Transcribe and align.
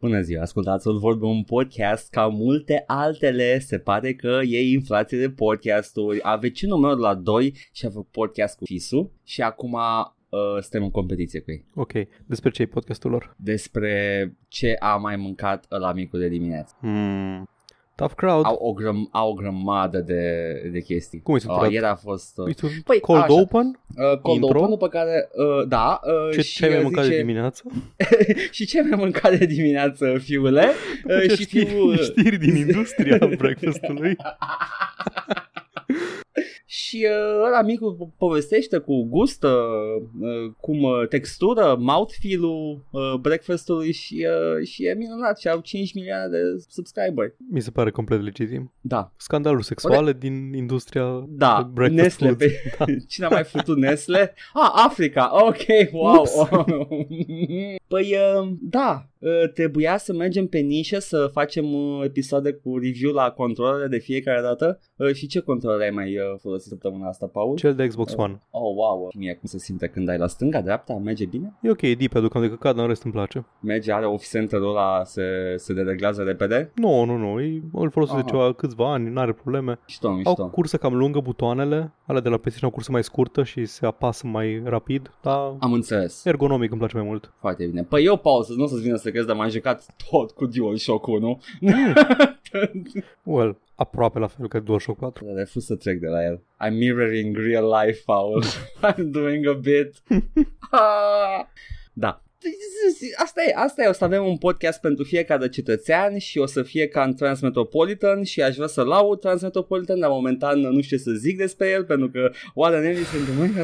Bună 0.00 0.20
ziua, 0.20 0.42
ascultați-o 0.42 0.98
vorbe 0.98 1.24
un 1.24 1.42
podcast 1.42 2.10
ca 2.10 2.26
multe 2.26 2.84
altele. 2.86 3.58
Se 3.58 3.78
pare 3.78 4.14
că 4.14 4.40
e 4.44 4.70
inflație 4.70 5.18
de 5.18 5.30
podcasturi. 5.30 6.18
A 6.22 6.36
vecinul 6.36 6.78
meu 6.78 6.94
de 6.94 7.00
la 7.00 7.14
2 7.14 7.54
și 7.72 7.86
a 7.86 7.90
făcut 7.90 8.08
podcast 8.10 8.56
cu 8.58 8.64
Fisu 8.64 9.12
și 9.24 9.42
acum 9.42 9.72
uh, 9.72 10.60
suntem 10.60 10.82
în 10.82 10.90
competiție 10.90 11.40
cu 11.40 11.50
ei. 11.50 11.64
Ok, 11.74 11.92
despre 12.26 12.50
ce 12.50 12.62
e 12.62 12.66
podcastul 12.66 13.10
lor? 13.10 13.34
Despre 13.36 14.36
ce 14.48 14.76
a 14.78 14.96
mai 14.96 15.16
mâncat 15.16 15.66
la 15.68 15.92
micul 15.92 16.18
de 16.18 16.28
dimineață. 16.28 16.74
Hmm. 16.80 17.48
Tough 17.98 18.12
crowd. 18.16 18.44
Au 18.44 18.54
o, 18.60 18.72
grăm- 18.72 19.08
au 19.10 19.30
o 19.30 19.34
grămadă 19.34 19.98
de, 19.98 20.22
de 20.72 20.80
chestii. 20.80 21.20
Cum 21.22 21.34
e 21.34 21.36
Uh, 21.36 21.42
structurat? 21.42 21.70
ieri 21.72 21.84
a 21.84 21.94
fost 21.94 22.38
uh, 22.38 22.46
Uite, 22.46 22.66
Păi, 22.84 23.00
cold 23.00 23.22
așa. 23.22 23.32
open? 23.32 23.80
uh, 23.96 24.18
cold 24.22 24.42
intro? 24.42 24.58
open, 24.58 24.70
după 24.70 24.88
care, 24.88 25.28
uh, 25.34 25.68
da, 25.68 26.00
uh, 26.04 26.34
Ce, 26.34 26.40
și 26.42 26.54
ce 26.56 26.64
ai 26.64 26.68
mai 26.70 26.78
uh, 26.78 26.84
mâncat 26.84 27.02
de 27.04 27.08
zice, 27.10 27.20
dimineață? 27.20 27.62
și 28.56 28.66
ce 28.66 28.78
ai 28.80 28.86
mai 28.88 28.98
mâncat 28.98 29.38
de 29.38 29.46
dimineață, 29.46 30.18
fiule? 30.22 30.68
Uh, 31.04 31.28
Ce 31.28 31.34
și 31.34 31.42
știri, 31.42 31.64
fiul, 31.66 31.90
uh, 31.92 31.98
știri 32.00 32.36
din 32.38 32.56
industria 32.66 33.18
breakfastului. 33.38 34.16
Și 36.70 37.06
uh, 37.10 37.44
ăla 37.46 37.62
micul 37.62 37.96
po- 37.96 38.16
povestește 38.18 38.78
cu 38.78 39.04
gust, 39.04 39.42
uh, 39.42 39.50
uh, 40.20 40.52
cum 40.60 40.82
uh, 40.82 41.08
textură, 41.08 41.76
mouthfeel-ul 41.78 42.84
uh, 42.90 43.14
breakfast-ului 43.20 43.92
și, 43.92 44.26
uh, 44.58 44.66
și 44.66 44.86
e 44.86 44.94
minunat 44.94 45.38
și 45.38 45.48
au 45.48 45.60
5 45.60 45.94
milioane 45.94 46.28
de 46.28 46.38
subscriberi. 46.68 47.34
Mi 47.50 47.60
se 47.60 47.70
pare 47.70 47.90
complet 47.90 48.22
legitim. 48.22 48.72
Da, 48.80 49.12
Scandaluri 49.16 49.64
sexuale 49.64 50.12
din 50.12 50.52
industria 50.54 51.24
da, 51.28 51.70
breakfast 51.72 52.20
Nestle. 52.20 52.26
foods. 52.28 52.44
Pe... 52.44 52.76
Da. 52.78 52.84
Cine 53.08 53.26
a 53.26 53.28
mai 53.28 53.44
făcut 53.44 53.76
Nestle? 53.76 54.34
Ah, 54.52 54.70
Africa, 54.74 55.30
ok, 55.46 55.92
wow. 55.92 56.20
Ups. 56.20 56.32
păi, 57.92 58.14
uh, 58.14 58.48
da, 58.60 59.06
uh, 59.17 59.17
trebuia 59.54 59.96
să 59.96 60.12
mergem 60.12 60.46
pe 60.46 60.58
nișă 60.58 60.98
să 60.98 61.28
facem 61.32 61.72
uh, 61.72 62.00
episoade 62.04 62.52
cu 62.52 62.78
review 62.78 63.12
la 63.12 63.30
controlele 63.30 63.86
de 63.86 63.98
fiecare 63.98 64.40
dată. 64.40 64.80
Uh, 64.96 65.12
și 65.12 65.26
ce 65.26 65.40
controlere 65.40 65.84
ai 65.84 65.90
mai 65.90 66.16
uh, 66.16 66.22
folosit 66.40 66.68
săptămâna 66.68 67.08
asta, 67.08 67.26
Paul? 67.26 67.56
Cel 67.56 67.74
de 67.74 67.86
Xbox 67.86 68.14
One. 68.16 68.42
Oh, 68.50 68.74
wow, 68.74 69.10
mie 69.18 69.34
cum 69.34 69.48
se 69.48 69.58
simte 69.58 69.86
când 69.86 70.08
ai 70.08 70.18
la 70.18 70.26
stânga, 70.26 70.60
dreapta, 70.60 70.92
merge 70.94 71.24
bine? 71.26 71.58
E 71.62 71.70
ok, 71.70 71.82
e 71.82 71.94
deep, 71.94 72.14
aduc 72.14 72.40
de 72.40 72.48
căcat, 72.48 72.74
dar 72.74 72.82
în 72.82 72.88
rest 72.88 73.02
îmi 73.02 73.12
place. 73.12 73.46
Merge, 73.60 73.92
are 73.92 74.06
off 74.06 74.30
center-ul 74.30 74.68
ăla, 74.68 75.04
se, 75.04 75.22
se 75.56 75.72
dereglează 75.72 76.22
repede? 76.22 76.70
Nu, 76.74 77.04
nu, 77.04 77.16
nu, 77.16 77.40
e- 77.40 77.62
îl 77.72 77.90
folosesc 77.90 78.16
de 78.16 78.22
Aha. 78.26 78.30
ceva 78.30 78.52
câțiva 78.52 78.92
ani, 78.92 79.10
nu 79.10 79.20
are 79.20 79.32
probleme. 79.32 79.78
Mișto, 79.86 80.08
Au 80.08 80.14
mișto. 80.14 80.48
cursă 80.48 80.76
cam 80.76 80.96
lungă 80.96 81.20
butoanele, 81.20 81.92
alea 82.06 82.20
de 82.22 82.28
la 82.28 82.36
PlayStation 82.36 82.64
au 82.68 82.70
cursă 82.70 82.90
mai 82.92 83.02
scurtă 83.04 83.42
și 83.42 83.64
se 83.64 83.86
apasă 83.86 84.26
mai 84.26 84.62
rapid, 84.64 85.10
dar 85.22 85.56
Am 85.58 85.72
înțeles. 85.72 86.24
ergonomic 86.24 86.70
îmi 86.70 86.78
place 86.80 86.96
mai 86.96 87.06
mult. 87.06 87.32
Foarte 87.40 87.66
bine. 87.66 87.82
Păi 87.82 88.04
eu, 88.04 88.16
Paul, 88.16 88.42
să 88.42 88.52
nu 88.56 88.64
o 88.64 88.66
să-ți 88.66 88.82
vină 88.82 88.96
să 88.96 89.07
crezi, 89.10 89.26
dar 89.26 89.36
m-am 89.36 89.48
jucat 89.48 89.86
tot 90.10 90.30
cu 90.30 90.46
DualShock 90.46 91.06
1. 91.06 91.40
Well, 93.22 93.58
aproape 93.74 94.18
la 94.18 94.26
fel 94.26 94.48
ca 94.48 94.58
DualShock 94.58 94.98
4. 94.98 95.24
Dar 95.24 95.34
refuz 95.34 95.64
să 95.64 95.74
trec 95.74 95.98
de 95.98 96.06
la 96.06 96.24
el. 96.24 96.42
I'm 96.66 96.72
mirroring 96.72 97.36
real 97.36 97.74
life, 97.82 98.02
Paul. 98.04 98.44
I'm 98.92 99.10
doing 99.10 99.46
a 99.46 99.52
bit. 99.52 100.02
Ah. 100.70 101.44
da. 101.92 102.22
Asta 103.16 103.42
e, 103.42 103.52
asta 103.54 103.82
e, 103.82 103.88
o 103.88 103.92
să 103.92 104.04
avem 104.04 104.26
un 104.26 104.36
podcast 104.36 104.80
pentru 104.80 105.04
fiecare 105.04 105.48
cetățean 105.48 106.18
și 106.18 106.38
o 106.38 106.46
să 106.46 106.62
fie 106.62 106.88
ca 106.88 107.02
în 107.02 107.14
Transmetropolitan 107.14 108.22
și 108.22 108.42
aș 108.42 108.54
vrea 108.54 108.66
să 108.66 108.82
laud 108.82 109.20
Transmetropolitan, 109.20 110.00
dar 110.00 110.10
momentan 110.10 110.60
nu 110.60 110.80
știu 110.80 110.96
ce 110.96 111.02
să 111.02 111.10
zic 111.10 111.36
despre 111.36 111.68
el 111.68 111.84
pentru 111.84 112.10
că 112.10 112.30
Warren 112.54 112.84
Ellis 112.84 113.06
sunt 113.06 113.36
mâini 113.36 113.54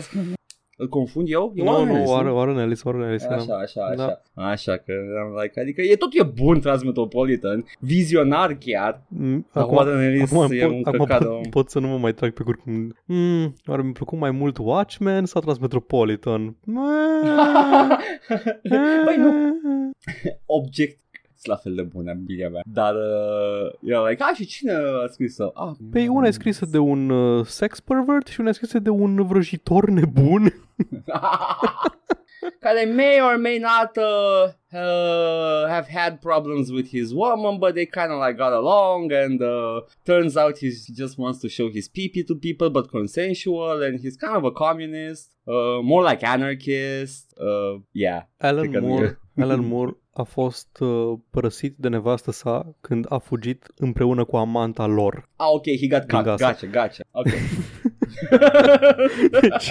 îl 0.77 0.89
confund 0.89 1.29
eu? 1.31 1.53
E 1.55 1.63
Nu, 1.63 1.71
Warren 1.71 1.89
nu, 1.89 1.95
Ellis, 1.97 2.09
Warren, 2.11 2.33
Warren 2.33 2.59
Ellis, 2.59 2.83
Warren 2.83 3.09
Ellis. 3.09 3.25
Așa, 3.25 3.35
eram. 3.35 3.61
așa, 3.61 3.83
așa. 3.85 4.23
Da. 4.35 4.43
Așa 4.43 4.77
că 4.77 4.93
am 5.25 5.41
like, 5.43 5.61
adică 5.61 5.83
e 5.83 5.97
tot 5.97 6.09
e 6.13 6.23
bun 6.23 6.61
Transmetropolitan, 6.61 7.65
vizionar 7.79 8.57
chiar. 8.61 9.03
Mm, 9.09 9.47
Dar 9.53 9.63
Acum, 9.63 9.77
Warren 9.77 10.01
Ellis 10.01 10.33
acum, 10.33 10.53
e 10.53 10.67
un 10.67 10.83
pot, 10.83 10.95
acum 10.95 11.07
căcat 11.07 11.21
de 11.21 11.27
pot, 11.27 11.37
om. 11.37 11.43
pot 11.51 11.71
să 11.71 11.79
nu 11.79 11.89
mă 11.89 11.99
mai 11.99 12.13
trag 12.13 12.33
pe 12.33 12.43
cur 12.43 12.57
cum... 12.57 12.97
Mm, 13.05 13.55
oare 13.67 13.83
mi-a 13.83 13.93
plăcut 13.93 14.19
mai 14.19 14.31
mult 14.31 14.59
Watchmen 14.59 15.25
sau 15.25 15.41
Transmetropolitan? 15.41 16.57
Băi, 19.05 19.17
nu, 19.17 19.33
object 20.47 20.99
sunt 20.99 21.04
la 21.47 21.57
fel 21.57 21.75
de 21.75 21.83
bune 21.83 22.11
în 22.11 22.19
opinia 22.23 22.49
mea. 22.49 22.63
Dar 22.65 22.95
uh, 22.95 23.73
eu 23.83 24.05
like, 24.05 24.23
a, 24.23 24.33
și 24.33 24.47
cine 24.47 24.73
a 24.73 25.07
scris-o? 25.07 25.51
Ah, 25.55 25.73
Păi 25.91 26.09
una 26.09 26.27
e 26.27 26.31
scrisă 26.31 26.67
de 26.67 26.79
un 26.79 27.11
uh, 27.11 27.47
sex 27.47 27.81
pervert 27.81 28.27
și 28.27 28.41
una 28.41 28.49
e 28.49 28.53
scrisă 28.53 28.79
de 28.79 28.91
un 28.91 29.27
vrăjitor 29.27 29.89
nebun. 29.89 30.53
care 32.61 32.85
may 32.87 33.21
or 33.21 33.39
may 33.39 33.59
not 33.59 33.97
uh, 33.97 34.53
uh, 34.73 35.69
have 35.69 35.89
had 35.89 36.21
problems 36.21 36.71
with 36.71 36.89
his 36.89 37.13
woman, 37.13 37.59
but 37.59 37.75
they 37.75 37.87
kind 37.87 38.13
of 38.13 38.19
like 38.19 38.37
got 38.37 38.53
along, 38.53 39.13
and 39.13 39.41
uh, 39.43 39.81
turns 40.05 40.37
out 40.37 40.59
he's, 40.59 40.87
he 40.87 40.93
just 40.93 41.19
wants 41.19 41.39
to 41.41 41.49
show 41.49 41.71
his 41.71 41.89
pee 41.89 42.09
to 42.09 42.35
people, 42.35 42.71
but 42.71 42.91
consensual, 42.91 43.83
and 43.83 44.01
he's 44.01 44.17
kind 44.17 44.37
of 44.37 44.45
a 44.45 44.51
communist, 44.51 45.31
uh, 45.47 45.81
more 45.83 46.03
like 46.03 46.23
anarchist. 46.23 47.35
Uh, 47.39 47.79
yeah, 47.93 48.23
Alan 48.41 48.69
Cred 48.69 48.73
că 48.73 48.79
nu 48.79 48.87
Moore, 48.87 49.19
Alan 49.37 49.67
Moore 49.73 49.97
a 50.15 50.23
fost 50.23 50.79
uh, 50.81 51.13
părăsit 51.31 51.75
de 51.77 51.89
nevastă 51.89 52.33
sa 52.33 52.75
când 52.81 53.07
a 53.09 53.19
fugit 53.19 53.67
împreună 53.77 54.25
cu 54.25 54.37
amanta 54.37 54.87
lor. 54.87 55.29
Ah, 55.37 55.47
ok, 55.53 55.65
he 55.65 55.87
got 55.87 56.05
Din 56.05 56.17
cut. 56.17 56.25
Gaza. 56.25 56.47
Gotcha, 56.47 56.67
gotcha. 56.67 57.05
Ok. 57.11 57.27
Deci, 59.41 59.69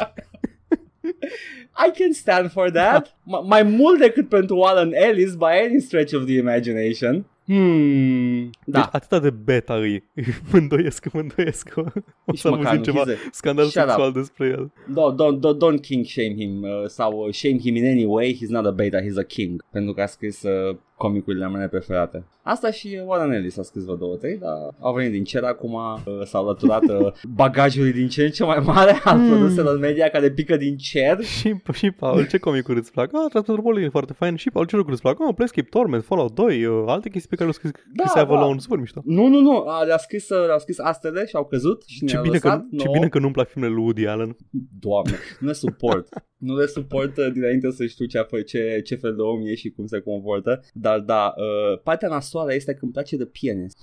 I 1.88 1.92
can 2.00 2.12
stand 2.14 2.52
for 2.52 2.72
that. 2.72 3.08
M- 3.08 3.48
mai 3.48 3.64
mult 3.64 4.00
decât 4.00 4.30
pentru 4.30 4.62
Alan 4.62 4.94
Ellis 4.94 5.36
by 5.36 5.46
any 5.70 5.80
stretch 5.80 6.14
of 6.14 6.26
the 6.26 6.38
imagination. 6.38 7.26
Hmm. 7.46 8.50
da. 8.66 8.80
Da. 8.80 8.80
deci 8.80 8.90
atâta 8.92 9.20
de 9.20 9.30
beta 9.30 9.74
îi. 9.76 10.04
Mândoiesc, 10.52 11.12
măndoiesc 11.14 11.68
că 11.70 11.80
o 11.86 11.92
Nici 12.26 12.40
să 12.40 12.50
măcar 12.50 12.66
auzim 12.66 12.78
nu, 12.80 12.84
ceva 12.84 13.04
he's 13.14 13.18
a- 13.18 13.30
scandal 13.32 13.66
Shut 13.66 13.82
up. 13.82 13.88
sexual 13.90 14.12
despre 14.12 14.48
el. 14.48 14.72
Don't, 14.90 15.16
don't, 15.16 15.40
don't, 15.40 15.58
don't 15.58 15.82
king 15.82 16.06
shame 16.06 16.34
him 16.38 16.62
uh, 16.62 16.70
sau 16.88 17.18
uh, 17.28 17.34
shame 17.34 17.58
him 17.60 17.76
in 17.76 17.86
any 17.86 18.06
way. 18.06 18.34
He's 18.36 18.50
not 18.50 18.66
a 18.66 18.72
beta, 18.72 19.00
he's 19.02 19.18
a 19.18 19.24
king. 19.24 19.64
Pentru 19.72 19.94
că 19.94 20.02
a 20.02 20.06
scris 20.06 20.42
uh, 20.44 20.76
comicurile 20.98 21.48
mele 21.48 21.68
preferate. 21.68 22.26
Asta 22.42 22.72
și 22.72 22.98
uh, 23.02 23.08
Warren 23.08 23.32
Ellis 23.32 23.58
a 23.58 23.62
scris 23.62 23.84
vreo 23.84 23.96
două, 23.96 24.16
trei, 24.16 24.38
dar 24.38 24.52
au 24.80 24.94
venit 24.94 25.12
din 25.12 25.24
cer 25.24 25.44
acum, 25.44 25.74
uh, 25.74 26.22
s-au 26.26 26.44
alăturat 26.44 26.84
uh, 26.84 27.14
bagajului 27.42 27.92
din 27.92 28.08
ce 28.08 28.24
în 28.24 28.30
ce 28.32 28.44
mai 28.44 28.60
mare 28.66 28.92
al 29.04 29.18
Hmm. 29.18 29.28
produselor 29.30 29.80
media 29.80 30.10
care 30.10 30.32
pică 30.32 30.58
din 30.58 30.78
cer. 30.78 31.24
Și, 31.24 31.56
și 31.74 31.92
Paul, 31.92 32.28
ce 32.28 32.38
comicuri 32.38 32.78
îți 32.80 32.92
plac? 32.92 33.10
Ah, 33.14 33.26
Transmetropolitan 33.30 33.86
e 33.86 33.90
foarte 33.90 34.14
fain. 34.14 34.36
Și 34.36 34.50
Paul, 34.52 34.66
ce 34.66 34.76
lucruri 34.76 34.94
îți 34.96 35.02
plac? 35.06 35.28
Ah, 35.28 35.34
Planescape 35.36 35.68
Torment, 35.70 36.04
Fallout 36.04 36.34
2, 36.36 36.66
uh, 36.66 36.84
alte 36.88 37.10
chestii 37.10 37.30
pe 37.30 37.36
care 37.36 37.50
le-au 37.50 37.62
scris 37.64 37.72
Da, 37.94 38.04
Chris 38.04 38.14
da. 38.14 38.22
Avalon, 38.22 38.60
super 38.60 38.78
mișto. 38.80 39.02
Nu, 39.06 39.28
nu, 39.28 39.40
nu, 39.40 39.64
a, 39.68 39.84
le-a 39.84 39.98
scris, 39.98 40.30
uh, 40.30 40.46
le-a 40.48 40.58
scris 40.58 40.80
astele 40.80 41.26
și 41.26 41.36
au 41.36 41.46
căzut 41.46 41.84
și 41.88 42.06
Ce 42.06 42.14
ne-a 42.14 42.22
bine, 42.24 42.38
că, 42.38 42.48
lăsat 42.48 42.62
ce 42.78 42.84
nouă. 42.84 42.94
bine 42.96 43.08
că 43.08 43.20
nu-mi 43.20 43.34
plac 43.34 43.48
filmele 43.50 43.74
lui 43.74 43.84
Woody 43.84 44.06
Allen. 44.06 44.38
Doamne, 44.80 45.18
nu 45.40 45.48
le 45.48 45.54
suport. 45.54 46.08
nu 46.48 46.56
le 46.58 46.66
suport 46.66 47.18
uh, 47.18 47.32
dinainte 47.34 47.72
să 47.72 47.86
știu 47.86 48.06
ce, 48.06 48.18
a 48.20 48.24
fă- 48.26 48.46
ce, 48.46 48.82
ce 48.86 48.96
fel 48.96 49.16
de 49.16 49.22
om 49.22 49.42
e 49.46 49.56
și 49.56 49.70
cum 49.70 49.86
se 49.86 50.00
comportă. 50.00 50.62
Dar 50.84 51.00
da, 51.00 51.34
uh, 51.38 51.80
partea 51.84 52.08
nasoală 52.08 52.54
este 52.54 52.74
că 52.74 52.80
îmi 52.82 52.92
place 52.92 53.18
de 53.18 53.26
pianist. 53.26 53.78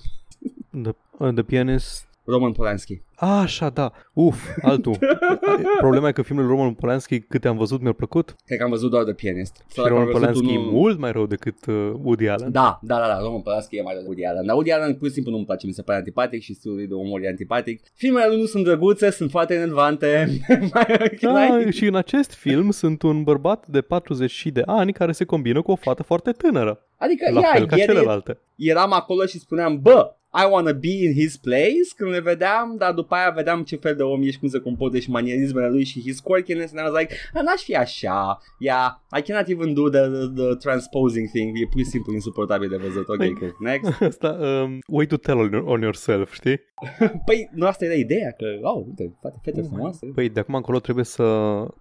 The, 0.81 0.91
uh, 1.17 1.33
the 1.33 1.43
Pianist 1.43 2.07
Roman 2.25 2.51
Polanski. 2.51 3.01
A, 3.15 3.39
așa, 3.39 3.69
da. 3.69 3.91
Uf, 4.13 4.47
altul. 4.61 4.97
Problema 5.77 6.07
e 6.07 6.11
că 6.11 6.21
filmul 6.21 6.45
lui 6.45 6.55
Roman 6.55 6.73
Polanski, 6.73 7.19
câte 7.19 7.47
am 7.47 7.57
văzut, 7.57 7.81
mi-au 7.81 7.93
plăcut. 7.93 8.35
Cred 8.45 8.57
că 8.57 8.63
am 8.63 8.69
văzut 8.69 8.89
doar 8.91 9.03
de 9.03 9.13
pianist. 9.13 9.55
Și 9.55 9.63
Sau 9.73 9.83
dacă 9.83 9.95
am 9.95 10.03
Roman 10.03 10.19
văzut 10.21 10.33
Polanski 10.43 10.57
unul- 10.57 10.67
e 10.67 10.79
mult 10.79 10.99
mai 10.99 11.11
rău 11.11 11.25
decât 11.25 11.65
uh, 11.65 11.75
Woody 12.03 12.27
Allen. 12.27 12.51
Da, 12.51 12.79
da, 12.81 12.95
da, 12.99 13.07
da, 13.07 13.19
Roman 13.19 13.41
Polanski 13.41 13.77
e 13.77 13.81
mai 13.81 13.93
de 13.95 14.01
Woody 14.05 14.25
Allen. 14.25 14.45
Dar 14.45 14.55
Woody 14.55 14.71
Allen 14.71 14.93
pur 14.95 15.07
și 15.07 15.13
simplu 15.13 15.31
nu-mi 15.31 15.45
place, 15.45 15.65
mi 15.67 15.73
se 15.73 15.81
pare 15.81 15.97
antipatic 15.97 16.41
și 16.41 16.53
stilul 16.53 16.75
lui 16.75 16.87
de 16.87 16.93
umor 16.93 17.21
e 17.23 17.27
antipatic. 17.27 17.81
Filmele 17.93 18.27
lui 18.27 18.39
nu 18.39 18.45
sunt 18.45 18.63
drăguțe, 18.63 19.09
sunt 19.11 19.29
foarte 19.31 19.53
enervante. 19.53 20.27
Da, 21.21 21.69
și 21.69 21.85
în 21.85 21.95
acest 21.95 22.33
film 22.33 22.71
sunt 22.71 23.01
un 23.01 23.23
bărbat 23.23 23.67
de 23.67 23.81
40 23.81 24.31
și 24.31 24.51
de 24.51 24.61
ani 24.65 24.93
care 24.93 25.11
se 25.11 25.23
combină 25.25 25.61
cu 25.61 25.71
o 25.71 25.75
fată 25.75 26.03
foarte 26.03 26.31
tânără. 26.31 26.85
adică, 26.97 27.31
La 27.31 27.39
ia, 27.39 27.49
fel 27.53 27.65
ca 27.65 27.75
ieri 27.75 27.87
celelalte. 27.91 28.37
eram 28.55 28.93
acolo 28.93 29.25
și 29.25 29.39
spuneam, 29.39 29.79
bă, 29.81 30.13
I 30.33 30.45
wanna 30.51 30.71
be 30.73 30.87
in 31.05 31.13
his 31.13 31.37
place 31.37 31.89
când 31.95 32.11
le 32.11 32.19
vedeam, 32.19 32.75
dar 32.77 32.93
după 32.93 33.15
aia 33.15 33.29
vedeam 33.29 33.63
ce 33.63 33.75
fel 33.75 33.95
de 33.95 34.03
om 34.03 34.21
ești, 34.21 34.39
cum 34.39 34.47
se 34.49 34.59
comportă 34.59 34.97
și 34.99 35.09
manierismele 35.09 35.69
lui 35.69 35.83
și 35.83 36.01
his 36.01 36.19
quirkiness 36.19 36.73
and 36.75 36.87
I 36.87 36.91
was 36.91 36.99
like, 37.01 37.13
"Ah, 37.33 37.41
n-aș 37.43 37.61
fi 37.63 37.75
așa, 37.75 38.37
yeah, 38.59 38.89
I 39.17 39.21
cannot 39.21 39.47
even 39.47 39.73
do 39.73 39.89
the, 39.89 40.01
the, 40.07 40.27
the 40.35 40.55
transposing 40.55 41.27
thing, 41.29 41.49
e 41.57 41.67
pur 41.71 41.79
și 41.79 41.85
simplu 41.85 42.13
insuportabil 42.13 42.69
de 42.69 42.75
văzut, 42.77 43.07
ok, 43.09 43.17
Păi- 43.17 43.37
cool, 43.39 43.55
next. 43.59 44.01
Asta, 44.11 44.37
um, 44.41 44.79
way 44.87 45.05
to 45.05 45.15
tell 45.17 45.37
on, 45.39 45.53
on 45.65 45.81
yourself, 45.81 46.33
știi? 46.33 46.59
Păi, 47.25 47.49
nu 47.53 47.65
asta 47.65 47.85
era 47.85 47.93
ideea, 47.93 48.31
că, 48.31 48.45
oh, 48.61 48.83
uite, 48.85 49.17
fete, 49.21 49.39
fete 49.41 49.61
frumoase. 49.61 50.05
Păi 50.15 50.29
de 50.29 50.39
acum 50.39 50.55
încolo 50.55 50.79
trebuie 50.79 51.05
să 51.05 51.23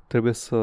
trebuie 0.06 0.32
să 0.32 0.56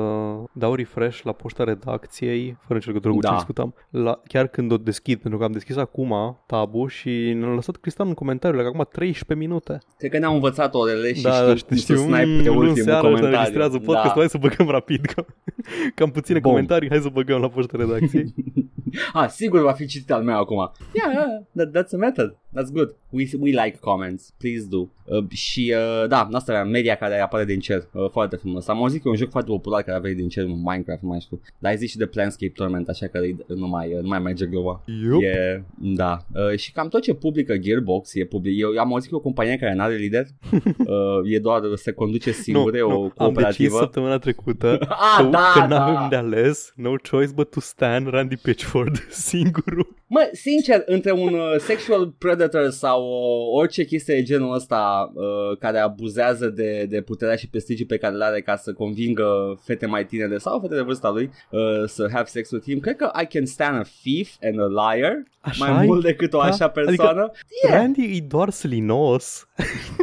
dau 0.54 0.76
refresh 0.76 1.22
la 1.22 1.32
poșta 1.32 1.64
redacției, 1.64 2.58
fără 2.62 2.74
nicio 2.74 2.90
legătură 2.90 3.14
cu 3.14 3.20
Da. 3.20 3.28
ce 3.30 3.34
discutam, 3.36 3.74
la, 3.90 4.22
chiar 4.28 4.48
când 4.48 4.72
o 4.72 4.78
deschid, 4.78 5.20
pentru 5.22 5.40
că 5.40 5.46
am 5.46 5.52
deschis 5.52 5.76
acum 5.76 6.38
tabul 6.48 6.90
și 6.90 7.10
ne-am 7.10 7.54
lăsat 7.54 7.76
Cristian 7.82 8.08
în 8.08 8.14
comentariu, 8.14 8.60
că 8.60 8.66
acum 8.66 8.88
13 8.92 9.48
minute. 9.48 9.78
Cred 9.98 10.12
că 10.12 10.18
ne-au 10.18 10.34
învățat 10.34 10.74
orele 10.74 11.14
și 11.14 11.22
Da, 11.22 11.32
știu, 11.32 11.46
da, 11.48 11.56
știu, 11.56 11.76
știu, 11.76 11.96
să 11.96 12.02
snipe 12.02 12.26
mm, 12.26 12.42
pe 12.44 12.48
luni 12.50 12.58
ultimul 12.58 12.76
seara 12.84 13.00
se 13.00 13.06
comentariu. 13.06 13.28
înregistrează 13.36 13.78
podcast, 13.78 14.14
da. 14.14 14.20
hai 14.20 14.30
să 14.30 14.38
băgăm 14.38 14.68
rapid, 14.70 15.06
că, 15.06 15.26
că 15.96 16.04
am 16.04 16.12
puține 16.12 16.40
Bun. 16.40 16.52
comentarii, 16.52 16.90
hai 16.90 17.00
să 17.00 17.10
băgăm 17.14 17.42
la 17.42 17.50
poștă 17.50 17.78
redacției. 17.78 18.34
Ah, 19.14 19.30
sigur 19.30 19.62
va 19.62 19.72
fi 19.72 19.86
citit 19.86 20.12
al 20.12 20.24
meu 20.24 20.38
acum. 20.40 20.72
Yeah, 20.94 21.12
yeah, 21.14 21.28
that, 21.56 21.70
that's 21.86 21.92
a 21.94 21.98
method. 21.98 22.36
That's 22.58 22.72
good. 22.72 22.96
We, 23.12 23.30
we 23.40 23.52
like 23.52 23.80
comments. 23.80 24.34
Please 24.40 24.66
do. 24.70 24.88
Uh, 25.06 25.30
și 25.30 25.74
uh, 25.76 26.08
da, 26.08 26.28
asta 26.32 26.52
era 26.52 26.64
media 26.64 26.96
care 26.96 27.20
apare 27.20 27.46
din 27.46 27.60
cer. 27.60 27.88
Uh, 27.92 28.10
foarte 28.10 28.36
frumos. 28.36 28.68
Am 28.68 28.78
auzit 28.78 29.02
că 29.02 29.08
e 29.08 29.12
un 29.12 29.18
joc 29.18 29.30
foarte 29.30 29.50
popular 29.50 29.82
care 29.84 29.98
avea 29.98 30.14
din 30.14 30.30
cer 30.30 30.44
în 30.44 30.62
Minecraft, 30.64 31.02
nu 31.02 31.08
mai 31.08 31.20
știu. 31.20 31.42
Dar 31.60 31.72
ai 31.72 31.78
zis 31.78 31.90
și 31.90 31.98
de 31.98 32.06
Planescape 32.06 32.52
Torment, 32.56 32.90
așa 32.90 33.08
că 33.08 33.20
nu 33.48 33.68
mai, 33.68 33.94
uh, 33.94 34.02
nu 34.02 34.08
mai 34.08 34.20
merge 34.20 34.46
gluma. 34.46 34.84
Yup. 35.04 35.22
E, 35.22 35.64
da. 35.78 36.18
Uh, 36.34 36.58
și 36.58 36.72
cam 36.72 36.88
tot 36.88 37.02
ce 37.02 37.14
publică 37.14 37.58
Gearbox 37.58 38.14
e 38.14 38.26
public. 38.26 38.60
Eu 38.60 38.80
am 38.80 38.92
auzit 38.92 39.10
că 39.10 39.16
e 39.16 39.18
o 39.18 39.22
companie 39.22 39.58
care 39.58 39.74
nu 39.74 39.82
are 39.82 39.96
lider. 39.96 40.26
uh, 40.52 41.32
e 41.34 41.40
doar 41.40 41.62
se 41.76 41.92
conduce 41.92 42.32
singură, 42.32 42.78
e 42.78 42.82
o 42.82 42.92
am 42.92 43.04
decis 43.04 43.16
cooperativă. 43.18 43.78
săptămâna 43.78 44.18
trecută 44.18 44.78
ah, 44.90 45.18
că, 45.18 45.24
da, 45.24 45.52
că 45.54 45.60
da. 45.60 45.68
n-avem 45.68 46.08
de 46.10 46.16
ales, 46.16 46.74
no 46.76 46.92
choice 47.12 47.32
but 47.36 47.50
to 47.50 47.60
stand 47.60 48.10
Randy 48.10 48.36
Pitchford 48.36 49.08
singurul. 49.30 49.96
Mă, 50.08 50.30
sincer, 50.34 50.84
între 50.86 51.12
un 51.12 51.34
uh, 51.34 51.56
sexual 51.58 52.14
predator 52.18 52.47
sau 52.70 53.02
uh, 53.02 53.60
orice 53.60 53.86
chestie 53.86 54.16
de 54.16 54.24
genul 54.24 54.54
ăsta 54.54 55.12
uh, 55.14 55.58
care 55.60 55.80
abuzează 55.80 56.48
de, 56.50 56.86
de 56.90 57.02
puterea 57.02 57.36
și 57.36 57.50
prestigii 57.50 57.86
pe 57.86 57.98
care 57.98 58.16
le 58.16 58.24
are 58.24 58.42
ca 58.42 58.56
să 58.56 58.74
convingă 58.74 59.60
fete 59.64 59.86
mai 59.86 60.06
tinere 60.06 60.38
sau 60.38 60.60
fete 60.60 60.76
de 60.76 60.82
vârsta 60.82 61.10
lui 61.10 61.30
uh, 61.52 61.84
să 61.86 62.08
have 62.12 62.26
sex 62.26 62.52
with 62.52 62.66
him, 62.66 62.80
cred 62.80 62.96
că 62.96 63.12
I 63.22 63.26
can 63.26 63.46
stand 63.46 63.78
a 63.78 63.82
thief 64.04 64.30
and 64.42 64.60
a 64.60 64.68
liar 64.68 65.24
Așa 65.50 65.72
mai 65.74 65.86
mult 65.86 66.04
decât 66.04 66.34
o 66.34 66.38
Da, 66.38 66.44
așa 66.44 66.68
persoană. 66.70 67.22
Adică 67.22 67.38
yeah, 67.68 67.80
Randy 67.82 68.18
e 68.18 68.22
doar 68.28 68.50
slinos. 68.50 69.48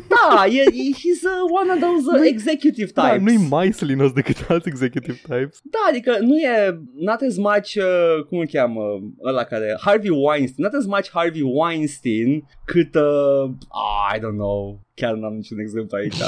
da, 0.09 0.47
e, 0.47 0.61
e, 0.61 0.65
he's 0.93 1.23
uh, 1.23 1.61
one 1.61 1.73
of 1.73 1.79
those 1.81 2.07
uh, 2.13 2.19
Nu-i- 2.19 2.29
executive 2.29 2.91
Da, 2.95 3.09
types. 3.11 3.23
nu-i 3.23 3.47
mai 3.49 3.73
slinos 3.73 4.13
decât 4.13 4.37
alți 4.49 4.69
executive 4.69 5.19
types. 5.29 5.61
Da, 5.63 5.79
adică 5.89 6.17
nu 6.21 6.37
e 6.39 6.79
not 6.95 7.21
as 7.21 7.37
much, 7.37 7.75
uh, 7.77 8.25
cum 8.29 8.39
îl 8.39 8.47
cheamă 8.47 8.83
ăla 9.25 9.45
care, 9.45 9.77
Harvey 9.81 10.11
Weinstein, 10.11 10.65
not 10.71 10.75
as 10.81 10.87
much 10.87 11.09
Harvey 11.13 11.43
Weinstein 11.55 12.45
cât, 12.65 12.95
uh, 12.95 13.51
ah, 13.69 14.17
I 14.17 14.19
don't 14.19 14.39
know, 14.45 14.81
chiar 14.95 15.15
n-am 15.15 15.35
niciun 15.35 15.59
exemplu 15.59 15.97
aici. 15.97 16.15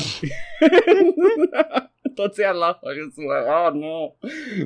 Toți 2.15 2.41
ia 2.41 2.51
la 2.51 2.79
ah, 3.67 3.73
nu, 3.73 4.17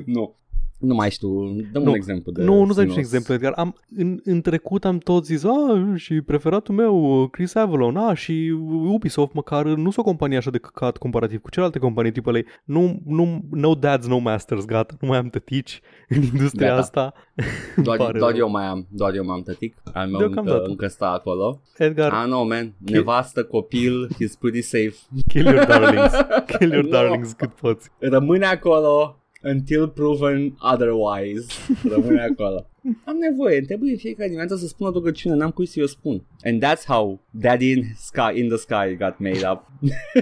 nu. 0.05 0.35
Nu 0.81 0.93
mai 0.95 1.11
știu, 1.11 1.29
dăm 1.71 1.83
Nu, 1.83 1.89
un 1.89 1.95
exemplu 1.95 2.31
de 2.31 2.43
Nu, 2.43 2.53
nu 2.53 2.59
dai 2.59 2.65
sinos. 2.73 2.83
niciun 2.85 2.99
exemplu, 2.99 3.33
Edgar. 3.33 3.53
Am, 3.55 3.75
în, 3.97 4.19
în 4.23 4.41
trecut 4.41 4.85
am 4.85 4.97
tot 4.97 5.25
zis, 5.25 5.43
a, 5.43 5.83
și 5.95 6.21
preferatul 6.21 6.75
meu, 6.75 7.27
Chris 7.31 7.55
Avalon, 7.55 7.97
a, 7.97 8.13
și 8.13 8.53
Ubisoft, 8.85 9.33
măcar 9.33 9.65
nu 9.65 9.75
sunt 9.91 9.97
o 9.97 10.01
companie 10.03 10.37
așa 10.37 10.49
de 10.49 10.57
căcat 10.57 10.97
comparativ 10.97 11.41
cu 11.41 11.49
celelalte 11.49 11.79
companii 11.79 12.11
AAA. 12.25 12.39
Nu, 12.63 12.99
nu, 13.05 13.41
no 13.51 13.73
dads, 13.75 14.07
no 14.07 14.17
masters, 14.17 14.65
gata, 14.65 14.93
nu 14.99 15.07
mai 15.07 15.17
am 15.17 15.29
tătici 15.29 15.81
în 16.09 16.21
industria 16.21 16.67
Gata. 16.67 16.79
asta. 16.79 17.13
Doar, 17.83 17.97
Pare 17.97 18.19
doar 18.19 18.31
rău. 18.31 18.39
eu 18.39 18.49
mai 18.49 18.65
am, 18.65 18.87
doar 18.89 19.13
eu 19.15 19.25
m-am 19.25 19.41
tătic. 19.41 19.75
Al 19.93 20.07
meu 20.07 20.19
încă, 20.19 20.33
Deocamdată. 20.33 20.69
încă 20.69 20.87
stă 20.87 21.05
acolo. 21.05 21.61
Edgar, 21.77 22.11
Ah, 22.13 22.27
no, 22.27 22.43
man. 22.43 22.73
Nevastă, 22.77 23.43
copil, 23.43 24.07
he's 24.13 24.39
pretty 24.39 24.61
safe. 24.61 24.95
kill 25.27 25.45
your 25.45 25.65
darlings. 25.65 26.13
Kill 26.57 26.71
your 26.71 26.83
No. 26.83 26.89
darlings 26.89 27.31
cât 27.33 27.49
poți. 27.49 27.89
rămâne 27.99 28.45
acolo 28.45 29.15
until 29.43 29.87
proven 29.87 30.57
otherwise. 30.73 31.45
Rămâne 31.89 32.21
acolo. 32.31 32.65
Am 33.05 33.15
nevoie, 33.15 33.61
trebuie 33.61 33.95
fiecare 33.95 34.27
dimineață 34.27 34.55
să 34.55 34.67
spun 34.67 34.87
o 34.87 34.91
rugăciune, 34.91 35.35
n-am 35.35 35.49
cui 35.51 35.65
să-i 35.65 35.83
o 35.83 35.87
spun. 35.87 36.23
And 36.43 36.63
that's 36.65 36.85
how 36.85 37.21
Daddy 37.31 37.69
in, 37.71 37.83
sky, 37.95 38.39
in 38.39 38.47
the 38.47 38.57
Sky 38.57 38.95
got 38.97 39.17
made 39.19 39.47
up. 39.51 39.67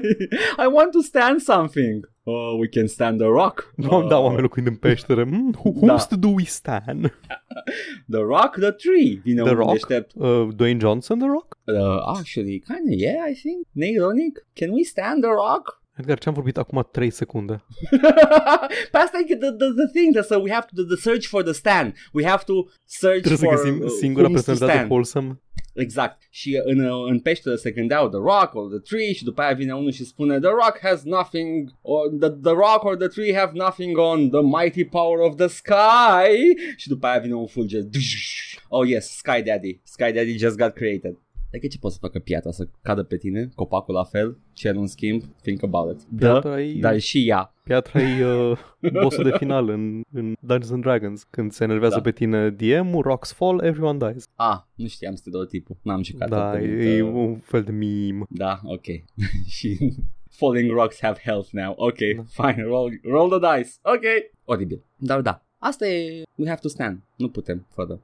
I 0.63 0.68
want 0.74 0.92
to 0.92 1.00
stand 1.01 1.39
something. 1.39 2.10
Oh, 2.24 2.57
we 2.60 2.68
can 2.68 2.88
stand 2.88 3.18
the 3.19 3.27
rock. 3.27 3.74
Nu 3.75 3.89
am 3.92 4.04
Oh, 4.04 4.10
dat 4.10 4.19
oameni 4.21 4.42
locuind 4.42 4.68
în 4.68 4.75
peșteră. 4.75 5.24
Mm, 5.24 5.54
who- 5.57 5.74
Da. 5.80 5.86
whomst 5.86 6.12
do 6.12 6.27
we 6.27 6.44
stand? 6.44 7.01
The 8.13 8.22
rock, 8.22 8.51
the 8.60 8.72
tree. 8.72 9.19
Vine 9.24 9.42
The 9.42 9.50
un 9.51 9.56
Rock? 9.57 9.72
deștept. 9.72 10.12
Uh, 10.15 10.48
Dwayne 10.56 10.80
Johnson, 10.80 11.18
The 11.19 11.27
Rock? 11.27 11.57
Uh, 11.65 12.18
actually, 12.18 12.60
kind 12.60 12.94
of, 12.94 13.00
yeah, 13.00 13.30
I 13.31 13.33
think. 13.33 13.65
Neironic. 13.74 14.36
Can 14.54 14.72
we 14.72 14.83
stand 14.83 15.22
the 15.24 15.30
rock? 15.31 15.81
Edgar, 16.00 16.18
ce-am 16.18 16.34
vorbit 16.34 16.57
acum 16.57 16.88
3 16.92 17.10
secunde? 17.10 17.63
Pe 18.92 18.98
asta 18.98 19.18
e 19.28 19.36
the, 19.36 19.51
the, 19.51 19.68
the 19.75 19.88
thing, 19.94 20.13
that 20.13 20.25
so 20.25 20.38
we 20.40 20.51
have 20.51 20.66
to 20.74 20.84
the, 20.84 20.96
the 20.96 21.01
search 21.01 21.25
for 21.25 21.44
the 21.44 21.51
stand. 21.54 21.94
We 22.13 22.25
have 22.25 22.44
to 22.46 22.54
search 22.86 23.22
Trebuie 23.22 23.38
să 23.38 23.46
for 23.46 23.56
găsim 23.56 23.81
uh, 23.84 23.90
singura 24.00 24.25
whom 24.28 24.36
to 24.36 24.42
personalitate 24.42 24.78
stand. 24.78 24.90
wholesome. 24.92 25.40
Exact. 25.74 26.22
Și 26.30 26.60
în, 26.63 26.80
în 27.10 27.19
peșteră 27.19 27.56
se 27.56 27.72
gândeau 27.72 28.10
The 28.10 28.18
Rock 28.18 28.50
or 28.54 28.69
The 28.69 28.80
Tree 28.80 29.13
și 29.13 29.24
după 29.24 29.42
aia 29.42 29.54
vine 29.54 29.74
unul 29.74 29.92
și 29.92 30.06
spune 30.06 30.40
The 30.40 30.50
Rock 30.50 30.80
has 30.81 31.04
nothing 31.04 31.69
or 31.81 32.10
the, 32.19 32.30
the 32.30 32.51
Rock 32.51 32.84
or 32.84 32.96
the 32.96 33.07
Tree 33.07 33.36
have 33.36 33.51
nothing 33.54 33.98
on 33.98 34.30
the 34.30 34.42
mighty 34.42 34.84
power 34.84 35.19
of 35.19 35.36
the 35.36 35.48
sky 35.48 36.34
și 36.75 36.88
după 36.88 37.07
aia 37.07 37.19
vine 37.19 37.34
un 37.34 37.48
fulger 37.48 37.81
Oh 38.68 38.88
yes, 38.88 39.16
Sky 39.16 39.42
Daddy. 39.42 39.80
Sky 39.84 40.12
Daddy 40.12 40.38
just 40.38 40.57
got 40.57 40.74
created. 40.74 41.18
Adică 41.51 41.68
ce 41.68 41.78
poate 41.80 41.96
să 41.96 42.01
facă 42.06 42.19
piatra? 42.19 42.51
Să 42.51 42.68
cadă 42.81 43.04
pe 43.04 43.18
tine? 43.18 43.50
Copacul 43.56 43.94
la 43.94 44.04
fel? 44.04 44.38
Cer 44.54 44.75
un 44.75 44.88
schimb? 44.88 45.24
Think 45.42 45.63
about 45.63 45.92
it. 46.00 46.06
Da, 46.10 46.31
Piatra 46.31 46.62
e- 46.62 46.80
dar 46.80 47.00
și 47.00 47.28
ea. 47.28 47.54
Piatra 47.63 48.01
e 48.01 48.25
uh, 48.25 48.57
bossul 49.04 49.24
de 49.24 49.38
final 49.38 49.69
în, 49.69 50.01
în 50.13 50.36
Dungeons 50.40 50.72
and 50.72 50.81
Dragons. 50.81 51.24
Când 51.24 51.51
se 51.51 51.63
enervează 51.63 51.96
Da. 51.96 52.01
pe 52.01 52.12
tine 52.12 52.50
DM-ul, 52.50 53.01
rocks 53.01 53.34
fall, 53.34 53.63
everyone 53.63 53.98
dies. 54.12 54.24
Ah, 54.36 54.57
nu 54.75 54.88
știam 54.88 55.16
stereotipul. 55.16 55.78
N-am 55.81 56.04
jucat 56.04 56.30
Da, 56.30 56.50
atât 56.50 56.62
de 56.62 56.96
e 56.96 57.01
mult, 57.01 57.16
uh, 57.16 57.22
un 57.28 57.38
fel 57.40 57.63
de 57.63 57.72
meme. 57.72 58.24
Da, 58.30 58.60
ok. 58.63 58.86
și 59.56 59.94
falling 60.30 60.72
rocks 60.72 61.00
have 61.01 61.19
health 61.24 61.50
now. 61.51 61.74
Ok, 61.78 61.98
fine, 62.28 62.63
roll, 62.63 63.00
roll 63.04 63.40
the 63.40 63.57
dice. 63.57 63.72
Ok. 63.81 64.04
Oribil. 64.46 64.84
Dar 64.96 65.22
da, 65.22 65.46
asta 65.57 65.88
e, 65.88 66.24
we 66.36 66.48
have 66.48 66.60
to 66.62 66.68
stand. 66.68 67.00
Nu 67.16 67.30
putem 67.30 67.66
fără. 67.69 68.01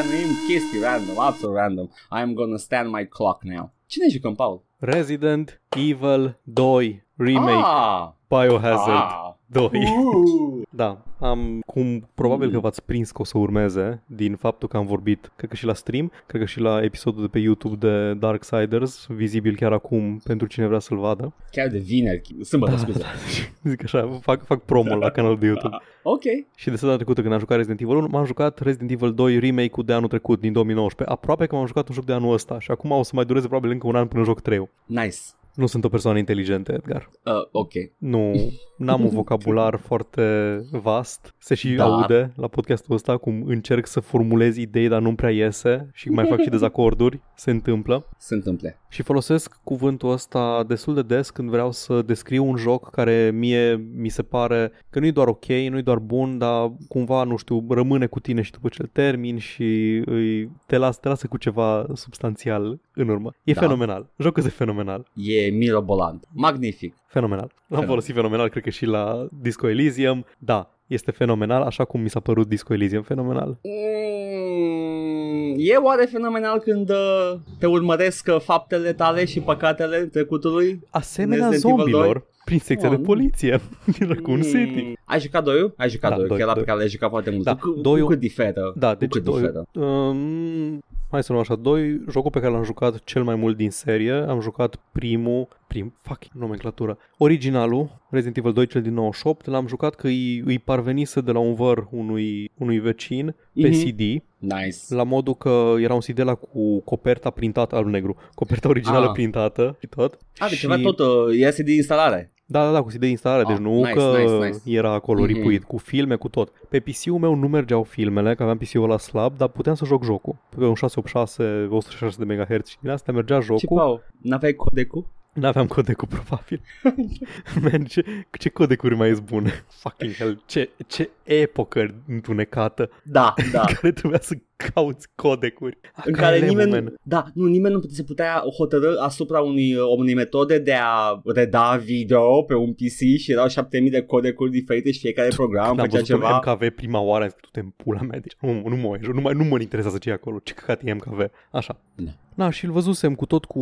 Când 0.00 0.10
nu 0.12 0.18
stanuim 0.18 0.36
chestii 0.48 0.80
random, 0.80 1.18
absolut 1.18 1.56
random, 1.56 1.90
I'm 2.10 2.34
gonna 2.34 2.56
stand 2.56 2.90
my 2.90 3.04
clock 3.04 3.42
now. 3.42 3.72
Cine 3.86 4.08
jucăm, 4.10 4.34
Paul? 4.34 4.62
Resident 4.78 5.60
Evil 5.76 6.38
2 6.54 7.04
Remake 7.16 7.64
Ah! 7.64 8.12
Biohazard 8.28 9.10
ah. 9.10 9.37
2. 9.50 9.64
Uh. 9.64 9.70
Da, 10.70 11.02
am 11.20 11.60
cum 11.66 12.08
probabil 12.14 12.46
Mm. 12.46 12.52
că 12.52 12.58
v-ați 12.60 12.84
prins 12.84 13.10
că 13.10 13.20
o 13.20 13.24
să 13.24 13.38
urmeze 13.38 14.02
din 14.06 14.36
faptul 14.36 14.68
că 14.68 14.76
am 14.76 14.86
vorbit, 14.86 15.32
cred 15.36 15.50
că 15.50 15.56
și 15.56 15.64
la 15.64 15.74
stream, 15.74 16.12
cred 16.26 16.40
că 16.40 16.46
și 16.46 16.60
la 16.60 16.82
episodul 16.82 17.22
de 17.22 17.28
pe 17.28 17.38
YouTube 17.38 17.76
de 17.88 18.14
Darksiders, 18.14 19.06
vizibil 19.10 19.56
chiar 19.56 19.72
acum 19.72 20.20
pentru 20.24 20.46
cine 20.46 20.66
vrea 20.66 20.78
să-l 20.78 20.98
vadă. 20.98 21.32
Chiar 21.50 21.68
de 21.68 21.78
vineri, 21.78 22.34
sâmbătă, 22.42 22.76
scuze. 22.76 23.04
Zic 23.70 23.82
așa, 23.84 24.18
fac, 24.22 24.44
fac 24.44 24.62
promo 24.64 24.94
la 24.96 25.10
canalul 25.10 25.38
de 25.38 25.46
YouTube. 25.46 25.76
Ok. 26.02 26.22
Și 26.54 26.64
de 26.64 26.70
săptămâna 26.70 26.96
trecută 26.96 27.20
când 27.20 27.32
am 27.32 27.38
jucat 27.38 27.56
Resident 27.56 27.80
Evil 27.80 27.96
1, 27.96 28.06
m-am 28.10 28.24
jucat 28.24 28.58
Resident 28.60 28.90
Evil 28.90 29.14
2 29.14 29.38
remake-ul 29.38 29.84
de 29.86 29.92
anul 29.92 30.08
trecut, 30.08 30.40
din 30.40 30.52
2019. 30.52 31.16
Aproape 31.16 31.46
că 31.46 31.54
m-am 31.54 31.66
jucat 31.66 31.88
un 31.88 31.94
joc 31.94 32.04
de 32.04 32.12
anul 32.12 32.32
ăsta 32.32 32.60
și 32.60 32.70
acum 32.70 32.90
o 32.90 33.02
să 33.02 33.10
mai 33.14 33.24
dureze 33.24 33.46
probabil 33.46 33.70
încă 33.70 33.86
un 33.86 33.94
an 33.96 34.06
până 34.06 34.24
joc 34.24 34.40
3 34.40 34.68
Nice. 34.86 35.16
Nu 35.58 35.66
sunt 35.66 35.84
o 35.84 35.88
persoană 35.88 36.18
inteligentă, 36.18 36.72
Edgar. 36.72 37.10
Uh, 37.24 37.32
ok. 37.52 37.72
Nu, 37.98 38.52
n-am 38.76 39.00
un 39.02 39.08
vocabular 39.08 39.76
foarte 39.88 40.56
vast. 40.70 41.34
Se 41.38 41.54
și 41.54 41.74
Da. 41.74 41.84
aude 41.84 42.32
la 42.36 42.46
podcastul 42.48 42.94
ăsta 42.94 43.16
cum 43.16 43.42
încerc 43.46 43.86
să 43.86 44.00
formulez 44.00 44.56
idei, 44.56 44.88
dar 44.88 45.00
nu 45.00 45.14
prea 45.14 45.30
iese 45.30 45.90
și 45.92 46.08
mai 46.08 46.26
fac 46.26 46.40
și 46.40 46.48
dezacorduri. 46.56 47.20
Se 47.36 47.50
întâmplă. 47.50 48.06
Se 48.18 48.34
întâmplă. 48.34 48.74
Și 48.88 49.02
folosesc 49.02 49.60
cuvântul 49.64 50.10
ăsta 50.10 50.64
destul 50.68 50.94
de 50.94 51.02
des 51.02 51.30
când 51.30 51.50
vreau 51.50 51.72
să 51.72 52.02
descriu 52.02 52.44
un 52.48 52.56
joc 52.56 52.90
care 52.90 53.30
mie 53.34 53.88
mi 53.94 54.08
se 54.08 54.22
pare 54.22 54.72
că 54.90 54.98
nu 55.00 55.06
e 55.06 55.10
doar 55.10 55.28
ok, 55.28 55.46
nu 55.46 55.78
e 55.78 55.82
doar 55.82 55.98
bun, 55.98 56.38
dar 56.38 56.72
cumva, 56.88 57.22
nu 57.24 57.36
știu, 57.36 57.66
rămâne 57.68 58.06
cu 58.06 58.20
tine 58.20 58.42
și 58.42 58.50
după 58.52 58.68
ce 58.68 58.82
îl 58.82 58.88
termin 58.92 59.38
și 59.38 60.02
îi, 60.06 60.50
te, 60.66 60.76
las, 60.76 60.98
te 61.00 61.08
lasă 61.08 61.26
cu 61.26 61.36
ceva 61.36 61.86
substanțial 61.94 62.80
în 62.94 63.08
urmă. 63.08 63.32
E 63.44 63.52
Da. 63.52 63.60
fenomenal. 63.60 64.06
Jocul 64.18 64.42
este 64.42 64.54
fenomenal. 64.56 65.10
E 65.14 65.47
mirobolant. 65.50 66.24
Magnific. 66.32 66.94
Fenomenal. 67.06 67.44
L-am 67.46 67.52
Fenomenal. 67.66 67.88
folosit 67.90 68.14
fenomenal, 68.14 68.48
cred 68.48 68.62
că 68.62 68.70
și 68.70 68.84
la 68.86 69.26
Disco 69.42 69.68
Elysium. 69.68 70.24
Da, 70.38 70.70
este 70.86 71.10
fenomenal, 71.10 71.62
așa 71.62 71.84
cum 71.84 72.00
mi 72.00 72.10
s-a 72.10 72.20
părut 72.20 72.48
Disco 72.48 72.72
Elysium 72.72 73.02
fenomenal. 73.02 73.58
Mm, 73.62 75.54
e 75.56 75.74
oare 75.76 76.04
fenomenal 76.04 76.58
când 76.58 76.90
uh, 76.90 77.32
te 77.58 77.66
urmăresc 77.66 78.26
uh, 78.34 78.40
faptele 78.40 78.92
tale 78.92 79.24
și 79.24 79.40
păcatele 79.40 79.98
trecutului? 79.98 80.80
Asemenea 80.90 81.48
Resident 81.48 81.72
Evil 81.78 81.92
zombilor, 81.92 82.26
prin 82.44 82.58
secția 82.58 82.88
Oh, 82.88 82.94
de 82.94 83.00
nu. 83.00 83.06
poliție 83.06 83.60
din 83.98 84.08
Raccoon 84.08 84.40
City. 84.42 84.82
Mm. 84.86 84.96
Ai 85.04 85.20
jucat 85.20 85.44
doiul? 85.44 85.74
Ai 85.76 85.88
jucat 85.88 86.10
Da, 86.10 86.16
doiul, 86.16 86.28
doi, 86.28 86.38
că 86.38 86.42
ăla 86.44 86.52
pe 86.52 86.58
doi. 86.58 86.66
care 86.68 86.78
l-ai 86.78 86.88
jucat 86.88 87.10
foarte 87.10 87.30
mult. 87.30 87.44
Da, 87.44 87.54
cu, 87.56 87.70
cu, 87.70 87.80
doiul- 87.80 88.04
cu 88.06 88.10
cât 88.10 88.20
diferă? 88.20 88.72
Da, 88.76 88.92
cu 88.92 88.98
deci 88.98 89.10
cât 89.10 89.24
doi, 89.24 89.34
diferă? 89.40 89.66
um, 89.72 90.82
hai 91.10 91.22
să 91.22 91.32
luăm 91.32 91.44
așa, 91.48 91.54
doi, 91.54 92.00
jocul 92.10 92.30
pe 92.30 92.40
care 92.40 92.52
l-am 92.52 92.64
jucat 92.64 93.04
cel 93.04 93.22
mai 93.22 93.34
mult 93.34 93.56
din 93.56 93.70
serie, 93.70 94.12
am 94.12 94.40
jucat 94.40 94.76
primul, 94.92 95.48
prim, 95.66 95.94
fuck, 96.02 96.22
nomenclatură, 96.32 96.98
originalul, 97.18 98.00
Resident 98.10 98.36
Evil 98.36 98.52
2, 98.52 98.66
cel 98.66 98.82
din 98.82 98.94
98, 98.94 99.46
l-am 99.46 99.66
jucat 99.66 99.94
că 99.94 100.06
îi, 100.06 100.38
îi 100.46 100.58
parvenise 100.58 101.20
de 101.20 101.32
la 101.32 101.38
un 101.38 101.54
văr 101.54 101.86
unui, 101.90 102.50
unui 102.58 102.78
vecin 102.78 103.34
pe 103.54 103.68
Mhm. 103.68 103.78
CD, 103.84 103.98
Nice. 104.38 104.76
la 104.88 105.02
modul 105.02 105.34
că 105.34 105.74
era 105.78 105.94
un 105.94 106.00
CD 106.00 106.18
la 106.22 106.34
cu 106.34 106.80
coperta 106.80 107.30
printată, 107.30 107.76
al 107.76 107.84
negru, 107.86 108.16
coperta 108.34 108.68
originală 108.68 109.06
Ah. 109.06 109.12
printată 109.12 109.76
și 109.80 109.86
tot. 109.86 110.18
A, 110.38 110.46
deci 110.48 110.58
și... 110.58 110.66
avea 110.66 110.78
tot, 110.84 110.98
uh, 110.98 111.06
este 111.30 111.62
de 111.62 111.72
instalare. 111.74 112.32
Da, 112.50 112.64
da, 112.64 112.72
da, 112.72 112.82
cu 112.82 112.88
CD 112.88 112.94
de 112.96 113.06
instalare, 113.06 113.42
Ah, 113.42 113.48
deci 113.48 113.56
nu 113.58 113.74
nice, 113.74 113.92
că 113.92 114.14
nice, 114.18 114.48
nice. 114.48 114.76
era 114.78 114.92
acolo 114.92 115.22
Mhm. 115.22 115.32
ripuit, 115.32 115.64
cu 115.64 115.76
filme, 115.78 116.16
cu 116.16 116.28
tot. 116.28 116.52
Pe 116.68 116.80
PC-ul 116.80 117.18
meu 117.18 117.34
nu 117.34 117.48
mergeau 117.48 117.82
filmele, 117.82 118.34
că 118.34 118.42
aveam 118.42 118.58
PC-ul 118.58 118.88
la 118.88 118.98
slab, 118.98 119.36
dar 119.36 119.48
puteam 119.48 119.74
să 119.74 119.84
joc 119.84 120.04
jocul. 120.04 120.36
Pe 120.58 120.64
un 120.64 120.74
686, 120.74 121.66
106 121.70 122.24
de 122.24 122.34
MHz 122.34 122.66
și 122.68 122.76
din 122.80 122.90
asta 122.90 123.12
mergea 123.12 123.38
Ce 123.38 123.44
jocul. 123.44 123.76
pau? 123.76 124.02
N-aveai 124.22 124.52
codecul? 124.54 125.06
N-aveam 125.32 125.66
codecul 125.66 126.08
probabil. 126.08 126.60
Man, 127.62 127.84
ce, 127.84 128.04
ce 128.38 128.48
codecuri 128.48 128.96
mai 128.96 129.08
ești 129.10 129.22
bune? 129.22 129.64
Fucking 129.68 130.12
hell, 130.14 130.42
ce, 130.46 130.70
ce 130.86 131.10
epocă 131.34 132.02
întunecată 132.08 132.90
Da, 133.04 133.34
da. 133.52 133.60
care 133.60 133.92
trebuia 133.92 134.18
să 134.22 134.34
cauți 134.74 135.08
codecuri. 135.14 135.78
în 136.04 136.12
Ca 136.12 136.20
care 136.20 136.36
elevul, 136.36 136.56
nimeni, 136.56 136.70
man. 136.84 136.94
da, 137.02 137.24
nu, 137.34 137.44
nimeni 137.44 137.74
nu 137.74 137.80
se 137.88 138.02
putea 138.02 138.42
hotărâ 138.56 139.00
asupra 139.00 139.40
unui, 139.40 139.74
unei 139.96 140.14
metode 140.14 140.58
de 140.58 140.74
a 140.80 141.20
reda 141.24 141.76
video 141.76 142.42
pe 142.42 142.54
un 142.54 142.72
PC 142.72 143.18
și 143.18 143.32
erau 143.32 143.48
7000 143.48 143.90
de 143.90 144.02
codecuri 144.02 144.50
diferite 144.50 144.90
și 144.90 144.98
fiecare 145.00 145.28
program 145.36 145.66
Când 145.66 145.78
am 145.78 145.84
făcea 145.84 145.98
văzut 145.98 146.14
ceva. 146.14 146.36
MKV 146.36 146.68
prima 146.74 147.00
oară, 147.00 147.22
am 147.22 147.30
zis, 147.30 147.38
tu 147.40 147.48
te 147.52 147.60
în 147.60 147.72
pula 147.76 148.00
mea, 148.00 148.18
deci 148.18 148.36
nu, 148.40 148.68
nu, 148.68 148.76
mă, 148.76 148.98
nu, 149.12 149.20
mai, 149.20 149.34
nu 149.34 149.44
mă 149.44 149.60
interesează 149.60 149.98
ce 149.98 150.10
e 150.10 150.12
acolo, 150.12 150.38
ce 150.42 150.52
căcat 150.54 150.80
e 150.84 150.92
MKV. 150.92 151.26
Așa. 151.50 151.80
Da. 151.94 152.10
Da, 152.34 152.50
și 152.50 152.64
îl 152.64 152.70
văzusem 152.70 153.14
cu 153.14 153.26
tot 153.26 153.44
cu... 153.44 153.60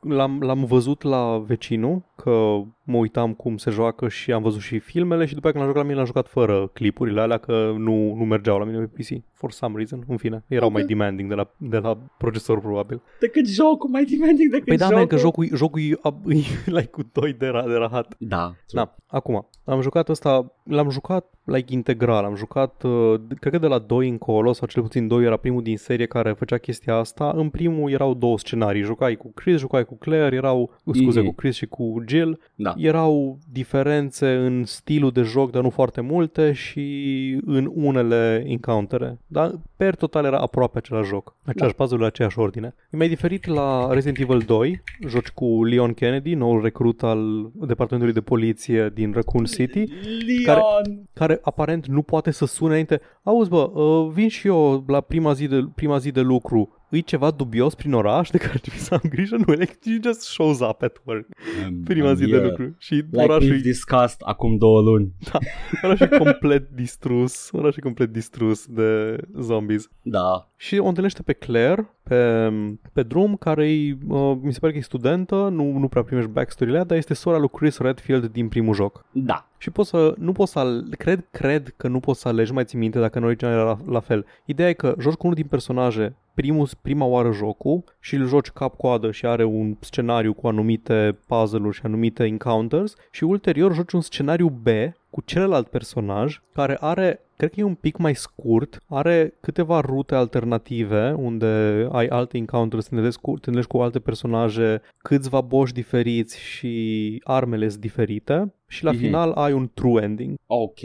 L-am, 0.00 0.40
l-am 0.40 0.64
văzut 0.64 1.02
la 1.02 1.38
vecinul, 1.46 2.02
că 2.16 2.62
mă 2.86 2.96
uitam 2.96 3.32
cum 3.34 3.56
se 3.56 3.70
joacă 3.70 4.08
și 4.08 4.32
am 4.32 4.42
văzut 4.42 4.60
și 4.60 4.78
filmele 4.78 5.26
și 5.26 5.34
după 5.34 5.48
aceea 5.48 5.62
când 5.62 5.64
l-am 5.64 5.66
jucat 5.66 5.82
la 5.82 5.88
mine 5.88 5.96
l-am 5.96 6.06
jucat 6.06 6.28
fără 6.28 6.66
clipurile 6.66 7.20
alea, 7.20 7.38
că 7.38 7.74
nu, 7.78 8.14
nu 8.14 8.24
mergeau 8.24 8.58
la 8.58 8.64
mine 8.64 8.78
pe 8.78 9.02
PC. 9.02 9.22
For 9.36 9.50
some 9.52 9.74
reason, 9.76 10.04
în 10.08 10.16
fine. 10.16 10.44
Erau 10.48 10.66
Ok. 10.68 10.72
mai 10.74 10.84
demanding 10.84 11.28
de 11.28 11.34
la, 11.34 11.50
de 11.56 11.78
la 11.78 11.98
procesor, 12.18 12.60
probabil. 12.60 13.02
Decât 13.20 13.46
jocul, 13.48 13.90
mai 13.90 14.04
demanding 14.04 14.50
decât 14.50 14.66
Păi 14.66 14.76
da, 14.76 14.84
jocul. 14.84 14.98
man, 14.98 15.06
că 15.06 15.16
jocul, 15.16 15.48
jocul 15.54 15.80
e, 15.80 15.84
e 16.34 16.44
like, 16.64 16.86
cu 16.90 17.02
doi 17.12 17.32
de, 17.32 17.46
ra, 17.46 17.66
de 17.66 17.74
rahat. 17.74 18.14
Da, 18.18 18.54
Da, 18.72 18.94
acum, 19.06 19.48
am 19.64 19.80
jucat 19.80 20.08
ăsta, 20.08 20.52
l-am 20.64 20.90
jucat 20.90 21.30
like 21.44 21.72
integral, 21.72 22.24
am 22.24 22.34
jucat, 22.34 22.82
uh, 22.82 23.20
cred 23.40 23.52
că 23.52 23.58
de 23.58 23.66
la 23.66 23.78
2 23.78 24.08
încolo, 24.08 24.52
sau 24.52 24.68
cel 24.68 24.82
puțin 24.82 25.06
2 25.08 25.24
era 25.24 25.36
primul 25.36 25.62
din 25.62 25.76
serie 25.76 26.06
care 26.06 26.32
făcea 26.32 26.58
chestia 26.58 26.94
asta. 26.94 27.32
În 27.36 27.48
primul 27.48 27.90
erau 27.90 28.14
două 28.14 28.38
scenarii, 28.38 28.82
jucai 28.82 29.16
cu 29.16 29.32
Chris, 29.34 29.58
jucai 29.58 29.84
cu 29.84 29.96
Claire, 29.96 30.36
erau, 30.36 30.70
scuze, 30.94 31.18
Mhm. 31.20 31.28
cu 31.28 31.34
Chris 31.34 31.54
și 31.54 31.66
cu 31.66 32.02
Jill. 32.06 32.38
da. 32.54 32.74
Erau 32.76 33.38
diferențe 33.52 34.34
în 34.34 34.64
stilul 34.64 35.10
de 35.10 35.22
joc, 35.22 35.50
dar 35.50 35.62
nu 35.62 35.70
foarte 35.70 36.00
multe 36.00 36.52
și 36.52 37.40
în 37.44 37.70
unele 37.74 38.44
encountere. 38.46 39.18
Dar 39.26 39.54
per 39.76 39.94
total 39.94 40.24
era 40.24 40.38
aproape 40.38 40.78
același 40.78 41.08
joc, 41.08 41.36
același 41.44 41.74
Da. 41.76 41.84
puzzle, 41.84 42.06
aceeași 42.06 42.38
ordine. 42.38 42.74
E 42.90 42.96
mai 42.96 43.08
diferit 43.08 43.46
la 43.46 43.92
Resident 43.92 44.18
Evil 44.18 44.38
2, 44.38 44.82
joci 45.06 45.28
cu 45.28 45.64
Leon 45.64 45.92
Kennedy, 45.94 46.34
noul 46.34 46.62
recrut 46.62 47.02
al 47.02 47.50
departamentului 47.54 48.20
de 48.20 48.20
poliție 48.20 48.90
din 48.94 49.12
Raccoon 49.12 49.44
City, 49.44 49.84
Leon! 50.26 51.08
care 51.12 51.40
aparent 51.42 51.86
nu 51.86 52.02
poate 52.02 52.30
să 52.30 52.46
sune 52.46 52.70
înainte. 52.70 53.00
Auzi 53.22 53.48
bă, 53.50 53.56
uh, 53.80 54.10
vin 54.12 54.28
și 54.28 54.46
eu 54.46 54.84
la 54.86 55.00
prima 55.00 55.32
zi 55.32 55.46
de, 55.46 55.68
prima 55.74 55.98
zi 55.98 56.10
de 56.10 56.20
lucru. 56.20 56.75
Îi 56.96 57.02
ceva 57.02 57.30
dubios 57.30 57.74
prin 57.74 57.92
oraș 57.92 58.30
de 58.30 58.38
care 58.38 58.52
ar 58.52 58.58
trebui 58.58 58.80
să 58.80 58.94
am 58.94 59.10
grijă? 59.10 59.36
Nu, 59.36 59.52
like, 59.52 59.76
he 59.84 59.98
just 60.02 60.20
shows 60.20 60.60
up 60.60 60.82
at 60.82 61.00
work. 61.04 61.26
Um, 61.66 61.82
Prima 61.82 62.14
zi 62.14 62.24
de 62.24 62.30
yeah. 62.30 62.42
lucru. 62.42 62.74
Și 62.78 62.94
Like 62.94 63.22
orașul 63.22 63.56
we've 63.56 63.62
discussed 63.62 64.18
acum 64.24 64.56
două 64.56 64.80
luni. 64.80 65.12
Orașul 65.84 66.08
e 66.10 66.18
complet 66.18 66.68
distrus, 66.68 67.50
orașul 67.52 67.78
e 67.78 67.82
complet 67.82 68.12
distrus 68.12 68.66
de 68.66 69.16
zombies. 69.40 69.88
Da. 70.02 70.50
Și 70.56 70.78
o 70.78 70.86
întâlnește 70.86 71.22
pe 71.22 71.32
Claire 71.32 71.96
pe, 72.08 72.50
pe 72.92 73.02
drum, 73.02 73.36
care 73.36 73.72
e, 73.72 73.96
uh, 74.08 74.36
mi 74.40 74.52
se 74.52 74.58
pare 74.58 74.72
că 74.72 74.78
e 74.78 74.82
studentă, 74.82 75.34
nu, 75.34 75.78
nu 75.78 75.88
prea 75.88 76.02
primești 76.02 76.30
backstory-le, 76.30 76.82
dar 76.84 76.96
este 76.96 77.14
sora 77.14 77.38
lui 77.38 77.48
Chris 77.48 77.78
Redfield 77.78 78.26
din 78.26 78.48
primul 78.48 78.74
joc. 78.74 79.04
Da. 79.12 79.48
Și 79.58 79.70
poți 79.70 79.88
să, 79.88 80.14
nu 80.18 80.32
poți 80.32 80.52
să, 80.52 80.58
al- 80.58 80.86
cred, 80.98 81.24
cred 81.30 81.74
că 81.76 81.88
nu 81.88 82.00
poți 82.00 82.20
să 82.20 82.28
alegi, 82.28 82.52
mai 82.52 82.64
ții 82.64 82.78
minte 82.78 82.98
dacă 82.98 83.18
în 83.18 83.24
original 83.24 83.52
era 83.52 83.64
la, 83.64 83.78
la 83.88 84.00
fel. 84.00 84.26
Ideea 84.44 84.68
e 84.68 84.72
că 84.72 84.94
joci 84.98 85.14
cu 85.14 85.22
unul 85.22 85.34
din 85.34 85.46
personaje 85.46 86.14
primul, 86.34 86.68
prima 86.82 87.04
oară 87.04 87.32
jocul 87.32 87.84
și 88.00 88.14
îl 88.14 88.26
joci 88.26 88.50
cap-coadă 88.50 89.10
și 89.10 89.26
are 89.26 89.44
un 89.44 89.76
scenariu 89.80 90.32
cu 90.32 90.46
anumite 90.46 91.18
puzzle-uri 91.26 91.76
și 91.76 91.80
anumite 91.84 92.24
encounters 92.24 92.94
și 93.10 93.24
ulterior 93.24 93.74
joci 93.74 93.92
un 93.92 94.00
scenariu 94.00 94.48
B 94.48 94.66
cu 95.10 95.22
celălalt 95.24 95.68
personaj 95.68 96.40
care 96.52 96.76
are 96.80 97.20
cred 97.36 97.50
că 97.50 97.60
e 97.60 97.62
un 97.62 97.74
pic 97.74 97.96
mai 97.96 98.14
scurt, 98.14 98.78
are 98.86 99.34
câteva 99.40 99.80
rute 99.80 100.14
alternative 100.14 101.12
unde 101.12 101.46
ai 101.92 102.06
alte 102.06 102.36
encounters, 102.36 102.82
te 102.82 102.88
întâlnești 102.90 103.20
cu, 103.20 103.30
te 103.30 103.34
întâlnești 103.36 103.70
cu 103.70 103.78
alte 103.78 103.98
personaje, 103.98 104.80
câțiva 104.98 105.40
boși 105.40 105.72
diferiți 105.72 106.38
și 106.40 107.20
armele 107.24 107.68
sunt 107.68 107.80
diferite 107.80 108.54
și 108.68 108.84
la 108.84 108.90
Mhm. 108.90 109.00
final 109.00 109.30
ai 109.32 109.52
un 109.52 109.70
true 109.74 110.02
ending 110.02 110.34
Ok. 110.46 110.78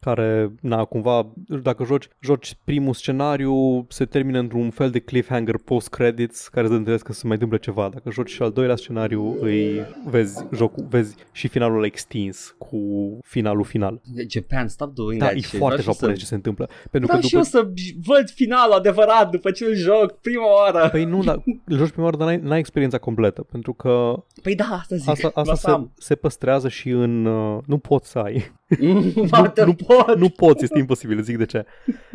care, 0.00 0.52
na, 0.60 0.84
cumva, 0.84 1.32
dacă 1.62 1.84
joci, 1.84 2.08
joci 2.20 2.56
primul 2.64 2.92
scenariu, 2.94 3.86
se 3.88 4.04
termină 4.04 4.38
într-un 4.38 4.70
fel 4.70 4.90
de 4.90 4.98
cliffhanger 4.98 5.56
post-credits 5.64 6.48
care 6.48 6.66
îți 6.66 6.74
întâlnesc 6.76 7.04
că 7.04 7.12
se 7.12 7.20
mai 7.24 7.32
întâmplă 7.32 7.58
ceva. 7.58 7.88
Dacă 7.92 8.10
joci 8.10 8.30
și 8.30 8.42
al 8.42 8.50
doilea 8.50 8.76
scenariu, 8.76 9.36
îi 9.40 9.80
vezi, 10.06 10.44
jocul, 10.54 10.86
vezi 10.90 11.14
și 11.32 11.48
finalul 11.48 11.84
extins 11.84 12.54
cu 12.58 12.78
finalul 13.22 13.64
final. 13.64 14.00
Japan, 14.28 14.68
stop 14.68 14.94
doing 14.94 15.20
Da, 15.20 15.26
that 15.26 15.36
e 15.36 15.40
shit. 15.40 15.58
foarte 15.58 15.80
Vreau 15.80 15.80
și 15.80 15.83
japonez 15.84 16.14
să- 16.14 16.20
ce 16.20 16.26
se 16.26 16.34
întâmplă. 16.34 16.68
Pentru 16.90 17.06
Vreau 17.10 17.20
că 17.20 17.26
și 17.26 17.32
după... 17.34 17.36
eu 17.36 17.62
să 17.62 17.68
văd 18.04 18.30
finalul 18.30 18.74
adevărat 18.74 19.30
după 19.30 19.50
ce 19.50 19.64
îl 19.64 19.74
joc 19.74 20.12
prima 20.20 20.52
oară. 20.54 20.88
Păi 20.90 21.04
nu, 21.04 21.22
dar 21.22 21.42
îl 21.64 21.76
joci 21.76 21.90
prima 21.90 22.04
oară, 22.04 22.16
dar 22.16 22.26
n-ai, 22.26 22.36
n-ai 22.42 22.58
experiența 22.58 22.98
completă, 22.98 23.42
pentru 23.42 23.72
că 23.72 24.14
Păi 24.42 24.54
da, 24.54 24.64
asta 24.70 24.96
zic. 24.96 25.08
asta, 25.08 25.30
asta 25.34 25.54
se, 25.54 26.02
se 26.06 26.14
păstrează 26.14 26.68
și 26.68 26.88
în... 26.88 27.24
Uh, 27.26 27.58
nu 27.66 27.78
poți 27.78 28.10
să 28.10 28.18
ai. 28.18 28.52
Poate 29.30 29.64
nu- 29.64 29.74
pot. 29.74 30.16
nu 30.16 30.28
poți, 30.28 30.64
este 30.64 30.78
imposibil, 30.78 31.22
zic 31.22 31.36
de 31.36 31.44
ce. 31.44 31.64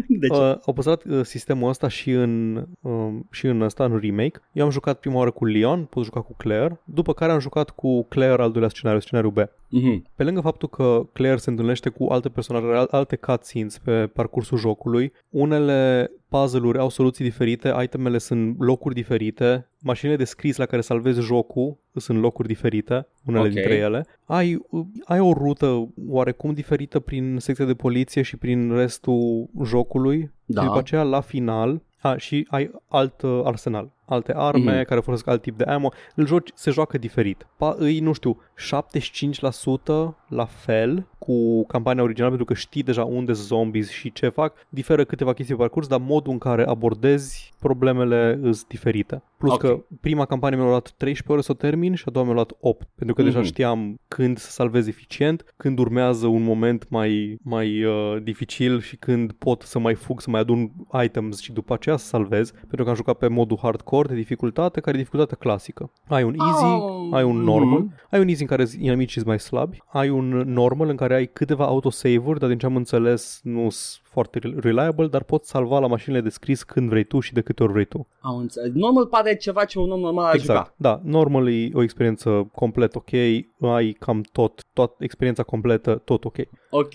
De 0.08 0.28
ce? 0.28 0.34
Uh, 0.42 0.56
au 0.66 0.74
păstrat 0.74 1.04
uh, 1.04 1.26
sistemul 1.26 1.70
ăsta 1.70 1.88
și 1.88 2.12
în, 2.12 2.56
uh, 2.82 3.10
și 3.32 3.46
în 3.48 3.62
ăsta, 3.62 3.84
în 3.84 4.00
remake. 4.02 4.40
Eu 4.52 4.66
am 4.66 4.72
jucat 4.72 5.00
prima 5.00 5.18
oară 5.18 5.32
cu 5.32 5.46
Leon, 5.46 5.84
pot 5.86 6.04
juca 6.04 6.22
cu 6.22 6.34
Claire, 6.38 6.82
după 6.86 7.14
care 7.14 7.32
am 7.32 7.40
jucat 7.40 7.70
cu 7.70 8.04
Claire 8.04 8.42
al 8.42 8.52
doilea 8.52 8.70
scenariu, 8.70 9.00
scenariul 9.02 9.32
B. 9.32 9.38
Mhm. 9.70 10.06
Pe 10.16 10.24
lângă 10.24 10.42
faptul 10.42 10.70
că 10.70 11.08
Claire 11.14 11.38
se 11.38 11.50
întâlnește 11.50 11.90
cu 11.90 12.06
alte 12.10 12.30
personaje, 12.30 12.66
al- 12.66 12.88
alte 12.92 13.16
cutscenes 13.16 13.78
pe 13.78 14.08
parcursul 14.14 14.58
jocului, 14.58 15.12
unele 15.30 16.12
puzzle-uri 16.30 16.78
au 16.80 16.90
soluții 16.90 17.24
diferite, 17.26 17.74
itemele 17.84 18.18
sunt 18.18 18.56
locuri 18.60 18.96
diferite, 18.96 19.69
mașinile 19.82 20.18
de 20.18 20.24
scris 20.24 20.58
la 20.58 20.66
care 20.66 20.82
salvezi 20.82 21.22
jocul 21.22 21.78
sunt 21.96 22.20
locuri 22.20 22.48
diferite, 22.48 23.08
unele 23.26 23.44
Ok. 23.48 23.54
dintre 23.54 23.74
ele. 23.74 24.06
Ai, 24.26 24.60
ai 25.06 25.20
o 25.20 25.34
rută 25.34 25.90
oarecum 26.08 26.54
diferită 26.54 27.00
prin 27.00 27.38
secția 27.40 27.66
de 27.66 27.74
poliție 27.74 28.22
și 28.22 28.38
prin 28.38 28.72
restul 28.76 29.50
jocului 29.64 30.32
Da. 30.46 30.62
și 30.62 30.68
după 30.68 30.80
aceea 30.80 31.04
la 31.04 31.20
final 31.22 31.82
a, 32.02 32.16
și 32.18 32.48
ai 32.50 32.72
alt 32.88 33.22
uh, 33.22 33.42
arsenal, 33.44 33.92
alte 34.10 34.34
arme 34.36 34.76
Mhm. 34.76 34.84
care 34.86 35.00
folosesc 35.00 35.28
alt 35.30 35.42
tip 35.42 35.58
de 35.58 35.64
ammo. 35.64 35.92
Îl 36.16 36.26
joci, 36.28 36.50
se 36.54 36.72
joacă 36.72 36.98
diferit. 36.98 37.48
Pa, 37.58 37.76
îi, 37.78 38.00
nu 38.00 38.14
știu, 38.14 38.38
75% 38.56 40.16
la 40.28 40.46
fel 40.46 41.08
cu 41.18 41.66
campania 41.66 42.04
originală 42.04 42.36
pentru 42.36 42.54
că 42.54 42.60
știi 42.60 42.84
deja 42.84 43.04
unde 43.04 43.34
sunt 43.34 43.48
zombies 43.48 43.90
și 43.90 44.12
ce 44.12 44.30
fac. 44.30 44.54
Diferă 44.70 45.04
câteva 45.04 45.34
chestii 45.34 45.56
pe 45.56 45.62
parcurs, 45.62 45.88
dar 45.88 46.00
modul 46.00 46.32
în 46.32 46.38
care 46.38 46.66
abordezi 46.66 47.54
problemele 47.60 48.40
sunt 48.42 48.68
diferite. 48.68 49.22
Plus 49.38 49.52
Ok. 49.54 49.60
că 49.60 49.80
prima 50.02 50.26
campanie 50.26 50.58
mi-a 50.58 50.68
luat 50.68 50.92
13 50.98 51.32
ore 51.32 51.42
să 51.42 51.52
o 51.52 51.56
termin 51.68 51.94
și 51.96 52.04
a 52.08 52.12
doua 52.12 52.26
mi-a 52.26 52.34
luat 52.34 52.52
8. 52.60 52.88
Pentru 52.96 53.16
că 53.16 53.24
deja 53.24 53.38
Mhm. 53.38 53.48
știam 53.48 54.00
când 54.08 54.38
să 54.38 54.52
salvez 54.52 54.88
eficient, 54.88 55.54
când 55.58 55.80
urmează 55.80 56.28
un 56.28 56.44
moment 56.44 56.90
mai, 56.90 57.38
mai 57.44 57.84
uh, 57.84 58.18
dificil 58.24 58.80
și 58.82 58.96
când 58.96 59.32
pot 59.32 59.62
să 59.62 59.80
mai 59.80 59.96
fug, 59.96 60.22
să 60.22 60.30
mai 60.30 60.40
adun 60.40 60.72
items 61.04 61.40
și 61.42 61.52
după 61.52 61.74
aceea 61.74 61.98
să 61.98 62.06
salvez, 62.06 62.52
pentru 62.52 62.84
că 62.84 62.90
am 62.90 62.96
jucat 62.96 63.18
pe 63.18 63.28
modul 63.28 63.58
hardcore 63.62 63.99
scor 64.00 64.16
de 64.16 64.22
dificultate 64.22 64.80
care 64.80 64.96
e 64.96 65.00
dificultatea 65.00 65.38
clasică. 65.40 65.92
Ai 66.08 66.24
un 66.24 66.36
easy, 66.40 66.64
Oh, 66.64 67.14
ai 67.14 67.24
un 67.24 67.38
normal, 67.38 67.80
mhm. 67.80 67.94
ai 68.10 68.20
un 68.20 68.28
easy 68.28 68.42
în 68.42 68.48
care 68.48 68.66
inamicii 68.80 69.14
sunt 69.14 69.26
mai 69.26 69.40
slabi, 69.40 69.82
ai 69.88 70.10
un 70.10 70.28
normal 70.30 70.90
în 70.90 70.96
care 70.96 71.16
ai 71.16 71.26
câteva 71.26 71.66
autosave-uri, 71.66 72.40
dar 72.40 72.50
din 72.50 72.58
ce 72.58 72.66
am 72.66 72.76
înțeles 72.76 73.40
nu 73.44 73.70
sunt 73.70 74.02
foarte 74.04 74.40
reliable, 74.60 75.08
dar 75.08 75.24
poți 75.24 75.50
salva 75.50 75.80
la 75.80 75.88
mașinile 75.88 76.22
de 76.22 76.30
scris 76.30 76.64
când 76.64 76.90
vrei 76.90 77.04
tu 77.04 77.20
și 77.20 77.34
de 77.34 77.42
câte 77.42 77.64
ori 77.64 77.72
vrei 77.72 77.86
tu. 77.86 78.08
Am 78.20 78.38
înțeles. 78.38 78.72
Normal 78.74 79.06
pare 79.06 79.36
ceva 79.36 79.66
ce 79.66 79.80
un 79.80 79.92
om 79.92 80.00
normal 80.00 80.26
ar 80.26 80.34
Exact. 80.34 80.60
juca. 80.60 80.74
Da, 80.78 81.02
normal 81.04 81.50
e 81.50 81.70
o 81.74 81.84
experiență 81.84 82.50
complet 82.56 82.96
ok, 82.96 83.14
ai 83.62 83.96
cam 84.00 84.22
tot, 84.32 84.66
tot 84.74 84.96
experiența 85.00 85.44
completă, 85.44 86.02
tot 86.06 86.26
ok. 86.26 86.38
Ok. 86.70 86.94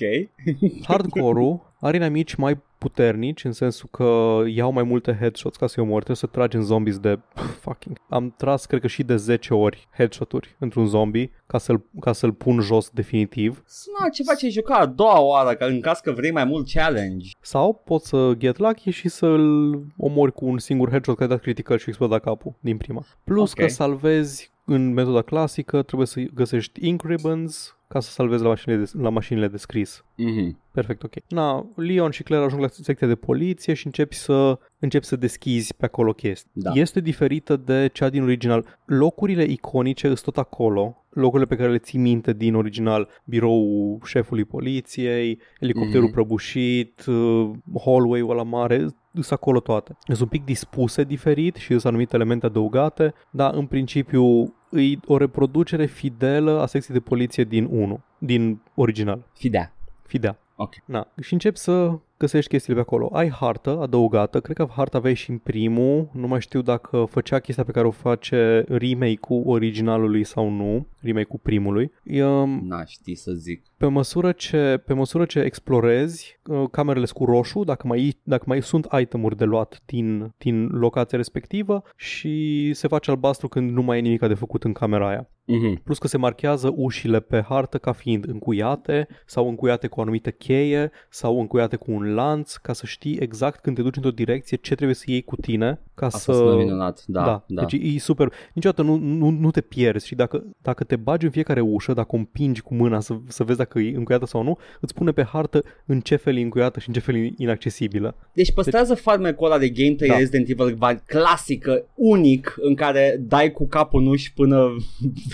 Hardcore-ul 0.87 1.73
are 1.87 1.97
inamici 1.97 2.35
mai 2.35 2.63
puternici 2.79 3.45
în 3.45 3.53
sensul 3.53 3.89
că 3.91 4.41
iau 4.47 4.73
mai 4.73 4.83
multe 4.83 5.17
headshots 5.21 5.57
ca 5.57 5.67
să-i 5.67 5.83
omori, 5.83 6.05
trebuie 6.05 6.17
să 6.17 6.27
tragi 6.27 6.57
în 6.57 6.63
zombies 6.63 6.99
de 6.99 7.17
pf, 7.35 7.61
fucking. 7.61 7.97
Am 8.09 8.35
tras 8.37 8.67
cred 8.67 8.81
că 8.81 8.87
și 8.87 9.03
de 9.03 9.17
10 9.17 9.55
ori 9.55 9.89
headshot-uri 9.97 10.57
într-un 10.59 10.87
zombie 10.87 11.31
ca 11.47 11.59
să-l, 11.59 11.85
ca 12.01 12.13
să-l 12.13 12.33
pun 12.33 12.61
jos 12.61 12.91
definitiv. 12.91 13.63
Sună 13.67 14.09
ceva 14.13 14.35
ce 14.35 14.45
ai 14.45 14.51
jucat 14.51 14.81
a 14.81 14.87
doua 14.87 15.21
oară, 15.21 15.55
că 15.55 15.65
în 15.65 15.81
caz 15.81 15.99
că 15.99 16.13
vrei 16.13 16.31
mai 16.31 16.45
mult 16.45 16.71
challenge. 16.73 17.31
Sau 17.41 17.83
poți 17.85 18.09
să 18.09 18.33
get 18.37 18.59
lucky 18.59 18.91
și 18.91 19.09
să-l 19.09 19.73
omori 19.97 20.33
cu 20.33 20.47
un 20.47 20.59
singur 20.59 20.91
headshot 20.91 21.17
care 21.17 21.31
a 21.31 21.35
dat 21.35 21.43
critical 21.43 21.79
și 21.79 21.89
exploda 21.89 22.19
capul 22.19 22.55
din 22.61 22.77
prima. 22.77 23.05
Plus 23.25 23.51
Ok. 23.51 23.59
că 23.59 23.67
salvezi 23.67 24.53
în 24.65 24.93
metoda 24.93 25.23
clasică, 25.23 25.83
trebuie 25.83 26.07
să 26.07 26.21
găsești 26.35 26.87
ink 26.87 27.03
ribbons 27.05 27.77
ca 27.95 28.01
să 28.01 28.11
salvezi 28.11 28.43
la 28.43 28.49
mașinile 28.49 28.83
de, 28.83 28.91
la 29.03 29.09
mașinile 29.09 29.49
de 29.49 29.57
scris. 29.57 30.05
Mhm. 30.17 30.59
Perfect, 30.73 31.03
ok. 31.03 31.13
Na, 31.29 31.67
Leon 31.77 32.11
și 32.11 32.23
Claire 32.23 32.45
ajung 32.45 32.61
la 32.63 32.69
secția 32.69 33.07
de 33.07 33.15
poliție 33.15 33.75
și 33.75 33.87
începi 33.87 34.15
să 34.15 34.59
începi 34.79 35.05
să 35.05 35.17
deschizi 35.17 35.75
pe 35.75 35.85
acolo 35.85 36.13
chestii. 36.13 36.51
Da. 36.55 36.71
Este 36.75 37.01
diferită 37.01 37.57
de 37.57 37.91
cea 37.93 38.09
din 38.09 38.23
original. 38.23 38.79
Locurile 38.85 39.43
iconice 39.45 40.07
sunt 40.07 40.21
tot 40.23 40.37
acolo, 40.37 41.05
locurile 41.11 41.49
pe 41.49 41.57
care 41.57 41.71
le 41.71 41.79
ții 41.79 41.99
minte 41.99 42.33
din 42.33 42.55
original, 42.55 43.09
biroul 43.25 43.99
șefului 44.05 44.45
poliției, 44.45 45.41
elicopterul 45.61 46.03
Mhm. 46.05 46.13
prăbușit, 46.13 47.05
uh, 47.07 47.51
hallway-ul 47.85 48.31
ăla 48.31 48.43
mare, 48.43 48.79
sunt 49.13 49.27
acolo 49.31 49.61
toate. 49.61 49.97
Sunt 50.07 50.21
un 50.21 50.27
pic 50.27 50.45
dispuse 50.45 51.03
diferit 51.03 51.55
și 51.57 51.67
sunt 51.67 51.85
anumite 51.85 52.15
elemente 52.17 52.47
adăugate, 52.47 53.15
dar 53.31 53.55
în 53.55 53.67
principiu 53.67 54.55
e 54.81 54.99
o 55.07 55.17
reproducere 55.17 55.87
fidelă 55.87 56.61
a 56.61 56.67
secției 56.67 56.97
de 56.97 57.03
poliție 57.03 57.45
din 57.45 57.65
1, 57.71 58.01
din 58.19 58.61
original. 58.75 59.27
Fidea. 59.35 59.73
Fidea. 60.07 60.39
Ok. 60.57 60.75
Na, 60.85 61.09
și 61.21 61.33
începi 61.33 61.59
să 61.59 61.99
găsești 62.19 62.51
chestiile 62.51 62.81
pe 62.81 62.87
acolo. 62.89 63.11
Ai 63.13 63.31
hartă 63.31 63.79
adăugată, 63.81 64.41
cred 64.41 64.57
că 64.57 64.67
harta 64.77 64.99
aveai 64.99 65.15
și 65.15 65.31
în 65.31 65.39
primul, 65.39 66.09
nu 66.13 66.27
mai 66.27 66.41
știu 66.41 66.63
dacă 66.63 67.07
făcea 67.11 67.39
chestia 67.39 67.65
pe 67.65 67.73
care 67.73 67.87
o 67.87 67.91
face 67.91 68.65
remake-ul 68.69 69.43
originalului 69.47 70.25
sau 70.25 70.49
nu, 70.51 70.87
remake-ul 71.01 71.41
primului. 71.43 71.93
Um, 72.23 72.61
N-aș 72.67 72.91
ști 72.91 73.15
să 73.15 73.33
zic. 73.33 73.63
pe 73.77 73.87
măsură 73.87 74.33
ce, 74.33 74.83
pe 74.87 74.93
măsură 74.93 75.25
ce 75.25 75.39
explorezi, 75.41 76.41
uh, 76.47 76.65
camerele 76.71 77.05
sunt 77.05 77.19
cu 77.19 77.25
roșu, 77.33 77.65
dacă 77.65 77.87
mai, 77.87 78.19
dacă 78.23 78.45
mai 78.47 78.63
sunt 78.63 78.87
itemuri 79.01 79.37
de 79.37 79.45
luat 79.45 79.83
din, 79.87 80.33
din 80.39 80.67
locația 80.67 81.19
respectivă 81.19 81.83
și 81.97 82.71
se 82.73 82.89
face 82.89 83.11
albastru 83.11 83.49
când 83.49 83.71
nu 83.71 83.83
mai 83.83 83.99
e 83.99 84.01
nimic 84.01 84.21
de 84.21 84.35
făcut 84.35 84.65
în 84.65 84.73
camera 84.73 85.09
aia. 85.09 85.29
Mhm. 85.47 85.83
Plus 85.83 85.99
că 85.99 86.09
se 86.09 86.17
marchează 86.17 86.73
ușile 86.77 87.21
pe 87.21 87.45
hartă 87.49 87.79
ca 87.79 87.93
fiind 87.93 88.29
încuiate 88.29 89.07
sau 89.27 89.49
încuiate 89.49 89.87
cu 89.87 89.99
o 89.99 90.03
anumită 90.03 90.31
cheie 90.31 90.91
sau 91.09 91.41
încuiate 91.41 91.77
cu 91.77 91.93
un 91.93 92.15
lanț 92.15 92.55
ca 92.55 92.73
să 92.73 92.87
știi 92.87 93.17
exact 93.21 93.61
când 93.61 93.77
te 93.77 93.83
duci 93.83 93.97
într-o 93.97 94.11
direcție 94.11 94.57
ce 94.57 94.75
trebuie 94.75 94.95
să 94.97 95.05
iei 95.07 95.23
cu 95.23 95.37
tine 95.37 95.81
ca 95.95 96.07
Asta 96.07 96.19
să... 96.19 96.33
sună 96.39 96.57
minunat. 96.57 97.03
Da, 97.07 97.25
da, 97.25 97.45
da. 97.47 97.65
deci 97.65 97.95
e 97.95 97.99
super. 97.99 98.33
Niciodată 98.55 98.83
nu, 98.83 98.97
nu, 98.97 99.31
nu 99.31 99.51
te 99.51 99.61
pierzi 99.61 100.07
și 100.07 100.15
dacă, 100.15 100.45
dacă 100.63 100.85
te 100.85 100.97
bagi 100.97 101.25
în 101.25 101.31
fiecare 101.31 101.61
ușă, 101.61 101.93
dacă 101.93 102.09
o 102.11 102.17
împingi 102.17 102.61
cu 102.61 102.75
mâna 102.75 103.01
să, 103.01 103.17
să 103.29 103.45
vezi 103.45 103.59
dacă 103.59 103.79
e 103.79 103.97
încuiată 103.97 104.27
sau 104.27 104.43
nu, 104.43 104.59
îți 104.81 104.95
pune 104.95 105.11
pe 105.11 105.25
hartă 105.25 105.63
în 105.87 106.01
ce 106.01 106.17
fel 106.17 106.37
e 106.37 106.41
încuiată 106.41 106.81
și 106.81 106.89
în 106.89 106.95
ce 106.95 107.01
fel 107.01 107.15
e 107.17 107.31
inaccesibilă. 107.37 108.15
Deci 108.33 108.53
păstrează 108.53 108.95
farmecul 108.95 109.47
ăla 109.47 109.59
de 109.59 109.69
gameplay 109.69 110.09
Da. 110.09 110.17
Resident 110.17 110.49
Evil 110.49 110.75
va- 110.75 110.95
clasică, 110.95 111.85
unic, 111.95 112.55
în 112.61 112.75
care 112.75 113.17
dai 113.21 113.53
cu 113.53 113.67
capul 113.67 114.01
în 114.01 114.07
uși 114.07 114.33
până 114.33 114.69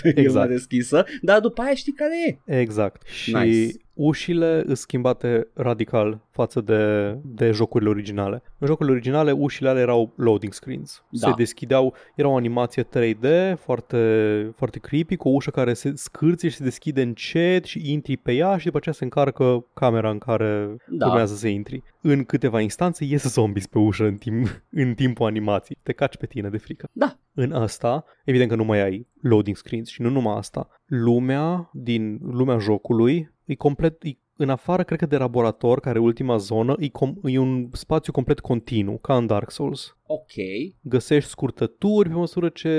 Exact. 0.03 0.49
deschisă, 0.49 1.05
dar 1.21 1.39
după 1.39 1.61
aia 1.61 1.73
știi 1.73 1.93
care 1.93 2.13
e. 2.45 2.59
Exact. 2.59 3.07
Și 3.07 3.33
Nice. 3.35 3.71
ușile 3.93 4.61
sunt 4.65 4.77
schimbate 4.77 5.47
radical 5.53 6.19
față 6.31 6.61
de, 6.61 7.13
de 7.23 7.51
jocurile 7.51 7.89
originale. 7.89 8.43
În 8.57 8.67
jocurile 8.67 8.95
originale 8.95 9.31
ușile 9.31 9.69
alea 9.69 9.81
erau 9.81 10.13
loading 10.17 10.53
screens. 10.53 11.03
Da. 11.11 11.27
Se 11.27 11.33
deschideau, 11.37 11.95
era 12.15 12.27
o 12.27 12.35
animație 12.35 12.83
3D 12.83 13.53
foarte, 13.59 14.51
foarte 14.55 14.79
creepy, 14.79 15.15
cu 15.15 15.27
o 15.29 15.31
ușă 15.31 15.51
care 15.51 15.73
se 15.73 15.91
scârție 15.95 16.49
și 16.49 16.55
se 16.55 16.63
deschide 16.63 17.01
încet 17.01 17.63
și 17.65 17.91
intri 17.91 18.17
pe 18.17 18.31
ea 18.33 18.57
și 18.57 18.65
după 18.65 18.77
aceea 18.77 18.95
se 18.95 19.03
încarcă 19.03 19.65
camera 19.73 20.09
în 20.09 20.17
care 20.17 20.75
Da. 20.87 21.07
urmează 21.07 21.35
să 21.35 21.47
intri. 21.47 21.83
În 22.01 22.23
câteva 22.23 22.59
instanțe 22.61 23.03
ies 23.05 23.23
zombies 23.23 23.67
pe 23.67 23.77
ușă 23.77 24.03
în, 24.05 24.15
timp, 24.15 24.61
în 24.71 24.93
timpul 24.93 25.25
animației. 25.25 25.77
Te 25.83 25.93
caci 25.93 26.17
pe 26.17 26.25
tine 26.25 26.49
de 26.49 26.57
frică. 26.57 26.89
Da. 26.91 27.19
În 27.33 27.51
asta, 27.51 28.03
evident 28.25 28.49
că 28.49 28.55
nu 28.55 28.63
mai 28.63 28.81
ai 28.81 29.07
loading 29.21 29.55
screens 29.55 29.89
și 29.89 30.01
nu 30.01 30.09
numai 30.09 30.35
asta. 30.37 30.67
Lumea 30.85 31.69
din 31.73 32.19
lumea 32.21 32.57
jocului 32.57 33.31
e 33.45 33.55
complet, 33.55 34.03
e 34.03 34.17
în 34.35 34.49
afară, 34.49 34.83
cred 34.83 34.99
că 34.99 35.05
de 35.05 35.17
laborator, 35.17 35.79
care 35.79 35.99
e 35.99 36.01
ultima 36.01 36.37
zonă, 36.37 36.75
e, 36.79 36.87
com- 36.87 37.21
e 37.23 37.37
un 37.37 37.69
spațiu 37.71 38.11
complet 38.11 38.39
continuu, 38.39 38.97
ca 38.97 39.17
în 39.17 39.25
Dark 39.25 39.51
Souls. 39.51 39.97
Ok. 40.13 40.31
Găsești 40.81 41.29
scurtături 41.29 42.09
pe 42.09 42.15
măsură 42.15 42.49
ce 42.49 42.71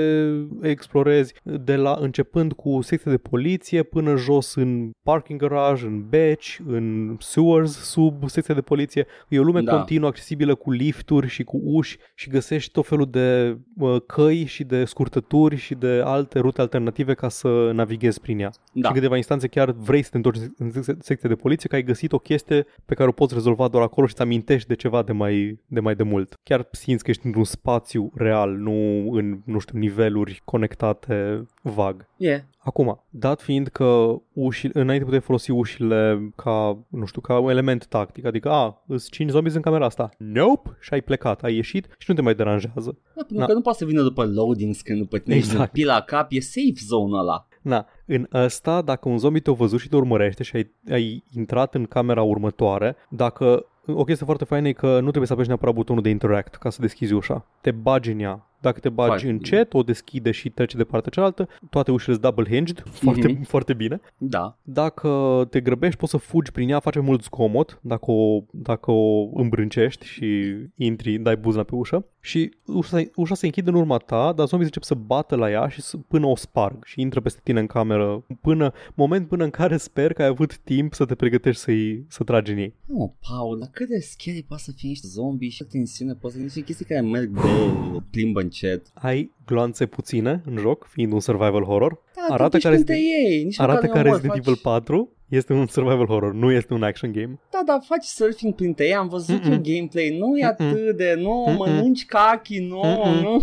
explorezi, 0.61 1.33
de 1.43 1.75
la 1.75 1.97
începând 1.99 2.53
cu 2.53 2.81
secția 2.81 3.11
de 3.11 3.17
poliție 3.17 3.83
până 3.83 4.15
jos 4.15 4.55
în 4.55 4.91
parking 5.03 5.39
garage, 5.39 5.85
în 5.85 6.05
beci, 6.09 6.61
în 6.67 7.15
sewers 7.19 7.71
sub 7.71 8.29
secția 8.29 8.53
de 8.53 8.61
poliție. 8.61 9.05
E 9.29 9.39
o 9.39 9.43
lume 9.43 9.61
Da. 9.61 9.75
continuă 9.75 10.07
accesibilă 10.07 10.55
cu 10.55 10.71
lifturi 10.71 11.27
și 11.27 11.43
cu 11.43 11.61
uși 11.63 11.97
și 12.15 12.29
găsești 12.29 12.71
tot 12.71 12.87
felul 12.87 13.07
de 13.09 13.57
uh, 13.77 14.01
căi 14.05 14.45
și 14.45 14.63
de 14.63 14.85
scurtături 14.85 15.55
și 15.55 15.75
de 15.75 16.01
alte 16.03 16.39
rute 16.39 16.61
alternative 16.61 17.13
ca 17.13 17.29
să 17.29 17.71
navighezi 17.73 18.21
prin 18.21 18.39
ea. 18.39 18.49
Da. 18.73 18.79
Și 18.81 18.87
în 18.87 18.93
câteva 18.93 19.15
instanțe 19.15 19.47
chiar 19.47 19.71
vrei 19.71 20.01
să 20.01 20.09
te 20.09 20.17
întorci 20.17 20.39
în 20.57 20.71
sec- 20.71 20.97
secția 20.99 21.29
de 21.29 21.35
poliție 21.35 21.69
că 21.69 21.75
ai 21.75 21.83
găsit 21.83 22.11
o 22.13 22.17
chestie 22.17 22.65
pe 22.85 22.93
care 22.93 23.09
o 23.09 23.11
poți 23.11 23.33
rezolva 23.33 23.67
doar 23.67 23.83
acolo 23.83 24.07
și 24.07 24.13
îți 24.13 24.21
amintești 24.21 24.67
de 24.67 24.75
ceva 24.75 25.03
de 25.03 25.11
mai 25.11 25.59
de, 25.67 25.79
mai 25.79 25.95
de 25.95 26.03
mult. 26.03 26.39
Chiar 26.43 26.67
simți 26.71 27.03
că 27.03 27.09
ești 27.09 27.22
într-un 27.23 27.43
spațiu 27.43 28.11
real, 28.15 28.51
nu 28.57 29.09
în, 29.11 29.39
nu 29.45 29.59
știu, 29.59 29.77
niveluri 29.79 30.41
conectate 30.45 31.45
vag. 31.61 32.07
Yeah. 32.17 32.39
Acum, 32.57 33.03
dat 33.09 33.41
fiind 33.41 33.67
că 33.67 34.15
ușile, 34.33 34.81
înainte 34.81 35.03
puteai 35.03 35.21
folosi 35.21 35.51
ușile 35.51 36.31
ca, 36.35 36.77
nu 36.89 37.05
știu, 37.05 37.21
ca 37.21 37.39
un 37.39 37.49
element 37.49 37.85
tactic, 37.87 38.25
adică, 38.25 38.49
a, 38.49 38.83
îți 38.87 39.09
5 39.09 39.29
zombies 39.29 39.55
în 39.55 39.61
camera 39.61 39.85
asta. 39.85 40.09
Nope! 40.17 40.77
Și 40.79 40.93
ai 40.93 41.01
plecat, 41.01 41.43
ai 41.43 41.55
ieșit 41.55 41.85
și 41.97 42.09
nu 42.09 42.15
te 42.15 42.21
mai 42.21 42.35
deranjează. 42.35 42.97
Da, 43.15 43.21
pentru 43.21 43.37
Da. 43.37 43.45
că 43.45 43.53
nu 43.53 43.61
poate 43.61 43.77
să 43.77 43.85
vină 43.85 44.01
după 44.01 44.25
loading 44.25 44.73
screen, 44.73 44.99
după 44.99 45.17
tine 45.17 45.35
Exact. 45.35 45.53
exact. 45.53 45.71
pila 45.71 46.01
cap, 46.01 46.27
e 46.31 46.39
safe 46.39 46.73
zone 46.87 47.17
ăla. 47.17 47.47
Na, 47.61 47.85
în 48.05 48.27
ăsta, 48.33 48.81
dacă 48.81 49.09
un 49.09 49.17
zombie 49.17 49.41
te-a 49.41 49.53
văzut 49.53 49.79
și 49.79 49.89
te 49.89 49.95
urmărește 49.95 50.43
și 50.43 50.55
ai, 50.55 50.71
ai 50.91 51.23
intrat 51.35 51.75
în 51.75 51.85
camera 51.85 52.21
următoare, 52.21 52.95
dacă 53.09 53.65
o 53.87 54.03
chestie 54.03 54.25
foarte 54.25 54.45
faină 54.45 54.67
e 54.67 54.71
că 54.71 54.87
nu 54.93 55.01
trebuie 55.01 55.27
să 55.27 55.33
apeși 55.33 55.47
neapărat 55.47 55.73
butonul 55.73 56.01
de 56.01 56.09
interact 56.09 56.55
ca 56.55 56.69
să 56.69 56.81
deschizi 56.81 57.13
ușa. 57.13 57.45
Te 57.61 57.71
bagi 57.71 58.11
în 58.11 58.19
ea. 58.19 58.47
Dacă 58.63 58.79
te 58.79 58.89
bagi 58.89 59.07
Foarte 59.07 59.25
bine. 59.25 59.37
încet, 59.37 59.73
o 59.73 59.83
deschide 59.83 60.31
și 60.31 60.49
trece 60.49 60.77
de 60.77 60.83
partea 60.83 61.11
cealaltă. 61.11 61.47
Toate 61.69 61.91
ușile 61.91 62.15
sunt 62.15 62.25
double-hinged, 62.25 62.83
foarte, 63.03 63.27
Mhm. 63.27 63.43
foarte 63.43 63.73
bine. 63.73 63.99
Da. 64.17 64.57
Dacă 64.61 65.09
te 65.49 65.61
grăbești, 65.61 65.99
poți 65.99 66.11
să 66.11 66.17
fugi 66.17 66.51
prin 66.51 66.69
ea, 66.69 66.79
face 66.79 66.99
mult 66.99 67.23
zgomot 67.23 67.79
dacă 67.81 68.11
o, 68.11 68.43
dacă 68.51 68.91
o 68.91 69.29
îmbrâncești 69.33 70.05
și 70.05 70.55
intri, 70.75 71.17
dai 71.17 71.35
buzna 71.37 71.63
pe 71.63 71.75
ușă. 71.75 72.05
Și 72.19 72.51
ușa, 72.65 73.01
ușa 73.15 73.35
se 73.35 73.45
închide 73.45 73.69
în 73.69 73.75
urma 73.75 73.97
ta, 73.97 74.33
dar 74.35 74.47
zombii 74.47 74.65
încep 74.67 74.83
să 74.83 74.93
bată 74.95 75.35
la 75.35 75.49
ea 75.51 75.67
și 75.67 75.81
să, 75.81 75.97
până 75.97 76.25
o 76.25 76.35
sparg 76.35 76.85
și 76.85 77.01
intră 77.01 77.19
peste 77.21 77.39
tine 77.43 77.59
în 77.59 77.67
cameră, 77.67 78.23
până, 78.41 78.71
moment 78.93 79.27
până 79.27 79.43
în 79.43 79.49
care 79.49 79.77
sper 79.77 80.13
că 80.13 80.21
ai 80.21 80.27
avut 80.27 80.57
timp 80.57 80.93
să 80.93 81.05
te 81.05 81.15
pregătești 81.15 81.61
să-i, 81.61 82.05
să 82.07 82.23
tragi 82.23 82.51
în 82.51 82.57
ei. 82.57 82.73
Oh, 82.93 83.09
Paul, 83.29 83.59
dar 83.59 83.69
cât 83.71 83.87
de 83.89 83.99
scary 83.99 84.45
poate 84.47 84.63
să 84.63 84.71
fie 84.75 84.89
niște 84.89 85.07
zombi 85.07 85.47
și 85.47 85.63
tensiune, 85.63 86.11
poate 86.13 86.27
să 86.29 86.33
fie 86.35 86.43
niște 86.43 86.61
chestii 86.61 86.85
care 86.85 87.01
merg 87.01 87.29
bă, 87.29 88.01
plimbă 88.11 88.41
încet. 88.61 88.87
Ai 88.93 89.31
gloanțe 89.45 89.85
puține 89.85 90.41
în 90.45 90.57
joc, 90.57 90.85
fiind 90.89 91.11
un 91.11 91.19
survival 91.19 91.63
horror. 91.63 92.01
Da, 92.15 92.33
Arată 92.33 92.57
te 92.57 92.63
care 92.63 92.73
printre 92.75 92.95
este- 92.95 93.05
ei, 93.29 93.43
nici 93.43 93.59
Arată 93.59 93.79
măcar 93.85 93.89
ca 93.89 94.01
nu 94.01 94.07
omori, 94.07 94.21
Resident 94.21 94.33
faci- 94.45 94.47
Evil 94.47 94.59
4 94.63 95.09
este 95.29 95.53
un 95.53 95.67
survival 95.67 96.05
horror, 96.05 96.33
nu 96.33 96.51
este 96.51 96.73
un 96.73 96.83
action 96.83 97.11
game. 97.11 97.39
Da, 97.51 97.61
da, 97.65 97.79
faci 97.85 98.03
surfing 98.03 98.53
printre 98.55 98.85
ei, 98.85 98.95
am 98.95 99.07
văzut 99.07 99.41
Mm-mm. 99.43 99.51
eu 99.51 99.61
gameplay, 99.75 100.17
nu 100.19 100.37
e 100.37 100.41
Mm-mm. 100.41 100.47
atât 100.49 100.97
de, 100.97 101.15
nu, 101.21 101.43
Mm-mm. 101.47 101.55
mănânci 101.57 102.05
cachi, 102.05 102.59
nu, 102.59 102.81
Mm-mm. 102.83 103.21
nu. 103.21 103.39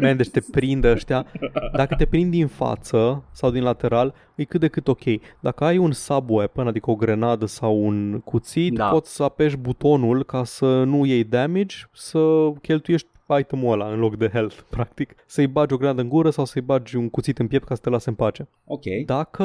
Man, 0.00 0.16
deci 0.16 0.28
te 0.28 0.40
prind 0.50 0.84
ăștia. 0.84 1.26
Dacă 1.76 1.94
te 1.94 2.04
prind 2.06 2.30
din 2.30 2.46
față 2.46 3.24
sau 3.32 3.50
din 3.50 3.62
lateral, 3.62 4.14
e 4.34 4.44
cât 4.44 4.60
de 4.60 4.68
cât 4.68 4.88
ok. 4.88 5.02
Dacă 5.40 5.64
ai 5.64 5.78
un 5.78 5.92
sub-weapon, 5.92 6.66
adică 6.66 6.90
o 6.90 6.94
grenadă 6.96 7.46
sau 7.46 7.84
un 7.84 8.20
cuțit, 8.24 8.74
Da. 8.74 8.88
poți 8.88 9.14
să 9.14 9.22
apeși 9.22 9.56
butonul 9.56 10.24
ca 10.24 10.44
să 10.44 10.82
nu 10.84 11.04
iei 11.04 11.24
damage, 11.24 11.76
să 11.92 12.18
cheltuiești 12.62 13.08
itemul 13.38 13.72
ăla 13.72 13.92
în 13.92 13.98
loc 13.98 14.16
de 14.16 14.28
health, 14.28 14.56
practic. 14.70 15.14
Să-i 15.26 15.46
bagi 15.46 15.74
o 15.74 15.76
granadă 15.76 16.00
în 16.00 16.08
gură 16.08 16.30
sau 16.30 16.44
să-i 16.44 16.62
bagi 16.62 16.96
un 16.96 17.08
cuțit 17.10 17.38
în 17.38 17.46
piept 17.46 17.66
ca 17.66 17.74
să 17.74 17.80
te 17.80 17.88
lase 17.88 18.08
în 18.08 18.14
pace. 18.14 18.48
Ok. 18.64 18.82
Dacă 19.06 19.44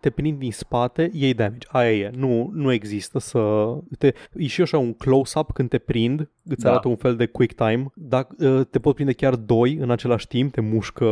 te 0.00 0.10
prind 0.10 0.38
din 0.38 0.52
spate, 0.52 1.10
iei 1.12 1.34
damage. 1.34 1.66
Aia 1.70 1.90
e. 1.92 2.10
Nu, 2.14 2.50
nu 2.52 2.72
există 2.72 3.18
să... 3.18 3.72
Te, 3.98 4.12
e 4.34 4.46
și 4.46 4.62
așa 4.62 4.78
un 4.78 4.92
close-up 4.94 5.50
când 5.52 5.68
te 5.68 5.78
prind, 5.78 6.30
îți 6.44 6.62
Da. 6.62 6.70
arată 6.70 6.88
un 6.88 6.96
fel 6.96 7.16
de 7.16 7.26
quick 7.26 7.54
time. 7.54 7.86
Dacă, 7.94 8.64
te 8.70 8.78
pot 8.78 8.94
prinde 8.94 9.12
chiar 9.12 9.34
doi 9.34 9.74
în 9.74 9.90
același 9.90 10.26
timp, 10.26 10.52
te 10.52 10.60
mușcă 10.60 11.06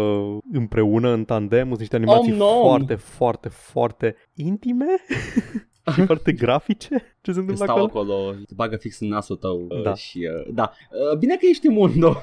împreună, 0.53 1.09
în 1.13 1.25
tandem. 1.25 1.67
Sunt 1.67 1.79
niște 1.79 1.97
animații 1.97 2.33
Oh, 2.33 2.39
no! 2.39 2.61
foarte, 2.63 2.95
foarte, 2.95 3.49
foarte 3.49 4.17
intime 4.35 4.87
și 5.93 6.05
foarte 6.11 6.33
grafice. 6.33 6.89
Ce 7.21 7.33
se 7.33 7.33
Când 7.33 7.37
întâmplă 7.37 7.65
stau 7.65 7.85
acolo? 7.85 8.13
acolo, 8.13 8.33
te 8.33 8.55
bagă 8.55 8.77
fix 8.77 9.01
în 9.01 9.09
nasul 9.09 9.37
tău 9.37 9.67
uh, 9.69 9.83
Da. 9.83 9.95
și 10.05 10.29
uh, 10.47 10.53
da. 10.55 10.73
Uh, 11.13 11.19
bine 11.19 11.35
că 11.37 11.47
ești 11.51 11.67
imundo. 11.67 12.17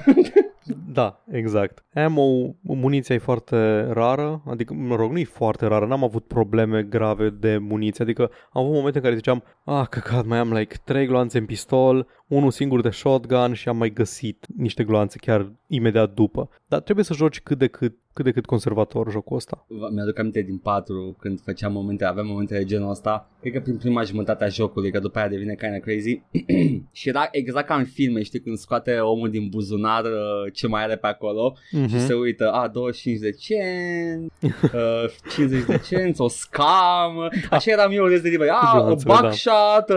Da, 0.93 1.24
exact. 1.32 1.84
Ammo, 1.93 2.56
muniția 2.62 3.15
e 3.15 3.17
foarte 3.17 3.82
rară, 3.91 4.41
adică, 4.48 4.74
mă 4.74 4.96
rog, 4.96 5.12
nu 5.12 5.17
e 5.17 5.24
foarte 5.24 5.65
rară, 5.65 5.86
n-am 5.86 6.04
avut 6.04 6.26
probleme 6.26 6.84
grave 6.84 7.30
de 7.30 7.58
muniție, 7.58 8.04
adică 8.04 8.30
am 8.52 8.62
avut 8.63 8.74
momente 8.76 8.98
în 8.98 9.04
care 9.04 9.15
ziceam, 9.15 9.43
ah, 9.65 9.88
căcat, 9.89 10.26
mai 10.26 10.38
am 10.38 10.54
like 10.54 10.76
3 10.84 11.06
gloanțe 11.06 11.38
în 11.38 11.46
pistol, 11.46 12.08
unul 12.28 12.52
singur 12.52 12.82
de 12.82 12.89
shotgun 12.89 13.54
și 13.54 13.70
am 13.70 13.78
mai 13.78 13.89
găsit 13.93 14.46
niște 14.58 14.84
gloanțe 14.84 15.17
chiar 15.22 15.52
imediat 15.67 16.13
după. 16.13 16.49
Dar 16.67 16.80
trebuie 16.82 17.06
să 17.06 17.13
joci 17.13 17.41
cât 17.41 17.58
de 17.58 17.67
cât, 17.67 17.95
cât 18.13 18.25
de 18.25 18.32
cât 18.32 18.45
conservator 18.45 19.12
jocul 19.12 19.36
ăsta. 19.36 19.65
Mi-aduc 19.91 20.19
aminte 20.19 20.41
din 20.41 20.58
4 20.58 21.15
când 21.19 21.41
făceam 21.41 21.71
momente, 21.71 22.06
aveam 22.06 22.27
momente 22.27 22.58
de 22.58 22.63
genul 22.63 22.89
ăsta. 22.89 23.30
Cred 23.41 23.53
că 23.53 23.60
prin 23.60 23.77
prima 23.77 24.01
jumătate 24.03 24.43
a 24.43 24.47
jocului, 24.47 24.91
că 24.91 24.99
după 24.99 25.17
aia 25.19 25.27
devine 25.27 25.56
kinda 25.56 25.77
crazy. 25.80 26.21
și 26.99 27.08
era 27.10 27.27
exact 27.32 27.67
ca 27.67 27.75
în 27.75 27.86
filme, 27.86 28.21
știi, 28.23 28.39
când 28.41 28.58
scoate 28.58 28.97
omul 28.99 29.30
din 29.30 29.47
buzunar 29.49 30.03
uh, 30.03 30.51
ce 30.53 30.67
mai 30.67 30.84
are 30.84 30.95
pe 30.95 31.08
acolo 31.08 31.56
Mhm. 31.71 31.88
și 31.88 31.99
se 31.99 32.13
uită, 32.13 32.51
a, 32.51 32.67
25 32.67 33.19
de 33.19 33.32
cenți, 33.32 34.45
uh, 34.75 35.06
50 35.36 35.65
de 35.65 35.77
cenți, 35.77 36.21
o 36.21 36.27
scam. 36.27 37.30
Așa 37.49 37.71
eram 37.71 37.91
eu 37.91 38.06
Resident 38.06 38.34
Evil, 38.34 38.49
a, 38.49 38.60
a 38.62 38.80
Gloanțele, 38.80 39.13
da. 39.13 39.19
buckshot, 39.21 39.88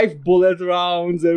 5 0.00 0.16
bullet 0.22 0.58
rounds, 0.58 1.22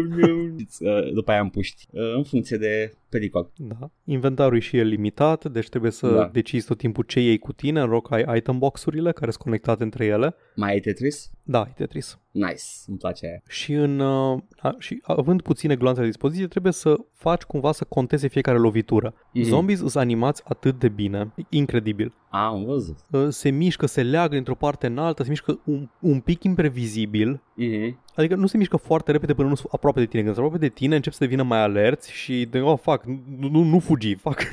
uh, 0.79 1.13
după 1.13 1.31
aia 1.31 1.39
am 1.39 1.49
puști, 1.49 1.87
uh, 1.91 2.13
în 2.15 2.23
funcție 2.23 2.57
de 2.57 2.93
pericol. 3.11 3.51
Da. 3.57 3.91
Inventarul 4.03 4.55
e 4.57 4.59
și 4.59 4.77
el 4.77 4.87
limitat, 4.87 5.51
deci 5.51 5.69
trebuie 5.69 5.91
să 5.91 6.07
Da. 6.11 6.29
decizi 6.33 6.67
tot 6.67 6.77
timpul 6.77 7.03
ce 7.03 7.19
iei 7.19 7.37
cu 7.37 7.53
tine. 7.53 7.79
În 7.81 7.87
rock 7.87 8.11
ai 8.11 8.37
item 8.37 8.57
box-urile 8.57 9.11
care 9.11 9.31
sunt 9.31 9.43
conectate 9.43 9.83
între 9.83 10.05
ele. 10.05 10.35
Mai 10.55 10.71
ai 10.71 10.79
Tetris? 10.79 11.29
Da, 11.43 11.65
e 11.69 11.73
Tetris. 11.75 12.19
Nice, 12.31 12.63
îmi 12.87 12.97
place 12.97 13.25
aia. 13.25 13.41
Și, 13.47 13.73
în, 13.73 13.99
uh, 13.99 14.39
a, 14.61 14.75
și 14.79 14.99
având 15.03 15.41
puține 15.41 15.75
gloanțe 15.75 15.99
la 16.01 16.05
dispoziție, 16.05 16.47
trebuie 16.47 16.73
să 16.73 16.95
faci 17.13 17.41
cumva 17.41 17.71
să 17.71 17.85
conteze 17.89 18.27
fiecare 18.27 18.57
lovitură. 18.57 19.13
Mhm. 19.33 19.43
Zombies 19.43 19.77
sunt 19.79 19.95
animați 19.95 20.41
atât 20.45 20.79
de 20.79 20.89
bine, 20.89 21.31
e 21.35 21.41
incredibil. 21.49 22.13
A, 22.29 22.45
am 22.45 22.63
văzut. 22.63 22.97
Uh, 23.11 23.27
Se 23.29 23.49
mișcă, 23.49 23.85
se 23.85 24.03
leagă 24.03 24.33
dintr-o 24.33 24.55
parte 24.55 24.87
în 24.87 24.97
alta, 24.97 25.23
se 25.23 25.29
mișcă 25.29 25.59
un, 25.65 25.89
un 25.99 26.19
pic 26.19 26.43
imprevizibil, 26.43 27.41
Mhm. 27.55 27.99
Adică 28.15 28.35
nu 28.35 28.45
se 28.47 28.57
mișcă 28.57 28.77
foarte 28.77 29.11
repede 29.11 29.33
până 29.33 29.47
nu 29.47 29.55
sunt 29.55 29.71
aproape 29.73 29.99
de 29.99 30.05
tine. 30.05 30.21
Când 30.21 30.33
sunt 30.33 30.45
aproape 30.45 30.65
de 30.67 30.73
tine, 30.73 30.95
încep 30.95 31.13
să 31.13 31.17
devină 31.23 31.43
mai 31.43 31.61
alerți 31.61 32.11
și 32.11 32.47
de, 32.49 32.59
oh, 32.59 32.79
fac, 32.81 33.03
nu, 33.05 33.49
nu, 33.49 33.63
nu 33.63 33.79
fugi, 33.79 34.15
fac, 34.15 34.43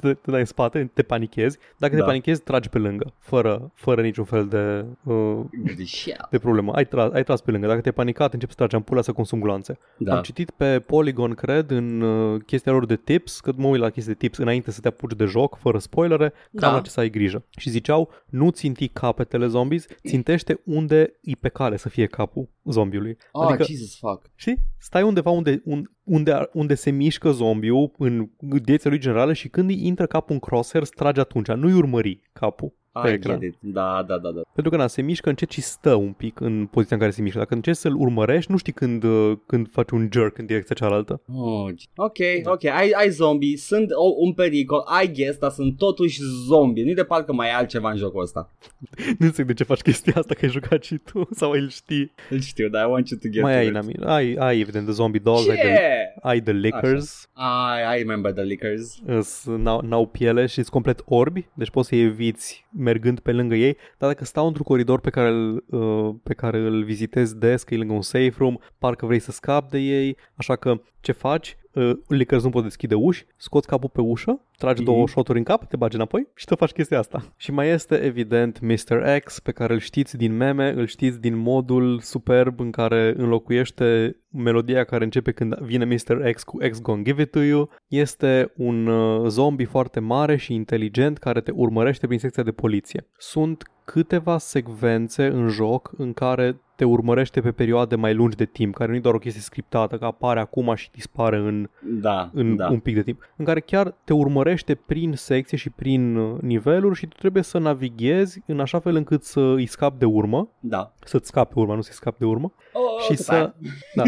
te, 0.00 0.14
te 0.14 0.30
dai 0.30 0.40
în 0.40 0.46
spate, 0.46 0.90
te 0.94 1.02
panichezi. 1.02 1.58
Dacă 1.78 1.92
Da. 1.94 1.98
te 2.00 2.04
panichezi, 2.06 2.42
tragi 2.42 2.68
pe 2.68 2.78
lângă, 2.78 3.12
fără, 3.18 3.70
fără 3.74 4.02
niciun 4.02 4.24
fel 4.24 4.46
de, 4.46 4.84
uh, 5.12 5.40
Greșeală. 5.64 6.28
de 6.30 6.38
problemă. 6.38 6.72
Ai, 6.72 6.84
tra- 6.86 7.12
ai 7.14 7.24
tras 7.24 7.40
pe 7.40 7.50
lângă. 7.50 7.66
Dacă 7.66 7.80
te-ai 7.80 7.94
panicat, 7.94 8.32
începi 8.32 8.50
să 8.52 8.56
tragi 8.56 8.74
ampula 8.74 9.02
să 9.02 9.12
consumi 9.12 9.42
gloanțe. 9.42 9.78
Da. 9.98 10.16
Am 10.16 10.22
citit 10.22 10.50
pe 10.50 10.80
Polygon, 10.80 11.34
cred, 11.34 11.70
în 11.70 12.00
uh, 12.00 12.40
chestia 12.46 12.72
lor 12.72 12.86
de 12.86 12.96
tips, 12.96 13.40
că 13.40 13.52
mă 13.56 13.66
uit 13.68 13.80
la 13.80 13.90
chestii 13.90 14.12
de 14.12 14.18
tips 14.18 14.38
înainte 14.38 14.70
să 14.70 14.80
te 14.80 14.88
apuci 14.88 15.16
de 15.16 15.24
joc, 15.24 15.56
fără 15.56 15.78
spoilere, 15.78 16.28
cam 16.28 16.70
Da. 16.70 16.72
la 16.72 16.80
ce 16.80 16.90
să 16.90 17.00
ai 17.00 17.10
grijă. 17.10 17.44
Și 17.58 17.70
ziceau, 17.70 18.10
nu 18.26 18.50
ținti 18.50 18.88
capetele 18.88 19.46
zombies, 19.46 19.86
țintește 20.06 20.60
unde 20.64 21.18
e 21.22 21.32
pe 21.40 21.48
cale 21.48 21.76
să 21.76 21.88
fie 21.88 22.06
capul 22.06 22.48
zombiului. 22.64 23.16
Oh, 23.32 23.46
adică, 23.48 23.62
Jesus 23.64 23.96
fuck. 23.98 24.30
știi? 24.34 24.58
Stai 24.78 25.02
undeva 25.02 25.30
unde, 25.30 25.62
un, 25.64 25.90
unde, 26.04 26.48
unde 26.52 26.74
se 26.74 26.90
mișcă 26.90 27.30
zombiul 27.30 27.92
în 27.96 28.28
direcția 28.62 28.90
lui 28.90 28.98
generală 28.98 29.32
și 29.32 29.48
când 29.48 29.68
îi 29.68 29.86
intră 29.86 30.06
capul 30.06 30.34
în 30.34 30.40
crosshair, 30.40 30.86
trage 30.88 31.20
atunci, 31.20 31.48
nu-i 31.48 31.72
urmări 31.72 32.20
capul 32.32 32.72
pe 33.02 33.08
I 33.08 33.12
ecran. 33.12 33.38
get 33.38 33.48
it. 33.52 33.58
Da, 33.60 34.04
da, 34.08 34.18
da, 34.18 34.30
da. 34.30 34.40
Pentru 34.54 34.72
că 34.72 34.78
na, 34.78 34.86
se 34.86 35.02
mișcă 35.02 35.28
încet 35.28 35.50
și 35.50 35.60
stă 35.60 35.94
un 35.94 36.12
pic 36.12 36.40
în 36.40 36.66
poziția 36.66 36.96
în 36.96 37.02
care 37.02 37.14
se 37.14 37.22
mișcă. 37.22 37.38
Dacă 37.38 37.54
încerci 37.54 37.76
să-l 37.76 37.94
urmărești, 37.98 38.50
nu 38.50 38.56
știi 38.56 38.72
când, 38.72 39.02
uh, 39.02 39.32
când 39.46 39.70
faci 39.70 39.90
un 39.90 40.08
jerk 40.12 40.38
în 40.38 40.46
direcția 40.46 40.74
cealaltă. 40.74 41.20
Oh, 41.34 41.72
ok, 41.96 42.16
ok, 42.44 42.64
ai, 42.64 42.90
ai 42.90 43.08
zombie, 43.10 43.56
sunt 43.56 43.90
o, 43.94 44.12
un 44.16 44.32
pericol, 44.32 44.84
I 45.04 45.12
guess, 45.12 45.38
dar 45.38 45.50
sunt 45.50 45.76
totuși 45.76 46.20
zombie. 46.46 46.84
Nu 46.84 46.92
de 46.92 47.04
parcă 47.04 47.32
mai 47.32 47.46
ai 47.50 47.54
altceva 47.56 47.90
în 47.90 47.96
jocul 47.96 48.22
ăsta. 48.22 48.50
Nu 49.18 49.26
înțeleg 49.26 49.46
de 49.46 49.54
ce 49.54 49.64
faci 49.64 49.80
chestia 49.80 50.12
asta, 50.16 50.34
că 50.34 50.44
ai 50.44 50.50
jucat 50.50 50.82
și 50.82 50.96
tu 50.96 51.28
sau 51.40 51.50
îl 51.50 51.68
știi. 51.68 52.12
Îl 52.30 52.40
știu, 52.40 52.68
dar 52.68 52.86
I 52.86 52.90
want 52.90 53.08
you 53.08 53.18
to 53.22 53.28
get 53.28 53.42
mai 53.42 53.52
to 53.52 53.58
ai, 53.58 53.66
it. 53.66 53.72
Nami, 53.72 53.94
ai, 54.04 54.34
ai 54.38 54.60
evident 54.60 54.84
the 54.84 54.92
zombie 54.94 55.20
dogs, 55.24 55.48
ai 55.48 55.56
Ce? 55.56 55.62
the, 55.62 55.78
ai 56.22 56.40
the 56.40 56.52
lickers, 56.52 57.28
I, 57.36 57.94
I 57.94 57.98
remember 57.98 58.32
the 58.32 58.42
lickers. 58.42 58.98
îs- 59.06 59.44
n-au, 59.46 59.80
n-au 59.80 60.06
piele 60.06 60.46
și 60.46 60.54
sunt 60.54 60.68
complet 60.68 61.02
orbi, 61.04 61.46
deci 61.54 61.70
poți 61.70 61.88
să-i 61.88 62.00
eviți 62.02 62.66
mergând 62.84 63.20
pe 63.20 63.32
lângă 63.32 63.54
ei, 63.54 63.76
dar 63.98 64.08
dacă 64.08 64.24
stau 64.24 64.46
într-un 64.46 64.64
coridor 64.64 65.00
pe 65.00 65.10
care 65.10 65.28
îl, 65.28 65.64
uh, 65.70 66.14
pe 66.22 66.34
care 66.34 66.58
îl 66.58 66.84
vizitezi 66.84 67.38
des, 67.38 67.62
că 67.62 67.74
e 67.74 67.76
lângă 67.76 67.92
un 67.92 68.02
safe 68.02 68.34
room, 68.38 68.56
parcă 68.78 69.06
vrei 69.06 69.18
să 69.18 69.30
scapi 69.30 69.70
de 69.70 69.78
ei, 69.78 70.16
așa 70.34 70.56
că 70.56 70.80
ce 71.00 71.12
faci? 71.12 71.56
Uh, 71.72 71.90
Lickers 72.08 72.42
nu 72.42 72.50
pot 72.50 72.62
deschide 72.62 72.94
uși, 72.94 73.26
scoți 73.36 73.66
capul 73.66 73.88
pe 73.92 74.00
ușă, 74.00 74.40
tragi 74.56 74.82
Mhm. 74.82 74.90
două 74.90 75.08
shoturi 75.08 75.38
în 75.38 75.44
cap, 75.44 75.64
te 75.68 75.76
bagi 75.76 75.96
înapoi 75.96 76.26
și 76.34 76.44
te 76.44 76.54
faci 76.54 76.70
chestia 76.72 76.98
asta. 76.98 77.22
Și 77.36 77.52
mai 77.52 77.68
este 77.68 77.94
evident 77.94 78.60
Mr. 78.60 79.18
X, 79.24 79.40
pe 79.40 79.52
care 79.52 79.72
îl 79.72 79.78
știți 79.78 80.16
din 80.16 80.36
meme, 80.36 80.70
îl 80.76 80.86
știți 80.86 81.20
din 81.20 81.36
modul 81.36 81.98
superb 82.00 82.60
în 82.60 82.70
care 82.70 83.14
înlocuiește 83.16 84.16
melodia 84.28 84.84
care 84.84 85.04
începe 85.04 85.32
când 85.32 85.54
vine 85.58 85.84
Mr. 85.84 86.30
X 86.32 86.42
cu 86.42 86.56
X 86.70 86.80
Gonna 86.80 87.02
Give 87.02 87.22
It 87.22 87.30
To 87.30 87.40
You. 87.40 87.70
Este 87.88 88.52
un 88.56 88.86
uh, 88.86 89.28
zombie 89.28 89.66
foarte 89.66 90.00
mare 90.00 90.36
și 90.36 90.54
inteligent 90.54 91.18
care 91.18 91.40
te 91.40 91.50
urmărește 91.50 92.06
prin 92.06 92.18
secția 92.18 92.42
de 92.42 92.50
poliție. 92.52 93.06
Sunt 93.18 93.62
câteva 93.84 94.38
secvențe 94.38 95.26
în 95.26 95.48
joc 95.48 95.92
în 95.96 96.12
care 96.12 96.56
te 96.76 96.84
urmărește 96.84 97.40
pe 97.40 97.50
perioade 97.52 97.96
mai 97.96 98.14
lungi 98.14 98.36
de 98.36 98.44
timp, 98.44 98.74
care 98.74 98.90
nu 98.90 98.96
e 98.96 99.00
doar 99.00 99.14
o 99.14 99.18
chestie 99.18 99.40
scriptată, 99.40 99.96
că 99.98 100.04
apare 100.04 100.40
acum 100.40 100.74
și 100.74 100.90
dispare 100.90 101.36
în 101.36 101.68
Da, 101.82 102.30
în 102.32 102.56
da. 102.56 102.68
un 102.68 102.78
pic 102.78 102.94
de 102.94 103.02
timp, 103.02 103.20
în 103.36 103.44
care 103.44 103.60
chiar 103.60 103.94
te 104.04 104.12
urmărește 104.12 104.43
prin 104.86 105.12
secție 105.14 105.56
și 105.56 105.70
prin 105.70 106.16
uh, 106.16 106.40
niveluri 106.40 106.98
și 106.98 107.06
tu 107.06 107.16
trebuie 107.18 107.42
să 107.42 107.58
navighezi 107.58 108.42
în 108.46 108.60
așa 108.60 108.78
fel 108.78 108.94
încât 108.96 109.22
să 109.24 109.40
îi 109.40 109.66
scapi 109.66 109.98
de 109.98 110.04
urmă, 110.04 110.48
Da. 110.60 110.92
să-ți 111.04 111.26
scapi 111.26 111.54
de 111.54 111.60
urmă, 111.60 111.74
nu 111.74 111.80
să-i 111.80 111.94
scapi 111.94 112.18
de 112.18 112.24
urmă, 112.24 112.52
Oh, 112.72 113.02
și 113.04 113.16
să, 113.16 113.54
da, 113.94 114.02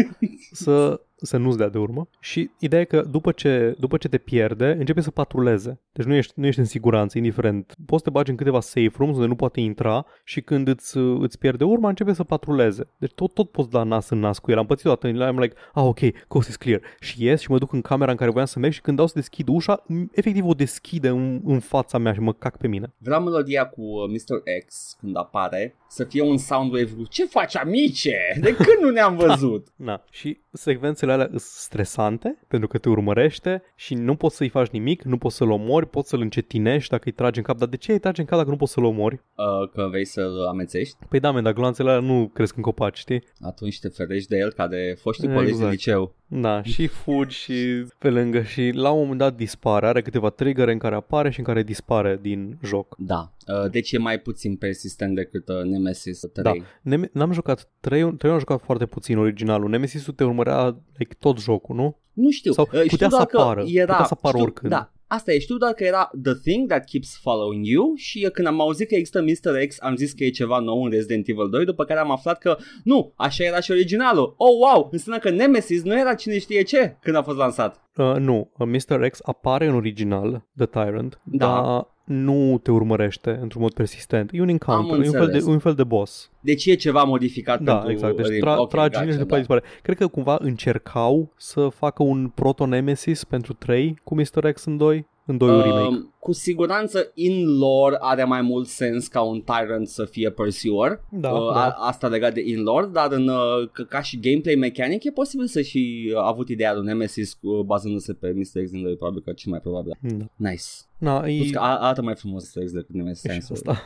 să, 0.51 1.01
să 1.21 1.37
nu-ți 1.37 1.57
dea 1.57 1.69
de 1.69 1.77
urmă. 1.77 2.09
Și 2.19 2.49
ideea 2.59 2.81
e 2.81 2.85
că 2.85 3.01
după 3.01 3.31
ce, 3.31 3.75
după 3.79 3.97
ce 3.97 4.07
te 4.07 4.17
pierde, 4.17 4.75
începe 4.79 5.01
să 5.01 5.11
patruleze. 5.11 5.79
Deci 5.91 6.05
nu 6.05 6.13
ești, 6.13 6.33
nu 6.35 6.45
ești 6.45 6.59
în 6.59 6.65
siguranță, 6.65 7.17
indiferent. 7.17 7.73
Poți 7.85 8.03
să 8.03 8.09
te 8.09 8.15
bagi 8.15 8.29
în 8.31 8.35
câteva 8.37 8.59
safe 8.59 8.91
rooms 8.97 9.15
unde 9.15 9.27
nu 9.27 9.35
poate 9.35 9.59
intra 9.59 10.05
și 10.23 10.41
când 10.41 10.67
îți, 10.67 10.97
îți 10.97 11.37
pierde 11.39 11.63
urma, 11.63 11.89
începe 11.89 12.13
să 12.13 12.23
patruleze. 12.23 12.87
Deci 12.97 13.11
tot, 13.13 13.33
tot 13.33 13.49
poți 13.51 13.69
da 13.69 13.83
nas 13.83 14.09
în 14.09 14.19
nas 14.19 14.39
cu 14.39 14.51
el. 14.51 14.57
Am 14.57 14.65
pățit 14.65 14.85
o 14.85 14.89
dată, 14.89 15.23
am 15.23 15.39
like, 15.39 15.55
ah, 15.73 15.83
ok, 15.83 15.99
coast 16.27 16.47
is 16.49 16.55
clear. 16.55 16.81
Și 16.99 17.23
ies 17.23 17.41
și 17.41 17.51
mă 17.51 17.57
duc 17.57 17.73
în 17.73 17.81
camera 17.81 18.11
în 18.11 18.17
care 18.17 18.31
voiam 18.31 18.47
să 18.47 18.59
merg 18.59 18.73
și 18.73 18.81
când 18.81 18.97
dau 18.97 19.07
să 19.07 19.13
deschid 19.15 19.47
ușa, 19.47 19.83
m- 19.83 20.11
efectiv 20.11 20.45
o 20.45 20.53
deschide 20.53 21.07
în, 21.07 21.41
în 21.45 21.59
fața 21.59 21.97
mea 21.97 22.13
și 22.13 22.19
mă 22.19 22.33
cac 22.33 22.57
pe 22.57 22.67
mine. 22.67 22.93
Vreau 22.97 23.23
melodia 23.23 23.65
cu 23.65 23.81
uh, 23.81 24.09
Mr. 24.09 24.41
X 24.65 24.95
când 24.99 25.17
apare 25.17 25.75
să 25.89 26.03
fie 26.03 26.21
un 26.21 26.37
soundwave 26.37 26.91
cu 26.91 27.03
Ce 27.09 27.25
faci 27.25 27.55
amice? 27.55 28.17
De 28.41 28.55
când 28.55 28.77
nu 28.81 28.89
ne-am 28.89 29.15
văzut? 29.25 29.67
Na. 29.75 30.03
Și 30.11 30.39
secvențele 30.51 31.06
alea 31.11 31.27
sunt 31.27 31.41
stresante 31.41 32.37
pentru 32.47 32.67
că 32.67 32.77
te 32.77 32.89
urmărește 32.89 33.63
și 33.75 33.93
nu 33.93 34.15
poți 34.15 34.35
să-i 34.35 34.49
faci 34.49 34.69
nimic, 34.69 35.03
nu 35.03 35.17
poți 35.17 35.35
să-l 35.35 35.51
omori, 35.51 35.89
poți 35.89 36.09
să-l 36.09 36.21
încetinești 36.21 36.89
dacă 36.89 37.03
îi 37.05 37.11
tragi 37.11 37.37
în 37.37 37.43
cap. 37.43 37.57
Dar 37.57 37.67
de 37.67 37.77
ce 37.77 37.91
îi 37.91 37.99
tragi 37.99 38.19
în 38.19 38.25
cap 38.25 38.37
dacă 38.37 38.49
nu 38.49 38.57
poți 38.57 38.71
să-l 38.71 38.83
omori? 38.83 39.13
Uh, 39.13 39.69
că 39.73 39.87
vrei 39.89 40.05
să-l 40.05 40.45
amețești? 40.47 40.97
Păi 41.09 41.19
da, 41.19 41.31
man, 41.31 41.43
dar 41.43 41.53
gloanțele 41.53 41.89
alea 41.89 42.01
nu 42.01 42.31
cresc 42.33 42.55
în 42.55 42.61
copaci, 42.61 42.97
știi? 42.97 43.23
Atunci 43.41 43.79
te 43.79 43.87
ferești 43.87 44.29
de 44.29 44.37
el 44.37 44.51
ca 44.51 44.67
de 44.67 44.97
foștii 45.01 45.27
colegi 45.27 45.45
de 45.45 45.51
Exact. 45.51 45.71
liceu. 45.71 46.15
Da, 46.29 46.63
și 46.63 46.87
fugi 46.87 47.35
și 47.35 47.85
pe 47.99 48.09
lângă 48.09 48.41
și 48.41 48.71
la 48.73 48.91
un 48.91 48.99
moment 48.99 49.19
dat 49.19 49.35
dispare. 49.35 49.87
Are 49.87 50.01
câteva 50.01 50.29
trigger 50.29 50.67
în 50.67 50.77
care 50.77 50.95
apare 50.95 51.29
și 51.29 51.39
în 51.39 51.45
care 51.45 51.63
dispare 51.63 52.19
din 52.21 52.57
joc. 52.63 52.95
Da. 52.97 53.31
Uh, 53.47 53.69
deci 53.71 53.91
e 53.91 53.97
mai 53.97 54.19
puțin 54.19 54.55
persistent 54.55 55.15
decât 55.15 55.47
uh, 55.47 55.61
Nemesis 55.63 56.19
3. 56.33 56.43
Da. 56.43 56.51
Nem- 56.95 57.11
n-am 57.11 57.31
jucat 57.31 57.69
3 57.79 58.13
3 58.17 58.31
am 58.31 58.39
jucat 58.39 58.61
foarte 58.61 58.85
puțin 58.85 59.17
originalul. 59.17 59.69
Nemesis-ul 59.69 60.13
te 60.13 60.23
urmărea 60.23 60.77
like, 60.97 61.15
tot 61.19 61.39
jocul, 61.39 61.75
nu? 61.75 61.97
Nu 62.13 62.31
știu. 62.31 62.51
Sau 62.51 62.67
Uh, 62.73 62.79
știu 62.79 62.89
putea 62.89 63.09
să 63.09 63.15
doar 63.15 63.25
că 63.25 63.37
apară, 63.37 63.63
Era, 63.67 63.91
putea 63.91 64.05
să 64.05 64.13
apară 64.13 64.33
știu, 64.33 64.45
oricând. 64.45 64.71
Da. 64.71 64.91
Asta 65.07 65.33
e, 65.33 65.39
știu 65.39 65.57
doar 65.57 65.73
că 65.73 65.83
era 65.83 66.09
The 66.23 66.33
Thing 66.33 66.67
That 66.67 66.89
Keeps 66.89 67.17
Following 67.21 67.65
You 67.65 67.93
și 67.95 68.23
uh, 68.25 68.31
când 68.31 68.47
am 68.47 68.61
auzit 68.61 68.87
că 68.87 68.95
există 68.95 69.21
Mr. 69.21 69.65
X 69.67 69.75
am 69.79 69.95
zis 69.95 70.11
că 70.13 70.23
e 70.23 70.29
ceva 70.29 70.59
nou 70.59 70.83
în 70.83 70.89
Resident 70.89 71.27
Evil 71.27 71.49
2 71.49 71.65
după 71.65 71.83
care 71.85 71.99
am 71.99 72.11
aflat 72.11 72.37
că 72.39 72.57
nu, 72.83 73.13
așa 73.15 73.43
era 73.43 73.59
și 73.59 73.71
originalul. 73.71 74.33
Oh 74.37 74.55
wow, 74.59 74.89
înseamnă 74.91 75.21
că 75.21 75.29
Nemesis 75.29 75.83
nu 75.83 75.99
era 75.99 76.13
cine 76.13 76.39
știe 76.39 76.61
ce 76.61 76.97
când 77.01 77.15
a 77.15 77.23
fost 77.23 77.37
lansat. 77.37 77.86
Uh, 77.97 78.15
nu, 78.17 78.49
uh, 78.57 78.67
Mr. 78.67 79.09
X 79.09 79.19
apare 79.23 79.67
în 79.67 79.75
original, 79.75 80.43
The 80.57 80.65
Tyrant, 80.65 81.19
Da. 81.23 81.37
dar 81.47 81.87
nu 82.03 82.59
te 82.63 82.71
urmărește 82.71 83.39
într-un 83.41 83.61
mod 83.61 83.73
persistent. 83.73 84.29
E 84.33 84.41
un 84.41 84.47
encounter, 84.47 84.93
e 84.93 84.97
un 84.97 85.03
fel, 85.03 85.11
de, 85.11 85.17
înțeles. 85.25 85.45
un 85.45 85.59
fel 85.59 85.73
de 85.73 85.83
boss. 85.83 86.31
Deci 86.39 86.65
e 86.65 86.73
ceva 86.75 87.03
modificat 87.03 87.61
Da, 87.61 87.73
pentru... 87.73 87.91
exact. 87.91 88.15
Deci 88.15 88.27
Rim. 88.27 88.41
tra- 88.45 88.55
Ok, 88.57 88.69
tragi 88.69 88.83
gotcha, 88.87 88.99
linie 88.99 89.11
și 89.13 89.17
după 89.19 89.29
da. 89.29 89.35
aia 89.35 89.45
dispare. 89.47 89.63
Cred 89.81 89.97
că 89.97 90.07
cumva 90.07 90.37
încercau 90.39 91.33
să 91.35 91.67
facă 91.67 92.03
un 92.03 92.27
proto-nemesis 92.35 93.23
pentru 93.23 93.53
3 93.53 93.99
cu 94.03 94.15
Mr. 94.15 94.51
X 94.53 94.65
în 94.65 94.77
2, 94.77 95.07
în 95.25 95.37
2 95.37 95.61
remake. 95.61 96.07
Um, 96.27 96.33
cu 96.33 96.39
siguranță 96.39 97.11
in 97.13 97.57
lore 97.57 97.95
are 97.99 98.23
mai 98.23 98.41
mult 98.41 98.67
sens 98.67 99.07
ca 99.07 99.21
un 99.21 99.41
Tyrant 99.41 99.87
să 99.87 100.05
fie 100.05 100.29
pursuer 100.29 101.01
Da, 101.11 101.31
uh, 101.31 101.53
da. 101.53 101.59
a- 101.65 101.75
Asta 101.87 102.07
legat 102.07 102.33
de 102.33 102.41
in 102.45 102.61
lore 102.63 102.87
Dar 102.91 103.11
în, 103.11 103.27
uh, 103.27 103.69
ca, 103.71 103.83
ca 103.83 104.01
și 104.01 104.19
gameplay 104.19 104.55
mechanic 104.55 105.03
E 105.03 105.11
posibil 105.11 105.45
să 105.47 105.61
și 105.61 106.11
uh, 106.15 106.21
avut 106.23 106.49
ideea 106.49 106.73
de 106.73 106.79
un 106.79 106.85
Nemesis 106.85 107.33
cu, 107.33 107.63
Bazându-se 107.65 108.13
pe 108.13 108.31
Mr. 108.35 108.63
X 108.63 108.71
din 108.71 108.81
doi, 108.81 108.95
Probabil 108.95 109.21
că 109.21 109.31
cel 109.31 109.51
mai 109.51 109.59
probabil 109.59 109.97
Da. 110.01 110.25
Nice 110.35 110.63
Na, 110.99 111.23
e, 111.27 111.37
Plus 111.37 111.51
că 111.51 111.59
a- 111.59 111.77
arată 111.77 112.01
mai 112.01 112.15
frumos 112.15 112.55
Mr. 112.55 112.63
X 112.63 112.71
decât 112.71 112.95
Nemesis 112.95 113.23
e 113.23 113.33
și 113.33 113.41
Sensor. 113.41 113.55
asta. 113.55 113.83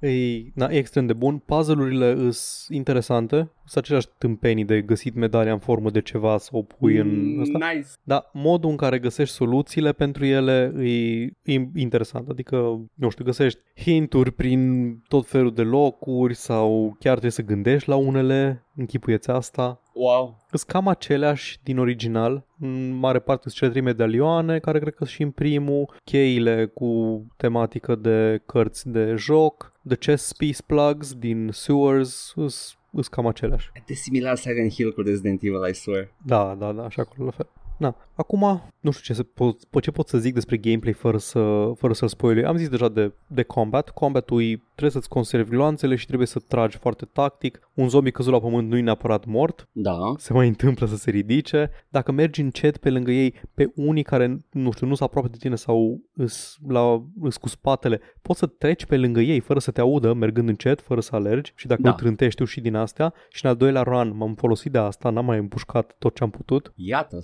Da. 0.00 0.08
E, 0.08 0.42
na, 0.54 0.68
e 0.70 0.76
extrem 0.76 1.06
de 1.06 1.12
bun. 1.12 1.38
Puzzle-urile 1.38 2.14
sunt 2.30 2.76
interesante. 2.76 3.36
Sunt 3.64 3.84
aceleași 3.84 4.06
tâmpenii 4.18 4.64
de 4.64 4.80
găsit 4.80 5.14
medalia 5.14 5.52
în 5.52 5.58
formă 5.58 5.90
de 5.90 6.00
ceva 6.00 6.38
să 6.38 6.48
o 6.52 6.62
pui 6.62 6.96
în 6.96 7.38
asta. 7.40 7.72
Nice 7.72 7.88
Dar 8.02 8.30
modul 8.32 8.70
în 8.70 8.76
care 8.76 8.98
găsești 8.98 9.34
soluțiile 9.34 9.92
pentru 9.92 10.24
ele 10.24 10.72
e, 10.78 11.52
e 11.52 11.68
interesant. 11.82 12.28
Adică, 12.28 12.56
nu 12.94 13.08
știu, 13.08 13.24
găsești 13.24 13.60
hinturi 13.76 14.30
prin 14.30 14.92
tot 15.08 15.26
felul 15.26 15.54
de 15.54 15.62
locuri 15.62 16.34
sau 16.34 16.96
chiar 16.98 17.12
trebuie 17.12 17.30
să 17.30 17.42
gândești 17.42 17.88
la 17.88 17.96
unele. 17.96 18.66
Închipuieți 18.76 19.30
asta. 19.30 19.80
Wow 19.94 20.38
Sunt 20.48 20.62
cam 20.62 20.88
aceleași 20.88 21.58
din 21.62 21.78
original, 21.78 22.46
în 22.58 22.92
mare 22.92 23.18
parte 23.18 23.42
sunt 23.42 23.54
cele 23.54 23.70
trei 23.70 23.82
medalioane, 23.82 24.58
care 24.58 24.78
cred 24.78 24.94
că 24.94 25.04
sunt 25.04 25.08
și 25.16 25.22
în 25.22 25.30
primul, 25.30 25.94
cheile 26.04 26.66
cu 26.66 27.22
tematică 27.36 27.94
de 27.94 28.42
cărți 28.46 28.88
de 28.88 29.14
joc, 29.16 29.72
The 29.88 29.96
Chess 29.96 30.32
Piece 30.32 30.62
Plugs 30.66 31.14
din 31.14 31.48
Sewers, 31.52 32.32
sunt 32.34 33.06
cam 33.10 33.26
aceleași. 33.26 33.70
De 33.86 33.94
similar 33.94 34.36
Silent 34.36 34.72
Hill 34.72 34.92
cu 34.92 35.00
Resident 35.00 35.42
Evil 35.42 35.68
I 35.70 35.74
swear 35.74 36.14
Da, 36.26 36.56
da, 36.58 36.72
da, 36.72 36.84
așa 36.84 37.02
acolo 37.02 37.24
la 37.24 37.30
fel. 37.30 37.48
Na, 37.82 37.96
acum 38.14 38.62
nu 38.80 38.90
știu 38.90 39.02
ce, 39.04 39.12
să 39.12 39.22
pot, 39.22 39.64
po- 39.66 39.80
ce 39.80 39.90
pot 39.90 40.08
să 40.08 40.18
zic 40.18 40.34
despre 40.34 40.56
gameplay 40.56 40.92
fără, 40.92 41.18
să, 41.18 41.72
fără 41.76 41.92
să-l 41.92 42.08
spoilui. 42.08 42.44
Am 42.44 42.56
zis 42.56 42.68
deja 42.68 42.88
de, 42.88 43.12
de 43.26 43.42
combat. 43.42 43.90
Combatul 43.90 44.42
e, 44.42 44.62
trebuie 44.68 44.90
să-ți 44.90 45.08
conservi 45.08 45.50
gloanțele 45.50 45.96
și 45.96 46.06
trebuie 46.06 46.26
să 46.26 46.38
tragi 46.38 46.76
foarte 46.76 47.04
tactic. 47.04 47.68
Un 47.74 47.88
zombie 47.88 48.10
căzut 48.12 48.32
la 48.32 48.40
pământ 48.40 48.68
nu 48.68 48.76
e 48.76 48.80
neapărat 48.80 49.24
mort, 49.24 49.68
Da 49.72 50.14
se 50.16 50.32
mai 50.32 50.48
întâmplă 50.48 50.86
să 50.86 50.96
se 50.96 51.10
ridice. 51.10 51.70
Dacă 51.88 52.12
mergi 52.12 52.40
încet 52.40 52.76
pe 52.76 52.90
lângă 52.90 53.10
ei, 53.10 53.34
pe 53.54 53.72
unii 53.74 54.02
care, 54.02 54.38
nu 54.50 54.70
știu, 54.70 54.86
nu 54.86 54.94
sunt 54.94 55.08
aproape 55.08 55.28
de 55.28 55.36
tine 55.38 55.54
sau 55.54 56.00
îs, 56.14 56.56
la, 56.68 57.02
îs 57.20 57.36
cu 57.36 57.48
spatele, 57.48 58.00
poți 58.22 58.38
să 58.38 58.46
treci 58.46 58.84
pe 58.84 58.96
lângă 58.96 59.20
ei 59.20 59.40
fără 59.40 59.58
să 59.58 59.70
te 59.70 59.80
audă, 59.80 60.12
mergând 60.12 60.48
încet, 60.48 60.80
fără 60.80 61.00
să 61.00 61.14
alergi 61.14 61.52
și 61.56 61.66
dacă 61.66 61.82
Da. 61.82 61.90
nu 61.90 61.94
trântești 61.94 62.44
și 62.44 62.60
din 62.60 62.74
astea. 62.74 63.14
Și 63.30 63.44
în 63.44 63.50
al 63.50 63.56
doilea 63.56 63.82
run 63.82 64.16
m-am 64.16 64.34
folosit 64.34 64.72
de 64.72 64.78
asta, 64.78 65.10
n-am 65.10 65.24
mai 65.24 65.38
împușcat 65.38 65.94
tot 65.98 66.14
ce 66.14 66.22
am 66.22 66.30
putut. 66.30 66.72
Iată, 66.76 67.18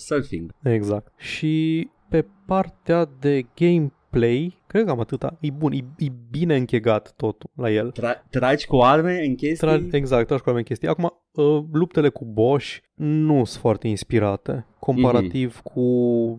surfing 0.52 0.74
Exact. 0.74 1.12
Și 1.16 1.88
pe 2.08 2.26
partea 2.46 3.08
de 3.20 3.46
gameplay, 3.54 4.58
cred 4.66 4.84
că 4.84 4.90
am 4.90 5.00
atâta. 5.00 5.36
E 5.40 5.50
bun, 5.50 5.72
e, 5.72 5.84
e 5.98 6.12
bine 6.30 6.56
închegat 6.56 7.12
totul 7.16 7.50
la 7.54 7.70
el. 7.70 7.92
Tra- 7.92 8.28
Tragi 8.30 8.66
cu 8.66 8.76
arme 8.76 9.24
în 9.24 9.34
chestii? 9.34 9.68
Tra- 9.68 9.90
exact, 9.90 10.26
tragi 10.26 10.42
cu 10.42 10.48
oameni 10.48 10.66
chestii. 10.66 10.88
Acum, 10.88 11.04
uh, 11.04 11.10
luptele 11.72 12.08
cu 12.08 12.24
Bosch 12.24 12.76
nu 12.94 13.34
sunt 13.44 13.60
foarte 13.60 13.88
inspirate 13.88 14.66
comparativ 14.78 15.60
cu, 15.60 15.80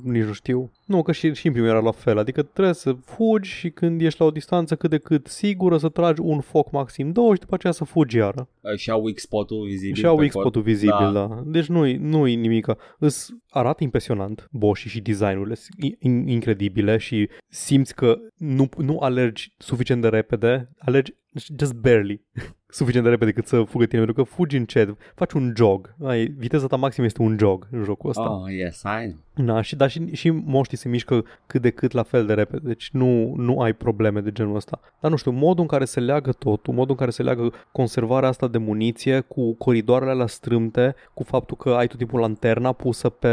nici 0.03 0.23
nu 0.23 0.33
știu. 0.33 0.71
Nu, 0.85 1.01
că 1.01 1.11
și, 1.11 1.33
și 1.33 1.45
în 1.47 1.51
primul 1.51 1.69
era 1.69 1.79
la 1.79 1.91
fel, 1.91 2.17
adică 2.17 2.41
trebuie 2.41 2.73
să 2.73 2.93
fugi 3.05 3.49
și 3.49 3.69
când 3.69 4.01
ești 4.01 4.19
la 4.19 4.25
o 4.25 4.31
distanță 4.31 4.75
cât 4.75 4.89
de 4.89 4.97
cât 4.97 5.27
sigură 5.27 5.77
să 5.77 5.89
tragi 5.89 6.21
un 6.21 6.39
foc 6.39 6.71
maxim 6.71 7.11
două 7.11 7.33
și 7.33 7.39
după 7.39 7.53
aceea 7.53 7.73
să 7.73 7.83
fugi 7.83 8.17
iară. 8.17 8.49
Uh, 8.61 8.75
Și 8.75 8.89
au 8.91 9.03
weak 9.03 9.19
spot-ul 9.19 9.65
vizibil 9.65 9.95
Și 9.95 10.05
au 10.05 10.15
pe 10.17 10.25
X-Spot-ul 10.27 10.51
corp. 10.51 10.65
vizibil, 10.65 11.13
da. 11.13 11.27
da. 11.27 11.41
Deci 11.45 11.65
nu-i, 11.65 11.95
nu-i 11.95 12.35
nimic. 12.35 12.65
Îs, 12.99 13.29
arată 13.49 13.83
impresionant 13.83 14.47
Bosch 14.51 14.85
și 14.87 15.01
designurile 15.01 15.55
sunt 15.55 15.95
in- 15.99 16.27
incredibile 16.27 16.97
și 16.97 17.29
simți 17.47 17.95
că 17.95 18.17
nu, 18.37 18.69
nu 18.77 18.97
alergi 18.99 19.53
suficient 19.57 20.01
de 20.01 20.07
repede, 20.07 20.69
alergi 20.77 21.13
just 21.59 21.73
barely 21.73 22.21
suficient 22.69 23.05
de 23.05 23.11
repede 23.11 23.31
cât 23.31 23.47
să 23.47 23.63
fugă 23.63 23.85
tine, 23.85 24.03
pentru 24.03 24.23
că 24.23 24.29
fugi 24.29 24.57
încet, 24.57 24.95
faci 25.15 25.31
un 25.31 25.53
jog. 25.55 25.95
Ai, 26.03 26.25
viteza 26.37 26.67
ta 26.67 26.75
maximă 26.75 27.05
este 27.05 27.21
un 27.21 27.37
jog 27.39 27.67
în 27.71 27.83
jocul 27.83 28.09
ăsta. 28.09 28.31
Oh, 28.31 28.51
yes, 28.51 28.81
I 28.81 29.15
Da, 29.43 29.61
și, 29.61 29.75
dar 29.75 29.89
și, 29.89 30.15
și 30.15 30.29
moștii 30.29 30.77
se 30.77 30.89
mișcă 30.89 31.25
cât 31.47 31.61
de 31.61 31.69
cât 31.69 31.91
la 31.91 32.03
fel 32.03 32.25
de 32.25 32.33
repede, 32.33 32.67
deci 32.67 32.89
nu, 32.93 33.33
nu 33.37 33.59
ai 33.59 33.73
probleme 33.73 34.19
de 34.19 34.31
genul 34.31 34.55
ăsta. 34.55 34.79
Dar 34.99 35.11
nu 35.11 35.17
știu, 35.17 35.31
modul 35.31 35.61
în 35.61 35.67
care 35.67 35.85
se 35.85 35.99
leagă 35.99 36.31
totul, 36.31 36.73
modul 36.73 36.89
în 36.89 36.97
care 36.97 37.11
se 37.11 37.23
leagă 37.23 37.53
conservarea 37.71 38.29
asta 38.29 38.47
de 38.47 38.57
muniție 38.57 39.19
cu 39.19 39.53
coridoarele 39.53 40.13
la 40.13 40.27
strâmte, 40.27 40.95
cu 41.13 41.23
faptul 41.23 41.57
că 41.57 41.69
ai 41.69 41.87
tot 41.87 41.97
timpul 41.97 42.19
lanterna 42.19 42.71
pusă 42.71 43.09
pe, 43.09 43.29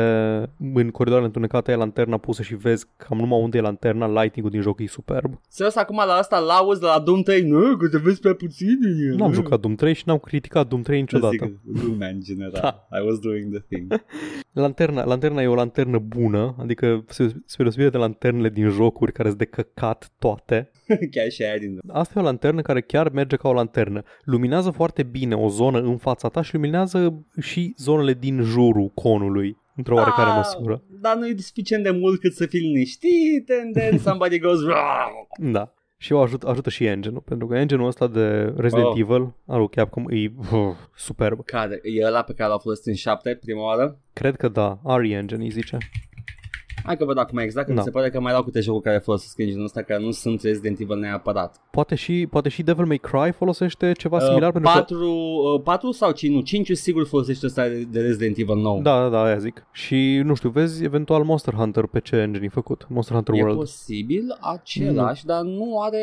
în 0.75 0.90
coridoarele 0.90 1.27
întunecate 1.27 1.70
ai 1.70 1.77
lanterna 1.77 2.16
pusă 2.16 2.42
și 2.42 2.55
vezi 2.55 2.87
cam 2.96 3.18
numai 3.18 3.40
unde 3.40 3.59
e 3.59 3.61
lanterna, 3.61 4.22
lighting-ul 4.22 4.51
din 4.51 4.61
joc 4.61 4.81
e 4.81 4.87
superb. 4.87 5.38
Serios, 5.49 5.77
acum 5.77 6.03
la 6.07 6.12
asta 6.12 6.38
lauzi 6.38 6.81
de 6.81 6.87
la 6.87 6.99
Doom 6.99 7.22
3 7.22 7.42
Nu, 7.42 7.77
că 7.77 7.88
te 7.88 7.99
vezi 7.99 8.20
prea 8.20 8.35
puțin 8.35 8.79
în 8.81 9.11
el 9.11 9.26
N-am 9.27 9.35
jucat 9.35 9.61
Doom 9.61 9.75
3 9.75 9.95
și 9.95 10.03
n-am 10.07 10.19
criticat 10.19 10.69
Doom 10.69 10.83
3 10.83 11.01
niciodată. 11.01 11.61
Lumea 11.85 12.09
în 12.09 12.21
general 12.21 12.61
Da. 12.62 12.99
I 12.99 13.07
was 13.07 13.19
doing 13.19 13.53
the 13.55 13.61
thing 13.69 14.05
Lanterna, 14.53 15.05
lanterna 15.05 15.43
e 15.43 15.47
o 15.47 15.55
lanternă 15.55 15.99
bună, 15.99 16.55
adică 16.59 17.05
spre 17.09 17.27
spre 17.45 17.62
deosebire 17.62 17.91
de 17.91 17.97
lanternele 17.97 18.49
din 18.49 18.69
jocuri 18.69 19.12
care 19.12 19.29
sunt 19.29 19.41
de 19.41 19.45
căcat 19.45 20.12
toate, 20.19 20.71
Chiar 21.12 21.31
și 21.31 21.43
aia 21.43 21.59
din 21.59 21.79
Asta 21.89 22.12
e 22.17 22.21
o 22.23 22.25
lanternă 22.25 22.61
care 22.62 22.81
chiar 22.81 23.09
merge 23.09 23.37
ca 23.37 23.49
o 23.49 23.53
lanternă. 23.53 24.03
Luminează 24.25 24.71
foarte 24.71 25.03
bine 25.03 25.35
o 25.35 25.49
zonă 25.49 25.81
în 25.81 25.97
fața 25.97 26.29
ta 26.29 26.43
și 26.43 26.55
luminează 26.55 27.25
și 27.41 27.75
zonele 27.79 28.12
din 28.15 28.41
jurul 28.43 28.89
conului, 28.95 29.57
într-o 29.77 29.95
oarecare 29.95 30.31
Ah, 30.31 30.37
măsură. 30.37 30.83
Dar 31.01 31.17
nu 31.17 31.27
e 31.27 31.35
suficient 31.39 31.83
de 31.83 31.91
mult 31.91 32.21
cât 32.21 32.33
să 32.35 32.47
fii 32.47 32.61
liniștit 32.61 33.51
And 33.62 33.75
then 33.75 33.99
somebody 33.99 34.39
goes 34.39 34.61
"Rawr." 34.71 35.51
Da. 35.53 35.75
Și 35.98 36.12
o 36.12 36.20
ajută, 36.20 36.48
ajută 36.48 36.70
și 36.70 36.85
engine-ul, 36.85 37.20
pentru 37.20 37.46
că 37.46 37.56
engine-ul 37.56 37.88
ăsta 37.88 38.06
de 38.06 38.52
Resident 38.56 38.87
Oh. 38.87 38.98
Evil 38.98 39.35
al 39.46 39.59
lui 39.59 39.68
Capcom 39.68 40.04
e 40.09 40.32
uh, 40.52 40.74
superb. 40.96 41.44
Care? 41.44 41.80
E 41.82 42.04
ăla 42.06 42.22
pe 42.22 42.32
care 42.32 42.50
l-a 42.50 42.59
folosit 42.59 42.87
în 42.87 42.94
7 42.94 43.38
prima 43.40 43.62
oară? 43.62 43.98
Cred 44.12 44.37
că 44.37 44.48
da, 44.48 44.80
RE 44.85 45.09
Engine 45.09 45.42
îi 45.42 45.50
zice. 45.50 45.78
Hai 46.87 46.96
că 46.96 47.05
văd 47.05 47.18
acum 47.18 47.38
exact, 47.38 47.66
că 47.66 47.72
Da. 47.72 47.79
mi 47.79 47.85
se 47.85 47.90
pare 47.90 48.11
că 48.11 48.20
mai 48.20 48.31
erau 48.31 48.44
câte 48.44 48.61
jocuri 48.61 48.83
care 48.85 48.99
folosesc 48.99 49.38
engine 49.38 49.62
ăsta 49.64 49.83
care 49.83 50.03
nu 50.03 50.11
sunt 50.11 50.42
Resident 50.42 50.79
Evil 50.81 50.99
neapărat. 50.99 51.61
Poate 51.70 51.94
și, 51.94 52.27
poate 52.31 52.49
și 52.49 52.62
Devil 52.62 52.85
May 52.85 52.99
Cry 52.99 53.33
folosește 53.33 53.92
ceva 53.92 54.18
similar, 54.20 54.46
uh, 54.49 54.53
pentru 54.53 54.70
că 54.72 54.79
4, 54.79 55.07
uh, 55.55 55.61
4 55.64 55.90
sau 55.90 56.11
5? 56.11 56.35
Nu, 56.35 56.40
5 56.40 56.70
sigur 56.77 57.07
folosește 57.07 57.46
ăsta 57.46 57.68
de 57.68 57.85
de 57.90 58.01
Resident 58.01 58.37
Evil 58.38 58.57
nou. 58.57 58.81
Da, 58.83 59.01
da, 59.03 59.09
da, 59.09 59.22
aia 59.22 59.38
zic. 59.38 59.66
Și, 59.72 60.20
nu 60.25 60.35
știu, 60.35 60.49
vezi 60.49 60.85
eventual 60.85 61.22
Monster 61.25 61.55
Hunter 61.55 61.85
pe 61.87 62.01
ce 62.01 62.16
engine 62.16 62.44
e 62.44 62.49
făcut. 62.49 62.87
Monster 62.88 63.14
Hunter 63.14 63.35
E 63.35 63.38
World. 63.40 63.59
posibil 63.59 64.37
același, 64.40 65.25
dar 65.27 65.42
nu 65.42 65.81
are 65.81 66.01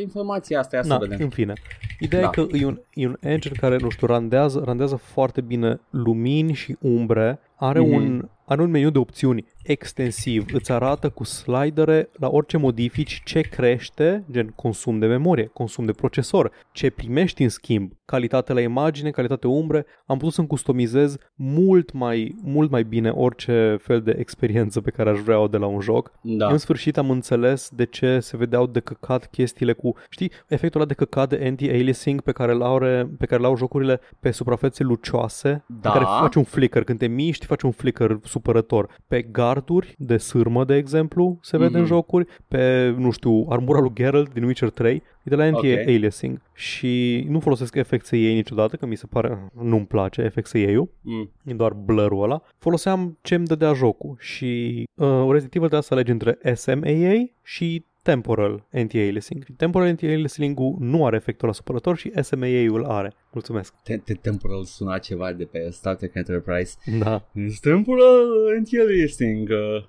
informația 0.00 0.58
asta, 0.58 0.76
ia 0.76 0.82
să 0.82 0.88
Na, 0.88 0.96
vedem. 0.98 1.18
în 1.20 1.28
fine. 1.28 1.52
Ideea 2.00 2.22
Da. 2.22 2.42
e 2.42 2.46
că 2.46 2.56
e 2.56 2.64
un, 2.66 2.80
e 2.94 3.06
un 3.06 3.16
engine 3.20 3.54
care, 3.60 3.76
nu 3.80 3.88
știu, 3.90 4.06
randează, 4.06 4.62
randează 4.64 4.96
foarte 4.96 5.40
bine 5.40 5.80
lumini 5.90 6.52
și 6.52 6.76
umbre, 6.80 7.40
are, 7.56 7.80
Mhm. 7.80 7.92
un, 7.94 8.28
are 8.46 8.62
un 8.62 8.70
meniu 8.70 8.90
de 8.90 8.98
opțiuni 8.98 9.44
extensiv, 9.62 10.44
îți 10.52 10.72
arată 10.72 11.08
cu 11.08 11.24
slidere 11.24 12.08
la 12.12 12.28
orice 12.28 12.56
modifici 12.56 13.22
ce 13.24 13.40
crește, 13.40 14.24
gen 14.30 14.46
consum 14.56 14.98
de 14.98 15.06
memorie, 15.06 15.50
consum 15.52 15.84
de 15.84 15.92
procesor, 15.92 16.50
ce 16.72 16.90
primești 16.90 17.42
în 17.42 17.48
schimb, 17.48 17.92
calitate 18.04 18.52
la 18.52 18.60
imagine, 18.60 19.10
calitate 19.10 19.46
umbre, 19.46 19.86
am 20.06 20.18
putut 20.18 20.32
să-mi 20.32 20.46
customizez 20.46 21.16
mult 21.34 21.92
mai, 21.92 22.34
mult 22.42 22.70
mai 22.70 22.82
bine 22.82 23.08
orice 23.10 23.76
fel 23.80 24.00
de 24.00 24.14
experiență 24.18 24.80
pe 24.80 24.90
care 24.90 25.10
aș 25.10 25.18
vrea-o 25.18 25.46
de 25.48 25.56
la 25.56 25.66
un 25.66 25.80
joc 25.80 26.12
Da. 26.22 26.46
în 26.46 26.58
sfârșit 26.58 26.96
am 26.98 27.10
înțeles 27.10 27.68
de 27.74 27.84
ce 27.84 28.18
se 28.20 28.36
vedeau 28.36 28.66
de 28.66 28.80
căcat 28.80 29.26
chestiile 29.30 29.72
cu, 29.72 29.94
știi, 30.10 30.30
efectul 30.48 30.80
ăla 30.80 30.88
de 30.88 30.94
căcat 30.94 31.28
de 31.28 31.40
anti-aliasing 31.46 32.20
pe 32.20 32.32
care 32.32 32.52
l-au, 32.52 32.78
pe 33.18 33.26
care 33.26 33.42
l-au 33.42 33.56
jocurile 33.56 34.00
pe 34.20 34.30
suprafețe 34.30 34.82
lucioase, 34.82 35.64
Da. 35.80 35.90
pe 35.90 35.98
care 35.98 36.04
faci 36.20 36.34
un 36.34 36.44
flicker, 36.44 36.84
când 36.84 36.98
te 36.98 37.06
miști 37.06 37.46
faci 37.52 37.62
un 37.62 37.70
flicker 37.70 38.18
supărător. 38.24 38.88
Pe 39.08 39.22
garduri 39.22 39.94
de 39.98 40.16
sârmă, 40.16 40.64
de 40.64 40.76
exemplu, 40.76 41.38
se 41.42 41.56
vede 41.56 41.70
Mhm. 41.70 41.78
în 41.80 41.84
jocuri, 41.86 42.26
pe, 42.48 42.94
nu 42.98 43.10
știu, 43.10 43.46
armura 43.48 43.80
lui 43.80 43.90
Geralt 43.94 44.32
din 44.32 44.42
Witcher 44.44 44.70
3, 44.70 44.94
e 44.94 45.02
de 45.24 45.34
la 45.34 45.44
anti-aliasing 45.44 46.40
și 46.54 47.24
nu 47.28 47.40
folosesc 47.40 47.76
FXA 47.82 48.16
niciodată, 48.16 48.76
că 48.76 48.86
mi 48.86 48.96
se 48.96 49.06
pare, 49.06 49.50
nu-mi 49.62 49.86
place 49.86 50.28
FXA-ul, 50.28 50.88
Mm. 51.02 51.30
e 51.44 51.52
doar 51.54 51.72
blur-ul 51.72 52.22
ăla, 52.22 52.42
foloseam 52.58 53.18
ce 53.22 53.34
îmi 53.34 53.46
dădea 53.46 53.72
jocul 53.72 54.16
și 54.18 54.82
uh, 54.94 55.08
Resident 55.08 55.54
Evil 55.54 55.68
trebuia 55.68 55.80
să 55.80 55.94
alegi 55.94 56.10
între 56.10 56.38
SMAA 56.54 57.14
și 57.42 57.84
temporal 58.02 58.66
anti-aliasing. 58.72 59.44
Temporal 59.56 59.86
anti-aliasing-ul 59.88 60.76
nu 60.80 61.06
are 61.06 61.16
efectul 61.16 61.48
asupărător 61.48 61.96
și 61.96 62.12
SMAA-ul 62.22 62.84
are. 62.84 63.12
Mulțumesc. 63.32 63.74
Temporal 64.20 64.64
suna 64.64 64.98
ceva 64.98 65.32
de 65.32 65.44
pe 65.44 65.68
Star 65.70 65.94
Trek 65.96 66.14
Enterprise. 66.14 66.74
Da. 66.98 67.28
It's 67.30 67.60
temporal 67.60 68.26
anti-aliasing. 68.56 69.48
Uh, 69.48 69.84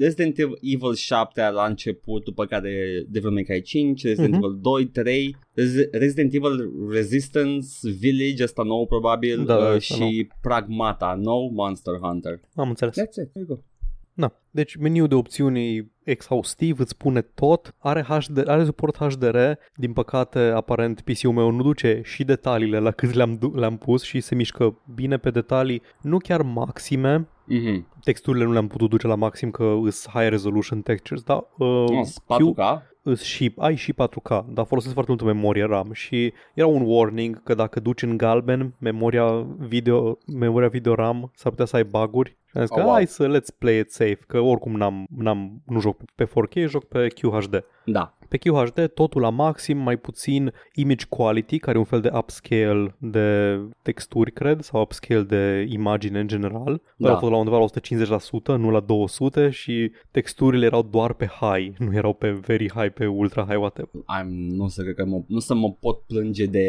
Resident 0.00 0.38
Evil 0.60 0.94
7 0.94 1.40
la 1.50 1.64
început, 1.66 2.24
după 2.24 2.44
care 2.46 3.04
Devil 3.08 3.30
May 3.30 3.42
Cry 3.42 3.60
5, 3.62 4.02
Resident 4.04 4.34
Mhm. 4.34 4.44
Evil 4.44 4.58
2, 4.62 4.86
3, 4.86 5.36
Rez- 5.60 5.90
Resident 5.90 6.34
Evil 6.34 6.70
Resistance 6.90 7.68
Village, 7.98 8.42
ăsta 8.42 8.62
nou 8.62 8.86
probabil, 8.86 9.44
Da, 9.44 9.56
uh, 9.56 9.74
ăsta 9.74 9.94
și 9.94 10.28
Pragmata, 10.40 11.18
nou 11.22 11.50
Monster 11.54 11.94
Hunter. 12.02 12.40
Am 12.54 12.68
înțeles. 12.68 12.94
That's 13.00 13.02
it, 13.24 13.30
there 13.30 13.30
you 13.34 13.46
go. 13.46 13.56
Da. 14.14 14.32
Deci 14.50 14.76
meniul 14.76 15.08
de 15.08 15.14
opțiuni 15.14 15.76
e 15.76 15.86
exhaustiv, 16.04 16.78
îți 16.78 16.90
spune 16.90 17.20
tot, 17.20 17.74
are, 17.78 18.02
HD, 18.02 18.48
are 18.48 18.64
suport 18.64 18.96
HDR, 18.96 19.36
din 19.76 19.92
păcate 19.92 20.38
aparent 20.38 21.00
PC-ul 21.00 21.32
meu 21.32 21.50
nu 21.50 21.62
duce 21.62 22.00
și 22.04 22.24
detaliile 22.24 22.78
la 22.78 22.90
cât 22.90 23.12
le-am, 23.12 23.34
du- 23.36 23.52
le-am 23.56 23.76
pus 23.76 24.02
și 24.02 24.20
se 24.20 24.34
mișcă 24.34 24.78
bine 24.94 25.16
pe 25.16 25.30
detalii, 25.30 25.82
nu 26.00 26.18
chiar 26.18 26.42
maxime, 26.42 27.28
Mhm. 27.46 27.86
texturile 28.04 28.44
nu 28.44 28.52
le-am 28.52 28.66
putut 28.66 28.90
duce 28.90 29.06
la 29.06 29.14
maxim 29.14 29.50
că 29.50 29.74
îs 29.82 30.08
high 30.08 30.28
resolution 30.28 30.80
textures, 30.82 31.22
dar 31.22 31.36
uh, 31.36 31.66
Oh, 31.68 32.06
4K? 32.26 32.82
Îs 33.02 33.22
și, 33.22 33.52
ai 33.56 33.74
și 33.74 33.92
4K, 33.92 34.44
dar 34.48 34.66
folosesc 34.66 34.92
foarte 34.94 35.10
multă 35.10 35.24
memorie 35.24 35.64
RAM 35.64 35.92
și 35.92 36.32
era 36.54 36.66
un 36.66 36.82
warning 36.86 37.42
că 37.42 37.54
dacă 37.54 37.80
duci 37.80 38.02
în 38.02 38.16
galben 38.16 38.74
memoria 38.78 39.46
video, 39.58 40.18
memoria 40.26 40.68
video 40.68 40.94
RAM 40.94 41.30
s-ar 41.34 41.50
putea 41.50 41.66
să 41.66 41.76
ai 41.76 41.84
buguri 41.84 42.36
și 42.46 42.56
am 42.56 42.62
zis 42.62 42.70
Oh, 42.70 42.76
că 42.76 42.84
wow. 42.84 42.92
hai 42.92 43.06
să 43.06 43.38
let's 43.38 43.58
play 43.58 43.78
it 43.78 43.92
safe, 43.92 44.18
că 44.26 44.40
oricum 44.40 44.76
n-am, 44.76 45.06
n-am, 45.16 45.62
nu 45.66 45.80
joc 45.80 46.00
pe 46.14 46.24
4K, 46.24 46.66
joc 46.66 46.84
pe 46.84 47.06
QHD. 47.08 47.64
Da. 47.84 48.14
Pe 48.32 48.38
QHD 48.38 48.86
totul 48.94 49.20
la 49.20 49.30
maxim, 49.30 49.78
mai 49.78 49.96
puțin 49.96 50.52
image 50.74 51.04
quality, 51.08 51.58
care 51.58 51.76
e 51.76 51.80
un 51.80 51.86
fel 51.86 52.00
de 52.00 52.10
upscale 52.14 52.94
de 52.98 53.58
texturi, 53.82 54.32
cred, 54.32 54.60
sau 54.62 54.80
upscale 54.80 55.22
de 55.22 55.66
imagine 55.68 56.20
în 56.20 56.26
general. 56.26 56.82
Da. 56.96 57.08
Da. 57.08 57.14
A 57.14 57.18
fost 57.18 57.32
la 57.32 57.38
undeva 57.38 57.58
la 57.58 57.64
150%, 58.54 58.58
nu 58.58 58.70
la 58.70 58.80
200 58.80 59.50
și 59.50 59.90
texturile 60.10 60.66
erau 60.66 60.82
doar 60.90 61.12
pe 61.12 61.26
high, 61.40 61.76
nu 61.78 61.94
erau 61.94 62.12
pe 62.12 62.30
very 62.30 62.70
high, 62.74 62.92
pe 62.92 63.06
ultra 63.06 63.44
high, 63.44 63.58
whatever. 63.58 63.90
I'm, 64.20 64.26
nu 64.28 64.68
să 64.68 64.82
cred 64.82 64.94
că 64.94 65.04
mă, 65.04 65.22
nu 65.26 65.38
să 65.38 65.54
mă 65.54 65.72
pot 65.72 65.98
plânge 66.06 66.46
de 66.46 66.66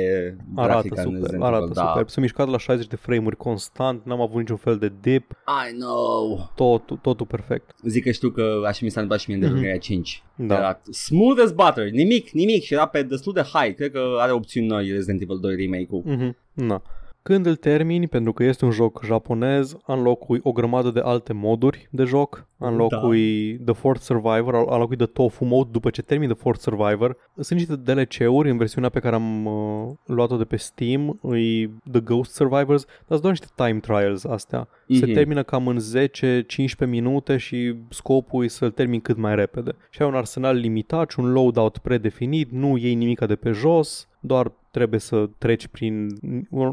Arată 0.56 0.71
grafica 0.73 1.02
în 1.02 1.04
super, 1.08 1.19
Resident 1.21 1.43
arată 1.43 1.63
Evil, 1.63 1.73
da. 1.76 1.88
super. 1.88 2.08
S-a 2.10 2.21
mișcat 2.21 2.47
la 2.47 2.58
60 2.58 2.88
de 2.88 2.95
frame-uri 2.95 3.36
constant, 3.38 4.06
n-am 4.06 4.21
avut 4.21 4.39
niciun 4.39 4.58
fel 4.58 4.78
de 4.78 4.91
dip, 5.02 5.32
I 5.69 5.78
know. 5.80 6.52
totul, 6.56 6.97
totul 7.02 7.26
perfect. 7.26 7.76
Zic 7.84 8.04
că 8.04 8.12
știu 8.12 8.30
că 8.30 8.62
așa 8.67 8.80
mi 8.82 8.89
s-a 8.89 9.02
întâmplat 9.02 9.19
și 9.19 9.30
mie 9.30 9.38
în 9.38 9.43
Mhm. 9.43 9.54
Devil 9.54 9.69
May 9.69 9.78
Cry 9.78 9.88
5. 9.88 10.23
Da. 10.36 10.56
Era 10.58 10.82
smooth 10.91 11.41
as 11.43 11.52
butter, 11.56 11.89
nimic, 11.89 12.30
nimic 12.30 12.63
și 12.63 12.74
era 12.74 12.86
pe 12.86 13.04
destul 13.04 13.34
de 13.34 13.42
high. 13.42 13.76
Cred 13.76 13.92
că 13.92 14.16
are 14.20 14.32
opțiuni 14.32 14.68
noi 14.68 14.92
Resident 14.92 15.22
Evil 15.22 15.39
2 15.39 15.56
remake-ul. 15.56 16.02
Mhm. 16.06 16.38
Na. 16.54 16.82
Când 17.23 17.45
îl 17.45 17.55
termini, 17.55 18.07
pentru 18.07 18.33
că 18.33 18.43
este 18.43 18.65
un 18.65 18.71
joc 18.71 19.01
japonez, 19.05 19.75
înlocui 19.86 20.39
o 20.43 20.51
grămadă 20.51 20.89
de 20.91 20.99
alte 20.99 21.33
moduri 21.33 21.88
de 21.91 22.03
joc, 22.03 22.47
înlocui 22.57 23.57
The 23.65 23.73
Fourth 23.73 24.01
Survivor, 24.01 24.53
înlocui 24.53 24.95
The 24.95 25.05
Tofu 25.05 25.45
Mode 25.45 25.69
după 25.71 25.89
ce 25.89 26.01
termin 26.01 26.29
The 26.29 26.38
Fourth 26.38 26.62
Survivor. 26.62 27.17
Sunt 27.39 27.59
niște 27.59 27.75
DLC-uri 27.75 28.49
în 28.49 28.57
versiunea 28.57 28.89
pe 28.89 28.99
care 28.99 29.15
am 29.15 29.45
uh, 29.45 29.91
luat-o 30.05 30.38
de 30.38 30.43
pe 30.43 30.55
Steam, 30.55 31.19
e 31.33 31.69
The 31.91 31.99
Ghost 32.03 32.33
Survivors, 32.33 32.86
dar 32.86 33.05
sunt 33.07 33.21
doar 33.21 33.31
niște 33.39 33.47
time 33.55 33.79
trials 33.79 34.23
astea. 34.23 34.67
Se 34.89 35.05
Mhm. 35.05 35.13
termină 35.13 35.43
cam 35.43 35.67
în 35.67 35.79
10-15 35.79 36.86
minute 36.88 37.38
și 37.38 37.75
scopul 37.89 38.43
e 38.43 38.47
să-l 38.47 38.71
termin 38.71 38.99
cât 38.99 39.17
mai 39.17 39.36
repede. 39.36 39.75
Și 39.89 40.01
ai 40.01 40.07
un 40.07 40.15
arsenal 40.15 40.55
limitat 40.55 41.09
și 41.09 41.19
un 41.19 41.31
loadout 41.31 41.77
predefinit, 41.77 42.51
nu 42.51 42.77
iei 42.77 42.93
nimica 42.93 43.25
de 43.25 43.36
pe 43.36 43.51
jos, 43.51 44.07
doar 44.25 44.51
trebuie 44.71 44.99
să 44.99 45.29
treci 45.38 45.67
prin, 45.67 46.07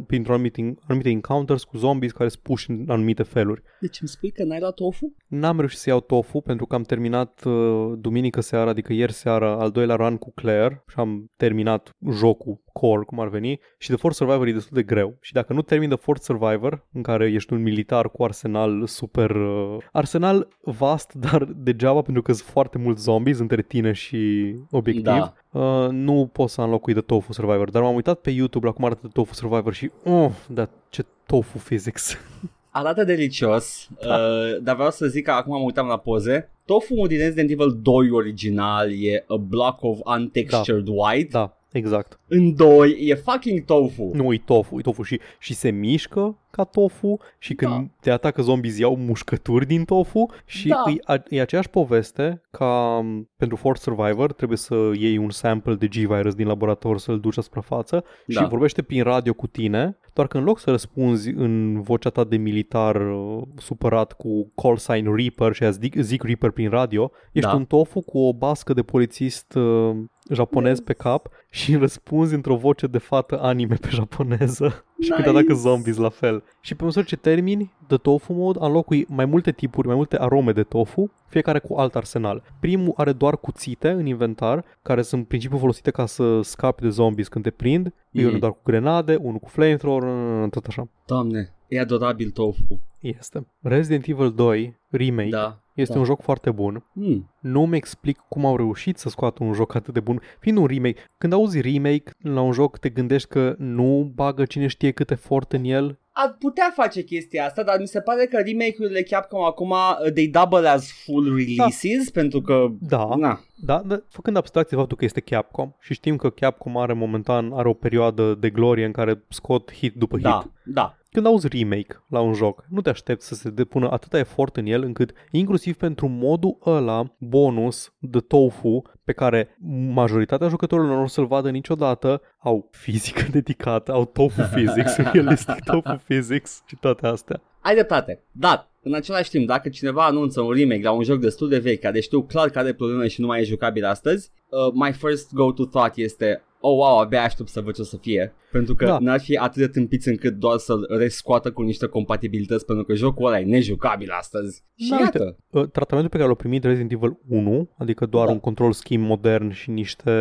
printr-o 0.07 0.33
anumite, 0.33 0.75
anumite 0.87 1.09
encounters 1.09 1.65
cu 1.65 1.77
zombies 1.77 2.13
care 2.13 2.29
sunt 2.29 2.43
puși 2.43 2.71
în 2.71 2.85
anumite 2.89 3.23
feluri. 3.23 3.63
Deci 3.81 4.01
îmi 4.01 4.09
spui 4.09 4.31
că 4.31 4.45
n-ai 4.45 4.61
luat 4.61 4.75
tofu? 4.75 5.15
N-am 5.27 5.59
reușit 5.59 5.79
să 5.79 5.89
iau 5.89 6.01
tofu 6.01 6.41
pentru 6.41 6.67
că 6.67 6.75
am 6.75 6.83
terminat 6.83 7.45
uh, 7.45 7.93
duminică 7.99 8.41
seara, 8.41 8.71
adică 8.71 8.93
ieri 8.93 9.13
seara, 9.13 9.59
al 9.59 9.71
doilea 9.71 9.97
run 9.97 10.17
cu 10.17 10.33
Claire 10.35 10.85
și 10.89 10.95
am 10.99 11.31
terminat 11.37 11.97
jocul 12.11 12.61
core, 12.73 13.05
cum 13.05 13.21
ar 13.21 13.29
veni, 13.29 13.61
și 13.79 13.89
The 13.89 13.97
Fourth 13.97 14.19
Survivor 14.19 14.47
e 14.47 14.53
destul 14.53 14.77
de 14.77 14.83
greu. 14.83 15.17
Și 15.21 15.33
dacă 15.33 15.53
nu 15.53 15.63
termin 15.63 15.89
The 15.89 15.99
Fourth 15.99 16.23
Survivor, 16.23 16.87
în 16.93 17.03
care 17.03 17.31
ești 17.31 17.53
un 17.53 17.63
militar 17.63 18.11
cu 18.11 18.25
arsenal 18.25 18.87
super... 18.87 19.31
Uh, 19.31 19.77
arsenal 19.93 20.49
vast, 20.61 21.13
dar 21.31 21.45
degeaba 21.45 22.03
pentru 22.03 22.23
că 22.23 22.33
sunt 22.33 22.49
foarte 22.49 22.79
mulți 22.79 23.03
zombies 23.03 23.39
între 23.39 23.63
tine 23.63 23.93
și 23.93 24.55
obiectiv. 24.71 25.05
Da. 25.05 25.35
Uh, 25.51 25.89
nu 25.91 26.31
pot 26.33 26.49
să 26.49 26.61
înlocui 26.61 26.95
de 26.95 27.01
Tofu 27.01 27.33
Survivor, 27.33 27.71
dar 27.71 27.83
m-am 27.83 27.95
uitat 27.95 28.21
pe 28.21 28.31
YouTube 28.31 28.67
la 28.67 28.73
cum 28.73 28.85
arată 28.85 29.01
The 29.01 29.11
Tofu 29.13 29.35
Survivor 29.35 29.73
și, 29.73 29.91
oh, 30.05 30.31
dar 30.49 30.69
ce 30.89 31.05
tofu 31.27 31.59
physics. 31.59 32.17
Arată 32.71 33.05
delicios, 33.05 33.89
uh, 33.91 34.63
dar 34.63 34.75
vreau 34.75 34.91
să 34.91 35.07
zic 35.07 35.25
că 35.25 35.31
acum 35.31 35.59
mă 35.59 35.65
uitam 35.65 35.87
la 35.87 35.99
poze. 35.99 36.51
Tofu 36.65 37.07
din 37.07 37.19
Resident 37.19 37.51
Evil 37.51 37.79
2 37.83 38.11
original 38.11 38.91
e 38.91 39.25
a 39.27 39.37
block 39.37 39.83
of 39.83 39.99
untextured 40.17 40.87
white. 40.87 41.29
da, 41.31 41.60
exact. 41.73 42.19
În 42.29 42.55
2 42.55 42.97
e 43.01 43.15
fucking 43.15 43.65
tofu. 43.65 44.11
Nu, 44.15 44.33
e 44.33 44.43
tofu, 44.45 44.79
e 44.79 44.83
tofu 44.83 45.03
și, 45.03 45.21
și 45.39 45.55
se 45.55 45.71
mișcă 45.71 46.37
ca 46.51 46.65
tofu 46.65 47.19
și 47.39 47.55
când 47.55 47.73
Da. 47.73 47.85
te 48.01 48.11
atacă 48.11 48.43
zombies 48.43 48.79
iau 48.79 48.97
mușcături 48.97 49.67
din 49.67 49.85
tofu 49.85 50.27
și 50.45 50.69
Da. 50.69 50.83
e, 50.91 50.97
a, 51.05 51.23
e 51.29 51.41
aceeași 51.41 51.69
poveste 51.69 52.43
ca 52.51 52.99
m, 53.03 53.31
pentru 53.37 53.57
Fourth 53.57 53.81
Survivor 53.81 54.33
trebuie 54.33 54.59
să 54.59 54.91
iei 54.95 55.17
un 55.17 55.31
sample 55.31 55.75
de 55.75 55.87
G-Virus 55.87 56.35
din 56.35 56.47
laborator 56.47 56.99
să-l 56.99 57.21
duci 57.21 57.35
la 57.35 57.43
suprafață 57.43 58.05
Da. 58.27 58.41
și 58.41 58.49
vorbește 58.49 58.83
prin 58.83 59.03
radio 59.03 59.33
cu 59.33 59.47
tine, 59.47 59.99
doar 60.13 60.27
că 60.27 60.39
în 60.39 60.45
loc 60.45 60.59
să 60.59 60.71
răspunzi 60.71 61.31
în 61.31 61.81
vocea 61.81 62.11
ta 62.11 62.25
de 62.25 62.37
militar 62.37 62.97
uh, 62.97 63.43
supărat 63.57 64.13
cu 64.13 64.53
call 64.63 64.77
sign 64.77 65.15
Reaper 65.17 65.53
și 65.53 65.65
a 65.65 65.71
zic, 65.71 65.95
zic 65.95 66.23
Reaper 66.23 66.51
prin 66.51 66.71
radio, 66.71 67.11
ești 67.33 67.49
Da. 67.49 67.55
un 67.57 67.65
tofu 67.65 68.01
cu 68.01 68.19
o 68.19 68.33
bască 68.33 68.73
de 68.73 68.83
polițist 68.83 69.55
uh, 69.55 69.97
japonez 70.31 70.81
pe 70.81 70.93
cap 70.93 71.29
și 71.51 71.77
răspunzi 71.85 72.35
într-o 72.35 72.57
voce 72.57 72.87
de 72.87 72.99
fată 72.99 73.41
anime 73.41 73.75
pe 73.75 73.89
japoneză 73.91 74.85
și 75.01 75.09
când 75.11 75.23
te 75.25 75.29
Nice. 75.31 75.39
atacă 75.39 75.55
zombies 75.55 75.97
la 75.97 76.09
fel. 76.09 76.43
Și 76.61 76.75
pe 76.75 76.85
măsură 76.85 77.05
ce 77.05 77.17
termini 77.17 77.73
de 77.89 77.97
tofu 77.97 78.33
mode, 78.33 78.59
înlocui 78.63 79.07
mai 79.09 79.25
multe 79.25 79.53
tipuri, 79.53 79.87
mai 79.87 79.97
multe 79.97 80.17
arome 80.21 80.53
de 80.53 80.63
tofu, 80.63 81.11
fiecare 81.29 81.59
cu 81.59 81.75
alt 81.75 81.95
arsenal. 81.97 82.43
Primul 82.61 82.93
are 82.97 83.13
doar 83.13 83.37
cuțite 83.37 83.89
în 83.91 84.07
inventar, 84.07 84.65
care 84.83 85.03
sunt 85.03 85.21
în 85.21 85.27
principiu 85.27 85.59
folosite 85.59 85.91
ca 85.91 86.07
să 86.07 86.41
scapi 86.43 86.83
de 86.83 86.89
zombies 86.89 87.29
când 87.29 87.45
te 87.45 87.51
prind. 87.51 87.85
Mm. 87.85 87.93
E 88.11 88.19
Mhm. 88.21 88.27
unul 88.29 88.39
doar 88.41 88.53
cu 88.53 88.61
grenade, 88.65 89.15
unul 89.21 89.39
cu 89.39 89.49
flamethrower, 89.49 90.03
tot 90.51 90.67
așa. 90.67 90.89
Doamne, 91.07 91.55
e 91.69 91.81
adorabil 91.81 92.31
tofu. 92.31 92.81
Este. 92.99 93.47
Resident 93.61 94.07
Evil 94.07 94.33
2 94.33 94.79
Remake 94.91 95.29
Da. 95.29 95.61
Este 95.75 95.93
da. 95.93 95.99
un 95.99 96.05
joc 96.05 96.23
foarte 96.23 96.51
bun. 96.51 96.85
Hmm. 96.93 97.31
Nu 97.41 97.67
mi 97.67 97.77
explic 97.77 98.19
cum 98.29 98.47
au 98.47 98.57
reușit 98.57 98.99
să 98.99 99.09
scoată 99.09 99.45
un 99.45 99.53
joc 99.53 99.75
atât 99.75 99.95
de 99.95 100.01
bun. 100.01 100.21
Fiind 100.39 100.59
un 100.59 100.67
remake, 100.67 101.05
când 101.19 101.33
auzi 101.33 101.61
remake 101.61 102.11
la 102.23 102.41
un 102.41 102.53
joc, 102.53 102.79
te 102.79 102.89
gândești 102.89 103.29
că 103.29 103.55
nu 103.59 104.13
bagă 104.15 104.45
cine 104.45 104.67
știe 104.67 104.91
cât 104.91 105.11
efort 105.11 105.53
în 105.53 105.65
el. 105.65 105.99
Ar 106.13 106.37
putea 106.39 106.73
face 106.75 107.03
chestia 107.03 107.45
asta, 107.45 107.63
dar 107.63 107.79
mi 107.79 107.87
se 107.87 108.01
pare 108.01 108.25
că 108.25 108.37
remake-urile 108.37 109.03
Capcom 109.03 109.45
acum 109.45 109.71
uh, 109.71 110.13
they 110.13 110.29
double 110.29 110.69
as 110.69 110.93
full 111.05 111.37
releases 111.37 112.11
pentru 112.11 112.41
că 112.41 112.67
Da, 112.81 113.15
na, 113.17 113.41
da, 113.57 113.83
dar 113.87 114.03
făcând 114.09 114.37
abstracție 114.37 114.77
de 114.77 114.83
faptul 114.83 114.97
că 114.97 115.05
este 115.05 115.21
Capcom 115.21 115.73
și 115.81 115.95
știm 115.95 116.17
că 116.17 116.31
Capcom 116.31 116.77
are 116.77 116.93
momentan 116.93 117.53
are 117.53 117.69
o 117.69 117.73
perioadă 117.73 118.35
de 118.35 118.51
glorie 118.51 118.85
în 118.85 118.93
care 118.93 119.25
scot 119.29 119.73
hit 119.73 119.95
după 119.95 120.17
hit. 120.17 120.25
da, 120.25 120.51
da. 120.65 120.95
Când 121.13 121.27
auzi 121.27 121.49
remake 121.49 122.05
la 122.09 122.21
un 122.21 122.33
joc, 122.33 122.65
nu 122.69 122.81
te 122.81 122.89
aștepți 122.89 123.27
să 123.27 123.35
se 123.35 123.51
depună 123.51 123.91
atâta 123.91 124.19
efort 124.19 124.57
în 124.57 124.67
el 124.67 124.83
încât 124.83 125.13
inclusiv 125.31 125.77
pentru 125.77 126.09
modul 126.09 126.59
ăla 126.67 127.15
bonus 127.19 127.93
de 127.99 128.19
tofu 128.19 128.83
pe 129.05 129.13
care 129.13 129.57
majoritatea 129.93 130.49
jucătorilor 130.49 130.97
nu 130.97 131.03
o 131.03 131.07
să-l 131.07 131.27
vadă 131.27 131.51
niciodată, 131.51 132.21
au 132.39 132.69
fizică 132.71 133.23
dedicată, 133.31 133.93
au 133.93 134.05
tofu 134.05 134.43
physics, 134.43 134.97
realistic 135.13 135.65
tofu 135.65 136.01
physics 136.07 136.63
și 136.67 136.77
toate 136.77 137.07
astea. 137.07 137.41
Ai 137.61 137.75
dreptate, 137.75 138.23
dar 138.33 138.69
în 138.83 138.95
același 138.95 139.31
timp, 139.31 139.47
dacă 139.47 139.69
cineva 139.69 140.05
anunță 140.05 140.41
un 140.41 140.53
remake 140.53 140.83
la 140.83 140.91
un 140.93 141.03
joc 141.03 141.21
destul 141.21 141.49
de 141.49 141.59
vechi, 141.59 141.81
care 141.81 142.01
știu 142.01 142.23
clar 142.23 142.49
că 142.49 142.59
are 142.59 142.73
probleme 142.73 143.09
și 143.09 143.21
nu 143.21 143.27
mai 143.27 143.41
e 143.41 143.45
jucabil 143.45 143.85
astăzi, 143.85 144.31
uh, 144.49 144.73
my 144.75 144.93
first 144.93 145.33
go-to 145.33 145.65
thought 145.65 145.97
este 145.97 146.43
oh 146.61 146.77
wow, 146.77 146.99
abia 146.99 147.23
aștept 147.23 147.49
să 147.49 147.61
văd 147.61 147.75
ce 147.75 147.81
o 147.81 147.85
să 147.85 147.97
fie. 147.97 148.35
Pentru 148.53 148.75
că 148.75 148.85
Da. 148.85 148.91
da. 148.91 148.99
n-ar 148.99 149.21
fi 149.21 149.37
atât 149.37 149.57
de 149.61 149.69
tâmpiți 149.69 150.09
încât 150.09 150.35
doar 150.35 150.59
să-l 150.59 150.87
rescoată 150.99 151.51
cu 151.53 151.63
niște 151.63 151.87
compatibilități, 151.87 152.65
pentru 152.65 152.85
că 152.85 152.95
jocul 152.95 153.27
ăla 153.27 153.39
e 153.41 153.45
nejucabil 153.45 154.11
astăzi. 154.11 154.65
Și 154.77 154.89
Da, 154.91 154.97
uite, 154.97 155.19
iată. 155.19 155.37
Uh, 155.51 155.69
Tratamentul 155.69 156.11
pe 156.11 156.17
care 156.17 156.29
l-a 156.29 156.35
primit 156.35 156.65
Resident 156.65 156.93
Evil 156.93 157.19
1, 157.29 157.71
adică 157.79 158.07
doar 158.07 158.27
Da. 158.27 158.33
un 158.33 158.39
control 158.41 158.73
scheme 158.73 159.07
modern 159.07 159.51
și 159.51 159.71
niște 159.71 160.13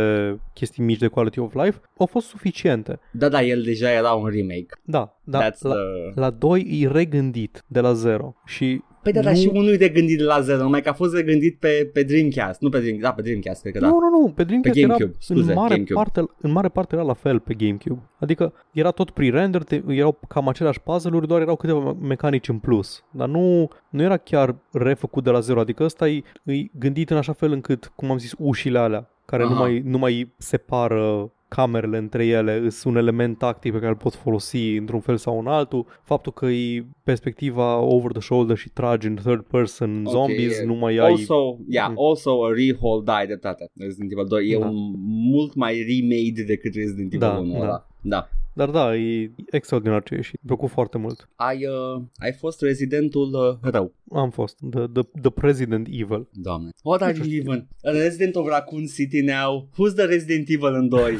chestii 0.53 0.83
mici 0.83 0.97
de 0.99 1.07
quality 1.07 1.39
of 1.39 1.53
life, 1.53 1.81
au 1.97 2.05
fost 2.05 2.27
suficiente. 2.27 2.99
Da, 3.11 3.29
da, 3.29 3.41
el 3.41 3.61
deja 3.61 3.91
era 3.91 4.11
un 4.11 4.27
remake. 4.27 4.67
Da, 4.83 5.19
da 5.23 5.49
That's 5.49 5.61
la, 5.61 5.73
the... 5.73 6.19
la 6.19 6.29
2 6.29 6.67
e 6.81 6.87
regândit 6.87 7.63
de 7.67 7.79
la 7.79 7.93
zero 7.93 8.35
și 8.49 8.81
Păi 9.03 9.11
da, 9.11 9.19
Nu- 9.19 9.25
dar 9.25 9.35
și 9.35 9.49
unul 9.53 9.73
e 9.73 9.77
de 9.77 9.89
gândit 9.89 10.19
la 10.19 10.39
zero, 10.41 10.61
numai 10.61 10.81
că 10.81 10.89
a 10.89 10.93
fost 10.93 11.13
de 11.13 11.23
gândit 11.23 11.59
pe, 11.59 11.89
pe 11.93 12.03
Dreamcast. 12.03 12.61
Nu 12.61 12.69
pe 12.69 12.79
Dreamcast, 12.79 13.07
da, 13.07 13.13
pe 13.13 13.21
Dreamcast, 13.21 13.61
cred 13.61 13.73
că 13.73 13.79
da. 13.79 13.87
Nu, 13.87 13.99
nu, 13.99 14.09
nu, 14.09 14.31
pe 14.35 14.43
Dreamcast 14.43 14.73
Pe 14.75 14.79
era 14.79 14.93
GameCube, 14.93 15.17
scuze, 15.19 15.51
în, 15.51 15.57
mare 15.57 15.69
GameCube. 15.69 15.93
Parte, 15.93 16.23
în 16.41 16.51
mare 16.51 16.67
parte 16.67 16.95
era 16.95 17.03
la 17.03 17.13
fel 17.13 17.39
pe 17.39 17.53
GameCube. 17.53 17.99
Adică 18.19 18.53
era 18.71 18.91
tot 18.91 19.09
pre-render, 19.09 19.63
te, 19.63 19.81
erau 19.87 20.19
cam 20.27 20.47
aceleași 20.47 20.81
puzzle-uri, 20.81 21.27
doar 21.27 21.41
erau 21.41 21.55
câteva 21.55 21.95
mecanici 22.01 22.49
în 22.49 22.57
plus. 22.57 23.03
Dar 23.11 23.27
nu, 23.27 23.67
nu 23.89 24.01
era 24.01 24.17
chiar 24.17 24.55
refăcut 24.71 25.23
de 25.23 25.29
la 25.29 25.39
zero, 25.39 25.59
adică 25.59 25.83
ăsta 25.83 26.07
e, 26.07 26.23
e 26.43 26.53
gândit 26.79 27.09
în 27.09 27.17
așa 27.17 27.33
fel 27.33 27.51
încât, 27.51 27.91
cum 27.95 28.11
am 28.11 28.17
zis, 28.17 28.33
ușile 28.37 28.79
alea, 28.79 29.09
care 29.25 29.43
nu 29.43 29.51
Aha. 29.51 29.59
mai, 29.59 29.81
nu 29.85 29.97
mai 29.97 30.33
separă 30.37 31.31
camerele 31.49 31.97
între 31.97 32.25
ele, 32.25 32.69
sunt 32.69 32.93
un 32.93 32.99
element 32.99 33.37
tactic 33.37 33.71
pe 33.71 33.77
care 33.77 33.89
îl 33.89 33.95
pot 33.97 34.13
folosi 34.15 34.75
într-un 34.75 34.99
fel 34.99 35.17
sau 35.17 35.39
în 35.39 35.47
altul. 35.47 35.85
Faptul 36.03 36.31
că 36.31 36.45
e 36.45 36.85
perspectiva 37.03 37.77
over 37.77 38.11
the 38.11 38.21
shoulder 38.21 38.57
și 38.57 38.69
tragi 38.69 39.07
în 39.07 39.15
third 39.15 39.41
person 39.41 40.03
Ok, 40.05 40.11
zombies, 40.11 40.59
e- 40.59 40.65
nu 40.65 40.73
mai 40.75 40.91
ai... 40.97 41.11
Also, 41.11 41.57
yeah, 41.69 41.87
Mm. 41.89 41.95
also 42.09 42.45
a 42.45 42.49
rehold, 42.53 43.03
da, 43.05 43.13
ai 43.15 43.25
dreptate. 43.25 43.69
Resident 43.77 44.11
Evil 44.11 44.25
2 44.27 44.49
e 44.49 44.57
Da. 44.57 44.65
un 44.67 44.93
mult 45.31 45.53
mai 45.55 45.73
remade 45.87 46.43
decât 46.43 46.73
Resident 46.73 47.13
Evil 47.13 47.19
Da, 47.27 47.37
1 47.37 47.51
da. 47.53 47.59
ăla. 47.63 47.87
Da. 48.01 48.29
Dar 48.53 48.69
da, 48.69 48.95
e 48.95 49.31
extraordinar 49.51 50.03
ce 50.03 50.13
e 50.15 50.21
și 50.21 50.35
îmi 50.41 50.47
plăcut 50.55 50.69
foarte 50.69 50.97
mult. 50.97 51.29
Ai, 51.35 51.65
uh, 51.65 52.01
ai 52.17 52.31
fost 52.33 52.61
rezidentul 52.61 53.33
uh, 53.33 53.71
rău. 53.71 53.93
Am 54.11 54.29
fost 54.29 54.57
The, 54.71 54.87
the, 54.87 55.01
the 55.21 55.29
President 55.29 55.87
Evil. 55.91 56.27
Doamne. 56.31 56.69
What 56.83 57.01
are 57.01 57.11
Nu 57.11 57.17
you 57.17 57.27
știu. 57.27 57.41
even? 57.41 57.67
A 57.83 57.91
resident 57.91 58.35
of 58.35 58.47
Raccoon 58.47 58.85
City 58.85 59.21
now? 59.21 59.69
Who's 59.73 59.93
the 59.95 60.05
Resident 60.05 60.49
Evil 60.49 60.73
în 60.73 60.87
2? 60.89 61.17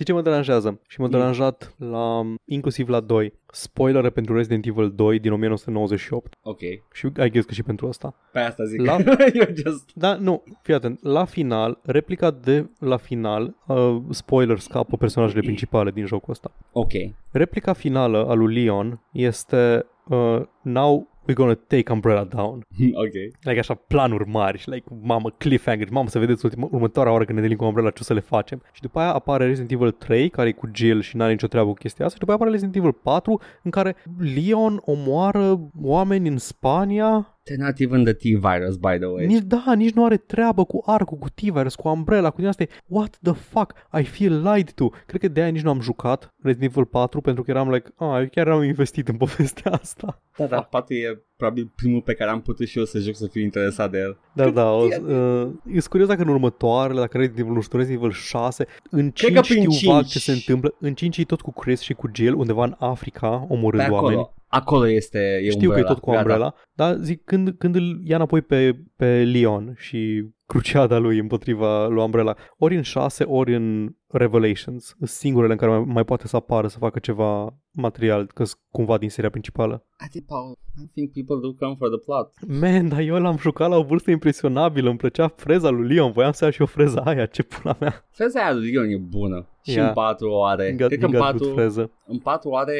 Știi 0.00 0.12
ce 0.12 0.18
mă 0.20 0.24
deranjează? 0.28 0.80
Și 0.88 1.00
m-a 1.00 1.06
Mm. 1.06 1.12
deranjat 1.12 1.74
la, 1.78 2.20
inclusiv 2.44 2.88
la 2.88 3.00
2. 3.00 3.32
Spoilere 3.52 4.10
pentru 4.10 4.34
Resident 4.34 4.66
Evil 4.66 4.90
2 4.94 5.18
din 5.18 5.32
1998 5.32 6.32
ok. 6.42 6.58
și 6.92 7.06
I 7.06 7.30
guess 7.30 7.46
că 7.46 7.52
și 7.52 7.62
pentru 7.62 7.86
asta. 7.88 8.14
Pe 8.32 8.38
asta 8.38 8.64
zic. 8.64 8.80
La- 8.80 8.96
You're 9.36 9.54
just... 9.64 9.90
Da, 9.94 10.14
nu, 10.14 10.42
fii 10.62 10.74
atent. 10.74 11.02
La 11.02 11.24
final, 11.24 11.78
replica 11.82 12.30
de 12.30 12.68
la 12.78 12.96
final, 12.96 13.56
uh, 13.66 13.96
spoiler 14.10 14.58
scapă 14.58 14.96
personajele 14.96 15.40
principale 15.40 15.90
din 15.90 16.06
jocul 16.06 16.30
ăsta. 16.32 16.52
Ok. 16.72 16.92
Replica 17.30 17.72
finală 17.72 18.26
a 18.28 18.32
lui 18.34 18.54
Leon 18.62 19.00
este 19.12 19.86
uh, 20.08 20.40
Now 20.62 21.08
we're 21.26 21.34
gonna 21.34 21.54
take 21.66 21.92
Umbrella 21.92 22.24
down. 22.24 22.66
ok. 23.04 23.14
like 23.40 23.58
așa 23.58 23.74
planuri 23.74 24.28
mari 24.28 24.58
și 24.58 24.70
like 24.70 24.84
mamă 25.02 25.30
cliffhanger, 25.30 25.90
mamă 25.90 26.08
să 26.08 26.18
vedeți 26.18 26.44
ultima, 26.44 26.68
următoarea 26.70 27.12
oară 27.12 27.24
când 27.24 27.38
ne 27.38 27.44
întâlnim 27.44 27.58
cu 27.58 27.64
Umbrella 27.64 27.90
ce 27.90 27.98
o 28.00 28.04
să 28.04 28.14
le 28.14 28.20
facem. 28.20 28.62
Și 28.72 28.80
după 28.80 28.98
aia 28.98 29.12
apare 29.12 29.46
Resident 29.46 29.70
Evil 29.70 29.90
3 29.90 30.28
care 30.28 30.48
e 30.48 30.52
cu 30.52 30.70
Jill 30.72 31.00
și 31.00 31.16
n-are 31.16 31.32
nicio 31.32 31.46
treabă 31.46 31.68
cu 31.68 31.74
chestia 31.74 32.04
asta 32.04 32.14
și 32.14 32.20
după 32.20 32.30
aia 32.30 32.40
apare 32.40 32.56
Resident 32.56 32.76
Evil 32.76 32.98
4 33.02 33.40
în 33.62 33.70
care 33.70 33.96
Leon 34.34 34.82
omoară 34.84 35.70
oameni 35.82 36.28
în 36.28 36.38
Spania 36.38 37.39
They're 37.44 37.64
not 37.66 37.78
even 37.78 38.04
the 38.04 38.12
T-Virus, 38.12 38.76
by 38.76 38.98
the 38.98 39.06
way. 39.06 39.26
nici, 39.26 39.42
da, 39.42 39.72
nici 39.76 39.92
nu 39.92 40.04
are 40.04 40.16
treabă 40.16 40.64
cu 40.64 40.82
arcul, 40.86 41.18
cu 41.18 41.28
T-Virus, 41.28 41.74
cu 41.74 41.88
Umbrella, 41.88 42.30
cu 42.30 42.36
din 42.36 42.46
astea. 42.46 42.66
What 42.86 43.18
the 43.22 43.32
fuck? 43.32 43.74
I 44.00 44.04
feel 44.04 44.42
lied 44.42 44.70
to. 44.70 44.88
Cred 44.88 45.20
că 45.20 45.28
de 45.28 45.40
aia 45.40 45.50
nici 45.50 45.62
nu 45.62 45.70
am 45.70 45.80
jucat 45.80 46.34
Resident 46.42 46.70
Evil 46.70 46.84
4 46.84 47.20
pentru 47.20 47.42
că 47.42 47.50
eram 47.50 47.70
like, 47.70 47.90
ah, 47.96 48.20
eu 48.20 48.28
chiar 48.30 48.48
am 48.48 48.62
investit 48.62 49.08
în 49.08 49.16
povestea 49.16 49.72
asta. 49.72 50.22
Da, 50.36 50.46
da, 50.46 50.62
poate 50.62 50.94
e 50.94 51.22
probabil 51.40 51.70
primul 51.76 52.00
pe 52.00 52.14
care 52.14 52.30
am 52.30 52.40
putut 52.40 52.66
și 52.68 52.78
eu 52.78 52.84
să 52.84 52.98
joc 52.98 53.14
să 53.14 53.26
fiu 53.26 53.42
interesat 53.42 53.90
de 53.90 53.98
el. 53.98 54.18
Da, 54.34 54.50
da, 54.50 54.70
o, 54.72 54.86
e- 54.86 55.02
uh, 55.14 55.48
e 55.74 55.80
curios 55.88 56.08
dacă 56.08 56.22
în 56.22 56.28
următoarele, 56.28 57.00
dacă 57.00 57.16
Resident 57.16 57.40
Evil, 57.40 57.52
nu 57.54 57.60
știu, 57.60 57.78
Resident 57.78 58.02
Evil 58.02 58.14
6, 58.16 58.66
în 58.90 59.10
5 59.10 59.34
că 59.34 59.40
prin 59.40 59.70
știu 59.70 59.90
vag 59.90 60.00
5. 60.00 60.12
ce 60.12 60.18
se 60.18 60.32
întâmplă, 60.32 60.74
în 60.80 60.94
5 60.94 61.16
e 61.18 61.24
tot 61.24 61.40
cu 61.40 61.52
Chris 61.52 61.80
și 61.80 61.92
cu 61.94 62.10
Jill, 62.14 62.34
undeva 62.38 62.64
în 62.64 62.74
Africa, 62.78 63.28
Pe 63.28 63.52
omorând 63.54 63.82
acolo. 63.82 64.02
oameni. 64.02 64.30
Acolo 64.48 64.88
este 64.88 65.18
e 65.42 65.50
Știu 65.50 65.58
că 65.58 65.64
e 65.64 65.66
Umbrella. 65.66 65.88
tot 65.88 65.98
cu 65.98 66.10
Umbrella, 66.10 66.54
dar 66.72 66.96
zic, 67.00 67.24
când, 67.24 67.54
când 67.58 67.74
îl 67.74 68.00
ia 68.04 68.16
înapoi 68.16 68.42
pe, 68.42 68.76
pe 68.96 69.22
Leon 69.32 69.74
și 69.76 70.24
cruciada 70.46 70.98
lui 70.98 71.18
împotriva 71.18 71.86
lui 71.86 72.02
Umbrella, 72.02 72.36
ori 72.58 72.76
în 72.76 72.82
6, 72.82 73.24
ori 73.24 73.54
în 73.54 73.94
Revelations, 74.10 74.84
sunt 74.98 75.08
singurele 75.08 75.52
în 75.52 75.58
care 75.58 75.70
mai, 75.70 75.84
mai 75.86 76.04
poate 76.04 76.26
să 76.26 76.36
apară 76.36 76.66
să 76.68 76.78
facă 76.78 76.98
ceva 76.98 77.54
material, 77.72 78.26
că 78.34 78.44
cumva 78.70 78.98
din 78.98 79.10
seria 79.10 79.30
principală. 79.30 79.84
I 80.06 80.08
think, 80.08 80.24
Paul, 80.26 80.58
I 80.82 80.86
think 80.94 81.12
people 81.12 81.36
do 81.48 81.52
come 81.54 81.74
for 81.78 81.88
the 81.88 81.98
plot. 81.98 82.60
Man, 82.60 82.88
dar 82.88 83.00
eu 83.00 83.16
l-am 83.20 83.36
jucat 83.38 83.68
la 83.68 83.76
o 83.76 83.82
vârstă 83.82 84.10
impresionabilă, 84.10 84.88
îmi 84.88 84.98
plăcea 84.98 85.28
freza 85.28 85.68
lui 85.70 85.94
Leon, 85.94 86.10
voiam 86.12 86.32
să 86.32 86.44
iau 86.44 86.52
și 86.52 86.62
o 86.62 86.66
freza 86.66 87.00
aia, 87.00 87.26
ce 87.26 87.42
pula 87.42 87.76
mea. 87.80 88.04
Freza 88.10 88.40
aia 88.40 88.52
lui 88.54 88.70
Leon 88.72 88.88
e 88.88 88.96
bună. 88.96 89.48
Și 89.62 89.74
Yeah. 89.76 89.86
în 89.88 89.92
4 89.94 90.30
o 90.30 90.44
are. 90.44 90.74
Got, 90.76 90.86
Cred 90.86 90.98
că 90.98 91.04
în 91.04 91.10
got 91.10 91.20
good 91.20 91.38
4, 91.40 91.54
freză. 91.54 91.90
în 92.06 92.18
4 92.18 92.50
are... 92.52 92.76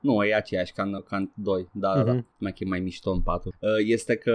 Nu, 0.00 0.22
e 0.24 0.34
aceeași 0.34 0.72
ca 0.72 0.82
în, 0.82 1.02
ca 1.08 1.16
în 1.16 1.30
2. 1.34 1.68
Da, 1.72 1.94
da, 1.94 2.02
da. 2.02 2.12
Mhm. 2.12 2.26
Mai 2.38 2.50
că 2.52 2.58
e 2.60 2.68
mai 2.68 2.80
mișto 2.80 3.10
în 3.10 3.20
4. 3.20 3.48
Uh, 3.60 3.68
este 3.86 4.16
că 4.16 4.32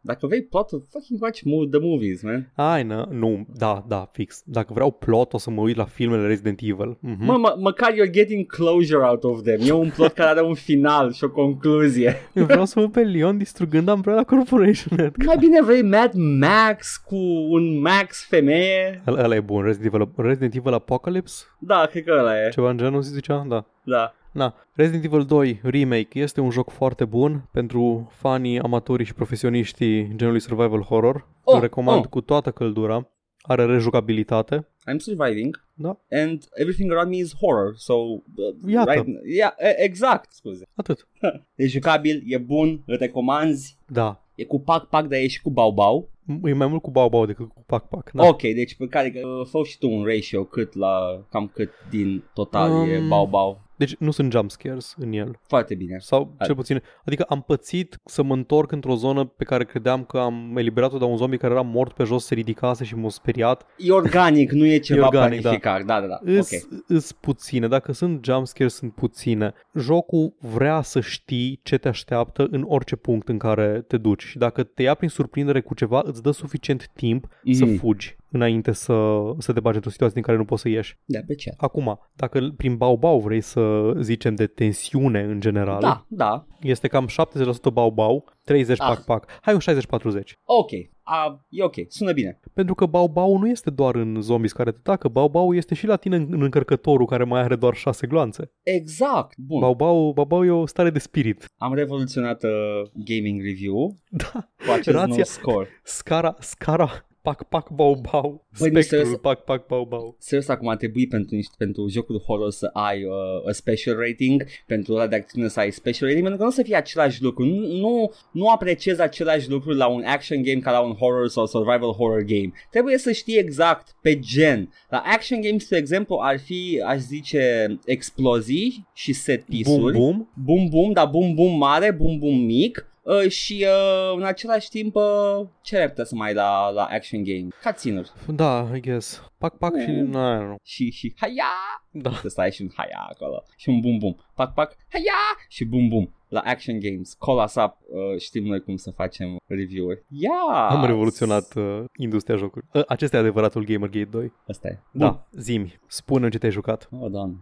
dacă 0.00 0.26
vrei 0.26 0.42
plot, 0.42 0.68
fucking 0.68 1.22
watch 1.22 1.38
mo- 1.40 1.70
the 1.70 1.80
movies, 1.80 2.22
man. 2.22 2.52
Ai, 2.54 2.82
na, 2.82 3.08
nu, 3.10 3.46
da, 3.56 3.84
da, 3.88 4.08
fix. 4.12 4.42
Dacă 4.44 4.72
vreau 4.72 4.90
plot, 4.90 5.32
o 5.32 5.38
să 5.38 5.50
mă 5.50 5.61
uit 5.62 5.76
la 5.76 5.84
filmele 5.84 6.26
Resident 6.26 6.60
Evil. 6.62 6.96
Mhm. 7.00 7.24
Mă, 7.24 7.36
mă, 7.38 7.56
măcar 7.58 7.92
you're 7.92 8.10
getting 8.10 8.46
closure 8.46 9.04
out 9.06 9.24
of 9.24 9.42
them. 9.42 9.58
E 9.64 9.72
un 9.72 9.90
plot 9.94 10.12
care 10.12 10.28
are 10.28 10.42
un 10.42 10.54
final 10.54 11.12
și 11.12 11.24
o 11.24 11.30
concluzie. 11.30 12.16
Eu 12.34 12.44
vreau 12.44 12.64
să 12.64 12.80
văd 12.80 12.92
pe 12.92 13.00
Leon 13.00 13.38
distrugând 13.38 13.88
Umbrella 13.88 14.24
Corporation. 14.24 14.98
Edgar. 14.98 15.26
Mai 15.26 15.36
bine 15.38 15.62
vrei 15.62 15.82
Mad 15.82 16.12
Max 16.14 16.96
cu 16.96 17.16
un 17.50 17.80
Max 17.80 18.26
femeie? 18.28 19.02
Ăla 19.06 19.22
ăla 19.24 19.34
e 19.34 19.40
bun, 19.40 19.62
Resident 19.62 19.94
Evil, 19.94 20.08
Resident 20.16 20.54
Evil 20.54 20.72
Apocalypse? 20.72 21.44
Da, 21.58 21.86
cred 21.90 22.04
că 22.04 22.16
ăla 22.18 22.46
e. 22.46 22.48
Ceva 22.48 22.70
în 22.70 22.76
genul 22.76 23.00
zicea? 23.02 23.44
Da. 23.48 23.64
Da. 23.84 24.14
Na, 24.32 24.54
Resident 24.74 25.04
Evil 25.04 25.24
2 25.24 25.60
Remake 25.62 26.18
este 26.18 26.40
un 26.40 26.50
joc 26.50 26.70
foarte 26.70 27.04
bun 27.04 27.48
pentru 27.50 28.10
fanii, 28.12 28.58
amatorii 28.58 29.06
și 29.06 29.14
profesioniștii 29.14 30.12
genului 30.16 30.40
survival 30.40 30.80
horror. 30.80 31.26
Oh, 31.44 31.54
Îl 31.54 31.60
recomand 31.60 32.04
oh. 32.04 32.10
cu 32.10 32.20
toată 32.20 32.50
căldura. 32.50 33.08
Are 33.42 33.66
rejucabilitate. 33.66 34.66
I'm 34.88 34.98
surviving. 34.98 35.50
Da. 35.74 35.96
And 36.10 36.38
everything 36.56 36.90
around 36.92 37.08
me 37.08 37.16
is 37.16 37.32
horror. 37.40 37.72
So, 37.76 37.94
uh, 37.94 38.72
Iată. 38.72 38.92
right, 38.92 39.06
yeah, 39.36 39.52
e- 39.58 39.82
exact, 39.84 40.32
scuze. 40.32 40.64
Atât. 40.74 41.08
E 41.56 41.66
jucabil, 41.66 42.22
e 42.26 42.38
bun, 42.38 42.82
îl 42.86 42.96
recomanzi. 42.96 43.76
Da. 43.86 44.22
E 44.34 44.44
cu 44.44 44.60
pac-pac, 44.60 45.06
dar 45.06 45.18
e 45.18 45.26
și 45.26 45.42
cu 45.42 45.50
bau-bau. 45.50 46.10
E 46.44 46.52
mai 46.52 46.66
mult 46.66 46.82
cu 46.82 46.90
bau-bau 46.90 47.26
decât 47.26 47.48
cu 47.48 47.62
pac-pac. 47.66 48.10
Da. 48.12 48.26
Ok, 48.28 48.40
deci 48.42 48.76
pe 48.76 48.86
care 48.86 49.12
uh, 49.24 49.46
fă 49.50 49.60
și 49.64 49.78
tu 49.78 49.90
un 49.90 50.04
ratio 50.04 50.44
cât 50.44 50.74
la 50.74 51.24
cam 51.30 51.50
cât 51.54 51.70
din 51.90 52.24
total 52.34 52.88
e 52.88 52.98
Um, 52.98 53.08
bau-bau. 53.08 53.60
Deci 53.82 53.96
nu 53.98 54.10
sunt 54.10 54.32
jump 54.32 54.50
scares 54.50 54.94
în 54.98 55.12
el. 55.12 55.38
Foarte 55.46 55.74
bine. 55.74 55.96
Sau 55.98 56.34
Hai. 56.38 56.46
cel 56.46 56.54
puțin, 56.54 56.82
adică 57.04 57.22
am 57.22 57.42
pățit 57.42 57.98
să 58.04 58.22
mă 58.22 58.34
întorc 58.34 58.72
într-o 58.72 58.94
zonă 58.94 59.24
pe 59.24 59.44
care 59.44 59.64
credeam 59.64 60.04
că 60.04 60.18
am 60.18 60.56
eliberat-o 60.56 60.98
de 60.98 61.04
un 61.04 61.16
zombie 61.16 61.38
care 61.38 61.52
era 61.52 61.62
mort 61.62 61.92
pe 61.92 62.04
jos, 62.04 62.24
se 62.24 62.34
ridicase 62.34 62.84
și 62.84 62.94
m-a 62.94 63.08
speriat. 63.08 63.66
E 63.76 63.92
organic, 63.92 64.50
nu 64.50 64.66
e 64.66 64.78
ceva 64.78 65.06
organic, 65.06 65.40
planificat. 65.40 65.84
Da, 65.84 66.00
da, 66.00 66.06
da. 66.06 66.18
Îs, 66.22 66.52
Ok. 66.52 66.82
îs 66.86 67.12
puține, 67.12 67.68
dacă 67.68 67.92
sunt 67.92 68.24
jumpscare 68.24 68.68
sunt 68.68 68.94
puține. 68.94 69.52
Jocul 69.74 70.34
vrea 70.40 70.82
să 70.82 71.00
știi 71.00 71.60
ce 71.62 71.76
te 71.78 71.88
așteaptă 71.88 72.46
în 72.50 72.64
orice 72.68 72.96
punct 72.96 73.28
în 73.28 73.38
care 73.38 73.84
te 73.88 73.96
duci 73.96 74.22
și 74.22 74.38
dacă 74.38 74.62
te 74.62 74.82
ia 74.82 74.94
prin 74.94 75.08
surprindere 75.08 75.60
cu 75.60 75.74
ceva, 75.74 76.02
îți 76.04 76.22
dă 76.22 76.30
suficient 76.30 76.90
timp 76.94 77.26
mm-hmm. 77.26 77.52
să 77.52 77.64
Mhm. 77.64 77.76
fugi 77.76 78.16
înainte 78.32 78.72
să, 78.72 79.20
să 79.38 79.52
te 79.52 79.60
bagi 79.60 79.74
într-o 79.76 79.90
situație 79.90 80.14
din 80.14 80.22
care 80.24 80.36
nu 80.38 80.44
poți 80.44 80.62
să 80.62 80.68
ieși. 80.68 80.98
Da, 81.04 81.18
pe 81.26 81.34
ce? 81.34 81.54
Acum, 81.56 81.98
dacă 82.14 82.52
prin 82.56 82.76
bau-bau 82.76 83.20
vrei 83.20 83.40
să 83.40 83.92
zicem 84.00 84.34
de 84.34 84.46
tensiune 84.46 85.20
în 85.20 85.40
general, 85.40 85.80
Da, 85.80 86.04
da. 86.08 86.46
este 86.60 86.88
cam 86.88 87.06
70% 87.08 87.72
bau-bau, 87.72 88.24
30 88.44 88.80
Ah. 88.80 88.86
pac-pac. 88.88 89.26
Hai 89.40 89.54
un 89.54 89.60
60-40. 89.60 90.38
Ok. 90.44 90.70
A, 91.04 91.46
e 91.48 91.62
ok. 91.64 91.74
Sună 91.88 92.12
bine. 92.12 92.40
Pentru 92.54 92.74
că 92.74 92.86
bau-bau 92.86 93.38
nu 93.38 93.48
este 93.48 93.70
doar 93.70 93.94
în 93.94 94.20
zombies 94.20 94.52
care 94.52 94.70
te 94.70 94.78
atacă, 94.78 95.08
bau-bau 95.08 95.54
este 95.54 95.74
și 95.74 95.86
la 95.86 95.96
tine 95.96 96.16
în, 96.16 96.26
în 96.30 96.42
încărcătorul 96.42 97.06
care 97.06 97.24
mai 97.24 97.40
are 97.40 97.56
doar 97.56 97.74
6 97.74 98.06
gloanțe. 98.06 98.52
Exact. 98.62 99.36
Bun. 99.36 99.60
Bau-bau, 99.60 100.12
bau-bau 100.12 100.44
e 100.44 100.50
o 100.50 100.66
stare 100.66 100.90
de 100.90 100.98
spirit. 100.98 101.44
Am 101.56 101.74
revoluționat 101.74 102.42
uh, 102.42 102.50
gaming 102.94 103.42
review 103.42 103.96
Da, 104.10 104.48
cu 104.66 104.70
acest 104.72 104.96
nou 104.96 105.06
Rația- 105.06 105.22
score. 105.24 105.68
scara, 105.82 106.36
scara, 106.38 107.06
pac, 107.22 107.42
pac, 107.48 107.70
bau, 107.70 107.94
bau. 108.10 108.44
Băi, 108.58 108.70
nu 108.70 108.80
Spectrul, 108.80 108.82
serios? 108.98 109.20
pac, 109.20 109.44
pac, 109.44 109.66
bau, 109.66 109.84
bau. 109.84 110.16
Serios, 110.18 110.48
acum 110.48 110.68
ar 110.68 110.76
trebui 110.76 111.06
pentru, 111.06 111.34
niște, 111.34 111.54
pentru 111.58 111.88
jocul 111.88 112.22
horror 112.26 112.50
să 112.50 112.70
ai 112.72 113.04
uh, 113.04 113.48
a 113.48 113.52
special 113.52 113.96
rating, 113.96 114.44
pentru 114.66 114.92
ăla 114.92 115.06
de 115.06 115.16
acțiune 115.16 115.48
să 115.48 115.60
ai 115.60 115.70
special 115.70 116.08
rating, 116.08 116.22
pentru 116.22 116.38
că 116.38 116.42
nu 116.42 116.48
o 116.48 116.52
să 116.52 116.62
fie 116.62 116.76
același 116.76 117.22
lucru. 117.22 117.44
Nu, 117.44 117.66
nu, 117.66 118.12
nu 118.32 118.48
apreciez 118.48 118.98
același 118.98 119.50
lucru 119.50 119.70
la 119.72 119.86
un 119.86 120.02
action 120.04 120.42
game 120.42 120.58
ca 120.58 120.70
la 120.70 120.80
un 120.80 120.92
horror 120.94 121.28
sau 121.28 121.46
survival 121.46 121.92
horror 121.92 122.22
game. 122.22 122.52
Trebuie 122.70 122.98
să 122.98 123.12
știi 123.12 123.38
exact 123.38 123.94
pe 124.00 124.18
gen. 124.18 124.72
La 124.88 125.02
action 125.06 125.40
games, 125.40 125.68
de 125.68 125.76
exemplu, 125.76 126.18
ar 126.20 126.38
fi, 126.38 126.82
aș 126.86 126.98
zice, 126.98 127.78
explozii 127.84 128.86
și 128.94 129.12
set 129.12 129.38
Bum, 129.46 129.48
piece-uri. 129.48 129.96
bum. 129.98 130.30
Bum 130.44 130.68
bum, 130.68 130.92
dar 130.92 131.06
bum 131.06 131.34
bum 131.34 131.56
mare, 131.56 131.90
bum 131.90 132.18
bum 132.18 132.38
mic. 132.44 132.86
Uh, 133.02 133.30
și 133.30 133.66
uh, 133.68 134.16
în 134.16 134.24
același 134.24 134.68
timp 134.68 134.94
uh, 134.94 135.46
ce 135.62 135.78
ar 135.78 135.88
putea 135.88 136.04
să 136.04 136.14
mai 136.14 136.28
ai 136.28 136.34
la, 136.34 136.70
la 136.70 136.84
action 136.84 137.24
game? 137.24 137.48
cutscene 137.64 138.02
Da, 138.26 138.68
I 138.74 138.80
guess. 138.80 139.30
Pac, 139.38 139.58
pac 139.58 139.80
și... 139.80 139.90
Mm. 139.90 140.10
Nu, 140.10 140.36
nu, 140.36 140.46
nu. 140.46 140.56
și, 140.62 140.90
și 140.90 141.14
haia! 141.16 141.82
Da. 141.90 142.10
Să 142.10 142.28
stai 142.28 142.52
și 142.52 142.62
un 142.62 142.70
haia 142.74 143.06
acolo 143.10 143.42
și 143.56 143.68
un 143.68 143.80
bum 143.80 143.98
bum. 143.98 144.16
Pac 144.34 144.54
pac, 144.54 144.76
haia! 144.88 145.46
Și 145.48 145.64
bum 145.64 145.88
bum. 145.88 146.14
La 146.28 146.40
action 146.40 146.78
games, 146.80 147.14
call 147.14 147.42
us 147.44 147.54
up, 147.54 147.76
uh, 147.80 148.20
știm 148.20 148.44
noi 148.44 148.60
cum 148.60 148.76
să 148.76 148.90
facem 148.90 149.36
review-uri. 149.46 150.04
Yeah! 150.08 150.68
Am 150.68 150.84
revoluționat 150.84 151.54
uh, 151.54 151.84
industria 151.96 152.36
jocului. 152.36 152.68
Uh, 152.72 152.82
acesta 152.86 153.16
e 153.16 153.20
adevăratul 153.20 153.64
Gamergate 153.64 154.08
2. 154.10 154.32
Asta 154.48 154.68
e. 154.68 154.78
Da, 154.90 155.26
zimi, 155.32 155.80
spune 155.86 156.28
ce 156.28 156.38
te-ai 156.38 156.52
jucat. 156.52 156.88
Oh, 157.00 157.10
doamne. 157.10 157.36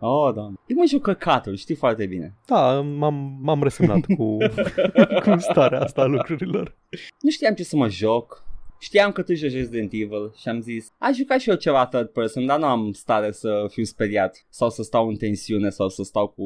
Oh, 0.00 0.34
doamne. 0.34 0.56
Eu 0.66 0.76
mă 0.76 0.84
joc 0.88 1.02
căcatul, 1.02 1.56
știi 1.56 1.74
foarte 1.74 2.06
bine. 2.06 2.34
Da, 2.46 2.80
m-am, 2.80 3.38
m-am 3.42 3.62
resemnat 3.62 4.04
cu, 4.16 4.36
cu 5.24 5.38
starea 5.38 5.80
asta 5.80 6.00
a 6.00 6.04
lucrurilor. 6.04 6.76
Nu 7.20 7.30
știam 7.30 7.54
ce 7.54 7.64
să 7.64 7.76
mă 7.76 7.88
joc. 7.88 8.46
Știam 8.80 9.12
că 9.12 9.22
tu 9.22 9.34
joci 9.34 9.52
Resident 9.52 9.92
Evil 9.92 10.32
și 10.36 10.48
am 10.48 10.60
zis, 10.60 10.86
aș 10.98 11.16
juca 11.16 11.38
și 11.38 11.48
eu 11.48 11.54
ceva 11.54 11.86
third 11.86 12.08
person, 12.08 12.46
dar 12.46 12.58
nu 12.58 12.64
am 12.64 12.92
stare 12.92 13.32
să 13.32 13.66
fiu 13.68 13.84
speriat 13.84 14.46
sau 14.48 14.70
să 14.70 14.82
stau 14.82 15.08
în 15.08 15.16
tensiune 15.16 15.70
sau 15.70 15.88
să 15.88 16.02
stau 16.02 16.28
cu 16.28 16.42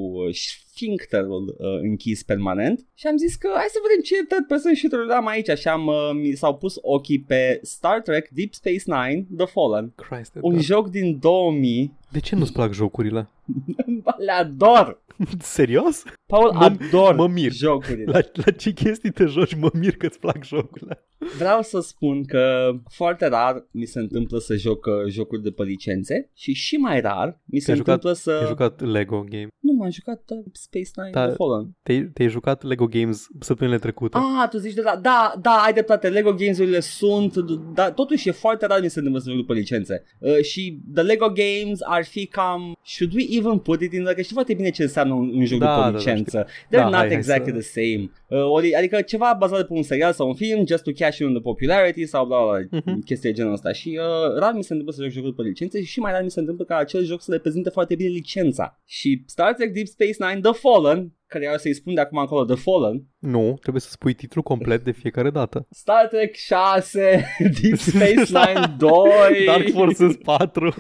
uh, 0.72 0.76
sfincterul 0.76 1.56
uh, 1.58 1.78
închis 1.80 2.22
permanent 2.22 2.86
și 2.94 3.06
am 3.06 3.16
zis 3.16 3.34
că 3.34 3.48
hai 3.54 3.66
să 3.68 3.78
vedem 3.86 4.02
ce 4.02 4.26
third 4.28 4.46
person 4.46 4.74
shooter 4.74 5.16
am 5.16 5.26
aici 5.26 5.58
și 5.58 5.68
am, 5.68 5.86
uh, 5.86 6.10
mi 6.14 6.32
s-au 6.34 6.56
pus 6.56 6.74
ochii 6.80 7.20
pe 7.20 7.58
Star 7.62 8.00
Trek 8.00 8.28
Deep 8.28 8.52
Space 8.54 8.82
Nine 8.86 9.26
The 9.36 9.46
Fallen, 9.46 9.92
Christ, 9.94 10.38
un 10.40 10.54
da. 10.54 10.60
joc 10.60 10.88
din 10.90 11.18
2000, 11.18 11.92
De 12.12 12.20
ce 12.20 12.34
nu-ți 12.36 12.52
plac 12.52 12.72
jocurile? 12.72 13.28
le 14.26 14.32
ador! 14.32 15.00
Serios? 15.38 16.02
Paul, 16.26 16.52
Mă- 16.52 16.58
ador 16.64 17.14
mă 17.14 17.26
mir. 17.28 17.52
jocurile. 17.52 18.04
La, 18.12 18.18
la 18.32 18.50
ce 18.52 18.72
chestii 18.72 19.10
te 19.10 19.24
joci 19.24 19.54
mă 19.54 19.70
mir 19.74 19.96
că-ți 19.96 20.18
plac 20.18 20.44
jocurile? 20.44 21.04
Vreau 21.38 21.62
să 21.62 21.80
spun 21.80 22.24
că 22.24 22.70
foarte 22.90 23.26
rar 23.26 23.66
mi 23.70 23.84
se 23.84 23.98
întâmplă 23.98 24.38
să 24.38 24.56
joc 24.56 24.86
uh, 24.86 24.92
jocuri 25.08 25.42
de 25.42 25.50
pe 25.50 25.62
licențe 25.62 26.30
și 26.34 26.52
și 26.52 26.76
mai 26.76 27.00
rar 27.00 27.40
mi 27.44 27.58
se 27.58 27.64
Te-ai 27.64 27.76
jucat- 27.76 27.94
întâmplă 27.94 28.12
să... 28.12 28.30
Te-ai 28.36 28.48
jucat 28.48 28.80
Lego 28.80 29.24
Game. 29.28 29.48
Nu, 29.60 29.72
m-am 29.72 29.90
jucat 29.90 30.22
uh, 30.30 30.44
Space 30.62 30.90
Nine 30.96 31.10
Da. 31.10 31.26
The 31.26 31.34
Fallen. 31.34 31.76
Te-ai, 31.82 32.10
te-ai 32.14 32.28
jucat 32.28 32.62
Lego 32.62 32.86
Games 32.86 33.26
săptămânile 33.40 33.80
trecute. 33.82 34.18
Ah, 34.18 34.48
tu 34.50 34.58
zici 34.58 34.74
de 34.74 34.80
la... 34.80 34.96
Da, 34.96 35.34
da, 35.40 35.50
ai 35.64 35.72
dreptate, 35.72 36.08
Lego 36.08 36.32
Games-urile 36.32 36.80
sunt, 36.80 37.34
dar 37.74 37.90
totuși 37.90 38.28
e 38.28 38.32
foarte 38.32 38.66
rar 38.66 38.80
mi 38.80 38.88
se 38.90 38.98
întâmplă 38.98 39.20
să 39.22 39.28
joc 39.30 39.38
după 39.38 39.52
licențe. 39.52 40.02
Uh, 40.18 40.40
și 40.42 40.78
The 40.94 41.02
Lego 41.02 41.26
Games 41.26 41.78
ar 41.84 42.04
fi 42.04 42.26
cam... 42.26 42.76
Should 42.84 43.14
we 43.14 43.24
even 43.30 43.58
put 43.58 43.80
it 43.80 43.92
in... 43.92 44.04
Că 44.04 44.20
știi 44.22 44.34
foarte 44.34 44.54
bine 44.54 44.70
ce 44.70 44.82
înseamnă 44.82 45.14
un, 45.14 45.30
un 45.34 45.44
joc 45.44 45.58
Da, 45.58 45.66
după 45.74 45.80
da, 45.84 45.90
da, 45.90 45.96
licență. 45.96 46.44
They're 46.46 46.68
Da, 46.70 46.84
not 46.84 46.94
hai, 46.94 47.06
hai 47.06 47.16
exactly 47.16 47.52
să- 47.52 47.58
the 47.58 47.80
same. 47.96 48.10
Uh, 48.28 48.50
ori, 48.50 48.74
adică 48.74 49.00
ceva 49.00 49.36
bazat 49.38 49.66
pe 49.66 49.72
un 49.72 49.82
serial 49.82 50.12
sau 50.12 50.28
un 50.28 50.34
film, 50.34 50.66
just 50.66 50.82
to 50.82 50.90
cash 50.96 51.18
in 51.18 51.30
the 51.32 51.40
popularity 51.40 52.06
sau 52.06 52.26
bla 52.26 52.36
bla, 52.42 52.58
bla 52.70 52.80
Mhm. 52.92 53.00
chestii 53.04 53.28
de 53.30 53.34
genul 53.36 53.52
ăsta. 53.52 53.72
Și 53.72 53.98
uh, 54.00 54.38
rar 54.38 54.52
mi 54.54 54.62
se 54.64 54.72
întâmplă 54.72 54.94
să 54.96 55.02
joc 55.02 55.12
jocuri 55.12 55.34
pe 55.34 55.42
licențe 55.42 55.78
și 55.82 55.86
și 55.86 56.00
mai 56.00 56.12
rar 56.12 56.22
mi 56.22 56.30
se 56.30 56.40
întâmplă 56.40 56.64
ca 56.64 56.76
acel 56.76 57.04
joc 57.04 57.22
să 57.22 57.32
reprezinte 57.32 57.70
foarte 57.70 57.94
bine 57.94 58.08
licența. 58.08 58.80
Și 58.84 59.22
Star 59.26 59.52
Trek 59.54 59.72
Deep 59.72 59.86
Space 59.86 60.16
Nine 60.18 60.40
The 60.40 60.51
Fallen, 60.52 61.12
care 61.26 61.50
o 61.54 61.58
să-i 61.58 61.74
spun 61.74 61.94
de 61.94 62.00
acum 62.00 62.18
încolo 62.18 62.44
The 62.44 62.56
Fallen, 62.56 63.02
Nu, 63.18 63.56
trebuie 63.60 63.82
să 63.82 63.90
spui 63.90 64.14
titlul 64.14 64.44
complet 64.44 64.82
de 64.84 64.90
fiecare 64.90 65.30
dată. 65.30 65.66
Star 65.70 66.06
Trek 66.06 66.34
6, 66.34 67.24
Deep 67.60 67.76
Space 67.78 68.14
Nine 68.14 68.74
2, 68.78 69.10
Dark 69.46 69.70
Forces 69.70 70.16
4. 70.22 70.74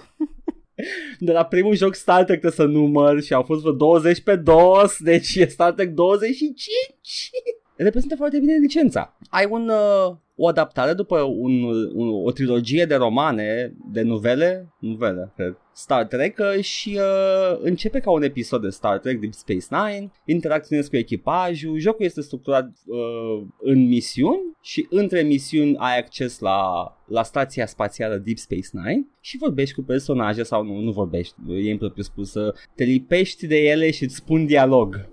de 1.18 1.32
la 1.32 1.44
primul 1.44 1.74
joc 1.74 1.94
Star 1.94 2.24
Trek 2.24 2.40
trebuie 2.40 2.66
să 2.66 2.72
număr 2.72 3.20
și 3.22 3.32
au 3.32 3.42
fost 3.42 3.60
vreo 3.60 3.72
20 3.72 4.20
pe 4.22 4.36
DOS, 4.36 4.96
deci 4.98 5.34
e 5.34 5.46
Star 5.46 5.72
Trek 5.72 5.88
25. 5.90 7.30
Reprezintă 7.76 8.16
foarte 8.16 8.38
bine 8.38 8.56
licența. 8.56 9.16
Ai 9.30 9.46
un, 9.50 9.68
uh, 9.68 10.16
o 10.36 10.48
adaptare 10.48 10.92
după 10.92 11.20
un, 11.20 11.62
un, 11.94 12.24
o 12.24 12.30
trilogie 12.30 12.84
de 12.84 12.94
romane, 12.94 13.74
de 13.92 14.02
novele, 14.02 14.74
novele, 14.78 15.32
cred, 15.36 15.56
Star 15.72 16.06
Trek 16.06 16.38
uh, 16.38 16.62
și 16.64 16.98
uh, 16.98 17.58
începe 17.60 18.00
ca 18.00 18.10
un 18.10 18.22
episod 18.22 18.62
de 18.62 18.68
Star 18.68 18.98
Trek 18.98 19.20
Deep 19.20 19.32
Space 19.32 19.66
Nine, 19.70 20.10
interacționezi 20.26 20.90
cu 20.90 20.96
echipajul, 20.96 21.78
jocul 21.78 22.04
este 22.04 22.20
structurat 22.20 22.72
uh, 22.86 23.46
în 23.58 23.86
misiuni 23.88 24.40
și 24.62 24.86
între 24.90 25.22
misiuni 25.22 25.76
ai 25.76 25.98
acces 25.98 26.38
la, 26.38 26.60
la 27.06 27.22
stația 27.22 27.66
spațială 27.66 28.16
Deep 28.16 28.38
Space 28.38 28.68
Nine 28.72 29.06
și 29.20 29.38
vorbești 29.38 29.74
cu 29.74 29.82
personaje 29.82 30.42
sau 30.42 30.64
nu, 30.64 30.80
nu 30.80 30.90
vorbești, 30.90 31.34
e 31.48 31.70
impropriu 31.70 32.02
spus, 32.02 32.34
uh, 32.34 32.54
te 32.74 32.84
lipești 32.84 33.46
de 33.46 33.56
ele 33.56 33.90
și 33.90 34.02
îți 34.04 34.14
spun 34.14 34.46
dialog. 34.46 35.08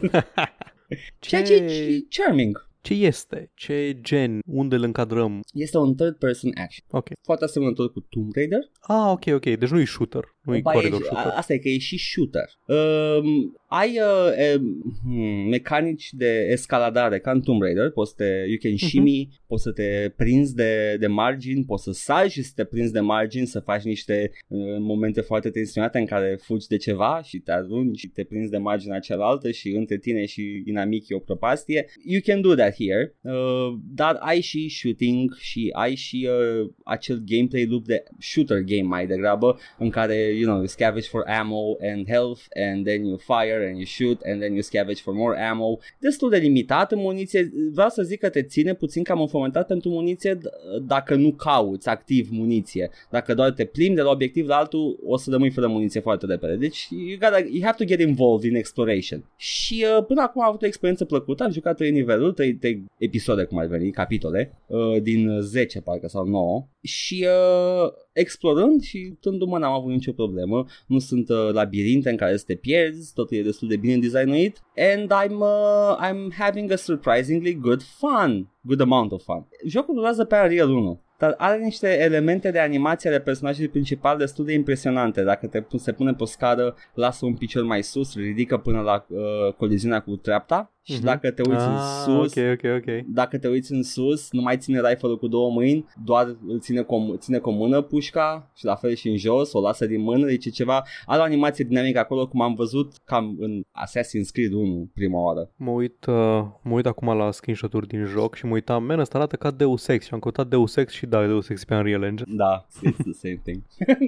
Ceea 1.18 1.42
ce 1.42 1.54
e 1.54 2.04
charming. 2.08 2.65
Ce 2.86 2.94
este? 2.94 3.50
Ce 3.54 3.98
gen? 4.00 4.40
Unde 4.46 4.74
îl 4.74 4.82
încadrăm? 4.82 5.40
Este 5.52 5.78
un 5.78 5.94
third 5.94 6.16
person 6.16 6.50
action. 6.54 6.86
Ok. 6.90 7.08
Foarte 7.22 7.44
asemănător 7.44 7.92
cu 7.92 8.00
Tomb 8.00 8.34
Raider. 8.34 8.58
Ah, 8.80 9.10
ok, 9.10 9.24
ok. 9.34 9.44
Deci 9.44 9.68
nu 9.70 9.80
e 9.80 9.84
shooter. 9.84 10.35
Nu 10.46 10.56
e 10.56 10.60
Ba, 10.60 10.72
corridor 10.72 11.00
e, 11.00 11.04
shooter. 11.04 11.26
a- 11.32 11.36
asta 11.36 11.52
e 11.52 11.58
că 11.58 11.68
e 11.68 11.78
și 11.78 11.98
shooter. 11.98 12.48
Um, 12.66 13.56
ai 13.68 13.98
uh, 13.98 14.56
um, 14.56 14.94
hmm, 15.02 15.48
mecanici 15.48 16.12
de 16.12 16.48
escaladare 16.50 17.18
ca 17.18 17.30
în 17.30 17.40
Tomb 17.40 17.62
Raider, 17.62 17.90
poți 17.90 18.10
să 18.10 18.16
te, 18.16 18.44
you 18.48 18.56
can 18.62 18.76
shimmy, 18.76 19.28
poți 19.46 19.62
să 19.62 19.70
te 19.72 20.12
prinzi 20.16 20.54
de, 20.54 20.96
de 21.00 21.06
margini, 21.06 21.64
poți 21.64 21.82
să 21.82 21.92
sagi 21.92 22.32
și 22.32 22.42
să 22.42 22.52
te 22.54 22.64
prinzi 22.64 22.92
de 22.92 23.00
margini, 23.00 23.46
să 23.46 23.60
faci 23.60 23.82
niște 23.82 24.30
uh, 24.48 24.76
momente 24.78 25.20
foarte 25.20 25.50
tensionate 25.50 25.98
în 25.98 26.06
care 26.06 26.38
fugi 26.42 26.66
de 26.66 26.76
ceva 26.76 27.20
și 27.24 27.38
te 27.38 27.52
arunci 27.52 27.98
și 27.98 28.08
te 28.08 28.24
prinzi 28.24 28.50
de 28.50 28.56
marginea 28.56 28.98
cealaltă 28.98 29.50
și 29.50 29.68
între 29.70 29.98
tine 29.98 30.24
și 30.24 30.62
inamic 30.66 31.08
e 31.08 31.14
o 31.14 31.18
prăpastie. 31.18 31.86
You 32.04 32.20
can 32.24 32.40
do 32.40 32.54
that 32.54 32.74
here, 32.74 33.14
uh, 33.20 33.78
dar 33.94 34.16
ai 34.20 34.40
și 34.40 34.68
shooting 34.68 35.34
și 35.38 35.70
ai 35.72 35.94
și 35.94 36.28
uh, 36.30 36.70
acel 36.84 37.22
gameplay 37.26 37.66
loop 37.66 37.84
de 37.84 38.02
shooter 38.18 38.60
game 38.60 38.82
mai 38.82 39.06
degrabă 39.06 39.58
în 39.78 39.90
care, 39.90 40.14
you 40.36 40.46
know, 40.46 40.56
you 40.56 40.66
scavenge 40.66 41.08
for 41.08 41.22
ammo 41.26 41.76
and 41.80 42.08
health 42.08 42.40
and 42.66 42.84
then 42.84 43.04
you 43.04 43.16
fire 43.16 43.66
and 43.68 43.76
you 43.76 43.86
shoot 43.86 44.20
and 44.24 44.40
then 44.40 44.52
you 44.52 44.62
scavenge 44.62 45.00
for 45.02 45.14
more 45.14 45.48
ammo. 45.48 45.78
Destul 45.98 46.30
de 46.30 46.36
limitat 46.36 46.92
în 46.92 46.98
muniție. 46.98 47.52
Vreau 47.72 47.88
să 47.88 48.02
zic 48.02 48.20
că 48.20 48.28
te 48.28 48.42
ține 48.42 48.74
puțin 48.74 49.02
cam 49.02 49.20
înfomentat 49.20 49.66
pentru 49.66 49.88
muniție 49.88 50.34
d- 50.34 50.82
dacă 50.86 51.14
nu 51.14 51.32
cauți 51.32 51.88
activ 51.88 52.28
muniție. 52.30 52.90
Dacă 53.10 53.34
doar 53.34 53.50
te 53.50 53.64
plimbi 53.64 53.94
de 53.94 54.02
la 54.02 54.10
obiectiv 54.10 54.46
la 54.46 54.56
altul, 54.56 54.98
o 55.04 55.16
să 55.16 55.30
rămâi 55.30 55.50
fără 55.50 55.66
muniție 55.66 56.00
foarte 56.00 56.26
repede. 56.26 56.54
Deci 56.56 56.88
you, 56.90 57.18
gotta, 57.20 57.38
you 57.38 57.62
have 57.62 57.76
to 57.76 57.84
get 57.84 58.00
involved 58.00 58.50
in 58.50 58.56
exploration. 58.56 59.24
Și 59.36 59.84
uh, 59.96 60.04
până 60.04 60.22
acum 60.22 60.42
am 60.42 60.48
avut 60.48 60.62
o 60.62 60.66
experiență 60.66 61.04
plăcută. 61.04 61.42
Am 61.42 61.50
jucat 61.52 61.76
3 61.76 61.90
niveluri, 61.90 62.34
3, 62.34 62.54
3 62.54 62.84
episoade 62.98 63.44
cum 63.44 63.58
ar 63.58 63.66
veni, 63.66 63.90
capitole, 63.90 64.52
uh, 64.66 65.02
din 65.02 65.40
10 65.40 65.80
parcă 65.80 66.08
sau 66.08 66.24
9. 66.24 66.66
Și 66.82 67.26
uh, 67.26 67.92
explorând 68.16 68.82
și 68.82 69.14
stându-mă 69.18 69.58
n-am 69.58 69.72
avut 69.72 69.90
nicio 69.90 70.12
problemă. 70.12 70.64
Nu 70.86 70.98
sunt 70.98 71.28
uh, 71.28 71.48
labirinte 71.52 72.10
în 72.10 72.16
care 72.16 72.36
să 72.36 72.44
te 72.46 72.54
pierzi, 72.54 73.12
totul 73.14 73.36
e 73.36 73.42
destul 73.42 73.68
de 73.68 73.76
bine 73.76 73.96
designuit 73.96 74.62
and 74.76 75.12
I'm, 75.24 75.38
uh, 75.38 76.08
I'm 76.08 76.32
having 76.38 76.70
a 76.72 76.76
surprisingly 76.76 77.54
good 77.54 77.82
fun, 77.82 78.48
good 78.60 78.80
amount 78.80 79.12
of 79.12 79.22
fun. 79.22 79.46
Jocul 79.66 79.94
durează 79.94 80.24
pe 80.24 80.36
Unreal 80.42 80.70
1. 80.70 81.00
Dar 81.18 81.34
are 81.38 81.58
niște 81.58 82.00
elemente 82.00 82.50
de 82.50 82.58
animație 82.58 83.08
ale 83.08 83.20
personajului 83.20 83.70
principal 83.70 84.18
destul 84.18 84.44
de 84.44 84.52
impresionante. 84.52 85.22
Dacă 85.22 85.46
te, 85.46 85.64
se 85.76 85.92
pune 85.92 86.12
pe 86.12 86.22
o 86.22 86.26
scară, 86.26 86.74
lasă 86.94 87.26
un 87.26 87.34
picior 87.34 87.64
mai 87.64 87.82
sus, 87.82 88.14
ridică 88.14 88.56
până 88.56 88.80
la 88.80 89.06
uh, 89.08 89.52
coliziunea 89.52 90.00
cu 90.00 90.16
treapta 90.16 90.75
și 90.88 90.94
Mhm. 90.94 91.04
dacă 91.04 91.30
te 91.30 91.42
uiți 91.48 91.64
în 91.64 91.72
ah, 91.74 92.02
sus, 92.04 92.34
ok, 92.36 92.44
ok, 92.52 92.64
ok. 92.76 93.04
dacă 93.06 93.38
te 93.38 93.48
uiți 93.48 93.72
în 93.72 93.82
sus, 93.82 94.32
nu 94.32 94.42
mai 94.42 94.56
ține 94.56 94.80
rifle-ul 94.88 95.18
cu 95.18 95.26
două 95.28 95.50
mâini, 95.50 95.86
doar 96.04 96.36
îl 96.46 96.60
ține 96.60 96.82
cu, 96.82 96.94
o- 96.94 97.16
ține 97.16 97.38
cu 97.38 97.48
o 97.48 97.52
mână 97.52 97.80
pușca 97.82 98.50
și 98.56 98.64
la 98.64 98.74
fel 98.74 98.94
și 98.94 99.08
în 99.08 99.16
jos, 99.16 99.52
o 99.52 99.60
lasă 99.60 99.86
din 99.86 100.00
mână, 100.00 100.26
deci 100.26 100.44
e 100.46 100.50
ceva, 100.50 100.82
are 101.06 101.20
o 101.20 101.24
animație 101.24 101.64
dinamică 101.64 101.98
acolo, 101.98 102.28
cum 102.28 102.40
am 102.40 102.54
văzut 102.54 102.92
cam 103.04 103.36
în 103.38 103.62
Assassin's 103.62 104.30
Creed 104.32 104.52
1 104.52 104.90
prima 104.94 105.20
oară. 105.22 105.50
Mă 105.56 105.70
uit, 105.70 106.04
uh, 106.08 106.14
mă 106.62 106.72
uit 106.74 106.86
acum 106.86 107.16
la 107.16 107.30
screenshot-uri 107.30 107.86
din 107.86 108.04
joc 108.04 108.34
și 108.34 108.46
mă 108.46 108.52
uitam, 108.52 108.84
man, 108.84 108.98
ăsta 108.98 109.18
arată 109.18 109.36
ca 109.36 109.50
Deus 109.50 109.88
Ex 109.88 110.04
și 110.04 110.14
am 110.14 110.18
căutat 110.20 110.46
Deus 110.48 110.76
Ex 110.76 110.92
și 110.92 111.06
da, 111.06 111.26
Deus 111.26 111.48
Ex 111.48 111.64
pe 111.64 111.74
Unreal 111.74 112.02
Engine. 112.02 112.34
Da, 112.36 112.66
it's 112.88 112.96
the 113.02 113.12
same 113.12 113.40
thing. 113.44 113.62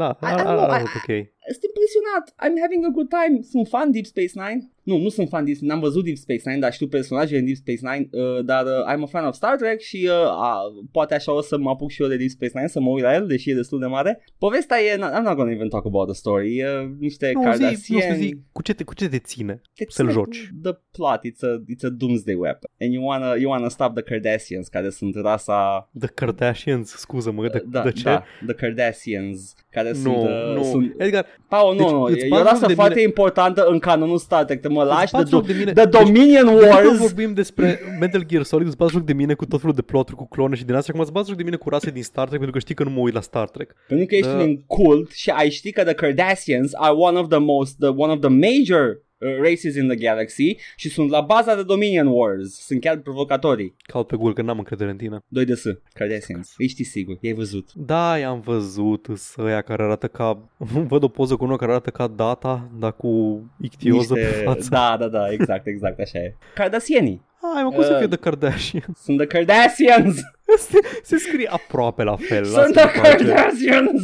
Da, 0.00 0.18
I- 0.22 0.24
I 0.26 0.26
ar, 0.26 0.40
don't 0.40 0.46
ar, 0.46 0.56
know, 0.56 0.64
I- 0.68 0.72
arată 0.74 0.90
ok. 1.00 1.12
Sunt 1.54 1.64
impresionat, 1.70 2.24
I'm 2.44 2.56
having 2.64 2.82
a 2.84 2.92
good 2.98 3.08
time, 3.18 3.34
sunt 3.52 3.66
fan 3.68 3.90
Deep 3.90 4.04
Space 4.04 4.32
Nine. 4.34 4.60
Nu, 4.84 4.98
nu 4.98 5.08
sunt 5.08 5.28
fan 5.28 5.44
Deep 5.44 5.56
n-am 5.58 5.80
văzut 5.80 6.04
Deep 6.04 6.16
Space 6.16 6.42
Nine, 6.44 6.58
dar 6.58 6.72
știu 6.72 6.86
personajele 6.86 7.38
în 7.38 7.44
Deep 7.44 7.56
Space 7.56 7.78
Nine, 7.82 8.08
uh, 8.10 8.44
dar 8.44 8.64
uh, 8.64 8.94
I'm 8.94 9.02
a 9.02 9.06
fan 9.06 9.26
of 9.26 9.34
Star 9.34 9.56
Trek 9.56 9.80
și 9.80 10.08
uh, 10.10 10.30
uh, 10.30 10.84
poate 10.92 11.14
așa 11.14 11.32
o 11.32 11.40
să 11.40 11.58
mă 11.58 11.70
apuc 11.70 11.90
și 11.90 12.02
eu 12.02 12.08
de 12.08 12.16
Deep 12.16 12.30
Space 12.30 12.52
Nine 12.54 12.68
să 12.68 12.80
mă 12.80 12.90
uit 12.90 13.02
la 13.02 13.14
el, 13.14 13.26
deși 13.26 13.50
e 13.50 13.54
destul 13.54 13.80
de 13.80 13.86
mare. 13.86 14.24
Povestea 14.38 14.80
e, 14.80 14.96
I'm 14.96 15.22
not 15.22 15.36
gonna 15.36 15.50
even 15.50 15.68
talk 15.68 15.86
about 15.86 16.06
the 16.06 16.14
story, 16.16 16.56
e 16.56 16.94
niște 16.98 17.32
Nu, 17.34 17.40
zi, 17.40 17.46
nu 17.46 17.50
Kardashian, 17.50 18.00
să 18.00 18.16
zi, 18.16 18.36
cu 18.52 18.62
ce, 18.62 18.74
te, 18.74 18.84
cu 18.84 18.94
ce 18.94 19.08
te 19.08 19.18
ține? 19.18 19.60
te 19.74 19.84
să-l 19.88 20.06
ține 20.06 20.10
joci. 20.10 20.48
cu 20.48 20.70
The 20.70 20.80
plot, 20.90 21.20
it's 21.26 21.42
a, 21.42 21.62
it's 21.74 21.84
a 21.84 21.88
doomsday 21.88 22.34
weapon. 22.34 22.70
And 22.80 22.92
you 22.92 23.04
wanna, 23.04 23.34
you 23.34 23.50
wanna 23.50 23.68
stop 23.68 23.94
the 23.94 24.02
Kardashians, 24.02 24.68
care 24.68 24.90
sunt 24.90 25.14
rasa 25.16 25.90
The 25.98 26.08
Kardashians, 26.08 26.90
scuză-mă, 26.90 27.48
de, 27.48 27.64
da, 27.66 27.82
de 27.82 27.92
ce? 27.92 28.02
Da, 28.02 28.24
The 28.46 28.54
Kardashians, 28.54 29.54
care 29.74 29.88
nu, 29.90 29.94
sunt... 29.96 30.16
Uh, 30.16 30.54
nu. 30.56 30.62
sunt... 30.62 30.94
Edgar, 30.98 31.26
Paul, 31.48 31.76
Deci, 31.76 31.86
nu, 31.86 31.92
nu, 31.92 32.02
îți 32.02 32.24
e 32.24 32.28
bagi 32.28 32.42
o 32.42 32.44
rasă 32.44 32.58
joc 32.58 32.68
de 32.68 32.74
foarte 32.74 32.94
mine- 32.94 33.06
importantă 33.06 33.64
în 33.70 33.78
canonul 33.78 34.18
Star 34.18 34.44
Trek, 34.44 34.60
te 34.60 34.68
mă 34.68 34.82
lași 34.82 35.12
de, 35.12 35.16
bagi 35.18 35.26
do- 35.26 35.30
joc 35.30 35.46
de 35.46 35.52
mine. 35.58 35.72
de 35.72 35.84
Deci, 35.84 36.00
Dominion 36.00 36.44
Dacă 36.44 36.86
Wars. 36.86 36.98
vorbim 36.98 37.32
despre 37.34 37.80
Metal 38.00 38.24
Gear 38.26 38.42
Solid, 38.42 38.66
îți 38.66 38.76
bați 38.76 38.92
joc 38.92 39.02
de 39.02 39.12
mine 39.12 39.34
cu 39.34 39.46
tot 39.46 39.60
felul 39.60 39.74
de 39.74 39.82
ploturi, 39.82 40.16
cu 40.16 40.28
clone 40.28 40.54
și 40.54 40.64
din 40.64 40.74
asta. 40.74 40.86
Acum 40.90 41.00
îți 41.00 41.12
bați 41.12 41.28
joc 41.28 41.36
de 41.36 41.42
mine 41.42 41.56
cu 41.56 41.68
rase 41.68 41.90
din 41.90 42.02
Star 42.02 42.24
Trek 42.26 42.36
pentru 42.40 42.52
că 42.52 42.58
știi 42.58 42.74
că 42.74 42.82
nu 42.84 42.90
mă 42.90 43.00
uit 43.00 43.14
la 43.14 43.20
Star 43.20 43.48
Trek. 43.48 43.74
Pentru 43.88 44.06
că 44.06 44.14
ești 44.14 44.28
Da. 44.30 44.38
un 44.42 44.56
cult 44.66 45.10
și 45.12 45.30
ai 45.30 45.50
ști 45.50 45.70
că 45.72 45.82
the 45.84 45.92
Cardassians 45.94 46.70
are 46.74 46.94
one 46.96 47.18
of 47.18 47.28
the 47.28 47.38
most, 47.38 47.76
the, 47.78 47.88
one 47.88 48.12
of 48.12 48.18
the 48.20 48.28
major 48.30 48.86
uh, 48.88 48.96
races 49.18 49.74
in 49.76 49.86
the 49.88 49.96
galaxy 49.96 50.56
și 50.76 50.88
sunt 50.88 51.10
la 51.10 51.20
baza 51.20 51.54
de 51.54 51.62
Dominion 51.62 52.06
Wars. 52.06 52.64
Sunt 52.66 52.80
chiar 52.80 52.96
provocatorii. 52.96 53.74
Caut 53.82 54.06
pe 54.06 54.16
Google 54.16 54.32
că 54.34 54.42
n-am 54.42 54.58
încredere 54.58 54.90
în 54.90 54.96
tine. 54.96 55.18
2 55.28 55.44
de 55.44 55.54
S, 55.54 55.64
Cardassians. 55.92 56.54
Îi 56.56 56.68
știi 56.68 56.84
sigur, 56.84 57.16
i-ai 57.20 57.34
văzut. 57.34 57.72
Da, 57.74 58.18
i-am 58.18 58.40
văzut 58.40 59.06
să 59.14 59.42
ăia 59.42 59.60
care 59.62 59.82
arată 59.82 60.06
ca... 60.08 60.48
Văd 60.88 61.02
o 61.02 61.08
poză 61.08 61.36
cu 61.36 61.44
unul 61.44 61.56
care 61.56 61.70
arată 61.70 61.90
ca 61.90 62.06
data, 62.06 62.70
dar 62.78 62.92
cu 62.96 63.42
ictioză 63.60 64.14
pe 64.14 64.20
față. 64.44 64.68
Da, 64.70 64.96
da, 64.98 65.08
da, 65.08 65.30
exact, 65.32 65.66
exact, 65.66 66.00
așa 66.00 66.18
e. 66.18 66.34
Cardassienii. 66.54 67.22
Ai, 67.56 67.62
mă, 67.62 67.70
cum 67.70 67.82
să 67.82 67.90
Uh. 67.92 67.98
fie 67.98 68.06
de 68.06 68.16
Kardashian? 68.16 68.94
Sunt 69.02 69.16
the 69.18 69.26
Cardassians! 69.26 70.14
Se, 70.58 70.78
se 71.02 71.16
scrie 71.16 71.46
aproape 71.50 72.02
la 72.02 72.16
fel. 72.16 72.44
Sunt 72.44 72.56
lasă-mă 72.74 72.74
the 72.74 72.98
în 72.98 73.02
pace. 73.02 73.24
Cardassians! 73.24 74.02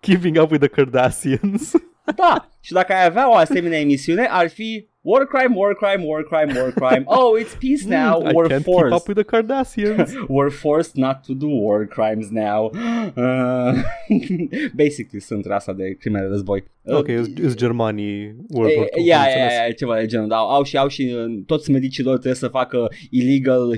Keeping 0.00 0.36
up 0.42 0.50
with 0.50 0.64
the 0.66 0.68
Kardashians. 0.82 1.72
Da, 2.16 2.48
și 2.60 2.72
dacă 2.72 2.92
ai 2.92 3.04
avea 3.04 3.30
o 3.30 3.34
asemenea 3.34 3.80
emisiune, 3.80 4.26
ar 4.30 4.48
fi 4.48 4.88
War 5.02 5.24
crime, 5.24 5.54
war 5.56 5.74
crime, 5.74 6.04
war 6.04 6.22
crime, 6.22 6.52
war 6.52 6.72
crime. 6.72 7.04
Oh, 7.08 7.34
it's 7.34 7.54
peace 7.54 7.86
now. 7.86 8.20
I 8.20 8.32
We're 8.34 8.48
can't 8.48 8.64
keep 8.64 8.74
forced. 8.74 8.94
up 8.94 9.08
with 9.08 9.16
the 9.16 9.24
Kardashians. 9.24 10.14
We're 10.28 10.50
forced 10.50 10.96
not 10.98 11.24
to 11.24 11.34
do 11.34 11.48
war 11.48 11.86
crimes 11.86 12.30
now. 12.30 12.66
Uh, 13.16 13.82
basically, 14.74 15.20
sunt 15.20 15.46
rasa 15.46 15.72
de 15.72 15.94
crime 15.94 16.18
de 16.18 16.26
război. 16.26 16.64
Ok, 16.98 17.08
îs 17.42 17.54
germanii 17.54 18.36
World 18.48 18.76
War 18.76 18.86
II. 18.96 19.06
Ia, 19.06 19.16
am 19.18 19.22
ia, 19.24 19.28
înțeles. 19.32 19.52
ia, 19.66 19.72
ceva 19.72 19.96
de 19.98 20.06
genul, 20.06 20.28
da, 20.28 20.36
au 20.36 20.62
și, 20.62 20.76
au 20.76 20.88
și 20.88 21.14
uh, 21.16 21.42
toți 21.46 21.70
medicii 21.70 22.04
lor 22.04 22.12
trebuie 22.14 22.34
să 22.34 22.48
facă 22.48 22.88
illegal 23.10 23.68
uh, 23.68 23.76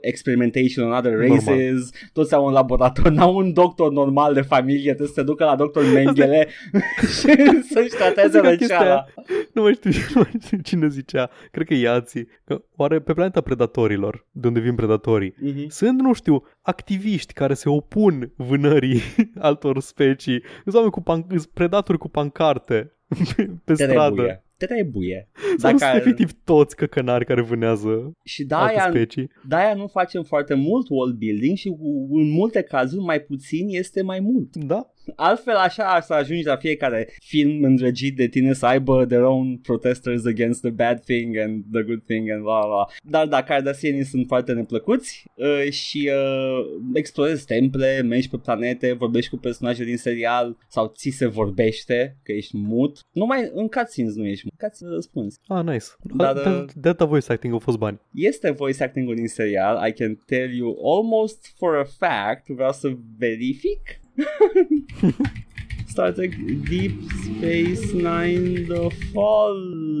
experimentation 0.00 0.86
on 0.86 0.92
other 0.96 1.12
Normal. 1.12 1.38
races, 1.46 1.90
toți 2.12 2.34
au 2.34 2.46
un 2.46 2.52
laborator, 2.52 3.08
n-au 3.10 3.36
un 3.36 3.52
doctor 3.52 3.92
normal 3.92 4.34
de 4.34 4.40
familie, 4.40 4.82
trebuie 4.84 5.06
să 5.08 5.14
se 5.14 5.22
ducă 5.22 5.44
la 5.44 5.56
doctor 5.56 5.84
Mengele 5.92 6.48
și 7.18 7.60
să-și 7.70 7.94
trateze 7.98 8.26
Asta 8.26 8.38
e 8.38 8.40
ca 8.40 8.48
chestia 8.56 8.76
răceala. 8.78 8.84
aia. 8.94 9.06
Nu 9.52 9.62
mai 9.62 9.72
știu, 9.72 9.90
nu 10.14 10.20
mai 10.20 10.30
știu 10.44 10.58
cine 10.62 10.88
zicea. 10.88 11.30
Cred 11.50 11.66
că 11.66 11.74
Iații. 11.74 12.28
Că 12.44 12.62
oare 12.76 13.00
pe 13.00 13.12
planeta 13.12 13.40
predatorilor, 13.40 14.26
de 14.32 14.46
unde 14.46 14.60
vin 14.60 14.74
predatorii, 14.74 15.34
Mhm. 15.40 15.68
sunt, 15.68 16.00
nu 16.00 16.12
știu, 16.12 16.42
activiști 16.66 17.32
care 17.32 17.54
se 17.54 17.68
opun 17.68 18.32
vânării 18.36 19.00
altor 19.38 19.80
specii. 19.80 20.42
Sunt 20.62 20.74
oameni 20.74 20.92
cu 20.92 21.00
pan- 21.02 21.28
sunt 21.28 21.46
predatori 21.46 21.98
cu 21.98 22.08
pancarte 22.08 22.92
pe 23.64 23.74
stradă. 23.74 24.14
Trebuie. 24.14 24.38
Trebuie. 24.56 25.28
Sau 25.56 25.72
nu 25.72 25.78
Dacă- 25.78 25.92
sunt 25.92 26.06
efectiv 26.06 26.30
toți 26.44 26.76
căcănari 26.76 27.24
care 27.24 27.40
vânează 27.40 28.12
Și 28.24 28.46
alte 28.48 28.74
de-aia, 28.74 28.90
specii. 28.90 29.30
de-aia 29.48 29.74
nu 29.74 29.86
facem 29.86 30.22
foarte 30.22 30.54
mult 30.54 30.88
world 30.88 31.14
building 31.18 31.56
și 31.56 31.68
cu- 31.68 32.08
în 32.10 32.30
multe 32.30 32.62
cazuri 32.62 33.04
mai 33.04 33.20
puțin 33.20 33.66
este 33.68 34.02
mai 34.02 34.20
mult. 34.20 34.56
Da? 34.56 34.90
Altfel 35.16 35.54
așa 35.54 35.84
ar 35.84 36.02
să 36.02 36.12
ajungi 36.12 36.44
la 36.44 36.56
fiecare 36.56 37.08
film 37.20 37.62
îndrăgit 37.62 38.16
de 38.16 38.26
tine 38.26 38.52
să 38.52 38.66
aibă 38.66 39.04
their 39.06 39.22
own 39.22 39.56
protesters 39.56 40.24
against 40.24 40.60
the 40.60 40.70
bad 40.70 41.00
thing 41.00 41.36
and 41.36 41.64
the 41.72 41.82
good 41.82 42.02
thing 42.06 42.30
and 42.30 42.42
bla 42.42 42.60
bla. 42.66 42.86
Dar 43.02 43.26
da, 43.26 43.42
Cardassienii 43.42 44.04
sunt 44.04 44.26
foarte 44.26 44.52
neplăcuți 44.52 45.24
uh, 45.34 45.70
și 45.70 46.10
uh, 46.12 46.66
explorezi 46.94 47.46
temple, 47.46 48.02
mergi 48.02 48.28
pe 48.28 48.36
planete, 48.36 48.92
vorbești 48.92 49.30
cu 49.30 49.36
personaje 49.36 49.84
din 49.84 49.96
serial 49.96 50.56
sau 50.68 50.92
ți 50.96 51.10
se 51.10 51.26
vorbește 51.26 52.16
că 52.22 52.32
ești 52.32 52.56
mut. 52.56 52.98
Numai 53.12 53.50
în 53.54 53.68
cutscenes 53.68 54.14
nu 54.14 54.26
ești 54.26 54.44
mut, 54.44 54.60
cutscenes 54.60 54.94
răspunzi. 54.94 55.38
Ah, 55.46 55.64
nice. 55.64 55.84
Dar, 56.02 56.32
Da, 56.32 56.40
uh, 56.40 56.56
de, 56.56 56.64
de 56.64 56.80
data 56.80 57.04
voice 57.04 57.32
acting 57.32 57.52
au 57.52 57.58
fost 57.58 57.78
bani. 57.78 58.00
Este 58.14 58.50
voice 58.50 58.82
acting-ul 58.82 59.14
din 59.14 59.28
serial, 59.28 59.88
I 59.88 59.92
can 59.92 60.22
tell 60.26 60.54
you 60.54 60.96
almost 60.96 61.54
for 61.56 61.76
a 61.76 61.84
fact, 61.98 62.48
vreau 62.48 62.72
să 62.72 62.92
verific. 63.18 64.02
Star 65.86 66.12
Trek 66.12 66.30
Deep 66.68 66.92
Space 67.24 67.92
Nine 67.92 68.66
The 68.66 68.88
Fallen 69.12 69.94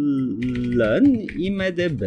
IMDB 1.36 2.02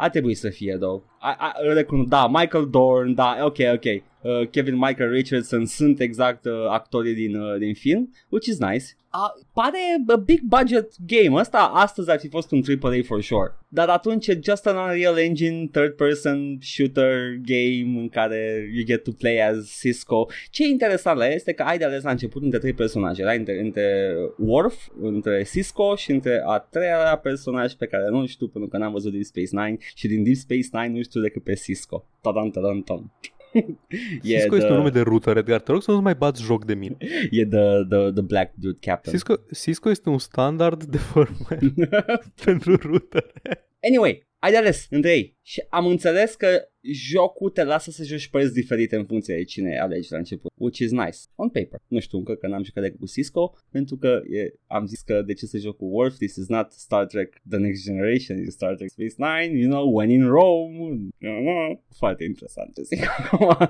a 0.00 0.08
trebuit 0.08 0.36
să 0.36 0.48
fie, 0.50 0.76
though. 0.80 1.02
A, 1.20 1.36
a, 1.38 1.72
recunosc, 1.72 2.08
da, 2.08 2.28
Michael 2.28 2.68
Dorn, 2.70 3.14
da, 3.14 3.36
ok, 3.44 3.56
ok. 3.72 3.84
Uh, 3.84 4.48
Kevin 4.50 4.74
Michael 4.74 5.10
Richardson 5.10 5.66
sunt 5.66 6.00
exact 6.00 6.44
uh, 6.44 6.52
actorii 6.68 7.14
din, 7.14 7.36
uh, 7.36 7.58
din 7.58 7.74
film, 7.74 8.12
which 8.28 8.46
is 8.46 8.58
nice. 8.58 8.96
A, 9.10 9.34
pare 9.52 9.78
a 10.06 10.16
big 10.16 10.40
budget 10.40 10.92
game. 11.06 11.40
Ăsta 11.40 11.58
astăzi 11.58 12.10
ar 12.10 12.18
fi 12.18 12.28
fost 12.28 12.50
un 12.50 12.62
AAA 12.82 12.98
for 13.04 13.22
sure. 13.22 13.52
Dar 13.68 13.88
atunci 13.88 14.26
e 14.26 14.40
just 14.42 14.66
an 14.66 14.76
Unreal 14.76 15.18
Engine 15.18 15.68
third 15.72 15.92
person 15.92 16.58
shooter 16.60 17.36
game 17.42 18.00
în 18.00 18.08
care 18.08 18.70
you 18.74 18.84
get 18.84 19.02
to 19.02 19.10
play 19.10 19.48
as 19.48 19.78
Cisco. 19.80 20.26
Ce 20.50 20.64
e 20.64 20.68
interesant 20.68 21.18
la 21.18 21.26
el 21.26 21.32
este 21.32 21.52
că 21.52 21.62
ai 21.62 21.78
de 21.78 21.84
ales 21.84 22.02
la 22.02 22.10
început 22.10 22.42
între 22.42 22.58
trei 22.58 22.72
personaje. 22.72 23.22
Era 23.22 23.32
între, 23.32 23.60
între 23.60 24.14
Worf, 24.38 24.86
între 25.00 25.42
Cisco 25.50 25.94
și 25.94 26.10
între 26.10 26.42
a 26.46 26.58
treia 26.58 27.20
personaj 27.22 27.72
pe 27.72 27.86
care 27.86 28.08
nu 28.08 28.26
știu 28.26 28.46
pentru 28.46 28.70
că 28.70 28.76
n-am 28.76 28.92
văzut 28.92 29.12
Deep 29.12 29.24
Space 29.24 29.48
Nine 29.50 29.76
și 29.94 30.08
din 30.08 30.22
Deep 30.22 30.36
Space 30.36 30.68
Nine 30.72 30.96
nu 30.96 31.02
știu 31.02 31.20
decât 31.20 31.42
pe 31.42 31.54
Cisco. 31.54 32.04
Tadam, 32.20 32.50
tadam, 32.50 32.82
tam. 32.82 33.12
e 34.22 34.38
Cisco 34.38 34.54
este 34.54 34.66
the, 34.66 34.70
un 34.70 34.76
nume 34.76 34.90
de 34.90 35.00
router, 35.00 35.36
Edgar. 35.36 35.60
Te 35.60 35.72
rog 35.72 35.82
să 35.82 35.90
nu 35.90 36.00
mai 36.00 36.14
bați 36.14 36.42
joc 36.42 36.64
de 36.64 36.74
mine. 36.74 36.96
e 37.30 37.46
the, 37.46 37.84
the, 37.88 38.12
the 38.12 38.22
Black 38.22 38.52
Dude 38.54 38.78
Captain. 38.80 39.16
Cisco, 39.16 39.34
Cisco 39.52 39.90
este 39.90 40.08
un 40.08 40.18
standard 40.18 40.84
de 40.84 40.98
firmware 40.98 42.00
pentru 42.44 42.76
router. 42.76 43.24
Anyway, 43.82 44.27
ai 44.38 44.50
de 44.50 44.56
ales 44.56 44.86
între 44.90 45.10
ei 45.10 45.36
și 45.42 45.64
am 45.68 45.86
înțeles 45.86 46.34
că 46.34 46.68
jocul 46.80 47.50
te 47.50 47.64
lasă 47.64 47.90
să 47.90 48.04
joci 48.04 48.28
părți 48.28 48.52
diferite 48.52 48.96
în 48.96 49.04
funcție 49.04 49.36
de 49.36 49.44
cine 49.44 49.78
alegi 49.78 50.12
la 50.12 50.18
început, 50.18 50.52
which 50.54 50.78
is 50.78 50.90
nice, 50.90 51.18
on 51.34 51.48
paper. 51.48 51.80
Nu 51.86 51.98
știu 51.98 52.18
încă 52.18 52.34
că 52.34 52.46
n-am 52.46 52.62
jucat 52.62 52.82
decât 52.82 52.98
cu 52.98 53.06
Cisco, 53.06 53.54
pentru 53.70 53.96
că 53.96 54.20
e, 54.30 54.52
am 54.66 54.86
zis 54.86 55.00
că 55.00 55.22
de 55.22 55.32
ce 55.32 55.46
să 55.46 55.58
joc 55.58 55.76
cu 55.76 55.84
Worf, 55.84 56.16
this 56.16 56.36
is 56.36 56.48
not 56.48 56.72
Star 56.72 57.06
Trek 57.06 57.42
The 57.48 57.58
Next 57.58 57.84
Generation, 57.84 58.36
it's 58.36 58.48
Star 58.48 58.74
Trek 58.74 58.90
Space 58.90 59.14
Nine, 59.16 59.58
you 59.58 59.70
know, 59.70 59.94
when 59.94 60.10
in 60.10 60.26
Rome, 60.26 61.08
foarte 61.96 62.24
interesant 62.24 62.74
ce 62.74 62.82
zic 62.82 63.04
acum. 63.18 63.68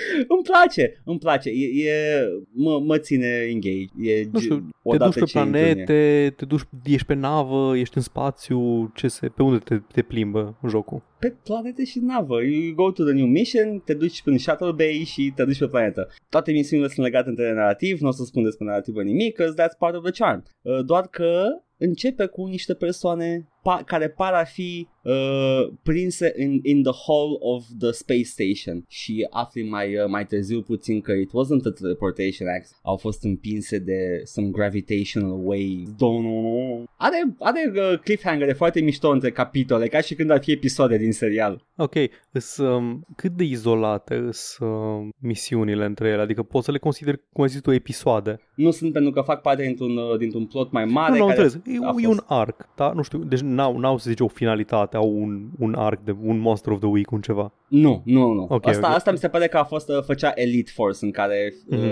îmi 0.34 0.42
place, 0.42 1.02
îmi 1.04 1.18
place, 1.18 1.50
e, 1.50 1.88
e 1.88 2.22
mă, 2.52 2.80
mă 2.80 2.98
ține 2.98 3.26
engage. 3.26 3.84
E, 4.00 4.28
Nu 4.32 4.40
știu, 4.40 4.54
ge- 4.54 4.60
te 4.82 4.88
odată 4.88 5.04
duci 5.04 5.18
pe 5.18 5.24
ce 5.24 5.38
intru 5.38 5.58
în 5.58 5.64
ea. 5.66 5.72
planete, 5.74 6.32
te 6.36 6.44
duci, 6.44 6.62
ești 6.84 7.06
pe 7.06 7.14
navă, 7.14 7.76
ești 7.76 7.96
în 7.96 8.02
spațiu, 8.02 8.90
ce 8.94 9.08
se, 9.08 9.28
pe 9.28 9.42
unde 9.42 9.58
te, 9.58 9.78
te 9.92 10.02
plimbă 10.02 10.58
jocul? 10.68 11.02
pe 11.18 11.34
planete 11.44 11.84
și 11.84 11.98
navă. 11.98 12.42
You 12.42 12.74
go 12.74 12.90
to 12.90 13.04
the 13.04 13.12
new 13.12 13.26
mission, 13.26 13.82
te 13.84 13.94
duci 13.94 14.22
prin 14.22 14.38
Shuttle 14.38 14.72
Bay 14.72 15.02
și 15.06 15.32
te 15.36 15.44
duci 15.44 15.58
pe 15.58 15.66
planetă. 15.66 16.08
Toate 16.28 16.52
misiunile 16.52 16.88
sunt 16.88 17.06
legate 17.06 17.28
între 17.28 17.52
narrativ, 17.52 18.00
nu 18.00 18.08
o 18.08 18.10
să 18.10 18.24
spun 18.24 18.42
despre 18.42 18.64
narrativă 18.64 19.02
nimic, 19.02 19.36
cause 19.36 19.54
that's 19.62 19.78
part 19.78 19.94
of 19.96 20.02
the 20.02 20.22
charm. 20.22 20.44
Uh, 20.62 20.84
doar 20.84 21.06
că 21.06 21.44
începe 21.82 22.26
cu 22.26 22.44
niște 22.46 22.74
persoane 22.74 23.48
pa- 23.62 23.84
care 23.84 24.08
par 24.08 24.32
a 24.32 24.44
fi 24.44 24.88
uh, 25.02 25.72
prinse 25.82 26.34
in, 26.38 26.60
in 26.62 26.82
the 26.82 26.92
hull 26.92 27.36
of 27.40 27.64
the 27.78 27.90
space 27.90 28.22
station 28.22 28.84
și 28.88 29.26
afli 29.30 29.68
mai, 29.68 29.96
uh, 29.96 30.06
mai 30.08 30.26
târziu 30.26 30.62
puțin 30.62 31.00
că 31.00 31.12
it 31.12 31.30
wasn't 31.30 31.66
a 31.66 31.70
teleportation 31.70 32.48
act, 32.48 32.70
au 32.82 32.96
fost 32.96 33.24
împinse 33.24 33.78
de 33.78 34.22
some 34.24 34.48
gravitational 34.48 35.40
wave. 35.42 35.82
Don't 35.94 36.22
know. 36.22 36.84
Are, 36.96 37.34
are 37.38 37.72
uh, 37.74 37.98
cliffhanger 37.98 38.54
foarte 38.54 38.80
mișto 38.80 39.10
între 39.10 39.30
capitole, 39.30 39.88
ca 39.88 40.00
și 40.00 40.14
când 40.14 40.30
ar 40.30 40.42
fi 40.42 40.52
episoade 40.52 40.96
din 40.96 41.12
serial. 41.12 41.66
Ok, 41.76 41.94
îs, 42.32 42.56
um, 42.56 43.06
cât 43.16 43.32
de 43.32 43.44
izolate 43.44 44.28
sunt 44.30 44.70
um, 44.70 45.10
misiunile 45.18 45.84
între 45.84 46.08
ele? 46.08 46.22
Adică 46.22 46.42
poți 46.42 46.64
să 46.64 46.70
le 46.70 46.78
consideri, 46.78 47.20
cum 47.32 47.42
ai 47.42 47.50
zis 47.50 47.60
tu, 47.60 47.72
episoade? 47.72 48.40
Nu 48.54 48.70
sunt 48.70 48.92
pentru 48.92 49.10
că 49.10 49.20
fac 49.20 49.40
parte 49.40 49.62
dintr-un, 49.62 49.96
uh, 49.96 50.18
dintr-un 50.18 50.46
plot 50.46 50.72
mai 50.72 50.84
mare. 50.84 51.10
nu, 51.12 51.16
nu, 51.18 51.22
am 51.22 51.28
care 51.30 51.42
înțeles. 51.42 51.66
E, 51.66 51.78
a 51.84 51.88
e 51.88 51.92
fost- 51.92 52.06
un 52.06 52.24
arc, 52.26 52.68
da? 52.76 52.92
Nu 52.94 53.02
știu, 53.02 53.18
deci 53.18 53.40
n-au, 53.40 53.78
n-au 53.78 53.98
să 53.98 54.10
zice 54.10 54.22
o 54.22 54.28
finalitate, 54.28 54.96
au 54.96 55.16
un, 55.22 55.48
un 55.58 55.74
arc 55.74 56.00
de 56.04 56.14
un 56.22 56.38
Monster 56.38 56.72
of 56.72 56.78
the 56.78 56.88
Week, 56.88 57.10
un 57.10 57.20
ceva. 57.20 57.52
Nu, 57.68 58.02
nu, 58.04 58.32
nu. 58.32 58.46
Ok, 58.48 58.66
asta, 58.66 58.88
ok. 58.88 58.94
asta 58.94 59.10
mi 59.10 59.18
se 59.18 59.28
pare 59.28 59.46
că 59.46 59.56
a 59.56 59.64
fost, 59.64 59.88
uh, 59.88 60.02
făcea 60.02 60.32
Elite 60.34 60.70
Force 60.74 60.98
în 61.04 61.10
care, 61.10 61.54
Mhm. 61.68 61.78
uh, 61.84 61.90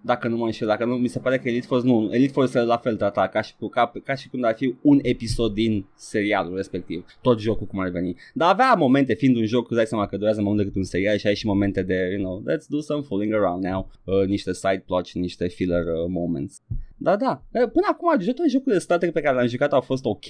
dacă 0.00 0.28
nu 0.28 0.36
mă 0.36 0.44
înșel, 0.44 0.66
dacă 0.66 0.84
nu, 0.84 0.94
mi 0.94 1.08
se 1.08 1.18
pare 1.18 1.38
că 1.38 1.48
Elite 1.48 1.66
Force, 1.66 1.86
nu, 1.86 2.08
Elite 2.12 2.32
Force 2.32 2.58
e 2.58 2.62
la 2.62 2.76
fel 2.76 2.96
trata, 2.96 3.26
ca 3.28 3.40
și, 3.40 3.52
ca, 3.70 3.92
ca 4.04 4.14
și 4.14 4.28
când 4.28 4.44
ar 4.44 4.54
fi 4.54 4.74
un 4.82 4.98
episod 5.02 5.52
din 5.54 5.86
serialul 5.94 6.56
respectiv, 6.56 7.04
tot 7.22 7.40
jocul 7.40 7.66
cum 7.66 7.78
ar 7.78 7.88
veni. 7.88 8.14
Dar 8.34 8.50
avea 8.52 8.74
momente, 8.78 9.14
fiind 9.14 9.36
un 9.36 9.44
joc, 9.46 9.64
îți 9.66 9.76
dai 9.76 9.86
seama 9.86 10.06
că 10.06 10.16
durează 10.16 10.40
mai 10.40 10.48
mult 10.52 10.62
decât 10.62 10.76
un 10.76 10.84
serial 10.84 11.16
și 11.16 11.26
ai 11.26 11.34
și 11.34 11.46
momente 11.46 11.82
de, 11.82 12.08
you 12.12 12.22
know, 12.22 12.42
let's 12.50 12.66
do 12.68 12.80
some 12.80 13.02
fooling 13.02 13.32
around 13.34 13.64
now, 13.64 13.90
uh, 14.04 14.26
niște 14.26 14.52
side 14.52 14.82
plots 14.86 15.08
și 15.08 15.18
niște 15.18 15.46
filler 15.48 15.84
uh, 15.84 16.01
moments. 16.08 16.62
Da, 16.96 17.16
da. 17.16 17.42
Eh, 17.50 17.60
Până 17.60 17.86
acum, 17.90 18.08
toate 18.18 18.48
jocurile 18.48 18.74
de 18.74 18.78
Star 18.78 18.98
Trek 18.98 19.12
pe 19.12 19.20
care 19.20 19.34
le-am 19.34 19.46
jucat 19.46 19.72
au 19.72 19.80
fost 19.80 20.04
ok. 20.04 20.26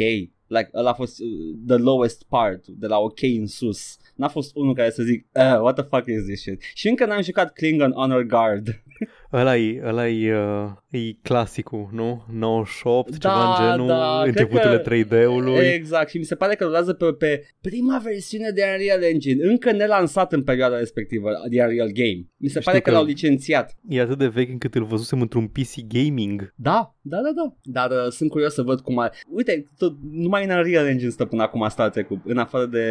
Like, 0.47 0.71
ăla 0.75 0.91
a 0.91 0.95
fost 0.95 1.21
uh, 1.21 1.57
the 1.67 1.77
lowest 1.77 2.23
part, 2.29 2.67
de 2.67 2.87
la 2.87 2.99
ok 2.99 3.23
în 3.23 3.47
sus. 3.47 3.97
N-a 4.15 4.29
fost 4.29 4.57
unul 4.57 4.75
care 4.75 4.91
să 4.91 5.03
zic, 5.03 5.27
uh, 5.35 5.61
what 5.61 5.75
the 5.75 5.85
fuck 5.85 6.07
is 6.07 6.25
this 6.25 6.41
shit? 6.41 6.63
Și 6.75 6.89
încă 6.89 7.07
n-am 7.07 7.23
jucat 7.23 7.53
Klingon 7.53 7.93
Honor 7.93 8.23
Guard. 8.23 8.83
Ăla 9.33 9.57
e, 9.57 9.83
ăla 9.85 10.09
e, 10.09 10.35
uh, 10.37 10.71
e 10.91 10.99
clasicul, 11.23 11.89
nu? 11.93 12.25
98, 12.33 13.11
Da, 13.11 13.17
ceva 13.29 13.49
în 13.49 13.71
genul, 13.71 13.87
da, 13.87 14.19
cred 14.23 14.35
începuturile 14.35 14.79
că- 14.81 14.89
3D-ului. 14.91 15.73
Exact, 15.75 16.09
și 16.11 16.19
mi 16.19 16.25
se 16.25 16.35
pare 16.35 16.55
că 16.55 16.65
rulează 16.65 16.93
pe, 16.93 17.13
pe 17.13 17.45
prima 17.61 18.01
versiune 18.05 18.51
de 18.51 18.63
Unreal 18.73 19.03
Engine, 19.03 19.47
încă 19.49 19.73
nelansat 19.73 20.33
în 20.33 20.43
perioada 20.43 20.77
respectivă, 20.79 21.31
de 21.51 21.63
Unreal 21.63 21.91
Game. 21.93 22.27
Mi 22.37 22.49
se 22.49 22.59
Știu 22.59 22.71
pare 22.71 22.79
că, 22.83 22.91
că- 22.91 22.97
l-au 22.97 23.05
licențiat. 23.05 23.77
E 23.89 24.01
atât 24.01 24.19
de 24.19 24.27
vechi 24.27 24.51
încât 24.51 24.75
îl 24.75 24.85
văzusem 24.85 25.21
într-un 25.21 25.47
PC 25.47 25.75
gaming. 25.89 26.53
Da, 26.57 26.95
da, 27.01 27.17
da, 27.17 27.31
da. 27.35 27.57
Dar 27.63 27.91
uh, 27.91 28.11
sunt 28.11 28.31
curios 28.31 28.55
să 28.55 28.63
văd 28.63 28.81
cum 28.81 28.99
ar... 28.99 29.13
Uite, 29.29 29.65
tot, 29.79 29.97
numai 30.11 30.45
în 30.45 30.51
Unreal 30.51 30.87
Engine 30.87 31.11
stă 31.11 31.25
până 31.25 31.43
acum 31.43 31.67
Star 31.69 31.89
Trek-ul, 31.91 32.21
în 32.25 32.39
afară 32.39 32.67
de 32.67 32.85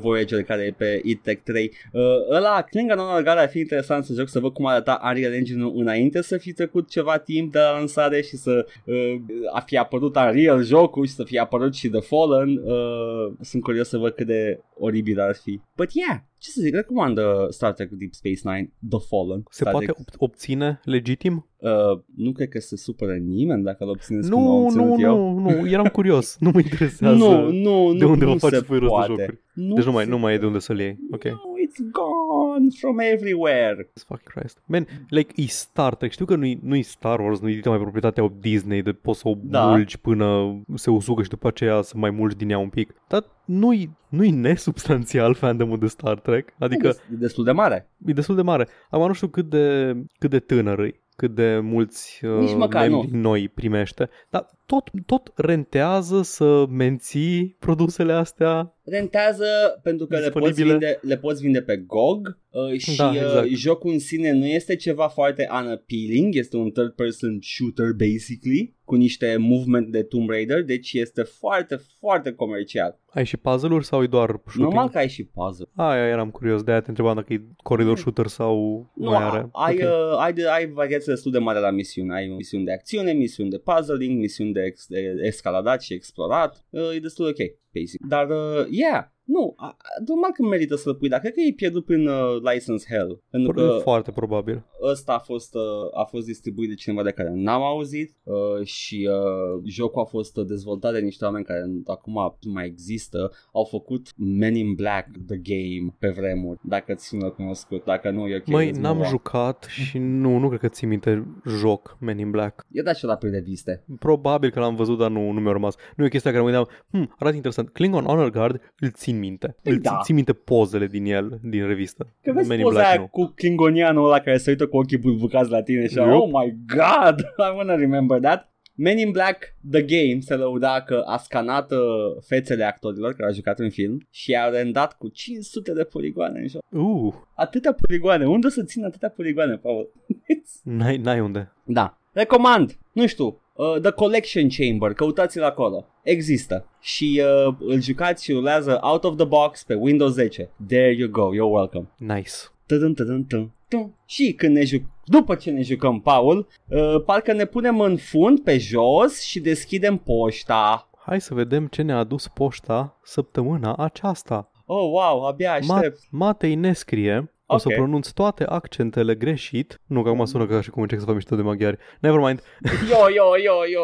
Voyager 0.00 0.42
care 0.42 0.62
e 0.62 0.74
pe 0.76 1.00
id 1.04 1.20
Tech 1.22 1.42
3. 1.44 1.72
Uh, 1.92 2.02
ăla, 2.36 2.62
Klingon 2.62 2.98
on 2.98 3.22
Guard 3.22 3.38
ar 3.38 3.48
fi 3.48 3.58
interesant 3.58 4.04
să 4.04 4.12
joc 4.14 4.28
să 4.28 4.38
văd 4.38 4.52
cum 4.52 4.66
arăta 4.66 5.00
Unreal 5.04 5.32
Engine 5.32 5.49
înainte 5.58 6.22
să 6.22 6.36
fi 6.36 6.52
trecut 6.52 6.88
ceva 6.88 7.18
timp 7.18 7.52
de 7.52 7.58
la 7.58 7.72
lansare 7.72 8.22
și 8.22 8.36
să 8.36 8.66
uh, 8.84 9.14
a 9.52 9.60
fi 9.60 9.76
apărut 9.76 10.16
Unreal 10.16 10.62
jocul 10.62 11.06
și 11.06 11.12
să 11.12 11.24
fie 11.24 11.40
apărut 11.40 11.74
și 11.74 11.88
The 11.88 12.00
Fallen. 12.00 12.56
Uh, 12.56 13.32
sunt 13.40 13.62
curios 13.62 13.88
să 13.88 13.98
văd 13.98 14.12
cât 14.12 14.26
de 14.26 14.60
oribil 14.78 15.20
ar 15.20 15.34
fi. 15.34 15.60
But 15.76 15.90
yeah, 15.92 16.20
ce 16.40 16.50
să 16.50 16.60
zic, 16.62 16.74
recomandă 16.74 17.46
Star 17.50 17.72
Trek 17.72 17.90
Deep 17.90 18.12
Space 18.14 18.40
Nine, 18.44 18.72
The 18.90 18.98
Fallen. 19.08 19.42
Se 19.50 19.60
Star 19.60 19.72
poate 19.72 19.86
Trek. 19.86 19.98
ob- 19.98 20.14
obține 20.18 20.80
legitim? 20.84 21.44
Uh, 21.58 22.00
nu 22.16 22.32
cred 22.32 22.48
că 22.48 22.58
se 22.58 22.76
supără 22.76 23.14
nimeni 23.14 23.62
dacă 23.62 23.84
îl 23.84 23.90
obțineți 23.90 24.30
cum 24.30 24.42
l-am 24.42 24.52
Nu, 24.52 24.62
obținut 24.64 24.86
nu, 24.86 25.00
eu. 25.00 25.38
nu, 25.38 25.50
nu, 25.50 25.68
eram 25.68 25.86
curios, 25.86 26.36
nu 26.40 26.50
mă 26.54 26.58
interesează. 26.60 27.16
Nu, 27.16 27.50
nu, 27.50 27.92
de 27.94 28.04
nu, 28.04 28.10
unde 28.10 28.24
vă 28.24 28.30
nu 28.32 28.38
faceți 28.38 28.60
se 28.60 28.66
voi 28.68 28.78
rost 28.78 28.90
de 28.90 28.96
poate. 29.06 29.12
jocuri. 29.22 29.40
Nu 29.54 29.74
Deci 29.74 29.84
nu 29.84 29.92
mai, 29.92 30.04
se- 30.04 30.10
nu 30.10 30.18
mai 30.18 30.34
e 30.34 30.38
de 30.38 30.46
unde 30.46 30.58
să-l 30.58 30.78
iei. 30.78 30.98
Ok. 31.12 31.24
No, 31.24 31.30
it's 31.32 31.90
gone 31.92 32.66
from 32.80 32.98
everywhere. 32.98 33.90
Fucking 34.06 34.28
Christ. 34.34 34.58
Man, 34.66 34.86
like, 35.08 35.32
e 35.36 35.46
Star 35.46 35.94
Trek. 35.94 36.10
Știu 36.10 36.24
că 36.24 36.34
nu-i, 36.36 36.58
nu-i 36.62 36.82
Star 36.82 37.20
Wars, 37.20 37.40
nu-i 37.40 37.60
mai 37.64 37.78
proprietatea 37.78 38.32
Disney 38.40 38.82
de 38.82 38.92
poți 38.92 39.18
să 39.20 39.28
o 39.28 39.34
Da. 39.42 39.66
mulgi 39.66 39.98
până 39.98 40.60
se 40.74 40.90
usucă 40.90 41.22
și 41.22 41.28
după 41.28 41.46
aceea 41.46 41.82
să 41.82 41.92
mai 41.96 42.10
mulgi 42.10 42.36
din 42.36 42.50
ea 42.50 42.58
un 42.58 42.68
pic. 42.68 42.94
Dar 43.08 43.24
nu-i, 43.44 43.90
nu-i 44.08 44.30
nesubstanțial 44.30 45.34
fandomul 45.34 45.78
de 45.78 45.86
Star 45.86 46.18
Trek. 46.20 46.29
Adică 46.58 46.88
E 46.88 47.16
destul 47.18 47.44
de 47.44 47.52
mare. 47.52 47.88
e 48.06 48.12
destul 48.12 48.34
de 48.34 48.42
mare. 48.42 48.68
Acum 48.90 49.06
nu 49.06 49.12
știu 49.12 49.28
cât 49.28 49.48
de, 49.48 49.96
cât 50.18 50.30
de 50.30 50.38
tânăr 50.38 50.78
e, 50.78 51.00
cât 51.16 51.34
de 51.34 51.58
mulți 51.58 52.20
Nici 52.22 52.50
uh, 52.50 52.56
măcar 52.56 52.88
membri 52.88 53.16
noi 53.16 53.48
primește. 53.48 54.10
Dar 54.30 54.46
tot, 54.70 54.90
tot 55.06 55.32
rentează 55.36 56.22
să 56.22 56.64
menții 56.68 57.56
produsele 57.58 58.12
astea. 58.12 58.74
Rentează 58.84 59.44
pentru 59.82 60.06
că 60.06 60.18
le 60.18 60.28
poți, 60.30 60.46
Disponibile. 60.46 60.70
vinde, 60.70 60.98
le 61.02 61.16
poți 61.16 61.42
vinde 61.42 61.62
pe 61.62 61.76
GOG 61.76 62.38
uh, 62.50 62.78
și 62.78 62.96
Da, 62.96 63.08
uh, 63.08 63.14
exact. 63.16 63.48
jocul 63.48 63.92
în 63.92 63.98
sine 63.98 64.32
nu 64.32 64.46
este 64.46 64.76
ceva 64.76 65.08
foarte 65.08 65.48
unappealing, 65.50 66.34
este 66.34 66.56
un 66.56 66.70
third 66.70 66.90
person 66.92 67.38
shooter 67.42 67.92
basically 67.92 68.74
cu 68.84 68.94
niște 68.96 69.36
movement 69.38 69.88
de 69.92 70.02
Tomb 70.02 70.28
Raider, 70.30 70.62
deci 70.64 70.92
este 70.92 71.22
foarte, 71.22 71.80
foarte 71.98 72.32
comercial. 72.32 72.98
Ai 73.10 73.24
și 73.24 73.36
puzzle-uri 73.36 73.84
sau 73.84 74.02
e 74.02 74.06
doar 74.06 74.28
shooting? 74.28 74.62
Normal 74.64 74.88
că 74.88 74.98
ai 74.98 75.08
și 75.08 75.24
puzzle. 75.24 75.66
Aia 75.74 76.06
eram 76.06 76.30
curios, 76.30 76.62
de 76.62 76.70
aia 76.70 76.80
te 76.80 76.88
întrebam 76.88 77.14
dacă 77.14 77.32
e 77.32 77.42
corridor 77.62 77.98
shooter 77.98 78.26
sau 78.26 78.54
Nu, 78.94 79.10
mai 79.10 79.22
are. 79.22 79.48
ai, 79.52 79.74
Ok. 79.74 79.80
uh, 79.82 80.18
ai, 80.18 80.32
de, 80.32 80.48
ai 80.48 80.66
variație 80.70 81.12
destul 81.12 81.32
de 81.32 81.38
mare 81.38 81.58
la 81.58 81.70
misiuni. 81.70 82.12
Ai 82.12 82.26
misiuni 82.36 82.64
de 82.64 82.72
acțiune, 82.72 83.12
misiuni 83.12 83.50
de 83.50 83.58
puzzling, 83.58 84.18
misiuni 84.18 84.52
de, 84.52 84.59
ex, 84.64 84.86
de 84.86 85.14
escaladat 85.20 85.82
și 85.82 85.94
explorat. 85.94 86.64
Uh, 86.70 86.94
e 86.94 86.98
destul 86.98 87.24
de 87.24 87.30
ok, 87.30 87.50
basic. 87.74 88.06
Dar, 88.06 88.30
uh, 88.30 88.66
yeah, 88.70 89.04
nu, 89.34 89.54
a- 89.56 89.66
a- 89.66 89.76
normal 90.06 90.30
că 90.30 90.42
merită 90.42 90.74
să-l 90.76 90.94
pui, 90.94 91.08
dar 91.08 91.20
cred 91.20 91.32
că 91.32 91.40
e 91.40 91.52
pierdut 91.56 91.84
prin 91.84 92.06
uh, 92.06 92.36
License 92.52 92.86
Hell. 92.90 93.22
Pentru 93.30 93.52
că 93.52 93.78
Foarte 93.82 94.10
probabil. 94.10 94.64
ăsta 94.82 95.12
a 95.12 95.18
fost, 95.18 95.54
uh, 95.54 95.60
a 96.00 96.04
fost 96.04 96.26
distribuit 96.26 96.68
de 96.68 96.74
cineva 96.74 97.02
de 97.02 97.10
care 97.10 97.30
n-am 97.34 97.62
auzit 97.62 98.16
uh, 98.22 98.66
și 98.66 99.08
uh, 99.10 99.62
jocul 99.64 100.02
a 100.02 100.04
fost 100.04 100.36
uh, 100.36 100.44
dezvoltat 100.46 100.92
de 100.92 100.98
niște 101.00 101.24
oameni 101.24 101.44
care 101.44 101.60
acum 101.86 102.36
nu 102.40 102.52
mai 102.52 102.66
există. 102.66 103.30
Au 103.52 103.64
făcut 103.64 104.06
Men 104.16 104.54
in 104.54 104.74
Black 104.74 105.06
The 105.26 105.36
Game 105.36 105.94
pe 105.98 106.08
vremuri, 106.08 106.58
dacă 106.62 106.94
ți 106.94 107.06
sună 107.06 107.30
cunoscut, 107.30 107.84
dacă 107.84 108.10
nu 108.10 108.26
e 108.26 108.36
ok. 108.36 108.46
Măi, 108.46 108.68
îți 108.70 108.80
n-am 108.80 108.92
move 108.92 109.04
on. 109.06 109.10
jucat 109.10 109.64
și 109.68 109.98
nu, 109.98 110.38
nu 110.38 110.48
cred 110.48 110.60
că 110.60 110.68
ții 110.68 110.86
minte 110.86 111.26
joc 111.46 111.96
Men 112.00 112.18
in 112.18 112.30
Black. 112.30 112.66
Eu 112.70 112.82
dat 112.84 112.96
și 112.96 113.04
la 113.04 113.16
prin 113.16 113.32
reviste. 113.32 113.84
Probabil 113.98 114.50
că 114.50 114.60
l-am 114.60 114.74
văzut, 114.76 114.98
dar 114.98 115.10
nu, 115.10 115.30
nu 115.30 115.40
mi-a 115.40 115.52
rămas. 115.52 115.74
Nu 115.96 116.04
e 116.04 116.08
chestia 116.08 116.30
care 116.30 116.42
mă 116.42 116.50
gândeam, 116.50 116.68
hm, 116.90 117.14
arată 117.18 117.34
interesant. 117.36 117.68
Klingon 117.68 118.04
Honor 118.04 118.30
Guard 118.30 118.60
îl 118.80 118.90
țin 118.90 119.18
minte. 119.20 119.56
Păi 119.62 119.72
Îl 119.72 119.78
da. 119.78 119.90
țin, 119.90 119.98
țin 120.02 120.14
minte 120.14 120.32
pozele 120.32 120.86
din 120.86 121.04
el, 121.04 121.38
din 121.42 121.66
revistă. 121.66 122.06
Că 122.22 122.32
vezi 122.32 122.48
Men 122.48 122.58
in 122.58 122.64
poza 122.64 122.76
Black 122.78 122.90
aia 122.90 123.00
nu. 123.00 123.06
cu 123.06 123.32
klingonianul 123.36 124.04
ăla 124.04 124.18
care 124.20 124.36
se 124.36 124.50
uită 124.50 124.66
cu 124.66 124.76
ochii 124.76 124.98
bulbucați 124.98 125.50
la 125.50 125.62
tine 125.62 125.86
și 125.86 125.96
Yup. 125.98 126.06
oh 126.10 126.28
my 126.32 126.56
god, 126.66 127.20
I 127.48 127.56
wanna 127.56 127.74
remember 127.74 128.20
that. 128.20 128.48
Men 128.74 128.98
in 128.98 129.10
Black 129.10 129.54
The 129.70 129.82
Game 129.82 130.20
se 130.20 130.34
lăuda 130.34 130.82
că 130.86 131.02
a 131.06 131.16
scanat 131.16 131.70
uh, 131.72 131.78
fețele 132.26 132.64
actorilor 132.64 133.12
care 133.12 133.28
au 133.28 133.34
jucat 133.34 133.58
în 133.58 133.70
film 133.70 134.06
și 134.10 134.34
a 134.34 134.48
rendat 134.48 134.96
cu 134.96 135.08
500 135.08 135.72
de 135.72 135.84
poligoane 135.84 136.40
în 136.40 136.48
joc. 136.48 136.62
Uh, 136.70 137.14
Atâtea 137.34 137.72
poligoane, 137.86 138.26
unde 138.26 138.48
să 138.48 138.62
țin 138.62 138.84
atâtea 138.84 139.08
poligoane, 139.08 139.56
Paul? 139.56 139.92
n-ai, 140.62 140.96
n-ai 140.96 141.20
unde. 141.20 141.52
da. 141.64 141.99
Recomand, 142.12 142.78
nu 142.92 143.06
știu, 143.06 143.40
uh, 143.52 143.80
The 143.82 143.90
Collection 143.90 144.48
Chamber, 144.48 144.92
căutați-l 144.92 145.42
acolo. 145.42 145.86
Există. 146.02 146.68
Și 146.80 147.22
uh, 147.46 147.54
îl 147.58 147.80
jucați 147.80 148.24
și 148.24 148.32
rulează 148.32 148.78
out 148.82 149.04
of 149.04 149.16
the 149.16 149.24
box 149.26 149.62
pe 149.64 149.74
Windows 149.74 150.12
10. 150.12 150.50
There 150.68 150.92
you 150.92 151.08
go, 151.08 151.30
you're 151.34 151.52
welcome. 151.58 151.88
Nice. 151.96 152.30
Tădân, 152.66 152.94
tădân, 152.94 153.24
tădân, 153.24 153.54
tădân. 153.68 153.94
Și 154.06 154.32
când 154.32 154.56
ne 154.56 154.64
juc, 154.64 154.82
după 155.04 155.34
ce 155.34 155.50
ne 155.50 155.62
jucăm, 155.62 156.00
Paul, 156.00 156.46
uh, 156.68 157.02
parcă 157.04 157.32
ne 157.32 157.44
punem 157.44 157.80
în 157.80 157.96
fund 157.96 158.40
pe 158.40 158.58
jos 158.58 159.20
și 159.22 159.40
deschidem 159.40 159.96
poșta. 159.96 160.90
Hai 161.04 161.20
să 161.20 161.34
vedem 161.34 161.66
ce 161.66 161.82
ne-a 161.82 161.96
adus 161.98 162.28
poșta 162.28 162.98
săptămâna 163.02 163.74
aceasta. 163.74 164.50
Oh, 164.66 164.90
wow, 164.90 165.22
abia 165.26 165.56
Ma- 165.56 165.60
aștept. 165.60 165.98
Matei 166.10 166.54
ne 166.54 166.72
scrie, 166.72 167.32
o 167.54 167.58
să 167.58 167.68
Ok. 167.68 167.74
pronunț 167.74 168.08
toate 168.08 168.44
accentele 168.44 169.14
greșit. 169.14 169.80
Nu, 169.86 170.02
că 170.02 170.08
acum 170.08 170.24
sună 170.24 170.46
ca 170.46 170.60
și 170.60 170.70
cum 170.70 170.82
încerc 170.82 171.00
să 171.00 171.06
fac 171.06 171.14
mișto 171.14 171.36
de 171.36 171.42
maghiari. 171.42 171.78
Nevermind. 172.00 172.42
Yo, 172.90 172.96
yo, 173.14 173.24
yo, 173.44 173.54
yo. 173.72 173.82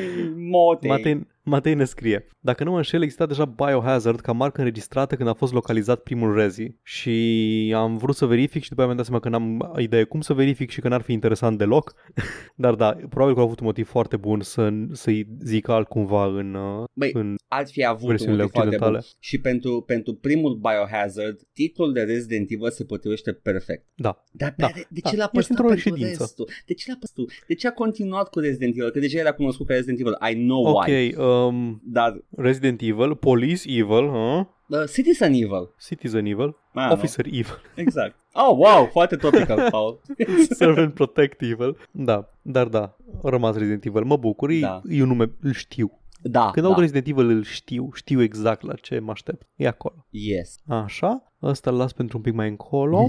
Motei. 0.50 0.90
Matei, 0.90 1.26
Matei 1.50 1.74
ne 1.74 1.84
scrie. 1.84 2.26
Dacă 2.40 2.64
nu 2.64 2.70
mă 2.70 2.76
înșel, 2.76 3.02
exista 3.02 3.26
deja 3.26 3.44
Biohazard 3.44 4.20
ca 4.20 4.32
marcă 4.32 4.58
înregistrată 4.60 5.14
când 5.16 5.28
a 5.28 5.32
fost 5.32 5.52
localizat 5.52 6.00
primul 6.02 6.34
rezi. 6.34 6.74
Și 6.82 7.72
am 7.76 7.96
vrut 7.96 8.16
să 8.16 8.26
verific 8.26 8.62
și 8.62 8.68
după 8.68 8.82
aceea 8.82 8.86
mi-am 8.86 8.96
dat 8.96 9.06
seama 9.06 9.20
că 9.20 9.28
n-am 9.28 9.78
idee 9.82 10.04
cum 10.04 10.20
să 10.20 10.32
verific 10.32 10.70
și 10.70 10.80
că 10.80 10.88
n-ar 10.88 11.00
fi 11.00 11.12
interesant 11.12 11.58
deloc. 11.58 11.94
Dar 12.64 12.74
da, 12.74 12.96
probabil 13.08 13.34
că 13.34 13.40
au 13.40 13.46
avut 13.46 13.60
un 13.60 13.66
motiv 13.66 13.88
foarte 13.88 14.16
bun 14.16 14.40
să, 14.40 14.70
să-i 14.92 15.26
zic 15.44 15.68
altcumva 15.68 16.26
în, 16.26 16.54
uh, 16.54 16.84
Băi, 16.92 17.10
în 17.14 17.34
Ați 17.48 17.72
fi 17.72 17.84
avut 17.84 18.02
un 18.02 18.08
versiunile 18.08 18.42
motiv 18.42 18.54
foarte 18.54 18.68
occidentale. 18.68 18.98
bun. 18.98 19.16
Și 19.18 19.40
pentru, 19.40 19.80
pentru 19.86 20.14
primul 20.14 20.54
Biohazard, 20.54 21.40
titlul 21.52 21.92
de 21.92 22.00
Resident 22.02 22.50
Evil 22.50 22.70
se 22.70 22.84
potrivește 22.84 23.32
perfect. 23.32 23.86
Da. 23.94 24.24
Dar 24.32 24.54
Da, 24.56 24.70
de, 24.74 24.84
de 24.90 25.00
da, 25.02 25.10
ce 25.10 25.16
l-a 25.16 25.22
ești 25.22 25.36
păstrat 25.36 25.58
într-o 25.58 25.74
pentru 25.74 25.90
reședință. 25.90 26.22
restul? 26.22 26.48
De 26.66 26.74
ce 26.74 26.90
l-a 26.90 26.96
păstrat? 27.00 27.26
De 27.46 27.54
ce 27.54 27.66
a 27.66 27.72
continuat 27.72 28.28
cu 28.28 28.38
Resident 28.38 28.76
Evil? 28.76 28.90
Că 28.90 28.98
deja 28.98 29.18
era 29.18 29.32
cunoscut 29.32 29.66
ca 29.66 29.74
Resident 29.74 30.00
Evil. 30.00 30.16
I 30.30 30.34
know 30.34 30.64
Ok, 30.64 30.86
why. 30.86 31.14
Um, 31.46 31.80
Dar 31.84 32.24
Resident 32.36 32.80
Evil, 32.82 33.14
Police 33.14 33.68
Evil, 33.68 34.08
huh? 34.08 34.44
uh, 34.78 34.84
Citizen 34.92 35.32
Evil. 35.32 35.74
Citizen 35.86 36.26
Evil, 36.26 36.56
Ah, 36.74 36.92
Officer 36.92 37.26
Evil, 37.26 37.60
Exact. 37.74 38.14
Oh, 38.32 38.56
wow, 38.56 38.86
foarte 38.86 39.16
topical, 39.16 39.70
Paul. 39.70 40.00
Servant 40.58 40.94
Protect 40.94 41.40
Evil. 41.42 41.76
Da, 41.90 42.28
dar 42.42 42.66
da, 42.68 42.96
a 43.22 43.28
rămas 43.28 43.56
Resident 43.56 43.84
Evil. 43.84 44.02
Mă 44.04 44.16
bucur, 44.16 44.50
e, 44.50 44.58
Da. 44.60 44.80
e 44.88 45.02
un 45.02 45.08
nume, 45.08 45.32
îl 45.40 45.52
știu. 45.52 45.94
Da, 46.22 46.50
Când 46.50 46.64
da. 46.66 46.70
aud 46.72 46.78
Resident 46.80 47.06
Evil 47.06 47.28
îl 47.28 47.42
știu, 47.42 47.88
știu 47.94 48.22
exact 48.22 48.62
la 48.62 48.74
ce 48.74 48.98
mă 48.98 49.10
aștept. 49.10 49.46
E 49.56 49.66
acolo. 49.66 50.06
Yes. 50.10 50.56
Așa, 50.66 51.32
ăsta 51.42 51.70
îl 51.70 51.76
las 51.76 51.92
pentru 51.92 52.16
un 52.16 52.22
pic 52.22 52.34
mai 52.34 52.48
încolo. 52.48 53.06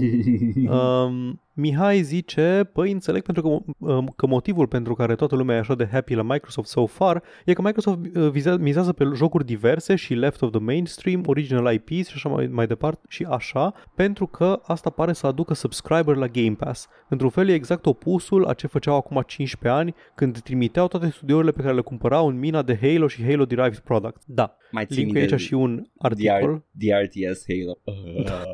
Um, 0.68 1.40
Mihai 1.54 2.02
zice, 2.02 2.70
păi 2.72 2.92
înțeleg 2.92 3.22
pentru 3.22 3.42
că, 3.42 3.72
um, 3.92 4.12
că 4.16 4.26
motivul 4.26 4.66
pentru 4.66 4.94
care 4.94 5.14
toată 5.14 5.36
lumea 5.36 5.56
e 5.56 5.58
așa 5.58 5.74
de 5.74 5.88
happy 5.92 6.14
la 6.14 6.22
Microsoft 6.22 6.68
so 6.68 6.86
far 6.86 7.22
e 7.44 7.52
că 7.52 7.62
Microsoft 7.62 7.98
uh, 8.16 8.30
vize- 8.30 8.56
mizează 8.60 8.92
pe 8.92 9.04
jocuri 9.14 9.44
diverse 9.44 9.94
și 9.94 10.14
left 10.14 10.42
of 10.42 10.50
the 10.50 10.60
mainstream, 10.60 11.22
original 11.26 11.72
IPs 11.74 12.08
și 12.08 12.12
așa 12.14 12.28
mai, 12.28 12.46
mai 12.46 12.66
departe 12.66 13.00
și 13.08 13.26
așa, 13.30 13.74
pentru 13.94 14.26
că 14.26 14.60
asta 14.62 14.90
pare 14.90 15.12
să 15.12 15.26
aducă 15.26 15.54
subscriber 15.54 16.16
la 16.16 16.26
Game 16.26 16.54
Pass. 16.58 16.88
Într-un 17.08 17.30
fel 17.30 17.48
e 17.48 17.54
exact 17.54 17.86
opusul 17.86 18.46
a 18.46 18.52
ce 18.54 18.66
făceau 18.66 18.96
acum 18.96 19.22
15 19.26 19.80
ani 19.80 19.94
când 20.14 20.38
trimiteau 20.40 20.88
toate 20.88 21.10
studiourile 21.10 21.52
pe 21.52 21.62
care 21.62 21.74
le 21.74 21.80
cumpărau 21.80 22.28
în 22.28 22.38
mina 22.38 22.62
de 22.62 22.78
Halo 22.82 23.06
și 23.08 23.24
Halo 23.24 23.44
Derived 23.44 23.78
Product. 23.78 24.22
Da, 24.26 24.56
Mai 24.70 24.84
țin 24.86 24.96
link 24.96 25.12
minte 25.12 25.32
aici 25.32 25.40
și 25.42 25.54
un 25.54 25.84
articol. 25.98 26.64
DRTS 26.70 27.44
Halo. 27.48 27.78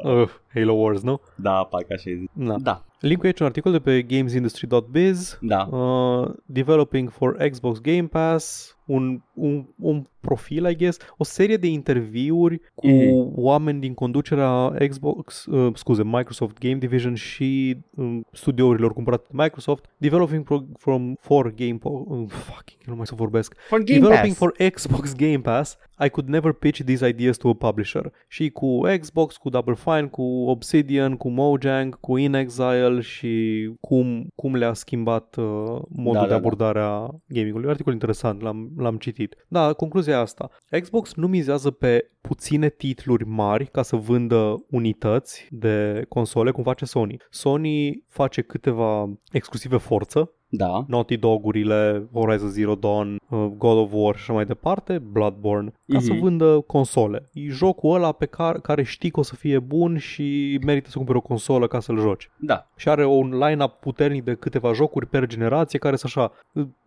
Uh, 0.03 0.21
Uh, 0.23 0.29
Halo 0.55 0.73
Wars, 0.73 1.03
nu? 1.03 1.21
da, 1.37 1.51
parcă 1.71 1.93
așa 1.93 2.11
zic. 2.19 2.31
Da. 2.33 2.57
Da, 2.59 2.85
Link 3.01 3.25
aici 3.25 3.43
un 3.43 3.47
articol 3.47 3.73
de 3.73 3.79
pe 3.79 4.03
gamesindustry.biz 4.03 5.39
da. 5.41 5.67
uh, 5.67 6.35
Developing 6.47 7.11
for 7.11 7.37
Xbox 7.51 7.81
Game 7.81 8.09
Pass 8.09 8.77
un, 8.89 9.21
un, 9.35 9.65
un 9.81 10.07
profil, 10.21 10.67
I 10.71 10.77
guess, 10.77 10.99
o 11.17 11.25
serie 11.25 11.57
de 11.57 11.67
interviuri 11.67 12.61
cu 12.75 12.87
Mm. 12.87 13.33
oameni 13.37 13.81
din 13.81 13.95
conducerea 13.95 14.75
Xbox, 14.89 15.45
uh, 15.47 15.75
scuze, 15.75 16.05
Microsoft 16.05 16.59
Game 16.59 16.75
Division 16.75 17.15
și 17.15 17.77
um, 17.97 18.25
studiourilor 18.33 18.93
cumpărate 18.93 19.27
de 19.31 19.43
Microsoft, 19.43 19.85
developing 19.97 20.45
pro- 20.45 20.65
from 20.79 21.15
for 21.21 21.55
Game 21.55 21.79
po- 21.79 22.05
uh, 22.07 22.25
fucking, 22.29 22.81
nu 22.87 22.95
mai 22.97 23.07
să 23.07 23.15
vorbesc. 23.15 23.55
For 23.69 23.79
Game 23.83 23.99
developing 23.99 24.35
Pass. 24.35 24.39
for 24.39 24.55
Xbox 24.73 25.15
Game 25.15 25.39
Pass, 25.39 25.77
I 26.05 26.09
could 26.09 26.29
never 26.29 26.53
pitch 26.53 26.83
these 26.85 27.09
ideas 27.09 27.37
to 27.37 27.49
a 27.49 27.55
publisher. 27.55 28.13
Și 28.29 28.51
cu 28.51 28.81
Xbox, 29.01 29.37
cu 29.37 29.49
Double 29.49 29.75
Fine, 29.75 30.07
cu 30.07 30.23
Obsidian, 30.23 31.17
cu 31.17 31.29
Mojang, 31.29 32.01
cu 32.01 32.17
In 32.17 32.35
Exile 32.35 33.01
și 33.01 33.65
cum, 33.81 34.27
cum 34.35 34.55
le-a 34.55 34.73
schimbat 34.73 35.37
uh, 35.39 35.45
modul 35.89 36.13
Da, 36.13 36.21
de 36.21 36.27
da, 36.27 36.27
da. 36.27 36.35
abordare 36.35 36.81
a 36.81 37.09
gamingului. 37.29 37.65
Un 37.65 37.71
articol 37.71 37.93
interesant, 37.93 38.43
l-am, 38.43 38.71
l-am 38.83 38.97
citit. 38.97 39.37
Da, 39.49 39.73
concluzia 39.73 40.13
e 40.13 40.17
asta. 40.17 40.51
Xbox 40.81 41.15
nu 41.15 41.27
mizează 41.27 41.71
pe 41.71 42.11
puține 42.21 42.69
titluri 42.69 43.25
mari 43.25 43.67
ca 43.67 43.83
să 43.83 43.97
vândă 43.97 44.65
unități 44.71 45.47
de 45.51 46.05
console, 46.09 46.51
cum 46.51 46.63
face 46.63 46.85
Sony. 46.85 47.17
Sony 47.31 48.05
face 48.09 48.43
câteva 48.43 49.13
exclusive 49.33 49.77
forță, 49.77 50.33
Da. 50.51 50.85
Naughty 50.87 51.17
Dog-urile, 51.17 52.09
Horizon 52.13 52.49
Zero 52.49 52.75
Dawn, 52.75 53.17
uh, 53.29 53.47
God 53.57 53.77
of 53.79 53.91
War 53.93 54.15
și 54.15 54.21
așa 54.23 54.33
mai 54.33 54.45
departe, 54.45 54.99
Bloodborne, 54.99 55.73
ca 55.93 55.99
să 55.99 56.13
Mhm. 56.13 56.21
vândă 56.21 56.61
console. 56.67 57.29
E 57.33 57.49
jocul 57.49 57.95
ăla 57.95 58.13
pe 58.13 58.27
care, 58.27 58.59
care 58.63 58.83
știi 58.83 59.11
că 59.11 59.21
o 59.21 59.23
să 59.23 59.35
fie 59.35 59.59
bun 59.59 59.99
și 59.99 60.59
merită 60.65 60.91
să 60.91 60.97
cumperi 60.97 61.19
o 61.19 61.21
consolă 61.21 61.67
ca 61.67 61.81
să-l 61.81 61.99
joci. 61.99 62.31
Da. 62.39 62.67
Și 62.77 62.89
are 62.89 63.07
un 63.07 63.39
line-up 63.39 63.73
puternic 63.81 64.25
de 64.25 64.35
câteva 64.35 64.73
jocuri 64.73 65.07
per 65.07 65.27
generație 65.27 65.79
care 65.79 65.97
sunt 65.97 66.13
așa, 66.17 66.33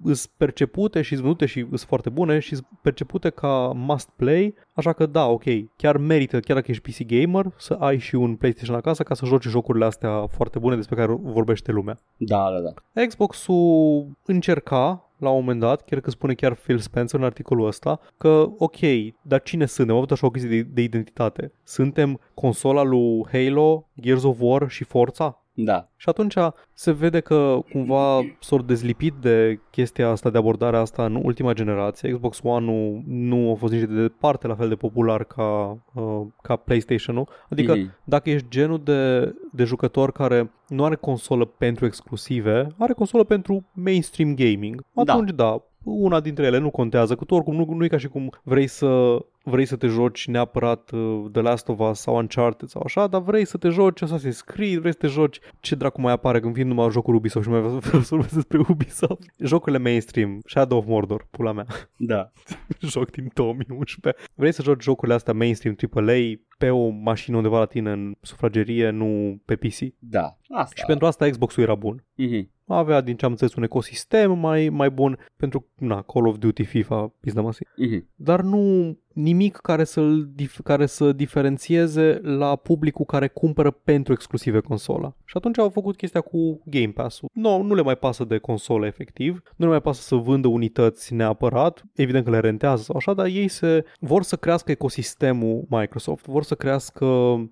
îs 0.03 0.26
percepute 0.26 1.01
și 1.01 1.16
vândute 1.16 1.45
și 1.45 1.59
sunt 1.68 1.80
foarte 1.80 2.09
bune 2.09 2.39
și 2.39 2.55
sunt 2.55 2.68
percepute 2.82 3.30
ca 3.30 3.72
must 3.76 4.09
play, 4.16 4.53
așa 4.74 4.93
că 4.93 5.05
da, 5.05 5.26
ok, 5.28 5.43
chiar 5.76 5.97
merită, 5.97 6.39
chiar 6.39 6.55
dacă 6.55 6.72
ești 6.72 6.91
PC 6.91 7.07
gamer, 7.07 7.45
să 7.57 7.74
ai 7.74 7.97
și 7.97 8.15
un 8.15 8.36
PlayStation 8.36 8.76
acasă 8.76 9.03
ca 9.03 9.13
să 9.13 9.26
joci 9.26 9.47
jocurile 9.47 9.86
astea 9.86 10.28
foarte 10.28 10.59
bune 10.59 10.76
despre 10.76 10.95
care 10.95 11.17
vorbește 11.22 11.72
lumea. 11.72 12.01
Da, 12.17 12.49
da, 12.51 12.59
da. 12.59 13.05
Xbox-ul 13.05 14.11
încerca 14.26 15.11
la 15.22 15.30
un 15.30 15.39
moment 15.39 15.59
dat, 15.59 15.82
chiar 15.82 15.99
că 15.99 16.09
spune 16.09 16.34
chiar 16.34 16.53
Phil 16.53 16.78
Spencer 16.78 17.19
în 17.19 17.26
articolul 17.26 17.67
ăsta, 17.67 17.99
că 18.17 18.49
ok, 18.57 18.78
dar 19.22 19.41
cine 19.41 19.65
suntem? 19.65 19.93
Am 19.93 19.97
avut 19.99 20.11
așa 20.11 20.26
o 20.26 20.30
chestie 20.30 20.49
de, 20.49 20.69
de 20.74 20.82
identitate. 20.82 21.53
Suntem 21.63 22.19
consola 22.34 22.84
lui 22.84 23.26
Halo, 23.32 23.89
Gears 24.01 24.24
of 24.24 24.38
War 24.39 24.69
și 24.69 24.84
Forza? 24.84 25.40
Da. 25.54 25.89
Și 25.95 26.10
atunci 26.10 26.34
se 26.74 26.91
vede 26.91 27.20
că 27.20 27.60
cumva 27.72 28.20
s-au 28.39 28.62
dezlipit 28.62 29.14
de 29.14 29.60
chestia 29.72 30.10
asta, 30.10 30.30
de 30.30 30.38
abordarea 30.38 30.80
asta 30.80 31.06
în 31.06 31.16
ultima 31.24 31.54
generație. 31.54 32.12
Xbox 32.12 32.39
One-ul 32.43 33.02
nu 33.06 33.52
a 33.52 33.56
fost 33.56 33.74
nici 33.74 33.88
de 33.89 34.02
departe 34.02 34.47
la 34.47 34.56
fel 34.56 34.70
de 34.70 34.76
popular 34.76 35.24
ca, 35.24 35.78
uh, 35.93 36.22
ca 36.41 36.56
PlayStation-ul. 36.56 37.28
Adică 37.49 37.76
Mhm. 37.76 37.97
dacă 38.04 38.30
ești 38.30 38.47
genul 38.49 38.82
de, 38.84 39.34
de 39.52 39.64
jucător 39.64 40.12
care 40.12 40.52
nu 40.68 40.84
are 40.84 40.95
consolă 40.95 41.45
pentru 41.45 41.86
exclusive, 41.86 42.68
are 42.78 42.93
consolă 42.93 43.24
pentru 43.24 43.66
mainstream 43.74 44.36
gaming, 44.36 44.84
Da. 44.93 45.14
atunci 45.14 45.32
da, 45.32 45.64
una 45.84 46.20
dintre 46.20 46.45
ele 46.45 46.58
nu 46.58 46.70
contează, 46.70 47.16
că 47.16 47.24
tu 47.26 47.34
oricum 47.36 47.56
nu, 47.56 47.74
nu 47.74 47.84
e 47.84 47.88
ca 47.88 47.97
și 47.97 48.08
cum 48.08 48.30
vrei 48.43 48.68
să 48.68 49.18
vrei 49.43 49.65
să 49.65 49.75
te 49.75 49.87
joci 49.87 50.27
neapărat 50.27 50.91
uh, 50.91 51.25
The 51.31 51.41
Last 51.41 51.69
of 51.69 51.79
Us 51.79 51.99
sau 51.99 52.15
Uncharted 52.15 52.67
sau 52.67 52.81
așa, 52.85 53.07
dar 53.07 53.21
vrei 53.21 53.45
să 53.45 53.57
te 53.57 53.69
joci 53.69 54.03
Assassin's 54.03 54.45
Creed, 54.45 54.79
vrei 54.79 54.91
să 54.91 54.97
te 54.97 55.07
joci 55.07 55.39
ce 55.59 55.75
dracu 55.75 56.01
mai 56.01 56.13
apare 56.13 56.39
când 56.39 56.53
vin 56.53 56.67
numai 56.67 56.89
jocuri 56.91 57.17
Ubisoft 57.17 57.45
și 57.45 57.51
nu 57.51 57.59
mai 57.59 57.79
vreau 57.79 58.01
să 58.01 58.07
vorbesc 58.15 58.33
despre 58.33 58.61
Ubisoft. 58.69 59.33
Jocurile 59.39 59.77
mainstream, 59.77 60.41
Shadow 60.45 60.77
of 60.77 60.85
Mordor, 60.85 61.27
pula 61.31 61.51
mea, 61.51 61.65
Da. 61.97 62.31
joc 62.79 63.11
din 63.11 63.31
2011. 63.33 64.23
Vrei 64.35 64.51
să 64.51 64.61
joci 64.61 64.83
jocurile 64.83 65.15
astea 65.15 65.33
mainstream 65.33 65.75
AAA 65.93 66.15
pe 66.57 66.69
o 66.69 66.89
mașină 66.89 67.37
undeva 67.37 67.59
la 67.59 67.65
tine 67.65 67.91
în 67.91 68.15
sufragerie, 68.21 68.89
nu 68.89 69.41
pe 69.45 69.55
PC. 69.55 69.77
Da. 69.99 70.37
Asta. 70.49 70.75
Și 70.75 70.85
pentru 70.85 71.05
asta 71.05 71.29
Xbox-ul 71.29 71.63
era 71.63 71.75
bun. 71.75 72.03
Mhm. 72.15 72.49
Avea, 72.67 73.01
din 73.01 73.15
ce 73.15 73.25
am 73.25 73.31
înțeles, 73.31 73.55
un 73.55 73.63
ecosistem 73.63 74.39
mai, 74.39 74.69
mai 74.69 74.89
bun 74.89 75.17
pentru, 75.35 75.67
na, 75.77 76.01
Call 76.01 76.27
of 76.27 76.37
Duty, 76.37 76.63
FIFA, 76.63 77.13
pizda 77.19 77.41
măsii. 77.41 77.67
Mhm. 77.77 78.07
Dar 78.15 78.41
nu 78.41 78.97
nimic 79.14 79.55
care, 79.55 79.84
să-l 79.84 80.30
dif- 80.36 80.64
care 80.64 80.86
să 80.86 81.12
diferențieze 81.12 82.20
la 82.24 82.55
publicul 82.55 83.05
care 83.05 83.28
cumpără 83.28 83.72
pentru 83.72 84.14
exclusive 84.14 84.59
consola. 84.59 85.14
Și 85.26 85.38
atunci 85.38 85.57
au 85.57 85.70
făcut 85.70 85.95
chestia 85.95 86.22
cu 86.22 86.62
Game 86.66 86.91
Pass-ul. 86.91 87.30
No, 87.34 87.64
nu 87.64 87.74
le 87.74 87.82
mai 87.82 87.95
pasă 87.95 88.24
de 88.24 88.38
console 88.38 88.88
efectiv, 88.88 89.41
nu 89.55 89.66
le 89.66 89.72
mai 89.72 89.82
pasă 89.82 90.01
să 90.01 90.16
vândă 90.16 90.47
unități 90.47 91.14
neapărat, 91.14 91.84
evident 91.95 92.26
că 92.26 92.30
le 92.30 92.39
rentează 92.39 92.84
sau 92.84 92.95
așa, 92.95 93.14
dar 93.14 93.26
ei 93.26 93.47
se 93.47 93.86
vor 93.99 94.24
să 94.24 94.36
crească 94.36 94.72
ecosistemul 94.72 95.66
Microsoft, 95.70 96.26
vor 96.26 96.43
să 96.43 96.55
crească 96.55 97.05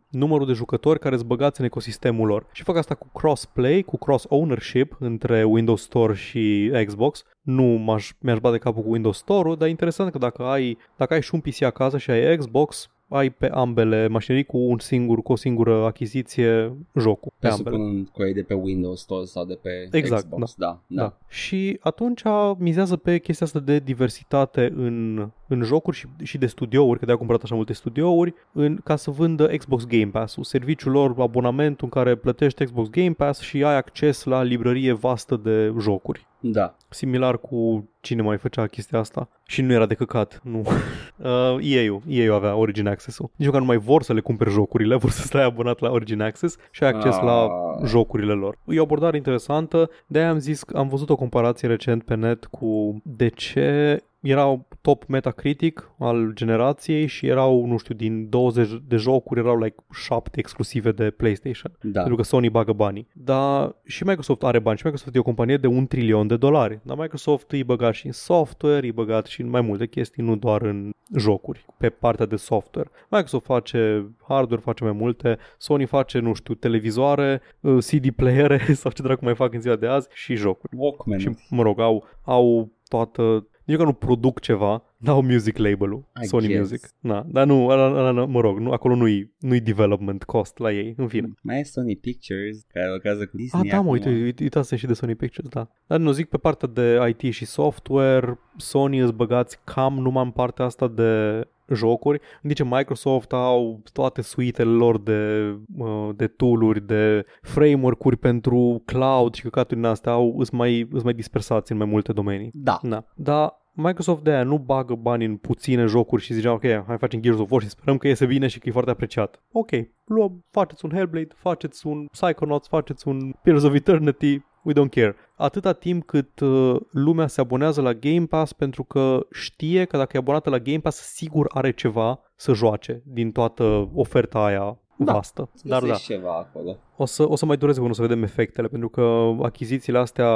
numărul 0.09 0.47
de 0.47 0.53
jucători 0.53 0.99
care 0.99 1.15
sunt 1.15 1.27
băgați 1.27 1.59
în 1.59 1.65
ecosistemul 1.65 2.27
lor. 2.27 2.45
Și 2.51 2.63
fac 2.63 2.75
asta 2.75 2.95
cu 2.95 3.07
cross-play, 3.13 3.81
cu 3.81 3.97
cross-ownership 3.97 4.95
între 4.99 5.43
Windows 5.43 5.81
Store 5.81 6.15
și 6.15 6.71
Xbox. 6.85 7.23
Nu 7.49 7.63
m-aș, 7.63 8.11
mi-aș 8.19 8.39
bate 8.39 8.57
capul 8.57 8.83
cu 8.83 8.91
Windows 8.91 9.17
Store-ul, 9.17 9.57
dar 9.57 9.67
e 9.67 9.69
interesant 9.69 10.11
că 10.11 10.17
dacă 10.17 10.43
ai, 10.43 10.77
dacă 10.97 11.13
ai 11.13 11.21
și 11.21 11.33
un 11.33 11.39
PC 11.39 11.61
acasă 11.61 11.97
și 11.97 12.11
ai 12.11 12.37
Xbox, 12.37 12.89
ai 13.09 13.29
pe 13.29 13.49
ambele 13.49 14.07
mașinării 14.07 14.45
cu 14.45 14.57
un 14.57 14.79
singur, 14.79 15.21
cu 15.21 15.31
o 15.31 15.35
singură 15.35 15.85
achiziție 15.85 16.73
jocul 16.95 17.31
pe 17.39 17.47
ambele. 17.47 17.75
Presupun 17.75 18.09
că 18.15 18.23
e 18.23 18.33
de 18.33 18.41
pe 18.41 18.53
Windows 18.53 18.99
Store 19.01 19.25
sau 19.25 19.45
de 19.45 19.59
pe 19.61 19.87
Exact, 19.91 20.23
Xbox. 20.23 20.55
Da. 20.57 20.81
Da. 20.87 21.01
Da. 21.01 21.17
Și 21.27 21.77
atunci 21.79 22.21
mizează 22.57 22.95
pe 22.95 23.17
chestia 23.17 23.45
asta 23.45 23.59
de 23.59 23.79
diversitate 23.79 24.73
în, 24.75 25.27
în 25.47 25.61
jocuri 25.63 25.97
și, 25.97 26.07
și 26.23 26.37
de 26.37 26.45
studiouri, 26.45 26.99
că 26.99 27.05
de-a 27.05 27.15
cumpărat 27.15 27.43
așa 27.43 27.55
multe 27.55 27.73
studiouri, 27.73 28.33
în, 28.51 28.79
ca 28.83 28.95
să 28.95 29.11
vândă 29.11 29.47
Xbox 29.47 29.85
Game 29.85 30.09
Pass-ul, 30.11 30.43
serviciul 30.43 30.91
lor, 30.91 31.15
abonamentul 31.19 31.89
în 31.93 32.01
care 32.01 32.15
plătești 32.15 32.63
Xbox 32.63 32.89
Game 32.89 33.13
Pass 33.13 33.39
și 33.39 33.63
ai 33.63 33.75
acces 33.75 34.23
la 34.23 34.43
librărie 34.43 34.93
vastă 34.93 35.35
de 35.43 35.73
jocuri. 35.79 36.27
Da. 36.39 36.75
Similar 36.89 37.37
cu 37.39 37.89
cine 38.01 38.21
mai 38.21 38.37
făcea 38.37 38.67
chestia 38.67 38.99
asta 38.99 39.29
și 39.45 39.61
nu 39.61 39.73
era 39.73 39.85
de 39.85 39.93
căcat, 39.93 40.39
nu. 40.43 40.63
Uh, 41.19 41.57
EA-ul, 41.61 42.01
EA-ul 42.07 42.35
avea 42.35 42.55
Origin 42.55 42.87
Access-ul. 42.87 43.29
Nici 43.35 43.45
măcar 43.47 43.61
nu 43.61 43.67
mai 43.67 43.77
vor 43.77 44.03
să 44.03 44.13
le 44.13 44.19
cumperi 44.19 44.49
jocurile, 44.49 44.95
vor 45.03 45.09
să 45.09 45.21
stai 45.21 45.43
abonat 45.43 45.79
la 45.79 45.89
Origin 45.89 46.21
Access 46.21 46.57
și 46.71 46.83
ai 46.83 46.89
acces 46.89 47.15
Ah. 47.15 47.23
la 47.23 47.47
jocurile 47.85 48.33
lor. 48.33 48.57
E 48.67 48.79
o 48.79 48.83
abordare 48.83 49.17
interesantă, 49.17 49.89
de-aia 50.07 50.29
am 50.29 50.37
zis 50.39 50.63
că 50.63 50.77
am 50.77 50.87
văzut 50.87 51.09
o 51.09 51.15
comparație 51.15 51.67
recent 51.67 52.03
pe 52.03 52.15
net 52.15 52.45
cu 52.45 53.01
de 53.03 53.27
ce 53.27 53.99
erau 54.21 54.67
top 54.81 55.05
Metacritic 55.07 55.91
al 55.99 56.31
generației 56.33 57.05
și 57.05 57.27
erau, 57.27 57.65
nu 57.65 57.77
știu, 57.77 57.95
din 57.95 58.29
20 58.29 58.69
de 58.87 58.95
jocuri 58.95 59.39
erau 59.39 59.59
like 59.59 59.75
7 59.93 60.39
exclusive 60.39 60.91
de 60.91 61.09
PlayStation. 61.09 61.71
Da. 61.81 61.99
Pentru 61.99 62.15
că 62.15 62.23
Sony 62.23 62.49
bagă 62.49 62.73
banii. 62.73 63.07
Dar 63.13 63.75
și 63.83 64.03
Microsoft 64.03 64.43
are 64.43 64.59
bani 64.59 64.77
și 64.77 64.85
Microsoft 64.85 65.15
e 65.15 65.19
o 65.19 65.23
companie 65.23 65.57
de 65.57 65.67
un 65.67 65.87
trilion 65.87 66.27
de 66.27 66.37
dolari. 66.37 66.79
Dar 66.83 66.97
Microsoft 66.97 67.51
e 67.51 67.63
băgat 67.63 67.93
și 67.93 68.05
în 68.05 68.11
software, 68.11 68.87
e 68.87 68.91
băgat 68.91 69.25
și 69.25 69.41
în 69.41 69.49
mai 69.49 69.61
multe 69.61 69.87
chestii, 69.87 70.23
nu 70.23 70.35
doar 70.35 70.61
în 70.61 70.91
jocuri, 71.17 71.65
pe 71.77 71.89
partea 71.89 72.25
de 72.25 72.35
software. 72.35 72.89
Microsoft 73.09 73.45
face 73.45 74.09
hardware, 74.27 74.61
face 74.61 74.83
mai 74.83 74.93
multe, 74.93 75.37
Sony 75.57 75.85
face, 75.85 76.19
nu 76.19 76.33
știu, 76.33 76.53
televizoare, 76.53 77.41
uh, 77.59 77.77
CD 77.85 78.09
playere 78.09 78.65
sau 78.81 78.91
ce 78.91 79.01
dracu 79.01 79.23
mai 79.23 79.35
fac 79.35 79.53
în 79.53 79.61
ziua 79.61 79.75
de 79.75 79.87
azi 79.87 80.07
și 80.13 80.35
jocuri. 80.35 80.73
Walkman. 80.75 81.19
Și, 81.19 81.29
mă 81.49 81.61
rog, 81.61 81.79
au, 81.79 82.07
au 82.23 82.71
toată... 82.87 83.47
Nici 83.69 83.77
că 83.77 83.83
nu 83.83 83.93
produc 83.93 84.39
ceva, 84.39 84.83
n-au 84.99 85.21
music 85.21 85.57
label-ul, 85.57 86.03
I 86.23 86.25
Sony 86.25 86.47
guess. 86.47 86.59
Music. 86.59 86.89
Na, 86.99 87.25
dar 87.27 87.45
nu, 87.45 87.65
ăla, 87.67 87.85
ăla, 87.85 88.09
ăla, 88.09 88.25
mă 88.25 88.39
rog, 88.39 88.57
nu, 88.59 88.71
acolo 88.71 88.95
nu-i, 88.95 89.33
nu-i 89.39 89.59
development 89.59 90.23
cost 90.23 90.57
la 90.57 90.71
ei, 90.71 90.93
în 90.97 91.07
fine. 91.07 91.33
Mai 91.41 91.59
e 91.59 91.63
Sony 91.63 91.95
Pictures 91.95 92.65
care 92.73 92.91
lucrează 92.93 93.25
cu 93.25 93.35
Disney 93.37 93.61
Ah, 93.63 93.69
da, 93.69 93.75
mă, 93.75 93.81
acum. 93.81 93.91
uite, 93.91 94.09
uite, 94.09 94.43
uitați 94.43 94.75
și 94.75 94.85
de 94.85 94.93
Sony 94.93 95.15
Pictures, 95.15 95.49
da. 95.51 95.67
Dar 95.87 95.99
nu 95.99 96.11
zic 96.11 96.29
pe 96.29 96.37
partea 96.37 96.67
de 96.67 97.15
IT 97.17 97.33
și 97.33 97.45
software, 97.45 98.39
Sony 98.57 98.99
îți 98.99 99.13
băgați 99.13 99.59
cam 99.63 99.93
numai 99.93 100.23
în 100.23 100.31
partea 100.31 100.65
asta 100.65 100.87
de 100.87 101.43
jocuri, 101.73 102.19
în 102.41 102.53
timp 102.53 102.69
ce 102.69 102.75
Microsoft 102.75 103.33
au 103.33 103.81
toate 103.93 104.21
suitele 104.21 104.69
lor 104.69 104.99
de, 104.99 105.53
uh, 105.77 106.09
de 106.15 106.27
tool-uri, 106.27 106.85
de 106.87 107.25
framework-uri 107.41 108.17
pentru 108.17 108.81
cloud 108.85 109.33
și 109.33 109.41
căcaturi 109.41 109.79
din 109.79 109.89
astea 109.89 110.11
au, 110.11 110.35
îs 110.37 110.49
mai, 110.49 110.87
îs 110.91 111.03
mai 111.03 111.13
dispersați 111.13 111.71
în 111.71 111.77
mai 111.77 111.87
multe 111.87 112.13
domenii. 112.13 112.49
Da. 112.53 112.79
Da. 112.83 113.05
Dar 113.15 113.57
Microsoft 113.81 114.23
de 114.23 114.31
aia 114.31 114.43
nu 114.43 114.57
bagă 114.57 114.95
bani 114.95 115.25
în 115.25 115.37
puține 115.37 115.85
jocuri 115.85 116.21
și 116.21 116.33
zicea, 116.33 116.51
ok, 116.51 116.63
hai 116.87 116.97
facem 116.97 117.21
Gears 117.21 117.39
of 117.39 117.51
War 117.51 117.61
și 117.61 117.69
sperăm 117.69 117.97
că 117.97 118.07
iese 118.07 118.25
bine 118.25 118.47
și 118.47 118.59
că 118.59 118.69
e 118.69 118.71
foarte 118.71 118.91
apreciat. 118.91 119.43
Ok, 119.51 119.69
luăm, 120.05 120.45
faceți 120.51 120.85
un 120.85 120.91
Hellblade, 120.91 121.33
faceți 121.35 121.87
un 121.87 122.05
Psychonauts, 122.11 122.67
faceți 122.67 123.07
un 123.07 123.31
Pillars 123.41 123.63
of 123.63 123.73
Eternity, 123.73 124.41
we 124.63 124.73
don't 124.73 124.89
care. 124.89 125.15
Atâta 125.35 125.73
timp 125.73 126.05
cât 126.05 126.39
uh, 126.39 126.75
lumea 126.91 127.27
se 127.27 127.41
abonează 127.41 127.81
la 127.81 127.93
Game 127.93 128.25
Pass 128.25 128.53
pentru 128.53 128.83
că 128.83 129.27
știe 129.31 129.85
că 129.85 129.97
dacă 129.97 130.11
e 130.13 130.19
abonată 130.19 130.49
la 130.49 130.59
Game 130.59 130.79
Pass, 130.79 131.13
sigur 131.13 131.49
are 131.53 131.71
ceva 131.71 132.19
să 132.35 132.53
joace 132.53 133.01
din 133.05 133.31
toată 133.31 133.89
oferta 133.93 134.45
aia 134.45 134.79
Da. 135.05 135.13
vastă. 135.13 135.49
Dar 135.63 135.81
da, 135.81 135.87
Găsești 135.87 136.05
ceva 136.13 136.35
acolo. 136.37 136.77
o 136.97 137.05
să, 137.05 137.29
o 137.29 137.35
să 137.35 137.45
mai 137.45 137.57
dureze 137.57 137.77
până 137.79 137.91
o 137.91 137.93
să 137.93 138.01
vedem 138.01 138.23
efectele, 138.23 138.67
pentru 138.67 138.89
că 138.89 139.31
achizițiile 139.41 139.97
astea 139.99 140.29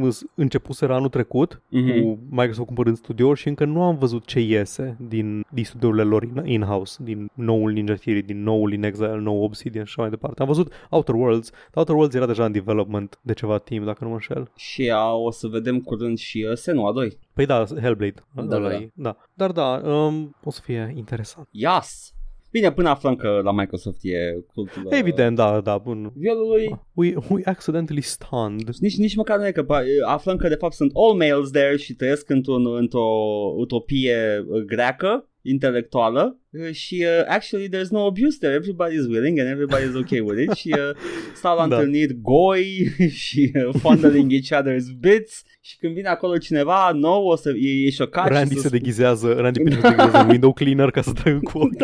îs- 0.00 0.24
începuseră 0.34 0.94
anul 0.94 1.08
trecut 1.08 1.62
Mhm. 1.68 2.00
cu 2.02 2.18
Microsoft 2.30 2.66
cumpărând 2.66 2.96
studiouri 2.96 3.38
și 3.38 3.48
încă 3.48 3.64
nu 3.64 3.82
am 3.82 3.96
văzut 3.98 4.24
ce 4.24 4.40
iese 4.40 4.96
din, 5.08 5.44
din 5.50 5.64
studiourile 5.64 6.02
lor 6.02 6.22
in- 6.24 6.42
in-house, 6.44 7.02
din 7.02 7.30
noul 7.34 7.72
Ninja 7.72 7.94
Theory, 7.94 8.22
din 8.22 8.42
noul 8.42 8.72
In 8.72 8.82
Exile, 8.82 9.16
nou 9.18 9.42
Obsidian 9.42 9.84
și 9.84 9.90
așa 9.92 10.00
mai 10.00 10.10
departe. 10.10 10.40
Am 10.40 10.46
văzut 10.48 10.72
Outer 10.90 11.14
Worlds, 11.14 11.50
dar 11.50 11.60
Outer 11.74 11.94
Worlds 11.94 12.14
era 12.14 12.26
deja 12.26 12.44
în 12.44 12.52
development 12.52 13.18
de 13.22 13.32
ceva 13.32 13.58
timp, 13.58 13.84
dacă 13.84 13.98
nu 14.00 14.08
mă 14.08 14.14
înșel. 14.14 14.50
Și 14.56 14.90
a, 14.90 15.12
o 15.14 15.30
să 15.30 15.46
vedem 15.48 15.80
curând 15.80 16.18
și 16.18 16.46
uh, 16.50 16.56
Senua 16.56 16.92
2. 16.92 17.18
Păi 17.34 17.46
da, 17.46 17.64
Hellblade. 17.80 18.24
Da, 18.34 18.56
ăla 18.56 18.68
da. 18.68 18.74
e, 18.74 18.90
da. 18.94 19.16
Dar 19.34 19.50
da, 19.52 19.80
um, 19.84 20.36
o 20.44 20.50
să 20.50 20.60
fie 20.64 20.92
interesant. 20.96 21.48
Yes! 21.50 22.14
Bine, 22.52 22.72
până 22.72 22.88
aflăm 22.88 23.16
că 23.16 23.40
la 23.42 23.52
Microsoft 23.52 23.98
e 24.02 24.44
cultul 24.54 24.82
uh, 24.84 24.98
Evident, 24.98 25.36
da, 25.36 25.60
da, 25.60 25.78
bun. 25.78 26.12
violului. 26.14 26.80
We, 26.92 27.14
we 27.28 27.42
accidentally 27.44 28.00
stunned. 28.00 28.68
Nici, 28.78 28.96
nici 28.96 29.14
măcar 29.14 29.38
nu 29.38 29.46
e 29.46 29.52
că 29.52 29.64
pa- 29.64 30.06
aflăm 30.06 30.36
că 30.36 30.48
de 30.48 30.54
fapt 30.54 30.74
sunt 30.74 30.92
all 30.94 31.16
males 31.16 31.50
there 31.50 31.76
și 31.76 31.94
trăiesc 31.94 32.28
într-un, 32.30 32.76
într-o 32.76 33.08
utopie 33.56 34.44
uh, 34.48 34.62
greacă 34.62 35.31
intelectuală 35.42 36.38
uh, 36.50 36.70
și 36.72 37.04
uh, 37.18 37.24
actually 37.28 37.68
there's 37.68 37.88
no 37.90 38.04
abuse 38.04 38.36
there, 38.40 38.58
everybody's 38.60 39.08
willing 39.10 39.38
and 39.38 39.48
everybody's 39.48 39.94
okay 40.00 40.20
with 40.20 40.42
it 40.42 40.50
și 40.52 40.74
uh, 40.78 40.96
stau 41.40 41.56
la 41.56 41.68
Da. 41.68 41.76
întâlniri 41.76 42.20
goi 42.20 42.92
și 43.24 43.52
uh, 43.54 43.74
fondling 43.80 44.32
each 44.32 44.62
other's 44.62 44.98
bits 45.00 45.42
și 45.60 45.76
când 45.78 45.94
vine 45.94 46.08
acolo 46.08 46.36
cineva 46.38 46.90
nou 46.94 47.26
o 47.26 47.36
să 47.36 47.52
e, 47.56 47.84
e 47.86 47.90
șocat 47.90 48.28
Randy 48.28 48.48
și 48.54 48.60
se 48.60 48.62
să 48.62 48.68
deghizează, 48.68 49.32
Randy 49.32 49.60
Pitchford 49.62 49.84
se 49.84 49.96
deghizează 49.96 50.24
în 50.24 50.30
window 50.30 50.52
cleaner 50.52 50.90
ca 50.90 51.02
să 51.02 51.12
tragă 51.12 51.38
cu 51.42 51.58
ochiul. 51.58 51.74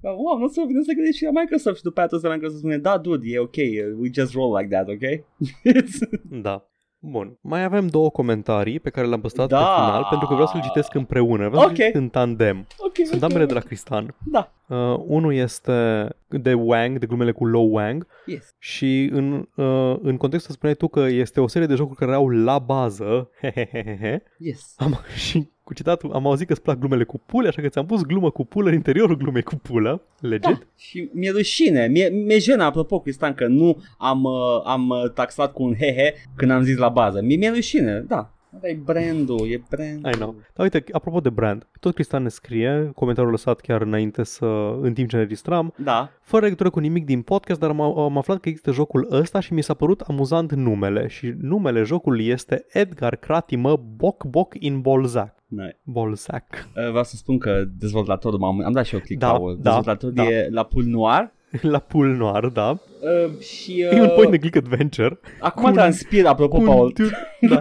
da, 0.00 0.10
wow, 0.10 0.38
nu 0.38 0.48
se 0.48 0.62
vine 0.66 0.82
să 0.82 0.92
gândești 0.92 1.16
și 1.18 1.24
la 1.24 1.40
Microsoft 1.40 1.76
și 1.76 1.82
după 1.82 2.00
aceea 2.00 2.32
Microsoft 2.32 2.58
spune, 2.58 2.78
da, 2.78 2.98
dude, 2.98 3.26
e 3.30 3.38
ok, 3.38 3.56
we 4.00 4.10
just 4.14 4.32
roll 4.32 4.56
like 4.56 4.74
that, 4.74 4.88
ok? 4.88 5.24
Da. 6.42 6.68
Bun. 7.00 7.38
Mai 7.40 7.64
avem 7.64 7.86
două 7.86 8.10
comentarii 8.10 8.80
pe 8.80 8.90
care 8.90 9.06
le-am 9.06 9.20
păstrat 9.20 9.48
Da. 9.48 9.56
pe 9.58 9.80
final 9.84 10.06
pentru 10.10 10.26
că 10.28 10.32
vreau 10.34 10.48
să-l 10.48 10.60
citesc 10.62 10.94
împreună. 10.94 11.48
Vreau 11.48 11.62
să-l 11.62 11.70
Ok. 11.70 11.74
citesc 11.74 11.94
în 11.94 12.08
tandem. 12.08 12.66
ok, 12.78 12.94
Sunt 13.04 13.16
ok, 13.16 13.22
ambele 13.22 13.42
ok. 13.42 13.48
de 13.48 13.54
la 13.54 13.60
Cristan. 13.60 14.14
Da, 14.24 14.52
Uh, 14.68 14.94
unul 15.06 15.34
este 15.34 16.08
de 16.28 16.54
Wang, 16.54 16.98
de 16.98 17.06
glumele 17.06 17.32
cu 17.32 17.46
Low 17.46 17.72
Wang 17.74 18.06
yes. 18.26 18.54
și 18.58 19.08
în, 19.12 19.48
uh, 19.56 19.96
în 20.02 20.16
contextul 20.16 20.54
spuneai 20.54 20.76
tu 20.76 20.88
că 20.88 21.00
este 21.00 21.40
o 21.40 21.46
serie 21.48 21.66
de 21.66 21.74
jocuri 21.74 21.98
care 21.98 22.14
au 22.14 22.28
la 22.28 22.58
bază 22.58 23.30
hehehehe. 23.40 24.22
Yes. 24.38 24.74
Am, 24.76 24.98
și 25.28 25.48
cu 25.68 25.74
citatul 25.74 26.12
am 26.12 26.26
auzit 26.26 26.46
că 26.46 26.52
îți 26.52 26.62
plac 26.62 26.78
glumele 26.78 27.04
cu 27.04 27.20
pule, 27.26 27.48
așa 27.48 27.62
că 27.62 27.68
ți-am 27.68 27.86
pus 27.86 28.02
glumă 28.02 28.30
cu 28.30 28.44
pulă 28.44 28.68
în 28.68 28.74
interiorul 28.74 29.16
glumei 29.16 29.42
cu 29.42 29.54
pulă. 29.54 30.02
Legit? 30.20 30.42
Da, 30.42 30.58
și 30.76 31.08
mi-e 31.12 31.30
rușine, 31.30 31.86
mi-e, 31.86 32.08
mi-e 32.08 32.38
jenă, 32.38 32.64
apropo, 32.64 33.00
Cristian, 33.00 33.34
că 33.34 33.46
nu 33.46 33.82
am, 33.98 34.22
uh, 34.22 34.62
am 34.64 34.88
uh, 34.88 35.10
taxat 35.14 35.52
cu 35.52 35.62
un 35.62 35.74
hehe 35.74 36.14
când 36.36 36.50
am 36.50 36.62
zis 36.62 36.76
la 36.76 36.88
bază. 36.88 37.20
Mi- 37.22 37.36
mi-e 37.36 37.50
rușine, 37.50 38.04
da. 38.08 38.32
Ăla 38.56 38.68
e 38.68 38.78
brandul, 38.84 39.50
e 39.50 39.62
brandul. 39.70 40.10
I 40.12 40.14
know. 40.14 40.34
Dar 40.54 40.64
uite, 40.64 40.84
apropo 40.92 41.20
de 41.20 41.30
brand, 41.30 41.66
tot 41.80 41.94
Cristian 41.94 42.22
ne 42.22 42.28
scrie, 42.28 42.90
comentariul 42.94 43.32
lăsat 43.32 43.60
chiar 43.60 43.80
înainte 43.82 44.22
să, 44.22 44.46
în 44.80 44.92
timp 44.92 45.08
ce 45.08 45.16
ne 45.16 45.22
registram, 45.22 45.74
Da, 45.76 46.10
fără 46.20 46.42
legătură 46.44 46.70
cu 46.70 46.78
nimic 46.78 47.04
din 47.04 47.22
podcast, 47.22 47.60
dar 47.60 47.70
am, 47.70 47.80
am 47.80 48.18
aflat 48.18 48.40
că 48.40 48.48
există 48.48 48.72
jocul 48.72 49.08
ăsta 49.10 49.40
și 49.40 49.52
mi 49.52 49.62
s-a 49.62 49.74
părut 49.74 50.00
amuzant 50.00 50.52
numele. 50.54 51.06
Și 51.06 51.34
numele 51.40 51.82
jocului 51.82 52.26
este 52.26 52.66
Edgar 52.68 53.16
Kratimă 53.16 53.82
Bok 53.96 54.24
Bok 54.24 54.54
in 54.58 54.80
Bolzac. 54.80 55.37
Nice. 55.48 55.80
Bolzac. 55.84 56.44
Uh, 56.76 56.88
vreau 56.88 57.04
să 57.04 57.16
spun 57.16 57.38
că 57.38 57.64
dezvoltatorul, 57.78 58.38
m-am, 58.38 58.60
am 58.64 58.72
dat 58.72 58.84
și 58.86 58.94
eu 58.94 59.00
click 59.00 59.20
Da, 59.20 59.30
Paul. 59.30 59.54
da, 59.56 59.62
Dezvoltatorul 59.62 60.14
da. 60.14 60.22
e 60.28 60.48
la 60.50 60.62
Pool 60.62 60.84
Noir 60.84 61.32
La 61.62 61.78
Pool 61.78 62.08
Noir, 62.08 62.44
da. 62.46 62.70
uh, 62.70 63.38
și 63.40 63.80
E 63.80 64.00
un 64.00 64.00
uh, 64.06 64.12
point 64.14 64.30
and 64.32 64.38
click 64.40 64.56
adventure 64.56 65.18
acum 65.40 65.62
cu 65.62 65.68
un- 65.68 65.74
transpir, 65.74 66.26
apropo, 66.26 66.54
cu 66.56 66.60
un, 66.62 66.66
Paul. 66.68 66.92
dude, 66.94 67.10
da, 67.54 67.58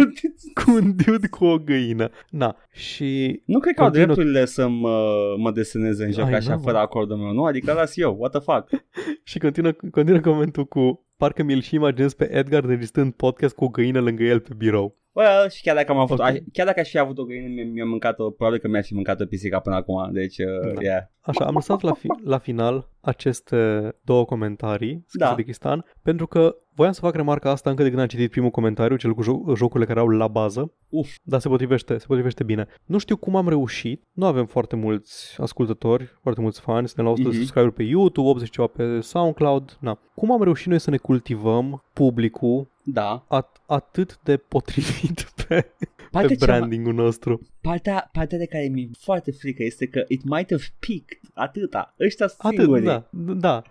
cu 0.63 0.71
un 0.71 0.95
dude 1.05 1.27
cu 1.27 1.45
o 1.45 1.57
găină. 1.57 2.09
Da. 2.29 2.55
Și 2.71 3.41
Nu 3.45 3.59
cred 3.59 3.73
că 3.75 3.81
au 3.81 3.87
Continuă- 3.87 4.13
drepturile 4.13 4.45
să 4.45 4.67
mă, 4.67 5.13
mă 5.37 5.51
deseneze 5.51 6.03
în 6.05 6.11
joc 6.11 6.29
I 6.29 6.33
așa 6.33 6.49
know. 6.51 6.61
fără 6.63 6.77
acordul 6.77 7.17
meu, 7.17 7.31
nu? 7.31 7.43
Adică 7.43 7.73
las 7.73 7.97
eu, 7.97 8.15
what 8.19 8.31
the 8.31 8.39
fuck? 8.39 8.83
Și 9.29 9.37
continuă, 9.39 9.71
continuă 9.91 10.19
comentul 10.19 10.65
cu 10.65 11.05
Parcă 11.17 11.43
mi-l 11.43 11.61
și 11.61 11.75
imaginez 11.75 12.13
pe 12.13 12.29
Edgar 12.31 12.63
înregistrând 12.63 13.13
podcast 13.13 13.55
cu 13.55 13.63
o 13.63 13.69
găină 13.69 13.99
lângă 13.99 14.23
el 14.23 14.39
pe 14.39 14.53
birou. 14.57 14.95
Well, 15.19 15.49
și 15.49 15.61
chiar 15.61 15.75
dacă 15.75 15.91
am 15.91 15.97
avut, 15.97 16.19
Ok. 16.19 16.25
okay. 16.25 16.43
chiar 16.53 16.65
dacă 16.65 16.79
aș 16.79 16.89
fi 16.89 16.97
avut 16.97 17.17
o 17.17 17.23
găină, 17.23 17.47
mi-a, 17.47 17.65
mi-a 17.65 17.85
mâncat-o, 17.85 18.29
probabil 18.29 18.59
că 18.59 18.67
mi-ar 18.67 18.83
fi 18.83 18.93
mâncat-o 18.93 19.25
pisica 19.25 19.59
până 19.59 19.75
acum, 19.75 20.09
deci, 20.11 20.37
uh, 20.37 20.73
Da. 20.73 20.81
yeah. 20.81 21.01
Așa, 21.21 21.45
am 21.45 21.53
lăsat 21.53 21.81
la, 21.81 21.93
fi- 21.93 22.07
la 22.23 22.37
final 22.37 22.89
aceste 23.01 23.91
două 24.01 24.25
comentarii 24.25 25.03
scrise 25.07 25.29
Da. 25.29 25.35
de 25.35 25.41
Cristan, 25.43 25.85
pentru 26.01 26.27
că 26.27 26.55
voiam 26.75 26.91
să 26.93 26.99
fac 26.99 27.15
remarca 27.15 27.49
asta 27.51 27.69
încă 27.69 27.83
de 27.83 27.89
când 27.89 28.01
am 28.01 28.07
citit 28.07 28.29
primul 28.31 28.49
comentariu, 28.49 28.95
cel 28.95 29.13
cu 29.13 29.21
jo- 29.23 29.53
jocurile 29.55 29.85
care 29.85 29.99
au 29.99 30.07
la 30.07 30.27
bază, 30.27 30.71
Uf, 30.89 31.15
dar 31.23 31.39
se 31.39 31.47
potrivește, 31.47 31.97
se 31.97 32.05
potrivește 32.07 32.43
bine. 32.43 32.67
Nu 32.85 32.97
știu 32.97 33.15
cum 33.17 33.35
am 33.35 33.49
reușit, 33.49 34.03
nu 34.11 34.25
avem 34.25 34.45
foarte 34.45 34.75
mulți 34.75 35.35
ascultători, 35.41 36.17
foarte 36.21 36.41
mulți 36.41 36.59
fani, 36.61 36.87
suntem 36.87 37.05
la 37.05 37.11
100 37.11 37.27
de 37.27 37.33
Mhm. 37.33 37.37
subscriberi 37.43 37.73
pe 37.73 37.83
YouTube, 37.83 38.27
80 38.29 38.49
ceva 38.49 38.67
pe 38.67 38.99
SoundCloud, 38.99 39.77
na. 39.79 39.99
Cum 40.15 40.31
am 40.31 40.43
reușit 40.43 40.67
noi 40.67 40.79
să 40.79 40.89
ne 40.89 40.97
cultivăm 40.97 41.83
publicul 41.93 42.67
da. 42.93 43.25
at- 43.29 43.61
atât 43.65 44.19
de 44.23 44.37
potrivit 44.37 45.21
pe, 45.47 45.71
Partea, 46.11 46.35
pe 46.37 46.45
cea, 46.45 46.45
branding-ul 46.57 46.93
nostru? 46.93 47.41
partea, 47.61 48.09
partea 48.11 48.37
de 48.37 48.45
care 48.45 48.67
mi-e 48.67 48.89
foarte 48.99 49.31
frică 49.31 49.63
este 49.63 49.87
că 49.87 50.03
it 50.07 50.23
might 50.23 50.49
have 50.49 50.63
peaked 50.87 51.19
atâta. 51.33 51.93
Ăștia 51.99 52.25
Atât, 52.37 52.57
singuri. 52.59 52.83
da, 52.83 53.07
da. 53.33 53.61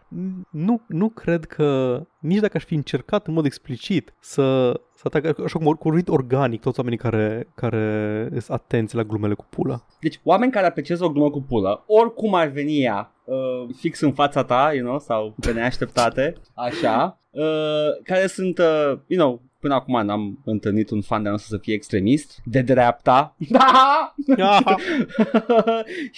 Nu, 0.51 0.83
nu 0.89 1.09
cred 1.09 1.45
că 1.45 2.01
nici 2.21 2.41
dacă 2.41 2.57
aș 2.57 2.65
fi 2.65 2.75
încercat 2.75 3.27
în 3.27 3.33
mod 3.35 3.45
explicit 3.45 4.15
să, 4.21 4.81
să 4.97 5.03
atac, 5.05 5.41
așa 5.41 5.59
cum 5.59 5.73
cu 5.73 5.89
urmit 5.89 6.09
organic 6.09 6.61
toți 6.61 6.79
oamenii 6.79 6.99
care, 6.99 7.49
care 7.55 8.29
sunt 8.31 8.51
atenți 8.51 8.95
la 8.95 9.03
glumele 9.03 9.35
cu 9.35 9.47
pula. 9.51 9.85
Deci 10.01 10.21
oameni 10.23 10.53
care 10.53 10.67
apreciază 10.67 11.05
o 11.05 11.11
glumă 11.11 11.31
cu 11.31 11.43
pulă, 11.43 11.85
oricum 11.87 12.35
ar 12.35 12.49
veni 12.49 12.83
ea, 12.83 13.13
uh, 13.25 13.75
fix 13.77 14.01
în 14.01 14.13
fața 14.13 14.45
ta, 14.45 14.71
you 14.75 14.85
know, 14.85 14.99
sau 14.99 15.35
pe 15.41 15.53
neașteptate, 15.53 16.35
așa, 16.55 17.21
uh, 17.31 18.03
care 18.05 18.27
sunt, 18.27 18.59
uh, 18.59 18.99
you 19.07 19.21
know, 19.21 19.43
până 19.61 19.75
acum 19.75 20.05
n-am 20.05 20.39
întâlnit 20.45 20.91
un 20.91 21.01
fan 21.01 21.23
de 21.23 21.29
nostru 21.29 21.55
să 21.55 21.63
fie 21.63 21.75
extremist, 21.75 22.41
de 22.45 22.61
dreapta, 22.61 23.37
da! 23.49 24.15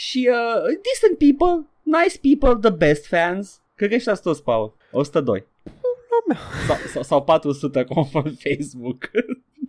și 0.07 0.31
uh, 0.31 0.63
decent 0.63 1.19
people, 1.19 1.67
nice 1.83 2.19
people, 2.23 2.69
the 2.71 2.77
best 2.87 3.07
fans. 3.07 3.63
Cred 3.75 3.89
că 3.89 3.95
ăștia 3.95 4.15
sunt 4.15 4.25
toți, 4.25 4.43
Paul. 4.43 4.77
102. 4.91 5.47
Sau, 6.69 6.77
sau, 6.95 7.03
sau 7.05 7.21
400 7.21 7.85
conform 7.89 8.35
Facebook. 8.37 8.99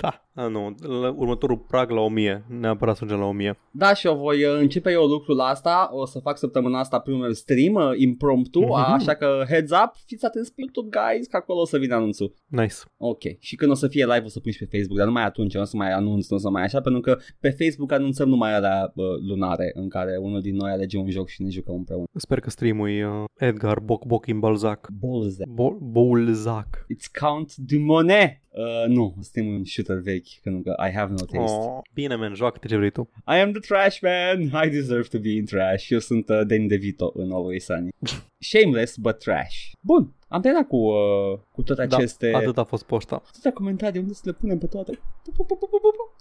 Da. 0.01 0.23
A, 0.33 0.47
nu, 0.47 0.75
la 1.01 1.13
următorul 1.17 1.57
prag 1.57 1.89
la 1.89 1.99
1000, 2.01 2.45
neapărat 2.59 2.95
să 2.95 3.01
ajungem 3.03 3.23
la 3.25 3.31
1000. 3.31 3.57
Da, 3.71 3.93
și 3.93 4.07
eu 4.07 4.15
voi 4.15 4.43
uh, 4.43 4.57
începe 4.59 4.91
eu 4.91 5.03
lucrul 5.05 5.39
ăsta, 5.51 5.89
o 5.91 6.05
să 6.05 6.19
fac 6.19 6.37
săptămâna 6.37 6.79
asta 6.79 6.99
primul 6.99 7.33
stream, 7.33 7.73
uh, 7.73 7.91
impromptu, 7.97 8.59
Mhm. 8.59 8.69
uh-huh. 8.71 8.93
așa 8.99 9.13
că 9.13 9.43
heads 9.49 9.71
up, 9.71 9.91
fiți 10.05 10.25
atenți 10.25 10.53
pe 10.53 10.61
YouTube, 10.61 10.97
guys, 10.99 11.27
că 11.27 11.37
acolo 11.37 11.59
o 11.59 11.65
să 11.65 11.77
vină 11.77 11.95
anunțul. 11.95 12.33
Nice. 12.47 12.75
Ok, 12.97 13.21
și 13.39 13.55
când 13.55 13.71
o 13.71 13.73
să 13.73 13.87
fie 13.87 14.05
live 14.05 14.21
o 14.25 14.27
să 14.27 14.39
pun 14.39 14.51
și 14.51 14.57
pe 14.65 14.69
Facebook, 14.77 14.97
dar 14.97 15.07
numai 15.07 15.23
atunci, 15.25 15.53
nu 15.53 15.61
o 15.61 15.63
să 15.63 15.77
mai 15.77 15.91
anunț, 15.91 16.27
nu 16.29 16.35
o 16.37 16.39
să 16.39 16.49
mai 16.49 16.63
așa, 16.63 16.81
pentru 16.81 17.01
că 17.01 17.17
pe 17.39 17.49
Facebook 17.49 17.91
anunțăm 17.91 18.29
numai 18.29 18.53
alea 18.55 18.91
uh, 18.95 19.05
lunare, 19.27 19.71
în 19.73 19.89
care 19.89 20.17
unul 20.21 20.41
din 20.41 20.55
noi 20.55 20.71
alege 20.71 20.97
un 20.97 21.09
joc 21.09 21.27
și 21.27 21.41
ne 21.41 21.49
jucăm 21.49 21.75
împreună. 21.75 22.05
Sper 22.13 22.39
că 22.39 22.49
stream-ul 22.49 22.89
e 22.89 23.05
uh, 23.07 23.23
Edgar 23.37 23.79
Boc 23.79 24.05
Boc 24.05 24.25
in 24.27 24.39
Balzac. 24.39 24.87
Bolze. 24.99 25.43
Bo- 25.47 25.77
Bolzac. 25.79 26.67
It's 26.93 27.19
Count 27.19 27.55
Dumone. 27.55 28.41
Uh, 28.51 28.87
nu, 28.87 29.15
suntem 29.21 29.53
un 29.53 29.63
shooter 29.65 29.97
vechi, 29.97 30.39
pentru 30.43 30.61
că 30.61 30.87
I 30.87 30.91
have 30.91 31.11
no 31.11 31.25
taste. 31.25 31.57
Oh, 31.57 31.79
bine, 31.93 32.15
man, 32.15 32.33
joacă-te 32.33 32.67
ce 32.67 32.77
vrei 32.77 32.89
tu. 32.89 33.09
I 33.27 33.39
am 33.39 33.51
the 33.51 33.59
trash 33.59 33.99
man. 34.01 34.65
I 34.65 34.69
deserve 34.69 35.07
to 35.07 35.19
be 35.19 35.29
in 35.29 35.45
trash. 35.45 35.89
Eu 35.89 35.99
sunt 35.99 36.29
uh, 36.29 36.41
Danny 36.45 36.67
DeVito 36.67 37.11
în 37.15 37.31
Always 37.31 37.63
Sunny. 37.63 37.89
Shameless 38.39 38.97
but 38.97 39.17
trash. 39.17 39.71
Bun, 39.79 40.13
am 40.27 40.41
terminat 40.41 40.67
cu, 40.67 40.77
uh, 40.77 41.39
cu 41.51 41.61
toate 41.61 41.81
aceste... 41.81 42.31
Da, 42.31 42.37
atât 42.37 42.57
a 42.57 42.63
fost 42.63 42.83
poșta. 42.83 43.21
atâtea 43.27 43.51
comentarii 43.53 43.99
unde 43.99 44.13
să 44.13 44.21
le 44.23 44.31
punem 44.31 44.57
pe 44.57 44.65
toate. 44.65 44.99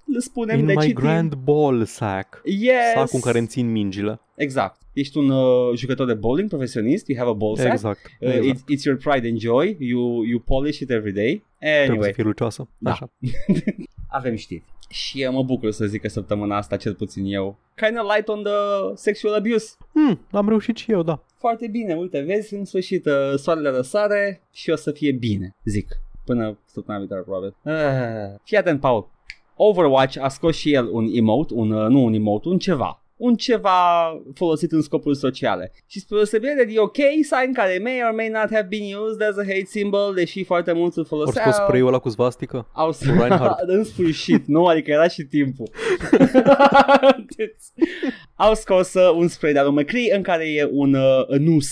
Le 0.05 0.19
spunem, 0.19 0.59
In 0.59 0.66
le 0.66 0.73
my 0.75 0.81
citim. 0.81 0.95
grand 0.95 1.35
ball 1.35 1.85
sack. 1.85 2.41
Yes! 2.45 2.93
Sacul 2.95 3.09
în 3.12 3.21
care 3.21 3.39
îmi 3.39 3.47
țin 3.47 3.71
mingile. 3.71 4.21
Exact. 4.35 4.81
Ești 4.93 5.19
un 5.19 5.31
uh, 5.31 5.77
jucător 5.77 6.07
de 6.07 6.14
bowling 6.14 6.49
profesionist, 6.49 7.09
you 7.09 7.19
have 7.19 7.31
a 7.31 7.33
ball 7.33 7.57
sack. 7.57 7.73
Exact. 7.73 8.01
Uh, 8.21 8.33
exact. 8.35 8.59
it's, 8.59 8.79
it's 8.79 8.83
your 8.85 8.97
pride 8.97 9.29
and 9.29 9.39
joy. 9.39 9.77
You, 9.79 10.23
you 10.25 10.39
polish 10.39 10.79
it 10.79 10.91
every 10.91 11.12
day. 11.12 11.45
Trebuie 11.59 11.89
Anyway, 11.89 12.09
să 12.09 12.14
fie 12.14 12.25
lucioasă. 12.25 12.69
Da. 12.79 12.91
Așa. 12.91 13.11
avem 14.19 14.37
știri. 14.37 14.64
Și 14.89 15.24
uh, 15.26 15.32
mă 15.32 15.43
bucur 15.43 15.70
să 15.70 15.86
zic 15.86 16.01
că 16.01 16.09
săptămâna 16.09 16.57
asta, 16.57 16.76
cel 16.76 16.95
puțin 16.95 17.24
eu, 17.24 17.59
kind 17.74 17.99
of 18.01 18.14
light 18.14 18.28
on 18.28 18.43
the 18.43 18.53
sexual 18.95 19.34
abuse. 19.34 19.76
Hmm, 19.93 20.20
am 20.30 20.49
reușit 20.49 20.76
și 20.76 20.93
eu, 20.93 21.03
da. 21.03 21.22
Foarte 21.39 21.66
bine, 21.68 21.95
uite, 21.95 22.20
vezi, 22.20 22.55
în 22.55 22.64
sfârșit 22.64 23.07
uh, 23.07 23.34
soarele 23.36 23.70
răsare 23.70 24.43
și 24.53 24.70
o 24.70 24.76
să 24.76 24.91
fie 24.91 25.12
bine, 25.12 25.57
zic. 25.64 25.89
Până 26.24 26.59
săptămâna 26.64 26.99
viitoare, 26.99 27.22
probabil. 27.22 27.57
Uh, 27.62 28.39
fii 28.45 28.57
atent, 28.57 28.80
Paul. 28.80 29.09
Overwatch 29.57 30.18
a 30.20 30.28
scos 30.28 30.57
și 30.57 30.72
el 30.72 30.89
un 30.93 31.09
emote, 31.12 31.55
un, 31.55 31.70
uh, 31.70 31.89
nu 31.89 32.05
un 32.05 32.12
emote, 32.12 32.49
un 32.49 32.59
ceva. 32.59 33.03
Un 33.19 33.35
ceva 33.35 33.79
folosit 34.35 34.73
în 34.73 34.83
scopuri 34.83 35.16
sociale. 35.16 35.73
Și 35.87 36.01
spre 36.01 36.16
deosebire 36.16 36.55
de 36.55 36.64
the 36.64 36.79
OK 36.79 36.97
sign 37.23 37.53
care 37.53 37.79
may 37.83 38.01
or 38.09 38.14
may 38.14 38.29
not 38.29 38.51
have 38.51 38.66
been 38.69 38.97
used 38.97 39.23
as 39.23 39.37
a 39.37 39.43
hate 39.43 39.64
symbol, 39.64 40.14
deși 40.14 40.45
foarte 40.45 40.73
mulți 40.73 40.99
îl 40.99 41.07
Ori 41.09 41.12
foloseau. 41.19 41.45
scos 41.45 41.64
spray-ul 41.64 41.87
ăla 41.89 41.99
cu 41.99 42.09
svastică? 42.09 42.69
Au 42.73 42.91
Cu 42.91 42.97
Reinhardt. 43.05 43.61
în 43.77 43.85
sfârșit, 43.85 44.47
nu? 44.47 44.64
Adică 44.64 44.91
era 44.91 45.09
și 45.09 45.23
timpul. 45.23 45.71
Au 48.35 48.55
scos 48.55 48.95
uh, 48.95 49.12
un 49.16 49.29
spray 49.29 49.53
de-al 49.53 49.73
lui 49.73 49.83
McCree 49.83 50.16
în 50.16 50.23
care 50.23 50.53
e 50.53 50.69
un 50.71 50.95
uh, 50.95 51.39
nus. 51.39 51.66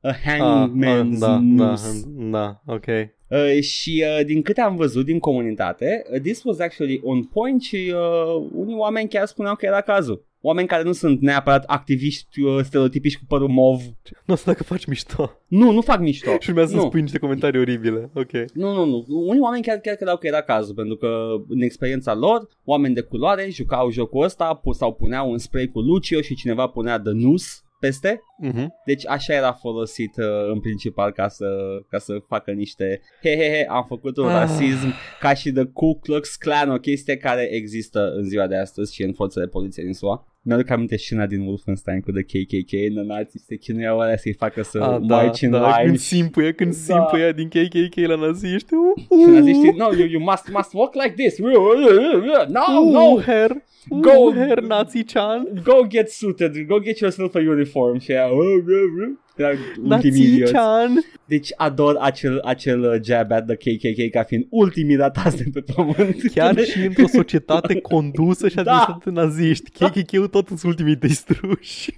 A 0.00 0.12
hangman's 0.12 1.18
da, 1.18 1.26
da, 1.26 1.38
noose. 1.42 2.02
da, 2.06 2.60
ok. 2.66 2.86
Uh, 3.28 3.60
și 3.62 4.04
uh, 4.06 4.24
din 4.24 4.42
câte 4.42 4.60
am 4.60 4.76
văzut 4.76 5.04
din 5.04 5.18
comunitate, 5.18 6.02
uh, 6.12 6.20
this 6.20 6.42
was 6.44 6.58
actually 6.58 7.00
on 7.04 7.24
point 7.24 7.62
și 7.62 7.94
uh, 7.94 8.48
unii 8.54 8.74
oameni 8.76 9.08
chiar 9.08 9.26
spuneau 9.26 9.54
că 9.54 9.66
era 9.66 9.80
cazul. 9.80 10.28
Oameni 10.42 10.68
care 10.68 10.82
nu 10.82 10.92
sunt 10.92 11.20
neapărat 11.20 11.64
activiști 11.66 12.40
uh, 12.42 12.60
stereotipici 12.62 13.16
cu 13.18 13.24
părul 13.28 13.48
mov. 13.48 13.80
Nu 14.24 14.34
asta 14.34 14.50
dacă 14.50 14.62
faci 14.64 14.84
mișto. 14.86 15.32
Nu, 15.46 15.70
nu 15.70 15.80
fac 15.80 16.00
mișto. 16.00 16.30
Și 16.38 16.48
urmează 16.50 16.70
să 16.70 16.76
nu. 16.76 16.82
spui 16.86 17.00
niște 17.00 17.18
comentarii 17.18 17.60
oribile. 17.60 18.10
Ok. 18.14 18.30
Nu, 18.54 18.72
nu, 18.74 18.84
nu. 18.84 19.04
Unii 19.26 19.40
oameni 19.40 19.62
chiar, 19.62 19.76
chiar 19.76 19.94
credeau 19.94 20.16
că 20.16 20.26
era 20.26 20.40
cazul, 20.42 20.74
pentru 20.74 20.96
că 20.96 21.08
în 21.48 21.60
experiența 21.60 22.14
lor, 22.14 22.48
oameni 22.64 22.94
de 22.94 23.00
culoare 23.00 23.48
jucau 23.50 23.90
jocul 23.90 24.24
ăsta 24.24 24.54
pu- 24.54 24.72
sau 24.72 24.92
puneau 24.94 25.30
un 25.30 25.38
spray 25.38 25.66
cu 25.66 25.80
Lucio 25.80 26.20
și 26.20 26.34
cineva 26.34 26.66
punea 26.66 27.00
The 27.00 27.12
Noose 27.12 27.48
peste. 27.80 28.20
Mhm. 28.38 28.72
Deci 28.86 29.06
așa 29.06 29.34
era 29.34 29.52
folosit 29.52 30.16
uh, 30.16 30.24
în 30.52 30.60
principal 30.60 31.10
ca 31.12 31.28
să, 31.28 31.46
ca 31.88 31.98
să 31.98 32.18
facă 32.28 32.50
niște 32.50 33.00
he 33.22 33.36
he 33.36 33.56
he, 33.56 33.66
am 33.68 33.84
făcut 33.88 34.16
un 34.16 34.26
Ah. 34.26 34.32
rasism 34.32 34.92
ca 35.20 35.34
și 35.34 35.50
de 35.50 35.64
Ku 35.64 35.98
Klux 35.98 36.36
Klan, 36.36 36.70
o 36.70 36.76
chestie 36.78 37.16
care 37.16 37.48
există 37.52 38.12
în 38.16 38.24
ziua 38.24 38.46
de 38.46 38.56
astăzi 38.56 38.94
și 38.94 39.02
în 39.02 39.12
forțele 39.12 39.46
poliției 39.46 39.84
din 39.84 39.94
SUA. 39.94 40.24
Mi-aduc 40.42 40.70
aminte 40.70 40.96
scena 40.96 41.26
din 41.26 41.40
Wolfenstein 41.40 42.00
cu 42.00 42.10
The 42.10 42.22
KKK 42.22 42.72
în 42.96 43.06
nații 43.06 43.40
se 43.40 43.56
chinuiau 43.56 44.00
alea 44.00 44.16
să-i 44.16 44.32
facă 44.32 44.62
să 44.62 44.78
Ah, 44.78 44.98
da, 45.06 45.14
march 45.16 45.40
in 45.40 45.50
da, 45.50 45.58
line 45.76 45.84
când 45.86 45.98
simpuie, 45.98 46.52
când 46.52 46.70
Da. 46.70 46.76
simpuie 46.94 47.32
din 47.32 47.48
KKK 47.48 47.94
la 48.06 48.14
naziști. 48.14 48.68
Și 49.24 49.30
naziștii, 49.30 49.72
no, 49.76 49.88
you, 49.98 50.06
you 50.08 50.22
must, 50.22 50.48
must 50.52 50.72
walk 50.72 50.94
like 50.94 51.14
this. 51.22 51.38
No, 51.38 51.48
no, 52.90 53.00
Uh, 53.14 53.22
her, 53.24 53.50
Go- 53.88 54.16
uh, 54.28 54.34
her, 54.34 54.60
nazi-chan. 54.60 55.48
go 55.64 55.86
get 55.88 56.08
suited, 56.10 56.66
go 56.66 56.78
get 56.80 56.98
yourself 56.98 57.34
a 57.34 57.38
uniform. 57.38 57.98
Și 57.98 58.12
ea, 58.12 58.26
era 59.40 59.50
ultimii 59.82 60.22
idioți. 60.32 60.52
Nazi-chan. 60.52 61.04
Deci 61.24 61.48
ador 61.56 61.96
acel, 62.00 62.40
acel 62.44 62.80
uh, 62.82 63.00
jab 63.04 63.30
at 63.32 63.46
the 63.46 63.56
KKK 63.56 64.10
ca 64.10 64.22
fiind 64.22 64.46
ultimii 64.50 64.96
ratați 64.96 65.36
de 65.36 65.44
pe 65.52 65.72
pământ. 65.74 66.16
Chiar 66.34 66.58
și 66.70 66.78
într-o 66.84 67.06
societate 67.06 67.80
condusă 67.80 68.48
și 68.48 68.54
Da. 68.54 68.60
administrată 68.60 69.10
de 69.10 69.20
naziști. 69.20 69.70
KKK-ul 69.70 70.26
tot 70.26 70.46
sunt 70.46 70.62
ultimii 70.62 70.96
distruși. 70.96 71.90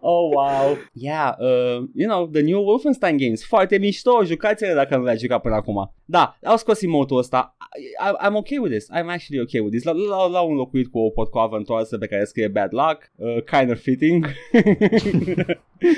Oh, 0.00 0.30
wow. 0.34 0.76
Yeah, 0.92 1.34
uh, 1.38 1.84
you 1.94 2.08
know, 2.08 2.26
the 2.26 2.40
new 2.40 2.62
Wolfenstein 2.64 3.16
games. 3.16 3.46
Foarte 3.46 3.78
mișto, 3.78 4.24
jucați-le 4.24 4.72
dacă 4.74 4.96
nu 4.96 5.04
le-ați 5.04 5.20
jucat 5.22 5.40
până 5.40 5.54
acum. 5.54 5.92
Da, 6.04 6.38
au 6.44 6.56
scos 6.56 6.82
emote-ul 6.82 7.18
ăsta. 7.18 7.56
I, 7.78 8.26
I'm 8.28 8.32
okay 8.34 8.58
with 8.58 8.72
this. 8.76 8.86
I'm 8.90 9.06
actually 9.08 9.40
okay 9.42 9.60
with 9.60 9.70
this. 9.70 9.84
L- 9.84 9.96
l- 9.96 10.30
L-au 10.32 10.50
înlocuit 10.50 10.86
cu 10.88 10.98
o 10.98 11.10
potcoavă 11.10 11.56
întoarsă 11.56 11.98
pe 11.98 12.06
care 12.06 12.24
scrie 12.24 12.48
bad 12.48 12.68
luck. 12.72 13.10
Uh, 13.16 13.42
kind 13.42 13.70
of 13.70 13.78
fitting. 13.80 14.26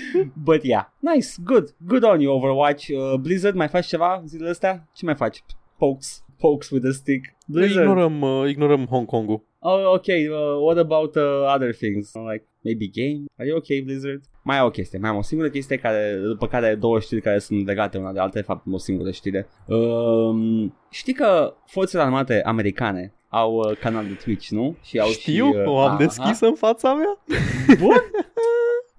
But 0.49 0.65
yeah, 0.65 0.85
nice, 0.99 1.37
good. 1.45 1.75
Good 1.87 2.05
on 2.05 2.21
you, 2.21 2.33
Overwatch. 2.33 2.89
Uh, 2.89 3.19
Blizzard, 3.21 3.55
mai 3.55 3.69
faci 3.69 3.87
ceva 3.87 4.23
zilele 4.27 4.51
astea? 4.51 4.89
Ce 4.93 5.05
mai 5.05 5.15
faci? 5.15 5.45
Pokes. 5.79 6.25
Pokes 6.39 6.71
with 6.71 6.87
a 6.87 6.93
stick. 6.93 7.37
Blizzard. 7.47 7.89
Ignorăm, 7.89 8.23
uh, 8.23 8.49
ignorăm 8.49 8.87
Hong 8.87 9.07
Kongul. 9.07 9.47
Oh, 9.61 9.95
okay. 9.95 10.27
Uh, 10.27 10.63
what 10.65 10.79
about 10.79 11.17
uh, 11.17 11.55
other 11.55 11.75
things? 11.75 12.13
Like 12.15 12.45
maybe 12.61 12.87
game? 12.89 13.25
Are 13.39 13.49
you 13.49 13.57
okay, 13.57 13.81
Blizzard? 13.81 14.23
Mai 14.43 14.59
am 14.59 14.67
o 14.67 14.71
chestie, 14.71 14.99
mai 14.99 15.11
am 15.11 15.17
o 15.17 15.23
singură 15.23 15.49
chestie 15.49 15.77
care, 15.77 16.21
după 16.23 16.47
care 16.47 16.75
două 16.75 17.01
știri 17.01 17.21
care 17.21 17.39
sunt 17.39 17.67
legate 17.67 17.99
una 17.99 18.13
de 18.13 18.19
alta, 18.19 18.39
de 18.39 18.45
fapt 18.45 18.67
o 18.71 18.79
singură 18.79 19.11
știre. 19.11 19.49
Um, 19.67 20.75
știi 20.91 21.13
că 21.13 21.55
forțele 21.67 22.03
armate 22.03 22.43
americane 22.45 23.13
au 23.29 23.55
uh, 23.55 23.77
canal 23.79 24.07
de 24.07 24.13
Twitch, 24.13 24.49
nu? 24.49 24.77
Și 24.83 24.99
au 24.99 25.09
Știu, 25.09 25.51
și, 25.51 25.57
uh, 25.57 25.67
o 25.67 25.79
am 25.79 25.89
aha. 25.89 25.97
deschis 25.97 26.41
în 26.41 26.55
fața 26.55 26.95
mea. 26.95 27.19
Bun. 27.79 27.95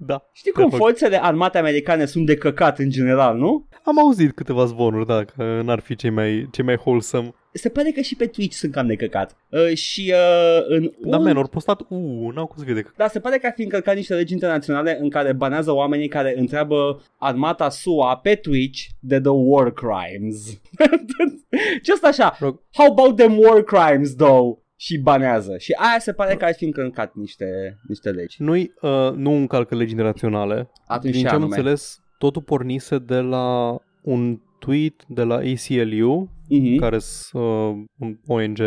Da. 0.05 0.29
Știi 0.31 0.51
cum 0.51 0.63
Te 0.63 0.69
rog. 0.69 0.79
forțele 0.79 1.23
armate 1.23 1.57
americane 1.57 2.05
sunt 2.05 2.25
de 2.25 2.35
căcat 2.35 2.79
în 2.79 2.89
general, 2.89 3.37
nu? 3.37 3.67
Am 3.83 3.99
auzit 3.99 4.35
câteva 4.35 4.65
zvonuri, 4.65 5.05
da, 5.05 5.23
că 5.23 5.61
n-ar 5.63 5.79
fi 5.79 5.95
cei 5.95 6.09
mai, 6.09 6.47
cei 6.51 6.63
mai 6.63 6.77
wholesome. 6.85 7.33
Se 7.51 7.69
pare 7.69 7.91
că 7.91 8.01
și 8.01 8.15
pe 8.15 8.25
Twitch 8.25 8.55
sunt 8.55 8.71
cam 8.71 8.87
de 8.87 8.95
căcat. 8.95 9.35
Uh, 9.49 9.73
și 9.75 10.13
uh, 10.13 10.63
în 10.67 10.91
Dar, 10.99 11.19
man, 11.19 11.37
ori 11.37 11.49
postat, 11.49 11.81
uuu, 11.89 12.29
n-au 12.29 12.45
cum 12.45 12.55
să 12.57 12.63
fie 12.63 12.73
de 12.73 12.83
Da, 12.97 13.07
se 13.07 13.19
pare 13.19 13.37
că 13.37 13.45
ar 13.45 13.53
fi 13.55 13.63
încălcat 13.63 13.95
niște 13.95 14.13
legi 14.13 14.33
internaționale 14.33 14.97
în 15.01 15.09
care 15.09 15.33
banează 15.33 15.71
oamenii 15.71 16.07
care 16.07 16.33
întreabă 16.37 17.01
armata 17.17 17.69
SUA 17.69 18.17
pe 18.17 18.35
Twitch 18.35 18.81
de 18.99 19.19
the 19.19 19.29
war 19.31 19.73
crimes. 19.73 20.61
Just 21.87 22.03
așa, 22.03 22.37
Rog. 22.39 22.61
how 22.73 22.85
about 22.91 23.15
them 23.15 23.37
war 23.37 23.63
crimes 23.63 24.15
though? 24.15 24.57
Și 24.81 24.97
banează. 24.97 25.57
Și 25.57 25.71
aia 25.77 25.99
se 25.99 26.13
pare 26.13 26.35
că 26.35 26.45
ar 26.45 26.53
fi 26.53 26.65
încălcat 26.65 27.13
niște, 27.13 27.77
niște 27.87 28.09
legi. 28.09 28.41
Nu-i, 28.41 28.73
uh, 28.81 29.11
nu 29.15 29.31
încalcă 29.31 29.75
legi 29.75 29.91
internaționale. 29.91 30.69
Atunci 30.87 31.13
Din 31.13 31.21
ce 31.21 31.27
ce 31.27 31.33
am 31.33 31.41
anume? 31.41 31.55
înțeles, 31.57 32.03
totul 32.17 32.41
pornise 32.41 32.97
de 32.99 33.19
la 33.19 33.77
un 34.01 34.39
tweet 34.59 35.05
de 35.07 35.23
la 35.23 35.35
ACLU, 35.35 36.29
Mhm, 36.49 36.75
care 36.75 36.99
sunt 36.99 37.43
uh, 37.43 37.75
un 37.99 38.17
ONG 38.27 38.57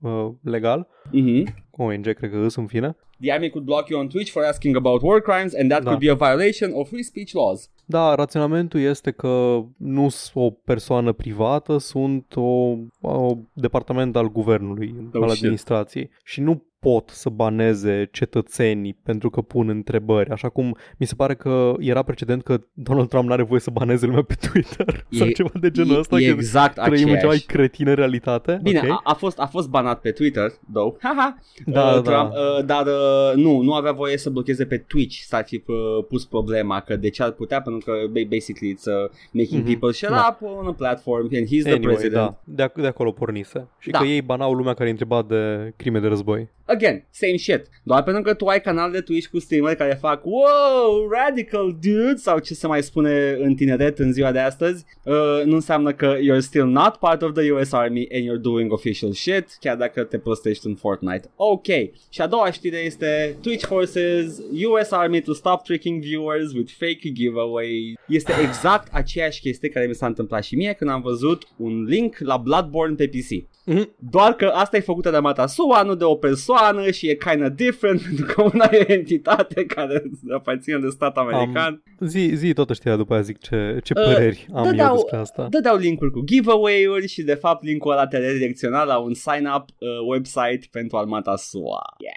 uh, 0.00 0.28
legal. 0.42 0.88
mhm. 1.12 1.54
ONG, 1.70 2.12
cred 2.12 2.30
că 2.30 2.36
îs, 2.36 2.54
în 2.56 2.66
fine. 2.66 2.96
The 3.22 3.32
army 3.32 3.50
could 3.50 3.64
block 3.64 3.88
you 3.88 4.00
on 4.00 4.08
Twitch 4.08 4.30
for 4.30 4.44
asking 4.44 4.76
about 4.76 5.02
war 5.02 5.20
crimes 5.20 5.54
and 5.54 5.70
that 5.70 5.82
Da. 5.82 5.90
could 5.90 5.98
be 6.00 6.10
a 6.10 6.14
violation 6.30 6.70
of 6.74 6.88
free 6.88 7.02
speech 7.02 7.32
laws. 7.32 7.70
Da, 7.84 8.14
raționamentul 8.14 8.80
este 8.80 9.10
că 9.10 9.62
nu 9.76 10.08
sunt 10.08 10.44
o 10.46 10.50
persoană 10.50 11.12
privată, 11.12 11.78
sunt 11.78 12.36
o, 12.36 12.76
o 13.00 13.36
departament 13.52 14.16
al 14.16 14.32
guvernului, 14.32 14.94
Oh, 15.12 15.22
al 15.22 15.28
shit. 15.28 15.42
administrației 15.42 16.10
și 16.24 16.40
nu 16.40 16.64
pot 16.82 17.08
să 17.08 17.28
baneze 17.28 18.08
cetățenii 18.12 18.98
pentru 19.02 19.30
că 19.30 19.40
pun 19.40 19.68
întrebări, 19.68 20.30
așa 20.30 20.48
cum 20.48 20.76
mi 20.96 21.06
se 21.06 21.14
pare 21.14 21.34
că 21.34 21.74
era 21.78 22.02
precedent 22.02 22.42
că 22.42 22.60
Donald 22.72 23.08
Trump 23.08 23.26
nu 23.26 23.32
are 23.32 23.42
voie 23.42 23.60
să 23.60 23.70
baneze 23.70 24.06
lumea 24.06 24.22
pe 24.22 24.34
Twitter 24.50 25.04
E- 25.10 25.16
sau 25.16 25.28
ceva 25.28 25.50
de 25.60 25.70
genul 25.70 25.98
ăsta, 25.98 26.20
e 26.20 26.24
că 26.24 26.30
exact 26.30 26.74
trăim 26.74 26.92
în 26.92 26.98
cea 26.98 27.04
mai 27.06 27.14
aceeași. 27.14 27.46
cretină 27.46 27.94
realitate. 27.94 28.58
Bine, 28.62 28.80
ok? 28.84 28.88
a, 28.90 29.00
a, 29.04 29.14
fost, 29.14 29.38
a 29.38 29.46
fost 29.46 29.68
banat 29.68 30.00
pe 30.00 30.10
Twitter, 30.10 30.52
though. 30.72 30.96
Haha. 31.02 31.38
Da, 31.66 31.82
uh, 31.96 32.02
da. 32.02 32.10
Trump, 32.10 32.32
uh, 32.32 32.64
dar 32.64 32.86
uh, 32.86 33.32
nu, 33.42 33.60
nu 33.60 33.72
avea 33.74 33.92
voie 33.92 34.16
să 34.16 34.30
blocheze 34.30 34.64
pe 34.66 34.76
Twitch, 34.78 35.16
s-ar 35.16 35.44
fi 35.46 35.62
uh, 35.66 36.04
pus 36.08 36.24
problema 36.26 36.80
că 36.80 36.96
de 36.96 37.08
ce 37.10 37.22
ar 37.22 37.30
putea, 37.30 37.62
pentru 37.62 37.90
că 37.90 37.98
ba- 38.06 38.28
basically 38.28 38.74
it's 38.74 38.84
uh, 39.04 39.10
making 39.32 39.62
Mhm, 39.62 39.70
people 39.72 39.92
shut 39.92 40.08
da. 40.10 40.36
up 40.40 40.48
on 40.58 40.66
a 40.66 40.72
platform 40.72 41.28
and 41.34 41.46
he's 41.46 41.62
the 41.62 41.72
Anyway, 41.72 41.94
president. 41.94 42.12
da, 42.14 42.40
de, 42.44 42.62
ac- 42.68 42.74
de 42.80 42.86
acolo 42.86 43.10
pornise. 43.10 43.68
Și 43.78 43.90
Da. 43.90 43.98
că 43.98 44.04
ei 44.04 44.22
banau 44.22 44.52
lumea 44.52 44.72
care 44.72 44.84
îi 44.84 44.90
întreba 44.90 45.22
de 45.22 45.72
crime 45.76 45.98
de 46.00 46.06
război. 46.06 46.48
Again, 46.72 47.04
same 47.10 47.36
shit. 47.36 47.62
Doar 47.82 48.02
pentru 48.02 48.22
că 48.22 48.34
tu 48.34 48.46
ai 48.46 48.60
canal 48.60 48.90
de 48.90 49.00
Twitch 49.00 49.28
cu 49.28 49.38
streamer 49.38 49.74
care 49.74 49.98
fac 50.00 50.24
Wow, 50.24 51.08
radical 51.10 51.76
dude 51.80 52.16
sau 52.16 52.38
ce 52.38 52.54
se 52.54 52.66
mai 52.66 52.82
spune 52.82 53.36
în 53.40 53.54
tineret 53.54 53.98
în 53.98 54.12
ziua 54.12 54.32
de 54.32 54.38
astăzi, 54.38 54.84
uh, 55.04 55.42
nu 55.44 55.54
înseamnă 55.54 55.92
că 55.92 56.16
you're 56.16 56.38
still 56.38 56.66
not 56.66 56.96
part 56.96 57.22
of 57.22 57.32
the 57.32 57.50
US 57.50 57.72
Army 57.72 58.08
and 58.12 58.24
you're 58.24 58.40
doing 58.40 58.72
official 58.72 59.12
shit, 59.12 59.46
chiar 59.60 59.76
dacă 59.76 60.02
te 60.02 60.18
prostești 60.18 60.66
în 60.66 60.74
Fortnite. 60.74 61.30
Ok. 61.36 61.66
Și 62.10 62.20
a 62.20 62.26
doua 62.26 62.50
știre 62.50 62.76
este 62.76 63.36
Twitch 63.42 63.66
forces 63.66 64.38
US 64.68 64.90
Army 64.90 65.20
to 65.20 65.32
stop 65.32 65.62
tricking 65.62 66.02
viewers 66.02 66.52
with 66.52 66.72
fake 66.78 67.12
giveaway. 67.12 67.98
Este 68.08 68.32
exact 68.42 68.88
aceeași 68.92 69.40
chestie 69.40 69.68
care 69.68 69.86
mi 69.86 69.94
s-a 69.94 70.06
întâmplat 70.06 70.42
și 70.42 70.56
mie 70.56 70.72
când 70.72 70.90
am 70.90 71.00
văzut 71.00 71.46
un 71.56 71.82
link 71.82 72.16
la 72.18 72.36
Bloodborne 72.36 72.94
pe 72.94 73.08
PC. 73.08 73.50
Mhm. 73.64 73.94
Doar 74.10 74.32
că 74.32 74.46
asta 74.46 74.76
e 74.76 74.80
făcută 74.80 75.10
de 75.10 75.16
armata 75.16 75.46
SUA, 75.46 75.82
nu 75.82 75.94
de 75.94 76.04
o 76.04 76.14
persoană 76.14 76.61
și 76.92 77.08
e 77.08 77.14
kind 77.14 77.42
of 77.42 77.48
different 77.54 78.02
pentru 78.08 78.24
că 78.24 78.42
una 78.42 78.68
e 78.70 78.86
o 78.88 78.92
entitate 78.92 79.64
care 79.64 80.02
aparține 80.34 80.78
de 80.78 80.88
stat 80.88 81.16
american. 81.16 81.82
Zi, 82.00 82.30
zi 82.34 82.52
toată 82.52 82.72
știrea 82.72 82.96
după 82.96 83.12
aia 83.12 83.22
zic 83.22 83.38
ce, 83.38 83.78
ce 83.82 83.92
Uh, 83.96 84.04
păreri 84.04 84.46
am 84.54 84.64
eu 84.64 84.70
dădeau- 84.70 84.94
despre 84.94 85.16
asta. 85.16 85.46
Dădeau 85.50 85.76
linkuri 85.76 86.10
cu 86.10 86.20
giveaway-uri 86.24 87.06
și 87.08 87.22
de 87.22 87.34
fapt 87.34 87.64
linkul 87.64 87.92
ăla 87.92 88.06
te 88.06 88.18
redirecționa 88.18 88.82
la 88.84 88.98
un 88.98 89.14
sign-up 89.14 89.64
uh, 89.78 89.88
website 90.08 90.68
pentru 90.70 90.96
armata 90.96 91.36
SUA. 91.36 91.82
Yeah! 91.98 92.14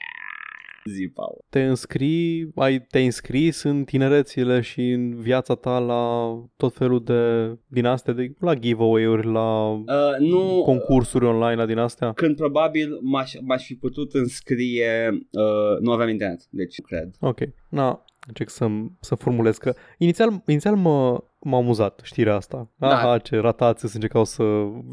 Zi, 0.90 1.08
Paul. 1.14 1.46
Te 1.50 1.64
înscrii, 1.64 2.52
ai, 2.56 2.82
te 2.82 3.00
înscris 3.00 3.64
în 3.64 3.84
tinerețile 3.84 4.62
și 4.62 4.90
în 4.90 5.16
viața 5.16 5.56
ta 5.56 5.80
la 5.80 6.34
tot 6.58 6.74
felul 6.74 7.04
de 7.04 7.54
din 7.68 7.86
astea, 7.86 8.14
de, 8.14 8.34
la 8.40 8.56
giveaway-uri, 8.56 9.32
la 9.32 9.70
Uh, 9.70 10.18
nu, 10.20 10.62
concursuri 10.64 11.26
online, 11.26 11.56
la 11.56 11.66
din 11.66 11.78
astea. 11.78 12.14
când 12.14 12.36
probabil 12.36 13.00
m-aș, 13.02 13.34
m-aș 13.42 13.66
fi 13.66 13.76
putut 13.76 14.14
înscrie, 14.14 15.10
uh, 15.32 15.80
nu 15.80 15.92
aveam 15.92 16.10
internet, 16.10 16.42
deci 16.50 16.82
cred. 16.82 17.16
Ok, 17.20 17.40
na, 17.70 18.06
încerc 18.28 18.50
să, 18.50 18.68
să 19.00 19.16
formulez 19.16 19.58
că 19.58 19.74
inițial, 19.98 20.44
inițial 20.46 20.76
mă, 20.76 21.24
m-a 21.48 21.58
amuzat 21.58 22.00
știrea 22.04 22.36
asta. 22.36 22.70
Da. 22.76 22.88
Aha, 22.88 23.18
ce 23.18 23.38
ratați 23.40 23.80
să 23.80 23.92
încercau 23.94 24.24
să 24.24 24.44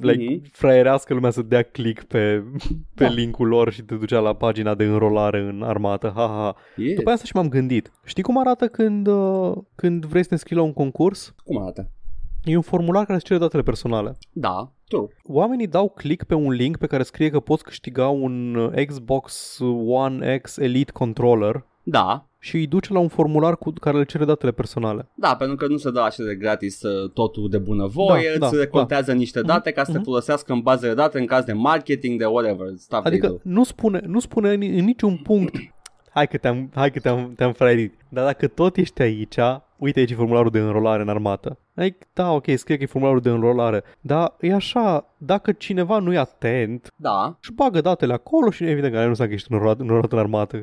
like, 0.00 0.24
Mhm. 0.34 0.48
fraierească 0.53 1.14
lumea 1.14 1.30
să 1.30 1.42
dea 1.42 1.62
click 1.62 2.03
pe, 2.05 2.42
pe 2.94 3.05
Da. 3.05 3.09
linkul 3.11 3.48
lor 3.48 3.72
și 3.72 3.82
te 3.82 3.94
ducea 3.94 4.18
la 4.18 4.34
pagina 4.34 4.74
de 4.74 4.84
înrolare 4.84 5.40
în 5.40 5.62
armată. 5.62 6.12
Ha, 6.14 6.20
ha, 6.26 6.26
ha. 6.26 6.55
Yes. 6.76 6.94
După 6.96 7.11
asta 7.11 7.24
și 7.24 7.36
m-am 7.36 7.48
gândit. 7.48 7.90
Știi 8.05 8.22
cum 8.22 8.38
arată 8.38 8.66
când, 8.68 9.07
uh, 9.07 9.53
când 9.74 10.05
vrei 10.05 10.22
să 10.22 10.28
te 10.28 10.35
înscrii 10.35 10.56
la 10.56 10.62
un 10.62 10.72
concurs? 10.72 11.35
Cum 11.44 11.59
arată? 11.62 11.90
E 12.44 12.56
un 12.56 12.62
formular 12.62 13.02
care 13.05 13.16
îți 13.16 13.24
cere 13.24 13.39
datele 13.39 13.62
personale. 13.62 14.16
Da, 14.32 14.72
true. 14.89 15.06
Oamenii 15.24 15.66
dau 15.66 15.89
click 15.89 16.24
pe 16.24 16.35
un 16.35 16.51
link 16.51 16.76
pe 16.76 16.86
care 16.86 17.02
scrie 17.02 17.31
că 17.31 17.40
poți 17.40 17.64
câștiga 17.64 18.09
un 18.09 18.55
uh, 18.55 18.85
Xbox 18.86 19.59
One 19.86 20.39
X 20.39 20.56
Elite 20.56 20.93
Controller 20.93 21.64
Da, 21.82 22.26
și 22.44 22.56
îi 22.56 22.66
duce 22.66 22.93
la 22.93 22.98
un 22.98 23.09
formular 23.09 23.56
cu 23.56 23.70
care 23.70 23.98
le 23.98 24.05
cere 24.05 24.24
datele 24.24 24.52
personale. 24.52 25.09
Da, 25.14 25.36
pentru 25.36 25.56
că 25.56 25.66
nu 25.66 25.77
se 25.77 25.90
dă 25.90 26.01
așa 26.01 26.23
de 26.23 26.35
gratis 26.35 26.82
uh, 26.82 27.10
totul 27.10 27.48
de 27.51 27.59
bunăvoie, 27.59 28.35
Da, 28.39 28.47
îți 28.47 28.55
da, 28.55 28.60
recontează 28.60 29.12
niște 29.12 29.40
date 29.40 29.70
ca 29.70 29.85
să 29.85 29.90
te 29.90 29.97
mhm. 29.97 30.06
folosească 30.06 30.52
în 30.52 30.60
bază 30.60 30.86
de 30.86 30.94
date 30.94 31.19
în 31.19 31.27
caz 31.27 31.44
de 31.44 31.52
marketing, 31.52 32.19
de 32.19 32.24
whatever, 32.24 32.66
stuff 32.77 33.05
Adică 33.05 33.27
they 33.27 33.36
do. 33.43 33.51
nu 33.51 33.64
spune, 33.64 34.01
nu 34.06 34.20
spune 34.20 34.52
în, 34.52 34.62
în 34.62 34.85
niciun 34.85 35.16
punct 35.16 35.55
Hai 36.14 36.28
că 36.28 36.36
te-am, 36.36 36.70
hai 36.74 36.90
că 36.90 37.01
te-am, 37.01 37.32
te-am 37.36 37.52
fraierit. 37.52 37.94
Dar 38.09 38.24
dacă 38.24 38.47
tot 38.47 38.77
ești 38.77 39.02
aici, 39.02 39.36
uite 39.82 39.98
aici 39.98 40.10
e 40.10 40.14
formularul 40.14 40.50
de 40.50 40.59
înrolare 40.59 41.02
în 41.02 41.09
armată. 41.09 41.59
Adică, 41.76 42.06
da, 42.12 42.32
ok, 42.32 42.44
scrie 42.54 42.76
că 42.76 42.82
e 42.82 42.86
formularul 42.86 43.20
de 43.20 43.30
înrolare. 43.30 43.82
Dar 44.00 44.34
e 44.40 44.54
așa, 44.54 45.14
dacă 45.16 45.52
cineva 45.52 45.98
nu 45.98 46.12
e 46.12 46.18
atent, 46.18 46.92
Da, 46.96 47.36
își 47.40 47.52
bagă 47.52 47.80
datele 47.80 48.12
acolo 48.12 48.50
și 48.50 48.64
evident 48.64 48.92
că 48.92 49.02
nu 49.02 49.09
înseamnă 49.09 49.34
că 49.34 49.40
ești 49.40 49.52
înrolat, 49.52 49.80
înrolat 49.80 50.12
în 50.12 50.18
armată 50.18 50.56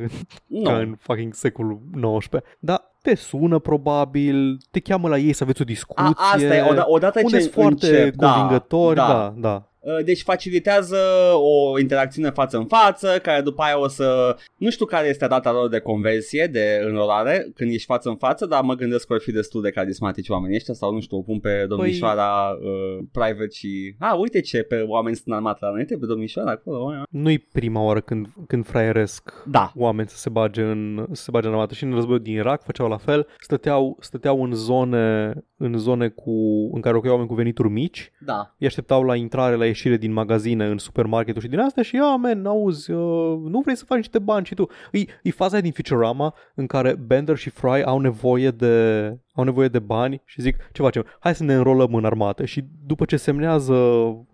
nu. 0.47 0.61
ca 0.61 0.77
în 0.77 0.95
fucking 0.99 1.33
secolul 1.33 1.79
XIX. 2.19 2.41
Dar 2.59 2.81
te 3.01 3.15
sună 3.15 3.59
probabil, 3.59 4.57
te 4.71 4.79
cheamă 4.79 5.07
la 5.07 5.17
ei 5.17 5.33
să 5.33 5.43
aveți 5.43 5.61
o 5.61 5.65
discuție. 5.65 6.03
A, 6.05 6.13
asta 6.33 6.55
e, 6.55 6.73
oda- 6.73 6.85
odată 6.85 7.19
unde 7.23 7.37
ce 7.37 7.41
sunt 7.41 7.53
foarte 7.53 7.87
încep, 7.87 8.15
da, 8.15 8.31
convingători, 8.31 8.95
da. 8.95 9.07
da, 9.07 9.33
da. 9.37 9.68
Uh, 9.79 10.03
Deci 10.03 10.21
facilitează 10.21 10.97
o 11.35 11.79
interacțiune 11.79 12.29
față 12.29 12.57
în 12.57 12.65
față, 12.65 13.19
care 13.21 13.41
după 13.41 13.61
aia 13.61 13.79
o 13.79 13.87
să... 13.87 14.35
Nu 14.57 14.69
știu 14.69 14.85
care 14.85 15.07
este 15.07 15.27
data 15.27 15.51
lor 15.51 15.69
de 15.69 15.79
conversie, 15.79 16.47
de 16.51 16.81
înrolare, 16.83 17.51
când 17.55 17.71
ești 17.73 17.85
față 17.85 18.09
în 18.09 18.15
față, 18.15 18.45
dar 18.45 18.61
mă 18.61 18.73
gândesc 18.73 19.07
că 19.07 19.13
ar 19.13 19.19
fi 19.19 19.31
destul 19.31 19.61
de 19.61 19.69
carismatici 19.69 20.29
oamenii 20.29 20.55
ăștia 20.55 20.73
sau 20.73 20.93
nu 20.93 20.99
știu, 20.99 21.17
o 21.17 21.21
pun 21.21 21.39
pe 21.39 21.65
domnișoara 21.67 22.49
uh, 22.49 23.05
private 23.11 23.49
și... 23.51 23.95
A, 23.99 24.15
uite 24.15 24.41
ce 24.41 24.63
pe 24.63 24.81
oameni 24.87 25.15
sunt 25.15 25.35
armat 25.35 25.61
la 25.61 25.69
noi, 25.69 25.79
uite 25.79 25.97
pe 25.97 26.05
domnișoara 26.05 26.51
acolo. 26.51 26.85
ăia. 26.85 27.03
Nu-i 27.09 27.39
prima 27.39 27.81
oară 27.81 28.01
când, 28.01 28.27
când 28.47 28.65
fraieresc 28.65 29.33
Da, 29.45 29.71
oameni 29.75 30.07
să 30.09 30.17
se 30.17 30.29
bage 30.29 30.61
în, 30.61 31.05
să 31.11 31.23
se 31.23 31.31
bage 31.31 31.47
în 31.47 31.53
armată. 31.53 31.73
Și 31.73 31.83
în 31.83 31.93
războiul 31.93 32.21
din 32.21 32.33
Irak 32.33 32.63
făceau 32.63 32.87
la 32.87 32.97
fel. 32.97 33.27
Stăteau, 33.39 33.97
stăteau 33.99 34.43
în 34.43 34.53
zone, 34.53 35.33
în 35.57 35.77
zone 35.77 36.07
cu, 36.07 36.31
în 36.73 36.81
care 36.81 36.93
locuiau 36.93 37.13
oameni 37.13 37.31
cu 37.31 37.37
venituri 37.37 37.69
mici. 37.69 38.11
da. 38.19 38.55
Îi 38.57 38.67
așteptau 38.67 39.03
la 39.03 39.15
intrare, 39.15 39.55
la 39.55 39.65
ieșire 39.69 39.97
din 39.97 40.13
magazine, 40.13 40.65
în 40.65 40.77
supermarketuri 40.77 41.45
și 41.45 41.51
din 41.51 41.59
astea 41.59 41.83
și, 41.83 41.95
ia, 41.95 42.15
man, 42.15 42.45
auzi, 42.45 42.91
uh, 42.91 43.39
nu 43.49 43.61
vrei 43.63 43.75
să 43.75 43.85
faci 43.85 43.97
niște 43.97 44.19
bani 44.19 44.45
și 44.45 44.53
tu. 44.53 44.69
E, 44.91 44.99
e 45.23 45.31
faza 45.31 45.53
aia 45.53 45.61
din 45.61 45.71
Futurama 45.71 46.33
în 46.55 46.67
care 46.67 46.95
Bender 46.95 47.37
și 47.37 47.49
Fry 47.49 47.83
au 47.83 47.99
nevoie 47.99 48.51
de 48.51 49.17
au 49.33 49.43
nevoie 49.43 49.67
de 49.67 49.79
bani 49.79 50.21
și 50.25 50.41
zic, 50.41 50.55
ce 50.71 50.81
facem? 50.81 51.05
Hai 51.19 51.35
să 51.35 51.43
ne 51.43 51.53
înrolăm 51.53 51.93
în 51.93 52.05
armată. 52.05 52.45
Și 52.45 52.63
după 52.85 53.05
ce 53.05 53.17
semnează 53.17 53.73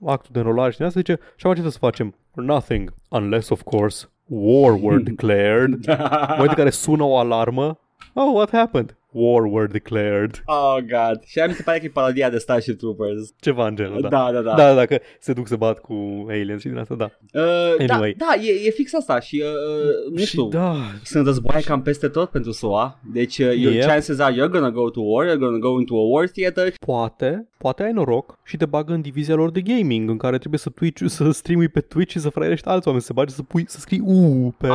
actul 0.06 0.30
de 0.32 0.40
înrolare 0.40 0.72
și 0.72 0.78
din 0.78 0.86
asta 0.86 0.99
zice, 0.99 1.20
și 1.22 1.45
acum 1.45 1.53
ce 1.53 1.62
trebuie 1.62 1.72
să 1.72 1.78
facem? 1.78 2.16
Nothing, 2.34 2.94
unless, 3.10 3.49
of 3.49 3.62
course, 3.62 4.06
war 4.26 4.78
were 4.82 5.03
declared. 5.03 5.74
În 5.88 5.98
momentul 6.28 6.48
în 6.48 6.53
care 6.53 6.70
sună 6.70 7.03
o 7.03 7.18
alarmă, 7.18 7.80
oh, 8.14 8.34
what 8.34 8.52
happened? 8.52 8.98
War 9.18 9.44
were 9.46 9.68
declared. 9.68 10.44
Oh, 10.46 10.76
God. 10.80 11.24
Și 11.26 11.40
aia 11.40 11.48
mi 11.48 11.54
se 11.54 11.62
pare 11.64 11.80
că 11.80 11.86
e 11.86 11.90
parodia 11.90 12.30
de 12.30 12.38
Starship 12.38 12.78
Troopers. 12.78 13.34
Ceva 13.40 13.68
în 13.68 13.76
genul, 13.76 14.02
da. 14.02 14.08
Da, 14.08 14.30
da, 14.32 14.42
da. 14.42 14.56
Da, 14.56 14.68
da, 14.68 14.74
dacă 14.74 15.00
se 15.20 15.34
duc 15.34 15.48
să 15.48 15.56
bat 15.56 15.80
cu 15.80 16.26
aliens 16.30 16.62
și 16.62 16.68
din 16.68 16.78
asta, 16.78 16.96
da. 16.96 17.12
Uh, 17.34 17.76
Anyway. 17.90 18.16
Da, 18.18 18.26
da 18.36 18.42
e, 18.42 18.66
e 18.68 18.70
fix 18.70 18.94
asta 18.94 19.20
și 19.20 19.44
uh, 19.46 20.12
nu 20.12 20.18
și 20.18 20.26
știu. 20.26 20.48
da, 20.48 20.76
Sunt 21.04 21.26
războaie 21.26 21.62
cam 21.64 21.82
peste 21.82 22.08
tot 22.08 22.30
pentru 22.30 22.52
SUA 22.52 23.00
Deci 23.14 23.38
uh, 23.38 23.54
your 23.58 23.74
Yep. 23.74 23.84
chances 23.84 24.20
are 24.20 24.34
you're 24.34 24.52
gonna 24.52 24.70
go 24.72 24.90
to 24.90 25.00
war 25.02 25.26
You're 25.28 25.40
gonna 25.40 25.58
go 25.58 25.80
into 25.80 25.96
a 25.96 26.08
war 26.12 26.28
theater 26.28 26.74
poate, 26.80 27.48
poate 27.58 27.84
ai 27.84 27.92
noroc 27.92 28.40
și 28.44 28.58
te 28.58 28.66
bagă 28.66 28.94
în 28.94 29.02
divizia 29.02 29.36
lor 29.36 29.52
de 29.52 29.62
gaming, 29.62 30.10
în 30.10 30.18
care 30.18 30.38
trebuie 30.38 30.60
să 30.60 30.70
Twitch, 30.70 31.04
să 31.08 31.32
streamui 31.32 31.68
pe 31.70 31.80
Twitch 31.80 32.12
și 32.12 32.20
să 32.20 32.30
fraierești 32.30 32.68
alți 32.68 32.88
oameni, 32.88 33.06
să 33.06 33.14
bagi, 33.14 33.34
să 33.34 33.44
pui, 33.44 33.64
să 33.68 33.80
scrii 33.80 34.02
U 34.06 34.54
pe... 34.58 34.68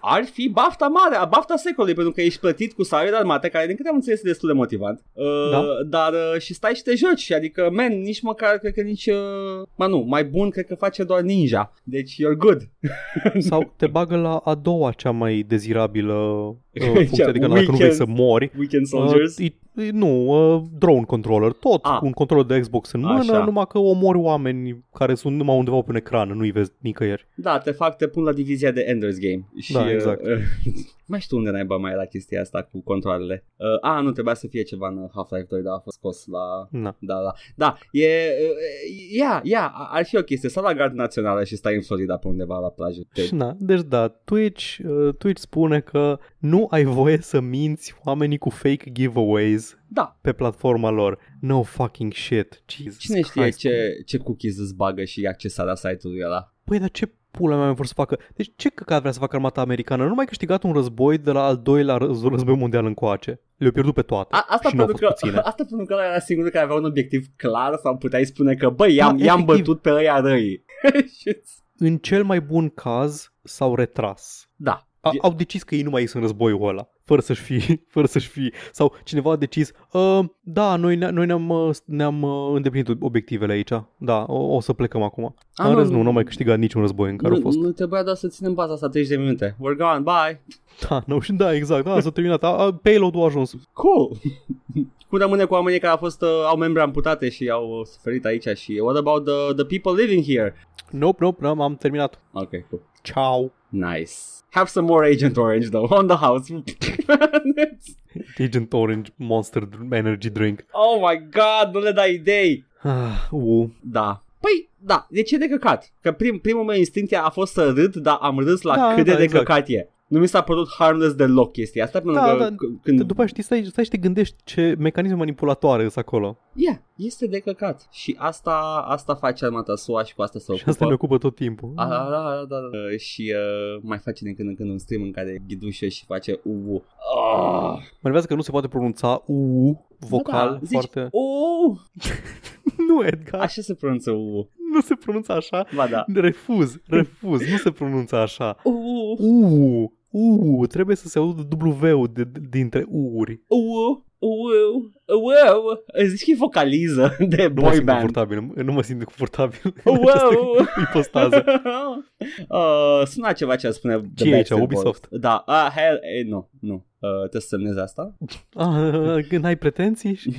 Ar 0.00 0.24
fi 0.24 0.48
bafta 0.48 0.86
mare, 0.86 1.26
bafta 1.28 1.56
secolului 1.56 1.94
Pentru 1.94 2.12
că 2.12 2.20
ești 2.20 2.40
plătit 2.40 2.72
cu 2.72 2.82
salariul 2.82 3.12
de 3.14 3.18
armate 3.18 3.48
Care 3.48 3.66
din 3.72 3.80
câte 3.80 3.88
am 3.88 3.94
înțeles 3.94 4.18
este 4.18 4.28
destul 4.28 4.48
de 4.48 4.54
motivant. 4.54 5.04
Uh, 5.12 5.50
Da. 5.50 5.62
Dar 5.88 6.12
uh, 6.12 6.40
și 6.40 6.54
stai 6.54 6.74
și 6.74 6.82
te 6.82 6.94
joci. 6.94 7.32
Adică, 7.32 7.70
man, 7.72 8.00
nici 8.00 8.20
măcar 8.20 8.58
Cred 8.58 8.74
că 8.74 8.80
nici, 8.82 9.06
uh, 9.06 9.66
mă 9.76 9.86
nu, 9.86 9.98
mai 9.98 10.24
bun 10.24 10.50
cred 10.50 10.66
că 10.66 10.74
face 10.74 11.04
doar 11.04 11.20
ninja. 11.20 11.72
Deci 11.82 12.12
you're 12.14 12.36
good. 12.36 12.68
Sau 13.48 13.72
te 13.76 13.86
bagă 13.86 14.16
la 14.16 14.36
a 14.36 14.54
doua 14.54 14.92
cea 14.92 15.10
mai 15.10 15.44
dezirabilă 15.48 16.56
uh, 16.80 16.92
funcție, 16.94 17.24
adică 17.24 17.46
dacă 17.46 17.60
nu 17.60 17.66
Weekend- 17.66 17.76
vrei 17.78 17.92
să 17.92 18.04
mori, 18.06 18.50
Weekend 18.58 18.86
soldiers 18.86 19.38
Uh, 19.38 19.46
e, 19.76 19.82
e, 19.82 19.90
nu, 19.90 20.26
uh, 20.54 20.62
drone 20.78 21.04
controller, 21.04 21.52
tot 21.52 21.84
Ah. 21.84 21.96
cu 21.98 22.04
un 22.06 22.12
controller 22.12 22.46
de 22.46 22.60
Xbox 22.60 22.92
în 22.92 23.00
mână, 23.00 23.18
Așa. 23.18 23.44
numai 23.44 23.66
că 23.68 23.78
omori 23.78 24.18
oameni 24.18 24.84
care 24.94 25.14
sunt 25.14 25.36
numai 25.36 25.56
undeva 25.56 25.76
pe 25.80 25.86
un 25.88 25.96
ecran, 25.96 26.28
nu-i 26.30 26.50
vezi 26.50 26.70
nicăieri. 26.78 27.26
Da, 27.34 27.58
te 27.58 27.70
fac, 27.70 27.96
te 27.96 28.06
pun 28.08 28.22
la 28.22 28.32
divizia 28.32 28.70
de 28.70 28.84
Ender's 28.84 29.18
Game. 29.20 29.48
Și, 29.58 29.72
Da, 29.72 29.90
exact. 29.90 30.26
Uh, 30.26 30.32
mai 31.12 31.20
știu 31.20 31.36
unde 31.36 31.50
naiba 31.50 31.76
mai 31.76 31.92
era 31.92 32.04
chestia 32.04 32.40
asta 32.40 32.68
cu 32.72 32.82
controlele. 32.82 33.44
Uh, 33.56 33.66
a, 33.90 34.00
nu 34.00 34.10
trebuia 34.12 34.34
să 34.34 34.46
fie 34.50 34.62
ceva 34.62 34.88
în 34.88 35.08
Half-Life 35.14 35.46
2, 35.48 35.62
dar 35.62 35.72
a 35.74 35.78
fost 35.78 35.96
scos 35.96 36.26
la... 36.26 36.68
Na. 36.80 36.96
Da, 36.98 37.14
da. 37.22 37.32
Da, 37.54 37.78
e... 37.90 38.06
uh, 38.06 39.16
Ia, 39.18 39.40
ia, 39.44 39.72
ar 39.90 40.04
fi 40.04 40.16
o 40.16 40.22
chestie. 40.22 40.48
Sau 40.48 40.62
la 40.62 40.74
gard 40.74 40.94
națională 40.94 41.44
și 41.44 41.56
stai 41.56 41.74
în 41.74 41.80
Florida 41.82 42.16
pe 42.16 42.28
undeva 42.28 42.58
la 42.58 42.68
plajă. 42.68 43.00
Te... 43.12 43.22
Și 43.22 43.34
na, 43.34 43.56
deci 43.58 43.80
da, 43.82 44.08
Twitch, 44.08 44.78
uh, 44.84 45.14
Twitch 45.18 45.40
spune 45.40 45.80
că 45.80 46.18
nu 46.38 46.61
ai 46.70 46.84
voie 46.84 47.18
să 47.20 47.40
minți 47.40 47.94
oamenii 48.04 48.38
cu 48.38 48.50
fake 48.50 48.90
giveaways 48.92 49.78
Da, 49.86 50.18
pe 50.20 50.32
platforma 50.32 50.90
lor. 50.90 51.18
No 51.40 51.62
fucking 51.62 52.12
shit. 52.12 52.62
Jesus 52.66 52.98
cine 52.98 53.20
știe 53.20 53.42
Christ. 53.42 53.58
ce, 53.58 54.02
ce 54.06 54.18
cookies 54.18 54.58
îți 54.58 54.74
bagă 54.74 55.04
și 55.04 55.26
accesarea 55.26 55.74
site-ului 55.74 56.22
ăla. 56.24 56.52
Păi, 56.64 56.78
dar 56.78 56.90
ce 56.90 57.12
pula 57.30 57.56
mea 57.56 57.72
vor 57.72 57.86
să 57.86 57.92
facă? 57.96 58.18
Deci 58.34 58.52
ce 58.56 58.68
căcat 58.68 59.00
vrea 59.00 59.12
să 59.12 59.18
facă 59.18 59.36
armata 59.36 59.60
americană? 59.60 60.06
Nu 60.06 60.14
mai 60.14 60.24
câștigat 60.26 60.62
un 60.62 60.72
război 60.72 61.18
de 61.18 61.30
la 61.30 61.44
al 61.44 61.56
doilea 61.62 61.96
răz- 61.98 62.28
război 62.30 62.56
mondial 62.56 62.84
încoace. 62.86 63.40
Le-au 63.56 63.72
pierdut 63.72 63.94
pe 63.94 64.02
toate. 64.02 64.34
A, 64.34 64.44
asta, 64.48 64.68
și 64.68 64.74
nu 64.74 64.80
au 64.80 64.86
pentru 64.86 65.06
fost 65.06 65.18
că, 65.20 65.26
puține. 65.26 65.40
asta 65.50 65.64
pentru 65.68 65.86
că 65.86 65.92
ăla 65.94 66.04
era 66.04 66.18
singurul 66.18 66.50
care 66.50 66.64
avea 66.64 66.76
un 66.76 66.84
obiectiv 66.84 67.26
clar 67.36 67.78
sau 67.82 67.96
puteai 67.96 68.24
spune 68.24 68.54
că 68.54 68.68
băi, 68.70 68.94
i-am, 68.94 69.16
Da, 69.16 69.24
i-am 69.24 69.38
efectiv. 69.40 69.64
bătut 69.64 69.80
pe 69.80 69.90
ăia 69.90 70.20
răi. 70.20 70.64
Și- 71.18 71.38
În 71.76 71.98
cel 71.98 72.24
mai 72.24 72.40
bun 72.40 72.68
caz 72.68 73.32
s-au 73.42 73.74
retras. 73.74 74.50
da, 74.56 74.86
A, 75.04 75.10
E- 75.14 75.18
au 75.20 75.32
decis 75.32 75.62
că 75.62 75.74
ei 75.74 75.82
nu 75.82 75.90
mai 75.90 76.00
ies 76.00 76.12
în 76.12 76.20
războiul 76.20 76.68
ăla, 76.68 76.88
fără 77.04 77.20
să-și 77.20 77.40
fi, 77.40 77.78
fără 77.94 78.06
să-și 78.06 78.28
fi, 78.28 78.52
sau 78.72 78.94
cineva 79.04 79.30
a 79.30 79.36
decis, 79.36 79.72
uh, 79.92 80.18
da, 80.40 80.76
noi, 80.76 80.96
ne- 80.96 81.10
noi 81.10 81.26
ne-am, 81.26 81.48
uh, 81.48 81.76
ne-am 81.84 82.22
uh, 82.22 82.52
îndeplinit 82.54 82.88
obiectivele 83.00 83.52
aici, 83.52 83.70
da, 83.96 84.24
o, 84.28 84.54
o 84.54 84.60
să 84.60 84.72
plecăm 84.72 85.02
acum. 85.02 85.34
A, 85.54 85.66
în 85.66 85.72
nu, 85.72 85.78
rest, 85.78 85.90
nu, 85.90 85.96
nu. 85.96 86.02
nu 86.02 86.08
am 86.08 86.14
mai 86.14 86.24
câștigat 86.24 86.58
niciun 86.58 86.80
război 86.80 87.10
în 87.10 87.16
care 87.16 87.28
nu, 87.30 87.36
au 87.36 87.42
fost. 87.42 87.58
nu 87.58 87.70
trebuia 87.70 88.02
doar 88.02 88.16
să 88.16 88.28
ținem 88.28 88.54
baza 88.54 88.72
asta 88.72 88.88
30 88.88 89.10
de 89.10 89.22
minute. 89.22 89.56
We're 89.56 89.76
gone, 89.76 89.98
bye. 90.00 90.42
Da, 90.88 91.02
nu, 91.06 91.20
și 91.20 91.32
da, 91.32 91.54
exact, 91.54 91.84
da, 91.84 92.00
s-a 92.00 92.10
terminat, 92.10 92.44
a, 92.44 92.48
a, 92.48 92.72
payload-ul 92.74 93.22
a 93.22 93.24
ajuns. 93.24 93.54
Cool. 93.72 94.10
Cum 95.08 95.18
rămâne 95.18 95.44
cu 95.44 95.54
oamenii 95.54 95.78
care 95.78 95.92
au 95.92 95.98
fost, 95.98 96.22
uh, 96.22 96.28
au 96.46 96.56
membre 96.56 96.82
amputate 96.82 97.28
și 97.28 97.48
au 97.48 97.78
uh, 97.78 97.86
suferit 97.86 98.24
aici 98.24 98.46
și 98.56 98.80
what 98.82 98.96
about 98.96 99.24
the, 99.24 99.64
the 99.64 99.78
people 99.78 100.02
living 100.02 100.24
here? 100.24 100.54
Nope, 100.90 101.24
nope, 101.24 101.46
am, 101.46 101.60
am 101.60 101.76
terminat. 101.76 102.20
Ok, 102.32 102.50
cool. 102.50 102.82
Ciao. 103.02 103.52
Nice. 103.72 104.42
Have 104.50 104.68
some 104.68 104.86
more 104.86 105.04
Agent 105.06 105.36
Orange 105.36 105.68
though 105.70 105.88
on 105.98 106.06
the 106.06 106.16
house. 106.16 106.48
Agent 108.38 108.72
Orange 108.72 109.10
Monster 109.16 109.68
Energy 109.92 110.30
Drink. 110.30 110.64
oh 110.72 111.00
my 111.00 111.16
god, 111.30 111.74
nu 111.74 111.80
le 111.80 111.92
dai 111.92 112.14
idei. 112.14 112.64
Ah, 112.82 113.28
uh. 113.30 113.68
Da. 113.80 114.22
Păi, 114.40 114.68
da, 114.78 115.06
de 115.10 115.22
ce 115.22 115.36
de 115.36 115.48
căcat? 115.48 115.92
Că 116.00 116.12
prim, 116.12 116.38
primul 116.38 116.64
meu 116.64 116.76
instinct 116.76 117.12
a 117.14 117.30
fost 117.30 117.52
să 117.52 117.72
râd, 117.76 117.94
dar 117.96 118.18
am 118.20 118.38
râs 118.38 118.62
la 118.62 118.76
Da, 118.76 118.94
cât 118.94 119.04
de 119.04 119.10
da, 119.10 119.16
de 119.16 119.22
exact. 119.22 119.44
căcat 119.46 119.68
e. 119.68 119.88
Nu 120.12 120.18
mi 120.18 120.26
s-a 120.28 120.40
părut 120.42 120.68
harmless 120.78 121.14
deloc 121.14 121.52
chestia 121.52 121.84
asta, 121.84 121.98
pentru 122.00 122.20
Da, 122.20 122.30
că 122.32 122.36
da. 122.38 122.48
c- 122.50 122.82
când... 122.82 123.00
După 123.02 123.20
aia 123.20 123.28
știi, 123.28 123.42
stai, 123.42 123.64
stai 123.64 123.84
și 123.84 123.90
te 123.90 123.96
gândești 123.96 124.36
ce 124.44 124.74
mecanisme 124.78 125.16
manipulatoare 125.16 125.82
sunt 125.82 125.96
acolo. 125.96 126.38
Yeah, 126.54 126.76
este 126.96 127.26
de 127.26 127.38
căcat. 127.38 127.88
Și 127.90 128.16
asta, 128.18 128.84
asta 128.88 129.14
face 129.14 129.44
armata 129.44 129.74
SUA 129.76 130.04
și 130.04 130.14
cu 130.14 130.22
asta 130.22 130.38
se 130.38 130.44
Și 130.44 130.50
ocupă. 130.52 130.70
asta 130.70 130.86
ne 130.86 130.92
ocupă 130.92 131.18
tot 131.18 131.34
timpul. 131.34 131.72
A, 131.76 131.86
da, 131.88 131.96
da, 132.10 132.22
da, 132.32 132.44
da. 132.48 132.56
Uh, 132.92 132.98
și 132.98 133.34
uh, 133.36 133.80
mai 133.82 133.98
face 133.98 134.24
din 134.24 134.34
când 134.34 134.48
în 134.48 134.54
când 134.54 134.70
un 134.70 134.78
stream 134.78 135.02
în 135.02 135.12
care 135.12 135.42
ghidușă 135.48 135.86
și 135.88 136.04
face 136.04 136.40
uu. 136.44 136.84
Oh. 137.14 137.72
Mă 137.72 137.78
enervează 138.00 138.26
că 138.26 138.34
nu 138.34 138.40
se 138.42 138.50
poate 138.50 138.68
pronunța 138.68 139.22
U 139.26 139.86
vocal 139.98 140.46
da, 140.48 140.52
da. 140.52 140.58
Zici, 140.62 140.72
foarte... 140.72 141.08
uu. 141.12 141.80
Nu, 142.88 143.06
Edgar, 143.06 143.40
Așa 143.40 143.62
se 143.62 143.74
pronunță 143.74 144.10
uu. 144.10 144.50
nu 144.72 144.80
se 144.80 144.94
pronunță 144.94 145.32
așa. 145.32 145.66
Ba 145.74 145.86
da. 145.86 146.04
Refuz, 146.14 146.76
refuz, 146.86 147.40
nu 147.50 147.56
se 147.56 147.70
pronunță 147.70 148.16
așa. 148.16 148.56
Uu. 148.64 149.16
U, 149.18 149.92
U, 150.12 150.66
trebuie 150.66 150.96
să 150.96 151.08
se 151.08 151.18
audă 151.18 151.48
W-ul 151.64 152.10
de, 152.12 152.24
de, 152.24 152.40
dintre 152.50 152.84
U-uri. 152.88 153.40
Uu. 153.48 154.10
Wow, 154.18 154.92
wow. 155.22 155.62
Zici 156.06 156.24
că 156.24 156.30
e 156.30 156.34
vocaliză 156.34 157.16
de 157.28 157.46
Nu 157.54 157.54
mă 157.54 157.60
boy 157.60 157.72
simt 157.72 157.84
band. 157.86 157.98
confortabil, 158.00 158.52
nu 158.64 158.72
mă 158.72 158.82
simt 158.82 159.04
confortabil. 159.04 159.58
Wow. 159.84 160.56
Ipostază. 160.88 161.44
uh, 162.48 163.02
suna 163.06 163.32
ceva 163.32 163.56
ce 163.56 163.70
spune 163.70 163.96
The 164.14 164.24
Ce 164.24 164.30
e 164.30 164.34
aici, 164.34 164.48
Backstreet 164.48 164.68
Boys. 164.68 164.80
Ubisoft? 164.80 165.08
Da, 165.10 165.44
uh, 165.48 165.68
hell, 165.76 165.98
eh, 166.18 166.26
nu, 166.26 166.50
nu. 166.60 166.86
Uh, 166.98 167.18
trebuie 167.18 167.40
să 167.40 167.46
semnezi 167.48 167.78
asta. 167.78 168.16
Ah, 168.54 169.24
când 169.28 169.44
ai 169.44 169.56
pretenții? 169.56 170.14
și- 170.14 170.34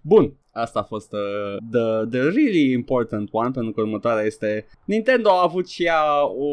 Bun, 0.00 0.36
asta 0.52 0.78
a 0.78 0.82
fost 0.82 1.12
uh, 1.12 1.56
the, 1.70 2.06
the 2.10 2.20
really 2.20 2.70
important 2.72 3.28
one 3.32 3.50
pentru 3.50 3.72
că 3.72 3.80
următoarea 3.80 4.24
este 4.24 4.66
Nintendo 4.84 5.30
a 5.30 5.42
avut 5.42 5.68
și 5.68 5.84
ea 5.84 6.26
o 6.26 6.52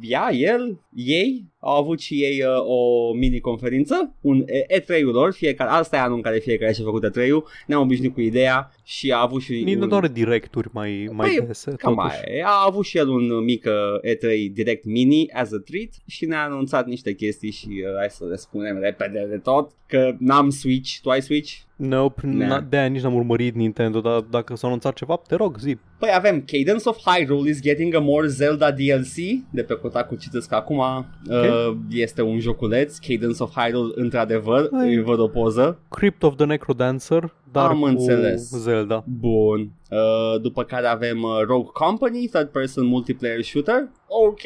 ea, 0.00 0.28
el, 0.32 0.80
ei 0.94 1.44
au 1.60 1.76
avut 1.82 2.00
și 2.00 2.14
ei 2.14 2.42
uh, 2.42 2.48
o 2.66 3.12
mini 3.12 3.40
conferință, 3.40 4.14
un 4.20 4.44
E- 4.46 4.78
E3-ul 4.80 5.12
lor, 5.12 5.32
fiecare, 5.32 5.70
asta 5.70 5.96
e 5.96 6.00
anul 6.00 6.16
în 6.16 6.22
care 6.22 6.38
fiecare 6.38 6.72
și-a 6.72 6.84
făcut 6.84 7.04
E3-ul, 7.10 7.42
ne-am 7.66 7.80
obișnuit 7.80 8.14
cu 8.14 8.20
ideea 8.20 8.72
și 8.84 9.12
a 9.12 9.20
avut 9.20 9.42
și 9.42 9.62
Nintendo 9.64 9.96
are 9.96 10.08
directuri 10.08 10.68
mai, 10.72 11.08
mai 11.12 11.28
Păi, 11.36 11.46
dese, 11.46 11.70
Cam 11.76 11.94
totuși. 11.94 12.16
aia. 12.28 12.46
A 12.46 12.64
avut 12.66 12.84
și 12.84 12.98
el 12.98 13.08
un 13.08 13.44
mic 13.44 13.64
uh, 13.66 14.10
E3 14.14 14.52
Direct 14.52 14.84
Mini 14.84 15.30
as 15.30 15.52
a 15.52 15.58
treat 15.64 15.88
și 16.06 16.24
ne-a 16.26 16.44
anunțat 16.44 16.86
niște 16.86 17.14
chestii 17.14 17.50
și 17.50 17.68
uh, 17.68 17.96
hai 17.98 18.10
să 18.10 18.24
le 18.24 18.36
spunem 18.36 18.78
repede 18.80 19.26
de 19.30 19.36
tot 19.36 19.70
că 19.86 20.14
n-am 20.18 20.50
Switch. 20.50 20.98
Tu 21.02 21.10
ai 21.10 21.22
Switch? 21.22 21.52
Nope, 21.76 22.20
Na. 22.24 22.60
n- 22.60 22.68
de-aia 22.68 22.86
nici 22.88 23.02
n-am 23.02 23.14
urmărit 23.14 23.54
Nintendo, 23.54 24.00
dar 24.00 24.20
dacă 24.20 24.54
s-a 24.56 24.66
anunțat 24.66 24.94
ceva, 24.94 25.20
te 25.28 25.34
rog, 25.34 25.58
zi. 25.58 25.76
Păi 25.98 26.10
avem 26.14 26.44
Cadence 26.46 26.88
of 26.88 26.96
Hyrule 27.06 27.50
is 27.50 27.60
getting 27.62 27.94
a 27.94 27.98
more 27.98 28.26
Zelda 28.26 28.70
DLC 28.70 29.14
de 29.50 29.62
pe 29.62 29.74
Kotaku 29.74 30.14
citesc 30.14 30.48
că 30.48 30.54
acum 30.54 30.78
uh, 30.78 31.76
este 31.90 32.22
un 32.22 32.38
joculeț 32.38 32.96
Cadence 32.96 33.42
of 33.42 33.52
Hyrule 33.56 33.92
într-adevăr 33.94 34.68
Hai. 34.72 34.94
îi 34.94 35.02
văd 35.02 35.18
o 35.18 35.28
poză 35.28 35.78
Crypt 35.90 36.22
of 36.22 36.36
the 36.36 36.44
Necrodancer, 36.44 37.34
dar 37.52 37.68
Am 37.68 37.78
cu 37.78 37.84
înțeles. 37.86 38.50
Zelda. 38.50 39.04
Bun 39.06 39.70
uh, 39.90 40.40
După 40.40 40.64
care 40.64 40.86
avem 40.86 41.22
uh, 41.22 41.40
Rogue 41.46 41.70
Company 41.72 42.26
Third 42.32 42.48
person 42.48 42.86
multiplayer 42.86 43.42
shooter 43.42 43.88
Ok 44.06 44.40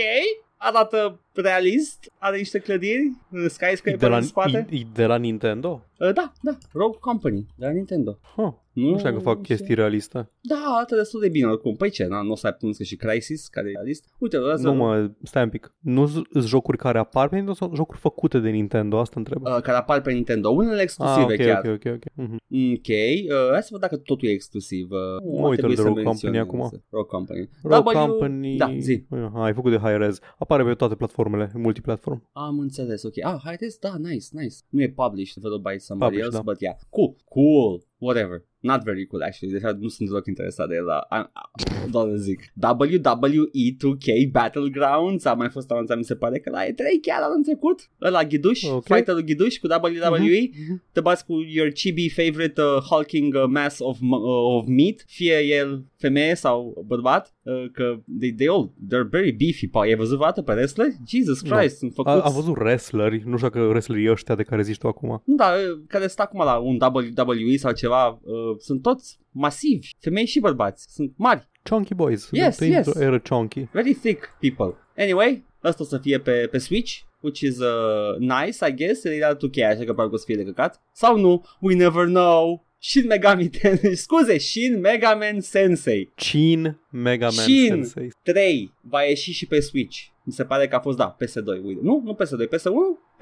Arată 0.56 1.20
realist 1.34 2.12
Are 2.18 2.36
niște 2.36 2.58
clădiri 2.58 3.12
E 3.44 3.48
Skyscraper 3.48 3.98
de, 3.98 4.06
la, 4.06 4.16
în 4.16 4.22
spate 4.22 4.66
e, 4.70 4.76
e 4.76 4.86
de 4.92 5.06
la 5.06 5.16
Nintendo? 5.16 5.82
uh, 5.98 6.12
Da, 6.14 6.32
da 6.42 6.58
Rogue 6.72 6.98
Company 7.00 7.46
De 7.56 7.66
la 7.66 7.72
Nintendo 7.72 8.18
Huh. 8.36 8.52
Nu 8.72 8.98
știu 8.98 9.10
dacă 9.10 9.22
fac 9.22 9.42
chestii 9.42 9.74
realiste. 9.74 10.30
Da, 10.40 10.56
arată 10.74 10.94
destul 10.96 11.20
de 11.20 11.28
bine 11.28 11.46
oricum 11.46 11.76
Păi 11.76 11.90
ce, 11.90 12.06
na, 12.06 12.22
nu 12.22 12.30
o 12.30 12.34
să 12.36 12.46
ai 12.46 12.72
că 12.76 12.82
și 12.82 12.96
Crisis 12.96 13.48
Care 13.48 13.68
e 13.68 13.72
realist 13.72 14.04
Uite, 14.18 14.38
ăsta 14.52 14.70
Nu 14.70 14.74
mă, 14.76 15.10
stai 15.22 15.42
un 15.42 15.48
pic. 15.48 15.74
Nu 15.78 16.06
sunt 16.06 16.26
jocuri 16.44 16.76
care 16.76 16.98
apar 16.98 17.28
pe 17.28 17.34
Nintendo 17.34 17.58
sau 17.58 17.74
jocuri 17.74 17.98
făcute 17.98 18.38
de 18.38 18.48
Nintendo? 18.50 18.98
Asta 18.98 19.14
întreb. 19.18 19.42
uh, 19.44 19.60
Care 19.62 19.76
apar 19.76 20.00
pe 20.00 20.12
Nintendo 20.12 20.48
Unele 20.50 20.74
ah, 20.76 20.82
exclusive 20.82 21.32
ok, 21.32 21.36
chiar 21.38 21.62
ok, 21.66 21.72
ok, 21.84 21.92
ok. 21.94 22.04
Mhm. 22.14 22.34
Ok, 22.74 22.88
uh, 22.88 23.50
hai 23.52 23.62
să 23.62 23.68
văd 23.70 23.80
dacă 23.80 23.96
totul 23.96 24.28
e 24.28 24.30
exclusiv. 24.30 24.90
Uh, 24.90 24.98
Mă 25.38 25.42
ar 25.42 25.48
uit 25.48 25.58
trebui 25.58 25.74
de 25.74 25.80
să 25.80 25.86
Rogue 25.86 26.02
menționez. 26.02 26.40
Company 26.46 26.66
acum. 26.68 26.82
Rogue 26.90 27.08
Company. 27.08 27.48
Rogue 27.62 27.92
W- 27.94 28.06
Company... 28.06 28.56
Da, 28.56 28.74
zi. 28.78 29.04
Ah, 29.10 29.30
ai 29.34 29.52
făcut 29.54 29.70
de 29.70 29.76
high 29.78 29.96
res. 29.96 30.18
Apare 30.38 30.64
pe 30.64 30.74
toate 30.74 30.94
platformele, 30.94 31.20
multiplatform. 31.54 32.28
Am 32.32 32.58
înțeles, 32.58 33.02
ok. 33.02 33.24
Ah, 33.24 33.40
haideți, 33.44 33.80
da, 33.80 33.96
nice, 33.98 34.26
nice. 34.30 34.56
Nu 34.68 34.82
e 34.82 34.90
published, 34.90 35.34
developed 35.34 35.72
by 35.72 35.78
somebody 35.78 36.10
Published, 36.16 36.34
else, 36.34 36.44
da. 36.46 36.52
but 36.52 36.60
yeah. 36.60 36.76
Cool, 36.90 37.16
cool, 37.28 37.82
whatever. 38.02 38.38
Not 38.70 38.82
very 38.84 39.06
cool, 39.06 39.22
actually. 39.22 39.52
Deja 39.54 39.76
nu 39.80 39.88
sunt 39.88 40.08
deloc 40.08 40.26
interesat 40.26 40.68
de 40.68 40.74
el, 40.74 40.84
dar 40.86 41.06
am- 41.08 41.30
am- 41.32 41.90
doar 41.90 42.08
zic. 42.16 42.40
WWE 42.62 43.76
2K 43.78 44.30
Battlegrounds 44.30 45.24
a 45.24 45.34
mai 45.34 45.48
fost 45.48 45.70
anunțat, 45.70 45.96
mi 45.96 46.04
se 46.04 46.14
pare 46.14 46.38
că 46.38 46.50
la 46.50 46.64
E3 46.64 46.78
chiar 47.02 47.20
anul 47.22 47.42
trecut. 47.42 47.90
Ăla 48.02 48.24
Ghiduș, 48.24 48.62
Ok. 48.62 48.84
fighterul 48.84 49.20
Ghiduș 49.20 49.56
cu 49.58 49.66
WWE. 49.66 50.50
Mhm. 50.68 50.82
te 50.92 51.00
bați 51.00 51.24
cu 51.26 51.32
your 51.48 51.68
chibi 51.70 52.08
favorite 52.10 52.60
uh, 52.62 52.76
hulking 52.90 53.34
uh, 53.34 53.44
mass 53.48 53.78
of, 53.80 53.96
m- 53.96 54.00
uh, 54.00 54.56
of 54.56 54.66
meat, 54.66 55.04
fie 55.06 55.38
el 55.44 55.84
femeie 55.96 56.34
sau 56.34 56.84
bărbat, 56.86 57.34
uh, 57.42 57.70
că 57.72 57.96
they, 58.18 58.32
they 58.32 58.48
all, 58.48 58.72
they're 58.86 59.08
very 59.10 59.32
beefy. 59.32 59.68
Pa, 59.68 59.80
ai 59.80 59.94
văzut 59.94 60.14
vreodată 60.16 60.42
pe 60.42 60.52
wrestler? 60.52 60.86
Jesus 61.08 61.42
Nu. 61.42 61.56
Christ, 61.56 61.76
sunt 61.78 61.92
A, 61.96 62.02
făcuți... 62.02 62.26
a 62.26 62.30
văzut 62.40 62.56
wrestleri, 62.56 63.22
nu 63.26 63.36
știu 63.36 63.48
dacă 63.48 63.64
wrestlerii 63.66 64.10
ăștia 64.10 64.34
de 64.34 64.42
care 64.42 64.62
zici 64.62 64.78
tu 64.78 64.86
acum. 64.86 65.22
Nu, 65.24 65.34
dar 65.34 65.54
uh, 65.58 65.80
care 65.88 66.06
stă 66.06 66.22
acum 66.22 66.40
la 66.44 66.56
un 66.58 66.78
WWE 67.16 67.56
sau 67.56 67.72
ceva, 67.72 67.91
uh, 68.22 68.56
sunt 68.58 68.82
toți 68.82 69.18
masivi, 69.30 69.88
femei 69.98 70.26
și 70.26 70.40
bărbați, 70.40 70.86
sunt 70.94 71.12
mari, 71.16 71.48
Chunky 71.70 71.94
Boys. 71.94 72.28
Yes, 72.32 72.56
Trăim 72.56 72.72
yes. 72.72 72.86
într-o 72.86 73.02
Era 73.02 73.18
chunky. 73.18 73.68
very 73.72 73.94
thick 73.94 74.36
people. 74.40 74.76
Anyway, 74.96 75.44
asta 75.60 75.82
o 75.82 75.86
să 75.86 75.98
fie 75.98 76.18
pe, 76.18 76.48
pe 76.50 76.58
Switch, 76.58 76.92
which 77.20 77.40
is 77.40 77.58
uh, 77.58 78.16
nice, 78.18 78.66
I 78.68 78.74
guess, 78.74 79.04
e 79.04 79.18
la 79.18 79.36
2K, 79.36 79.64
așa 79.68 79.84
că 79.84 79.94
parcă 79.94 80.14
o 80.14 80.16
să 80.16 80.24
fie 80.26 80.36
de 80.36 80.44
căcat. 80.44 80.82
Sau 80.92 81.18
nu, 81.18 81.44
we 81.60 81.74
never 81.74 82.06
know. 82.06 82.66
Shin 82.78 83.06
Megami 83.06 83.48
Tensei, 83.60 83.94
scuze, 83.94 84.38
Shin 84.38 84.80
Mega 84.80 85.14
Man 85.14 85.40
Sensei 85.40 86.12
Chin 86.14 86.78
Mega 86.90 87.28
Man 87.28 87.44
Chin. 87.46 87.68
Sensei. 87.68 88.12
3 88.22 88.72
va 88.80 89.02
ieși 89.02 89.32
și 89.32 89.46
pe 89.46 89.60
Switch. 89.60 89.98
Mi 90.24 90.32
se 90.32 90.44
pare 90.44 90.68
că 90.68 90.76
a 90.76 90.80
fost, 90.80 90.96
da, 90.96 91.16
PS2, 91.16 91.64
uite. 91.64 91.80
Nu, 91.82 92.02
nu 92.04 92.14
PS2, 92.14 92.48
PS1? 92.48 92.70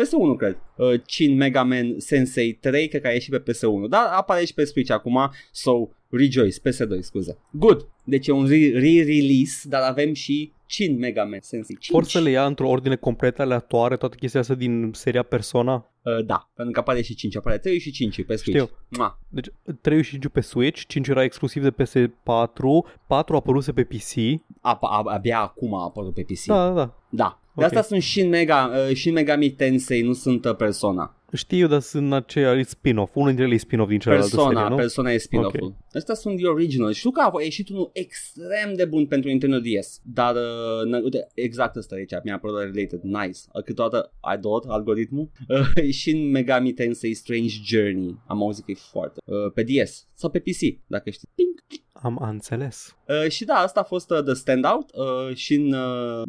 PS1, 0.01 0.37
cred. 0.39 0.57
Uh, 0.77 1.01
Shin 1.07 1.37
Mega 1.37 1.63
Man 1.63 1.95
Sensei 1.97 2.53
3, 2.53 2.89
cred 2.89 3.03
că 3.03 3.09
a 3.09 3.11
ieșit 3.11 3.31
pe 3.39 3.53
PS1. 3.53 3.89
Dar 3.89 4.03
apare 4.13 4.45
și 4.45 4.55
pe 4.55 4.65
Switch 4.65 4.93
acum, 4.93 5.31
so 5.53 5.89
rejoice, 6.09 6.61
PS2, 6.61 7.01
scuze. 7.01 7.39
Good. 7.51 7.89
Deci 8.05 8.27
e 8.27 8.33
un 8.33 8.47
re- 8.47 8.73
re-release, 8.73 9.69
dar 9.69 9.83
avem 9.83 10.13
și 10.13 10.53
Shin 10.67 10.99
Mega 10.99 11.25
Man 11.25 11.39
Sensei 11.41 11.77
5. 11.77 11.91
Vor 11.91 12.05
să 12.05 12.21
le 12.21 12.31
ia 12.31 12.47
într-o 12.47 12.69
ordine 12.69 12.97
complet 12.97 13.39
aleatoare 13.39 13.97
toată 13.97 14.17
chestia 14.17 14.41
asta 14.41 14.55
din 14.55 14.91
seria 14.95 15.23
Persona? 15.23 15.91
Uh, 16.03 16.25
da, 16.25 16.51
pentru 16.55 16.73
că 16.73 16.81
apare 16.81 17.03
și 17.03 17.15
5, 17.15 17.37
apare 17.37 17.59
3 17.59 17.79
și 17.79 17.91
5 17.91 18.25
pe 18.25 18.37
Switch. 18.37 18.61
Știu. 18.61 18.77
Mua. 18.89 19.19
Deci 19.29 19.47
3 19.81 20.03
și 20.03 20.11
5 20.11 20.29
pe 20.33 20.41
Switch, 20.41 20.83
5 20.87 21.09
era 21.09 21.23
exclusiv 21.23 21.63
de 21.63 21.71
PS4, 21.71 22.13
4 22.23 23.35
a 23.35 23.37
apăruse 23.37 23.73
pe 23.73 23.85
PC. 23.85 24.41
A, 24.61 24.79
a, 24.81 25.03
abia 25.05 25.41
acum 25.41 25.75
a 25.75 25.85
apărut 25.85 26.15
pe 26.15 26.23
PC. 26.23 26.45
Da, 26.47 26.69
da, 26.69 26.75
da. 26.75 26.90
Da. 27.09 27.41
De 27.55 27.65
Ok. 27.65 27.71
asta 27.71 27.83
sunt 27.83 28.03
Shin, 28.03 28.29
Mega, 28.29 28.71
uh, 28.89 28.95
Shin 28.95 29.13
Megami 29.13 29.51
Tensei, 29.51 30.03
nu 30.03 30.13
sunt 30.13 30.45
uh, 30.45 30.57
Persona. 30.57 31.15
Știu, 31.33 31.67
dar 31.67 31.81
sunt 31.81 32.13
aceea 32.13 32.53
e 32.53 32.63
spin-off. 32.63 33.15
Unul 33.15 33.27
dintre 33.29 33.45
ele 33.45 33.55
e 33.55 33.59
spin-off 33.59 33.89
din 33.89 33.99
celălalt 33.99 34.31
Persona, 34.31 34.53
serie, 34.53 34.69
nu? 34.69 34.77
Persona 34.77 35.11
e 35.11 35.19
spin-off-ul. 35.19 35.63
Okay. 35.67 35.77
Astea 35.95 36.15
sunt 36.15 36.37
the 36.37 36.47
original. 36.47 36.93
Știu 36.93 37.11
că 37.11 37.21
a 37.21 37.43
ieșit 37.43 37.69
unul 37.69 37.91
extrem 37.93 38.75
de 38.75 38.85
bun 38.85 39.07
pentru 39.07 39.29
Nintendo 39.29 39.59
DS, 39.59 40.01
dar 40.03 40.35
uh, 40.35 40.99
n- 40.99 41.03
uite, 41.03 41.27
exact 41.35 41.77
ăsta 41.77 41.95
aici, 41.95 42.13
mi-a 42.25 42.35
apărut 42.35 42.59
related, 42.59 43.01
nice. 43.03 43.39
Uh, 43.53 43.63
Câteodată 43.63 44.13
ador 44.21 44.65
algoritmul. 44.69 45.31
Uh, 45.49 45.91
și 45.91 46.11
în 46.11 46.31
Megami 46.31 46.73
Tensei 46.73 47.15
Strange 47.15 47.55
Journey, 47.65 48.19
am 48.27 48.43
auzit 48.43 48.65
că 48.65 48.71
e 48.71 48.75
foarte. 48.75 49.21
Uh, 49.25 49.53
pe 49.55 49.63
DS 49.63 50.07
sau 50.15 50.31
pe 50.31 50.39
PC, 50.39 50.79
dacă 50.87 51.11
știți. 51.11 51.33
Ping. 51.35 51.55
Am 51.93 52.17
înțeles. 52.31 52.97
Uh, 53.09 53.31
și 53.31 53.45
da, 53.45 53.55
asta 53.55 53.81
a 53.81 53.83
fost 53.83 54.11
uh, 54.11 54.23
The 54.23 54.35
Standout 54.35 54.91
uh, 54.95 55.35
și 55.37 55.55
în 55.55 55.73
uh, 55.73 56.23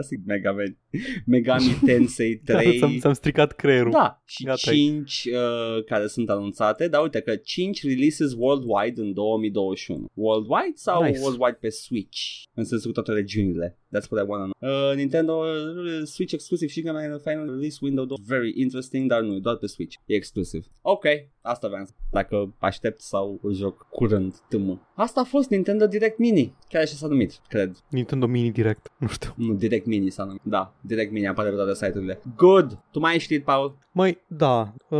zic 0.08 0.20
Mega 0.26 0.50
Man, 0.50 0.78
Megami 1.26 1.78
Tensei 1.86 2.36
3. 2.36 2.78
ți-am, 2.78 2.96
ți-am 2.98 3.12
stricat 3.12 3.52
creierul. 3.52 3.90
Da, 3.90 4.21
și 4.24 4.44
Gata. 4.44 4.56
5 4.70 5.24
uh, 5.32 5.84
care 5.84 6.06
sunt 6.06 6.30
anunțate, 6.30 6.88
dar 6.88 7.02
uite 7.02 7.20
că 7.20 7.36
5 7.36 7.82
releases 7.82 8.32
worldwide 8.36 9.00
în 9.00 9.12
2021. 9.12 10.06
Worldwide 10.14 10.72
sau 10.74 11.02
Nice. 11.02 11.18
worldwide 11.20 11.56
pe 11.60 11.68
Switch? 11.68 12.18
În 12.54 12.64
sensul 12.64 12.86
cu 12.92 13.00
toate 13.02 13.12
regiunile. 13.20 13.78
That's 13.96 14.08
what 14.10 14.26
I 14.26 14.28
wanna 14.30 14.50
know. 14.58 14.90
Uh, 14.90 14.96
Nintendo 14.96 15.32
uh, 15.32 16.02
Switch 16.04 16.32
exclusive 16.32 16.70
și 16.70 16.80
Final 16.80 17.20
final 17.24 17.46
release 17.50 17.78
window 17.82 18.06
very 18.26 18.52
interesting, 18.60 19.08
dar 19.10 19.20
nu, 19.22 19.34
e 19.34 19.38
doar 19.38 19.56
pe 19.56 19.66
Switch. 19.66 19.94
E 20.06 20.14
exclusiv. 20.14 20.66
Ok, 20.82 21.04
asta 21.40 21.68
vreau 21.68 21.84
să- 21.84 21.92
Dacă 22.10 22.54
aștept 22.58 23.00
sau 23.00 23.40
îl 23.42 23.54
joc 23.54 23.86
curând 23.90 24.34
tâmă. 24.48 24.88
Asta 24.94 25.20
a 25.20 25.24
fost 25.24 25.50
Nintendo 25.50 25.86
Direct 25.86 26.18
Mini. 26.18 26.54
Chiar 26.68 26.82
așa 26.82 26.94
s-a 26.94 27.06
numit, 27.06 27.40
cred. 27.48 27.76
Nintendo 27.90 28.26
Mini 28.26 28.50
Direct. 28.52 28.90
Nu 28.98 29.06
știu. 29.08 29.34
Nu, 29.36 29.54
Direct 29.54 29.86
Mini 29.86 30.10
s-a 30.10 30.24
numit. 30.24 30.40
Da, 30.44 30.74
Direct 30.80 31.12
Mini 31.12 31.26
apare 31.26 31.48
pe 31.50 31.54
toate 31.56 31.74
site-urile. 31.74 32.20
Good! 32.36 32.78
Tu 32.92 32.98
mai 32.98 33.12
ai 33.12 33.18
știut, 33.18 33.42
Paul? 33.44 33.78
Mai, 33.94 34.11
da. 34.26 34.72
Uh, 34.88 34.98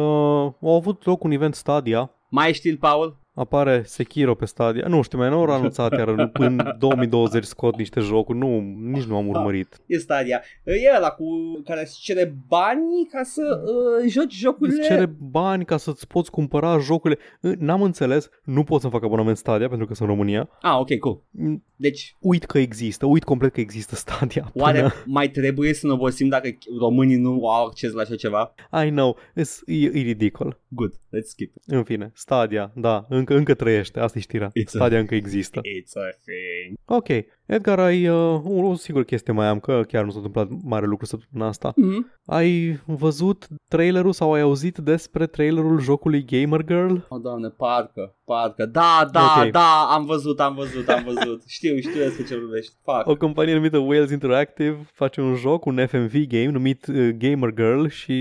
au 0.61 0.77
avut 0.77 1.05
loc 1.05 1.25
un 1.25 1.31
event 1.31 1.55
Stadia. 1.55 2.11
Mai 2.29 2.47
ai 2.47 2.53
știut, 2.53 2.79
Paul? 2.79 3.22
Apare 3.35 3.83
Sekiro 3.85 4.35
pe 4.35 4.45
Stadia. 4.45 4.87
Nu 4.89 5.03
știu, 5.03 5.19
mai 5.19 5.29
nu 5.29 5.37
au 5.37 5.45
anunțat 5.59 5.93
iar 5.93 6.09
în- 6.09 6.31
în 6.33 6.75
2020 6.79 7.45
scot 7.45 7.77
niște 7.77 8.01
jocuri. 8.01 8.39
Nu, 8.39 8.61
nici 8.81 9.03
nu 9.05 9.17
am 9.17 9.29
urmărit. 9.29 9.81
E 9.87 9.99
Stadia. 9.99 10.43
E 10.65 10.97
ăla 10.97 11.09
cu 11.11 11.25
care 11.65 11.81
îți 11.81 12.01
cere 12.01 12.35
bani 12.49 13.07
ca 13.13 13.23
să 13.23 13.43
uh, 13.65 14.11
joci 14.11 14.35
jocurile. 14.35 14.77
Îți 14.81 14.89
cere 14.89 15.07
bani 15.19 15.65
ca 15.65 15.77
să-ți 15.77 16.07
poți 16.07 16.31
cumpăra 16.31 16.79
jocurile. 16.79 17.21
Uh, 17.41 17.53
N-am 17.59 17.83
înțeles, 17.83 18.29
nu 18.45 18.65
pot 18.65 18.81
să-mi 18.81 18.93
fac 18.93 19.03
abonament 19.05 19.37
Stadia 19.37 19.69
pentru 19.69 19.87
că 19.87 19.95
sunt 19.95 20.09
în 20.09 20.15
România. 20.15 20.49
Ah, 20.63 20.77
ok, 20.79 20.99
cool. 20.99 21.23
Mm, 21.31 21.65
Deci, 21.77 22.17
Uit 22.21 22.45
că 22.45 22.59
există, 22.59 23.07
uit 23.07 23.25
complet 23.25 23.53
că 23.53 23.61
există 23.61 23.95
Stadia. 23.95 24.43
Până... 24.53 24.65
oare 24.65 24.93
mai 25.07 25.29
trebuie 25.31 25.75
să 25.75 25.87
ne 25.87 25.93
obosim 25.93 26.29
dacă 26.29 26.49
românii 26.79 27.17
nu 27.17 27.49
au 27.49 27.67
acces 27.67 27.93
la 27.93 28.01
așa 28.03 28.15
ceva? 28.17 28.55
I 28.85 28.89
know, 28.89 29.17
It's, 29.41 29.59
e, 29.67 29.85
e 29.85 29.89
ridicol. 30.03 30.61
Good, 30.69 30.93
let's 30.95 31.27
skip 31.29 31.55
it. 31.57 31.63
În 31.67 31.83
fine, 31.85 32.11
Stadia, 32.15 32.73
da, 32.75 33.07
încă, 33.23 33.35
încă 33.37 33.55
trăiește, 33.55 34.01
asta 34.01 34.19
e 34.19 34.21
știrea. 34.21 34.49
It's 34.49 34.65
a- 34.67 34.69
Stadia 34.69 34.99
încă 34.99 35.15
există. 35.15 35.61
It's 35.61 35.93
a 35.95 36.09
thing. 36.25 36.79
Ok, 36.85 37.09
Edgar, 37.53 37.79
ai 37.79 38.09
uh, 38.09 38.41
o, 38.45 38.67
o 38.69 38.75
singură 38.75 39.05
chestie 39.05 39.33
mai 39.33 39.47
am, 39.47 39.61
că 39.61 39.83
chiar 39.89 40.05
nu 40.05 40.11
s-a 40.11 40.17
întâmplat 40.17 40.49
mare 40.63 40.87
lucru 40.87 41.07
săptămâna 41.07 41.49
asta. 41.49 41.73
Mm-hmm. 41.73 42.21
Ai 42.27 42.81
văzut 42.87 43.47
trailerul 43.69 44.13
sau 44.13 44.33
ai 44.33 44.41
auzit 44.41 44.77
despre 44.77 45.27
trailerul 45.27 45.81
jocului 45.81 46.25
Gamer 46.25 46.65
Girl? 46.65 46.95
O, 47.09 47.19
doamne, 47.19 47.49
parcă, 47.49 48.17
parcă. 48.25 48.67
Da, 48.67 49.09
da, 49.13 49.43
Ok. 49.45 49.51
da, 49.51 49.89
am 49.91 50.05
văzut, 50.05 50.41
am 50.41 50.55
văzut, 50.55 50.89
am 50.89 51.03
văzut. 51.05 51.43
știu, 51.57 51.79
știu 51.79 52.01
despre 52.01 52.25
ce 52.25 52.39
vorbești. 52.39 52.73
Fuck. 52.85 53.07
O 53.09 53.17
companie 53.17 53.55
numită 53.55 53.79
Wales 53.79 54.11
Interactive 54.11 54.87
face 54.93 55.21
un 55.21 55.35
joc, 55.35 55.65
un 55.65 55.87
FMV 55.87 56.15
game 56.29 56.51
numit 56.51 56.87
uh, 56.87 57.09
Gamer 57.19 57.53
Girl 57.55 57.87
și 57.87 58.17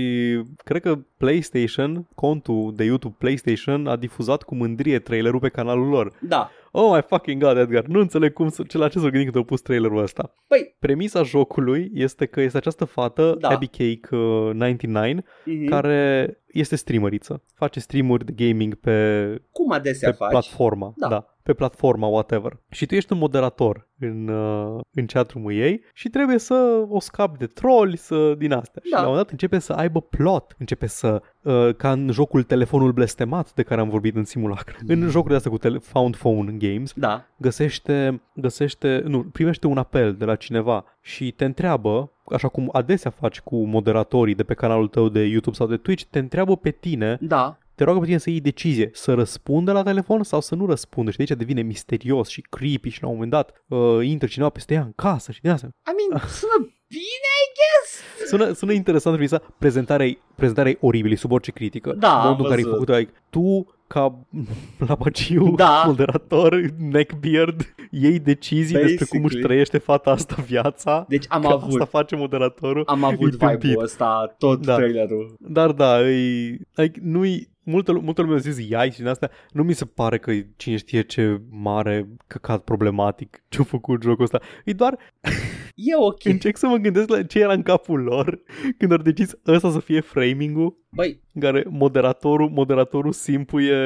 cred 0.64 0.82
că 0.82 0.98
PlayStation, 1.16 2.08
contul 2.14 2.72
de 2.76 2.84
YouTube 2.84 3.16
PlayStation 3.18 3.86
a 3.86 3.96
difuzat 3.96 4.42
cu 4.42 4.54
mândrie 4.54 4.98
trailerul 4.98 5.40
pe 5.40 5.48
canalul 5.48 5.88
lor. 5.88 6.12
Da. 6.20 6.50
Oh 6.74 6.94
my 6.94 7.02
fucking 7.06 7.42
god, 7.42 7.56
Edgar, 7.56 7.84
nu 7.84 8.00
înțeleg 8.00 8.32
cum, 8.32 8.48
să- 8.48 8.62
ce 8.62 8.78
la 8.78 8.88
ce 8.88 8.98
s-au 8.98 9.08
gândit 9.08 9.22
când 9.24 9.36
au 9.36 9.42
pus 9.44 9.60
trailerul 9.60 10.02
ăsta. 10.02 10.34
Păi, 10.46 10.76
Premisa 10.78 11.22
jocului 11.22 11.90
este 11.94 12.26
că 12.26 12.40
este 12.40 12.56
această 12.56 12.84
fată, 12.84 13.36
Da. 13.40 13.48
Abby 13.48 13.66
Cake 13.66 14.16
uh, 14.16 14.52
99, 14.54 15.04
mm-hmm. 15.14 15.68
care 15.68 16.36
este 16.46 16.76
streameriță. 16.76 17.42
Face 17.54 17.80
streamuri 17.80 18.24
de 18.24 18.46
gaming 18.46 18.74
pe, 18.74 19.26
cum 19.50 19.72
adesea 19.72 20.10
pe 20.10 20.16
faci? 20.16 20.30
platforma. 20.30 20.92
Da. 20.96 21.08
da. 21.08 21.31
Pe 21.42 21.52
platforma, 21.52 22.06
whatever. 22.06 22.58
Și 22.70 22.86
tu 22.86 22.94
ești 22.94 23.12
un 23.12 23.18
moderator 23.18 23.88
în, 23.98 24.28
uh, 24.28 24.80
în 24.94 25.06
chat-room-ul 25.06 25.52
ei 25.52 25.82
și 25.94 26.08
trebuie 26.08 26.38
să 26.38 26.84
o 26.88 27.00
scapi 27.00 27.38
de 27.38 27.46
troli, 27.46 27.96
să 27.96 28.34
din 28.38 28.52
astea. 28.52 28.82
Și 28.84 28.90
Da. 28.90 28.96
la 28.96 29.02
un 29.02 29.08
moment 29.08 29.22
dat 29.24 29.32
începe 29.32 29.58
să 29.58 29.72
aibă 29.72 30.00
plot, 30.00 30.54
începe 30.58 30.86
să, 30.86 31.22
uh, 31.42 31.74
ca 31.76 31.92
în 31.92 32.10
jocul 32.10 32.42
telefonul 32.42 32.92
blestemat 32.92 33.52
de 33.54 33.62
care 33.62 33.80
am 33.80 33.88
vorbit 33.88 34.16
în 34.16 34.24
simulacru. 34.24 34.76
În 34.86 35.08
jocurile 35.08 35.36
astea 35.36 35.50
cu 35.50 35.58
tele- 35.58 35.78
found 35.78 36.16
phone 36.16 36.52
games, 36.52 36.92
Da. 36.96 37.24
găsește, 37.36 38.22
găsește, 38.34 39.02
nu, 39.06 39.22
primește 39.22 39.66
un 39.66 39.78
apel 39.78 40.14
de 40.14 40.24
la 40.24 40.34
cineva 40.34 40.84
și 41.00 41.30
te 41.32 41.44
întreabă, 41.44 42.12
așa 42.26 42.48
cum 42.48 42.68
adesea 42.72 43.10
faci 43.10 43.40
cu 43.40 43.64
moderatorii 43.64 44.34
de 44.34 44.42
pe 44.42 44.54
canalul 44.54 44.88
tău 44.88 45.08
de 45.08 45.24
YouTube 45.24 45.56
sau 45.56 45.66
de 45.66 45.76
Twitch, 45.76 46.04
te 46.10 46.18
întreabă 46.18 46.56
pe 46.56 46.70
tine, 46.70 47.18
Da. 47.20 47.56
Te 47.74 47.84
roagă 47.84 47.98
pe 48.00 48.06
tine 48.06 48.18
să 48.18 48.30
iei 48.30 48.40
decizie, 48.40 48.90
să 48.92 49.14
răspundă 49.14 49.72
la 49.72 49.82
telefon 49.82 50.22
sau 50.22 50.40
să 50.40 50.54
nu 50.54 50.66
răspundă 50.66 51.10
și 51.10 51.16
de 51.16 51.24
aici 51.28 51.38
devine 51.38 51.62
misterios 51.62 52.28
și 52.28 52.40
creepy 52.50 52.88
și 52.88 53.02
la 53.02 53.08
un 53.08 53.12
moment 53.14 53.30
dat 53.32 53.64
uh, 53.68 53.98
intră 54.02 54.26
cineva 54.26 54.50
peste 54.50 54.74
ea 54.74 54.82
în 54.82 54.92
casă 54.96 55.32
și 55.32 55.40
din 55.40 55.50
asta. 55.50 55.66
I 55.66 56.10
mean, 56.10 56.22
sună 56.40 56.56
bine, 56.88 57.30
I 57.44 57.48
guess. 57.58 58.28
Sună, 58.28 58.52
sună 58.52 58.72
interesant 58.72 59.14
premisa, 59.14 59.42
prezentarea 59.58 60.06
e, 60.06 60.18
prezentarea 60.36 60.70
e 60.70 60.78
oribilă, 60.80 61.12
e 61.12 61.16
sub 61.16 61.32
orice 61.32 61.50
critică. 61.50 61.92
Da, 61.98 62.20
am 62.22 62.28
Modul 62.28 62.44
în 62.44 62.50
care 62.50 62.60
ai 62.60 62.62
văzut. 62.68 62.78
făcut, 62.78 62.96
like, 62.98 63.12
tu 63.30 63.74
ca 63.86 64.18
lapaciu, 64.88 65.54
Da. 65.56 65.82
moderator, 65.86 66.60
neckbeard, 66.78 67.74
iei 67.90 68.18
decizii 68.18 68.74
despre 68.76 69.04
cum 69.04 69.18
își 69.18 69.20
Basically. 69.20 69.42
trăiește 69.42 69.78
fata 69.78 70.10
asta 70.10 70.34
viața. 70.46 71.04
Deci 71.08 71.24
am 71.28 71.40
că 71.40 71.46
avut, 71.48 71.70
Asta 71.72 71.84
face 71.84 72.16
moderatorul. 72.16 72.82
am 72.86 73.04
avut 73.04 73.32
e 73.32 73.36
tâmpit. 73.36 73.60
vibe-ul 73.60 73.82
ăsta 73.82 74.34
tot 74.38 74.64
Da. 74.66 74.74
trailerul. 74.76 75.36
Dar 75.38 75.70
da, 75.72 76.08
e, 76.08 76.58
like, 76.74 77.00
nu-i, 77.02 77.50
multă, 77.64 77.92
multă 77.92 78.22
lume 78.22 78.34
a 78.34 78.38
zis 78.38 78.68
iai 78.68 78.90
și 78.90 78.98
din 78.98 79.06
astea, 79.06 79.30
nu 79.52 79.62
mi 79.62 79.72
se 79.72 79.84
pare 79.84 80.18
că 80.18 80.30
e 80.30 80.46
cine 80.56 80.76
știe 80.76 81.02
ce 81.02 81.40
mare 81.50 82.08
căcat 82.26 82.64
problematic 82.64 83.42
ce-a 83.48 83.64
făcut 83.64 84.02
jocul 84.02 84.22
ăsta. 84.24 84.40
E 84.64 84.72
doar, 84.72 84.98
E 85.74 85.96
ok. 85.96 86.24
încerc 86.24 86.56
să 86.56 86.66
mă 86.66 86.76
gândesc 86.76 87.08
la 87.08 87.22
ce 87.22 87.38
era 87.40 87.52
în 87.52 87.62
capul 87.62 88.00
lor 88.00 88.42
când 88.78 88.90
au 88.92 88.96
decis 88.98 89.30
ăsta 89.46 89.70
să 89.70 89.80
fie 89.80 90.00
framing-ul 90.00 90.80
Băi, 90.94 91.20
în 91.34 91.40
care 91.40 91.64
moderatorul, 91.68 92.48
moderatorul 92.50 93.12
simpuie 93.12 93.76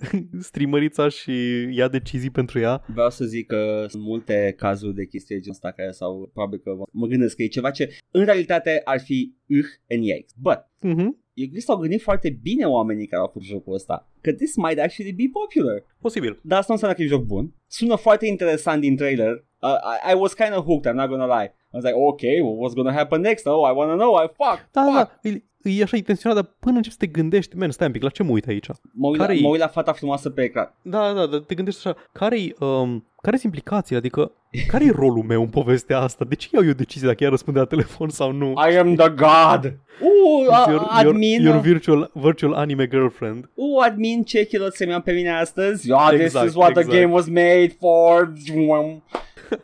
streamerița 0.40 1.08
și 1.08 1.32
ia 1.70 1.88
decizii 1.88 2.30
pentru 2.30 2.58
ea. 2.58 2.84
vreau 2.92 3.10
să 3.10 3.24
zic 3.24 3.46
că 3.46 3.84
sunt 3.88 4.02
multe 4.02 4.54
cazuri 4.56 4.94
de 4.94 5.06
chestii 5.06 5.34
de 5.34 5.40
genul 5.40 5.54
ăsta 5.62 5.72
care 5.76 5.90
sau 5.90 6.30
probabil 6.32 6.58
că 6.58 6.70
mă 6.92 7.06
gândesc 7.06 7.36
că 7.36 7.42
e 7.42 7.46
ceva 7.46 7.70
ce 7.70 7.96
în 8.10 8.24
realitate 8.24 8.80
ar 8.84 9.00
fi 9.00 9.34
ugh 9.48 9.68
and 9.90 10.02
yikes. 10.04 10.32
But 10.36 10.58
Mhm. 10.80 11.21
Eu 11.34 11.46
cred 11.46 11.58
că 11.58 11.64
s-au 11.64 11.76
gândit 11.76 12.02
foarte 12.02 12.38
bine 12.42 12.64
oamenii 12.64 13.06
care 13.06 13.20
au 13.22 13.26
făcut 13.26 13.42
jocul 13.42 13.74
ăsta. 13.74 14.08
Că 14.20 14.32
this 14.32 14.56
might 14.56 14.78
actually 14.78 15.12
be 15.12 15.24
popular. 15.32 15.84
Posibil. 16.00 16.40
Dar 16.42 16.58
asta 16.58 16.72
nu 16.72 16.74
înseamnă 16.74 16.96
că 16.96 17.02
e 17.02 17.04
un 17.04 17.18
joc 17.18 17.26
bun. 17.26 17.54
Sună 17.66 17.94
foarte 17.96 18.26
interesant 18.26 18.80
din 18.80 18.96
trailer. 18.96 19.44
Uh, 19.62 19.68
I, 20.08 20.12
I 20.12 20.14
was 20.18 20.34
kind 20.34 20.56
of 20.56 20.64
hooked, 20.64 20.92
I'm 20.92 20.96
not 20.96 21.08
gonna 21.08 21.40
lie. 21.40 21.54
I 21.72 21.76
was 21.76 21.84
like, 21.84 21.96
okay, 21.96 22.40
well, 22.40 22.56
what's 22.60 22.74
gonna 22.74 22.92
happen 22.92 23.20
next? 23.20 23.46
Oh, 23.46 23.64
I 23.70 23.72
wanna 23.74 23.94
know. 23.96 24.14
I 24.24 24.26
fuck, 24.26 24.68
Da, 24.72 24.82
fuck. 24.84 24.94
da, 25.22 25.28
e, 25.28 25.42
e 25.64 25.82
așa 25.82 25.96
intenționat, 25.96 26.36
dar 26.42 26.50
până 26.60 26.76
începi 26.76 26.94
să 26.94 27.06
te 27.06 27.12
gândești, 27.12 27.56
man, 27.56 27.70
stai 27.70 27.86
un 27.86 27.92
pic, 27.92 28.02
la 28.02 28.08
ce 28.08 28.22
mă 28.22 28.30
uit 28.30 28.46
aici? 28.46 28.66
Mă 28.92 29.08
uit, 29.08 29.18
la, 29.18 29.24
Care-i- 29.26 29.40
mă 29.42 29.48
uit 29.48 29.60
la 29.60 29.66
fata 29.66 29.92
frumoasă 29.92 30.30
pe 30.30 30.42
ecran. 30.42 30.74
Da, 30.82 31.12
da, 31.12 31.26
da, 31.26 31.40
te 31.46 31.54
gândești 31.54 31.86
așa, 31.88 31.96
care-i, 32.12 32.54
um, 32.60 33.06
care-s 33.22 33.42
implicațiile? 33.42 33.98
Adică, 33.98 34.32
care-i 34.66 34.90
rolul 35.02 35.22
meu 35.22 35.40
în 35.42 35.48
povestea 35.48 35.98
asta? 35.98 36.24
De 36.24 36.34
ce 36.34 36.48
iau 36.52 36.64
eu 36.64 36.72
decizie 36.72 37.08
dacă 37.08 37.24
ea 37.24 37.30
răspunde 37.30 37.58
la 37.58 37.64
telefon 37.64 38.08
sau 38.08 38.32
nu? 38.32 38.54
I 38.70 38.76
am 38.76 38.94
the 38.94 39.08
god. 39.08 39.64
Uh, 40.00 40.46
It's 40.48 40.66
a- 40.66 40.70
your, 40.70 40.86
admin. 40.90 41.30
your, 41.42 41.42
your 41.54 41.60
virtual, 41.60 42.10
virtual 42.14 42.52
anime 42.54 42.86
girlfriend. 42.86 43.48
Uh, 43.54 43.84
admin, 43.84 44.22
ce 44.22 44.46
kilot 44.46 44.74
să-mi 44.74 44.90
iau 44.90 45.00
pe 45.00 45.12
mine 45.12 45.30
astăzi? 45.30 45.88
Yeah, 45.88 46.08
this 46.08 46.20
Exact, 46.20 46.46
is 46.48 46.54
what 46.54 46.68
exact. 46.70 46.88
the 46.88 46.98
game 47.00 47.12
was 47.12 47.26
made 47.28 47.76
for. 47.80 48.32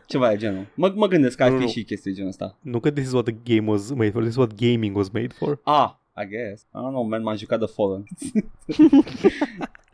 Ceva 0.07 0.29
de 0.29 0.37
genul. 0.37 0.67
Mă, 0.75 0.93
mă 0.95 1.07
gândesc 1.07 1.37
că 1.37 1.43
ar 1.43 1.51
Nu, 1.51 1.57
fi 1.57 1.63
nu. 1.63 1.69
și 1.71 1.83
chestii 1.85 2.11
de 2.11 2.17
genul 2.17 2.31
ăsta. 2.31 2.57
Nu 2.61 2.81
că 2.81 2.91
this 2.91 3.05
is 3.07 3.13
what 3.13 3.25
the 3.25 3.37
game 3.57 3.71
was 3.71 3.91
made 3.91 4.11
for, 4.11 4.21
this 4.21 4.31
is 4.33 4.37
what 4.39 4.55
gaming 4.55 4.97
was 4.97 5.09
made 5.11 5.29
for. 5.39 5.61
Ah, 5.65 5.91
I 6.23 6.27
guess. 6.29 6.63
I 6.63 6.79
don't 6.79 6.91
know, 6.91 7.03
man, 7.03 7.23
m-am 7.23 7.37
jucat 7.37 7.59
The 7.59 7.69
Fallen. 7.69 8.05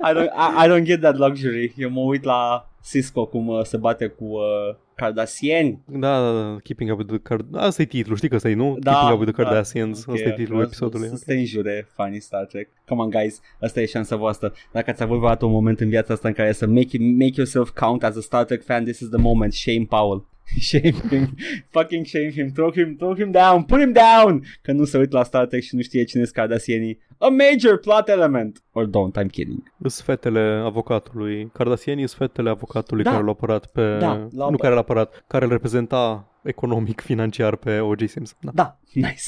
I, 0.07 0.13
don't, 0.13 0.31
I, 0.35 0.65
I 0.65 0.69
don't 0.69 0.85
get 0.85 1.01
that 1.01 1.17
luxury. 1.17 1.75
Eu 1.77 1.91
mă 1.91 2.01
uit 2.01 2.25
la 2.25 2.69
Cisco 2.91 3.27
cum 3.27 3.49
uh, 3.49 3.63
se 3.63 3.77
bate 3.77 4.07
cu 4.07 4.25
uh, 4.25 4.77
Kardashian. 4.95 5.79
Da, 5.87 6.21
da, 6.21 6.33
da, 6.33 6.57
Keeping 6.63 6.91
Up 6.91 6.99
with 6.99 7.11
the 7.11 7.19
Card... 7.19 7.57
Asta 7.57 7.83
e 7.83 7.85
titlul, 7.85 8.17
știi 8.17 8.29
că 8.29 8.35
ăsta 8.35 8.49
e, 8.49 8.55
nu? 8.55 8.77
Da, 8.81 8.91
Keeping 8.93 9.13
Up 9.13 9.19
with 9.21 9.33
the 9.33 9.43
da. 9.43 9.49
Kardashians, 9.49 10.07
Ok, 10.07 10.15
asta 10.15 10.29
e 10.29 10.31
titlul 10.31 10.47
vreau 10.47 10.63
episodului. 10.63 11.09
Să, 11.09 11.17
să 11.17 11.25
te 11.27 11.35
înjure 11.35 11.89
fanii 11.95 12.21
Star 12.21 12.45
Trek. 12.45 12.69
Come 12.87 13.03
on, 13.03 13.11
guys. 13.11 13.41
Asta 13.61 13.81
e 13.81 13.87
șansa 13.87 14.17
voastră. 14.17 14.53
Dacă 14.73 14.91
ați 14.91 15.03
avut 15.03 15.17
vreodată 15.17 15.45
un 15.45 15.53
moment 15.53 15.81
în 15.81 15.89
viața 15.89 16.13
asta 16.13 16.29
în 16.29 16.35
care 16.35 16.53
să 16.53 16.67
make, 16.67 16.99
make 16.99 17.33
yourself 17.37 17.71
count 17.71 18.05
as 18.05 18.17
a 18.17 18.21
Star 18.21 18.45
Trek 18.45 18.65
fan, 18.65 18.85
this 18.85 19.01
is 19.01 19.09
the 19.09 19.21
moment. 19.21 19.53
Shame 19.53 19.87
Powell. 19.89 20.27
Shame 20.61 20.93
him. 21.11 21.35
Fucking 21.71 22.07
shame 22.07 22.31
him. 22.31 22.53
Throw 22.53 22.71
him, 22.71 22.97
throw 22.97 23.15
him 23.15 23.31
down. 23.33 23.65
Put 23.65 23.81
him 23.81 23.93
down. 23.93 24.45
Că 24.63 24.73
nu 24.73 24.85
se 24.85 24.99
uit 24.99 25.13
la 25.13 25.23
Star 25.23 25.47
Trek 25.47 25.63
și 25.63 25.75
nu 25.75 25.83
știe 25.83 26.05
cine 26.05 26.23
sunt 26.23 26.35
Kardashianii. 26.35 26.99
A 27.19 27.29
major 27.29 27.79
plot 27.79 28.09
element. 28.09 28.63
Or 28.73 28.87
don't, 28.87 29.23
I'm 29.23 29.31
kidding. 29.31 29.73
Sunt 29.81 29.93
fetele 29.93 30.41
avocatului. 30.65 31.51
Kardashianii 31.53 32.07
sunt 32.07 32.19
fetele 32.19 32.49
avocatului 32.49 32.74
Da. 32.83 33.11
care 33.11 33.23
l-a 33.25 33.31
apărat 33.31 33.67
pe... 33.67 33.97
Da, 33.99 34.07
l-a 34.13 34.29
nu 34.33 34.43
apărat. 34.43 34.61
care 34.61 34.75
l-a 34.75 34.81
apărat, 34.81 35.25
care 35.27 35.45
îl 35.45 35.51
reprezenta 35.51 36.29
economic, 36.43 37.01
financiar 37.01 37.57
pe 37.57 37.79
O.J. 37.79 37.99
Simpson. 38.09 38.39
Da. 38.41 38.51
Da, 38.55 38.79
nice. 38.93 39.21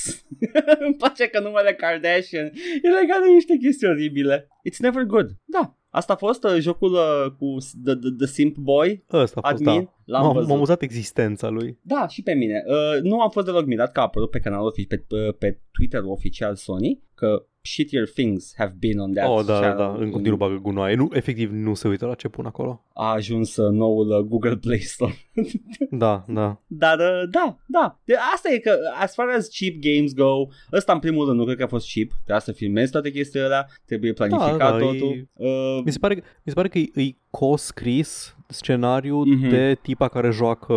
Îmi 0.86 0.94
place 0.98 1.26
că 1.28 1.40
numele 1.40 1.72
Kardashian 1.74 2.44
e 2.82 2.88
legat 3.00 3.20
de 3.26 3.30
niște 3.34 3.56
chestii 3.56 3.88
oribile. 3.88 4.48
It's 4.70 4.76
never 4.78 5.02
good. 5.02 5.30
Da. 5.44 5.76
Asta 5.90 6.12
a 6.12 6.16
fost 6.16 6.44
uh, 6.44 6.56
jocul 6.60 6.92
uh, 6.92 7.30
cu 7.38 7.58
s- 7.60 7.74
the, 7.84 7.94
the, 7.94 8.10
the 8.18 8.26
Simp 8.26 8.56
Boy, 8.56 9.04
Ăsta 9.12 9.40
a 9.42 9.48
fost, 9.50 9.62
admin. 9.66 9.82
da. 9.84 9.92
L-am 10.04 10.26
M-a, 10.26 10.32
văzut. 10.32 10.48
m-a 10.48 10.54
amuzat 10.54 10.82
existența 10.82 11.48
lui. 11.48 11.78
Da, 11.82 12.06
și 12.08 12.22
pe 12.22 12.32
mine. 12.32 12.62
Uh, 12.66 13.02
nu 13.02 13.20
am 13.20 13.30
fost 13.30 13.46
deloc 13.46 13.66
mirat 13.66 13.92
că 13.92 14.00
a 14.00 14.02
apărut 14.02 14.30
pe 14.30 14.38
canalul 14.38 14.72
ofi- 14.72 14.86
pe, 14.88 14.96
pe, 15.08 15.32
pe 15.38 15.60
Twitter 15.70 16.00
oficial 16.04 16.54
Sony 16.54 17.02
că 17.14 17.46
shittier 17.60 18.08
things 18.08 18.52
have 18.56 18.74
been 18.78 18.98
on 18.98 19.12
that 19.12 19.28
oh, 19.28 19.44
da, 19.44 19.52
da, 19.52 19.60
channel. 19.60 19.76
da, 19.76 20.02
în 20.04 20.10
continuu 20.10 20.38
bagă 20.38 20.58
gunoaie. 20.62 20.94
Nu, 20.94 21.08
efectiv, 21.12 21.50
nu 21.52 21.74
se 21.74 21.88
uită 21.88 22.06
la 22.06 22.14
ce 22.14 22.28
pun 22.28 22.46
acolo. 22.46 22.84
A 22.98 23.12
ajuns 23.12 23.56
uh, 23.56 23.70
noul 23.70 24.08
uh, 24.10 24.18
Google 24.18 24.56
Play 24.56 24.78
Store. 24.78 25.14
Da, 25.90 26.24
da. 26.28 26.60
Dar 26.66 26.98
uh, 26.98 27.28
da, 27.30 27.56
da. 27.66 27.98
De 28.04 28.14
asta 28.34 28.52
e 28.52 28.58
că 28.58 28.76
as 29.00 29.14
far 29.14 29.26
as 29.28 29.48
cheap 29.58 29.74
games 29.80 30.14
go, 30.14 30.46
ăsta 30.72 30.92
în 30.92 30.98
primul 30.98 31.26
rând 31.26 31.38
nu 31.38 31.44
cred 31.44 31.56
că 31.56 31.62
a 31.62 31.66
fost 31.66 31.92
cheap. 31.92 32.08
Trebuia 32.08 32.38
să 32.38 32.52
filmezi 32.52 32.90
toate 32.92 33.10
chestiile 33.10 33.44
alea, 33.46 33.66
trebuie 33.86 34.12
planificat 34.12 34.58
Da, 34.58 34.70
da, 34.70 34.78
totul. 34.78 35.28
Uh, 35.32 35.80
Mi 35.84 35.92
se 35.92 35.98
pare, 35.98 36.14
mi 36.14 36.22
se 36.44 36.52
pare 36.54 36.68
că 36.68 36.78
e, 36.78 36.90
e 36.94 37.14
co-scris 37.30 38.36
scenariu 38.48 39.22
Mhm. 39.24 39.48
de 39.48 39.78
tipa 39.82 40.08
care 40.08 40.30
joacă 40.30 40.72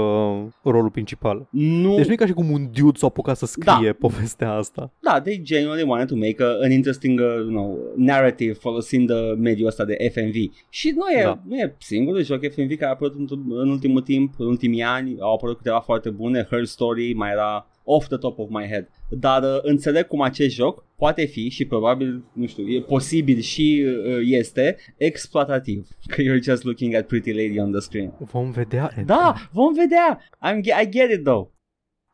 rolul 0.64 0.90
principal. 0.90 1.48
nu, 1.52 1.96
Deci 1.96 2.06
nu 2.06 2.12
e 2.14 2.16
ca 2.16 2.26
și 2.26 2.32
cum 2.34 2.52
un 2.52 2.72
dude 2.72 2.98
s-a 2.98 3.06
apucat 3.08 3.38
să 3.38 3.46
scrie 3.46 3.86
Da. 3.90 3.96
povestea 4.00 4.52
asta. 4.54 4.91
da, 5.02 5.22
they 5.22 5.41
genuinely 5.44 5.88
wanted 5.90 6.08
to 6.08 6.16
make 6.16 6.36
a, 6.44 6.48
an 6.64 6.72
interesting 6.72 7.20
uh, 7.20 7.26
you 7.26 7.48
know, 7.50 7.80
narrative 7.96 8.54
folosind 8.54 9.10
uh, 9.10 9.18
mediul 9.38 9.68
ăsta 9.68 9.86
de 9.86 9.98
FMV. 10.14 10.34
Și 10.70 10.94
nu 10.96 11.10
e, 11.20 11.24
Da. 11.24 11.40
nu 11.48 11.56
e 11.58 11.76
singurul 12.10 12.23
joc 12.23 12.53
FMV 12.53 12.77
care 12.77 12.86
a 12.86 12.90
apărut 12.90 13.31
în, 13.31 13.52
în 13.52 13.69
ultimul 13.69 14.02
timp, 14.02 14.34
în 14.38 14.45
ultimii 14.45 14.84
ani, 14.84 15.19
au 15.19 15.34
apărut 15.34 15.57
câteva 15.57 15.80
foarte 15.80 16.10
bune, 16.10 16.48
Her 16.49 16.65
Story 16.65 17.14
mai 17.14 17.31
era 17.31 17.68
off 17.84 18.07
the 18.07 18.18
top 18.18 18.40
of 18.40 18.49
my 18.49 18.68
head. 18.68 18.90
Dar 19.10 19.44
uh, 19.44 19.60
înțeleg 19.61 20.07
cum 20.07 20.22
acest 20.22 20.56
joc 20.56 20.86
poate 20.95 21.26
fi 21.26 21.49
și 21.49 21.65
probabil, 21.65 22.23
nu 22.34 22.45
știu, 22.45 22.68
e 22.68 22.81
posibil 22.81 23.40
și 23.40 23.86
uh, 23.86 24.19
este 24.22 24.77
exploatativ. 24.98 25.88
Că 26.11 26.22
you're 26.22 26.41
just 26.41 26.64
looking 26.64 26.94
at 26.94 27.07
pretty 27.07 27.31
lady 27.31 27.60
on 27.60 27.72
the 27.72 27.80
screen. 27.80 28.14
Vom 28.19 28.52
vedea. 28.52 28.91
Edgar. 28.98 29.06
Da, 29.06 29.34
vom 29.52 29.73
vedea. 29.73 30.19
I'm, 30.19 30.61
ge- 30.61 30.81
I 30.81 30.90
get 30.90 31.11
it 31.11 31.23
though. 31.23 31.48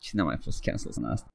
Cine 0.02 0.22
a 0.22 0.24
mai 0.24 0.38
fost 0.42 0.62
cancelled 0.62 0.98
în 0.98 1.04
asta? 1.04 1.28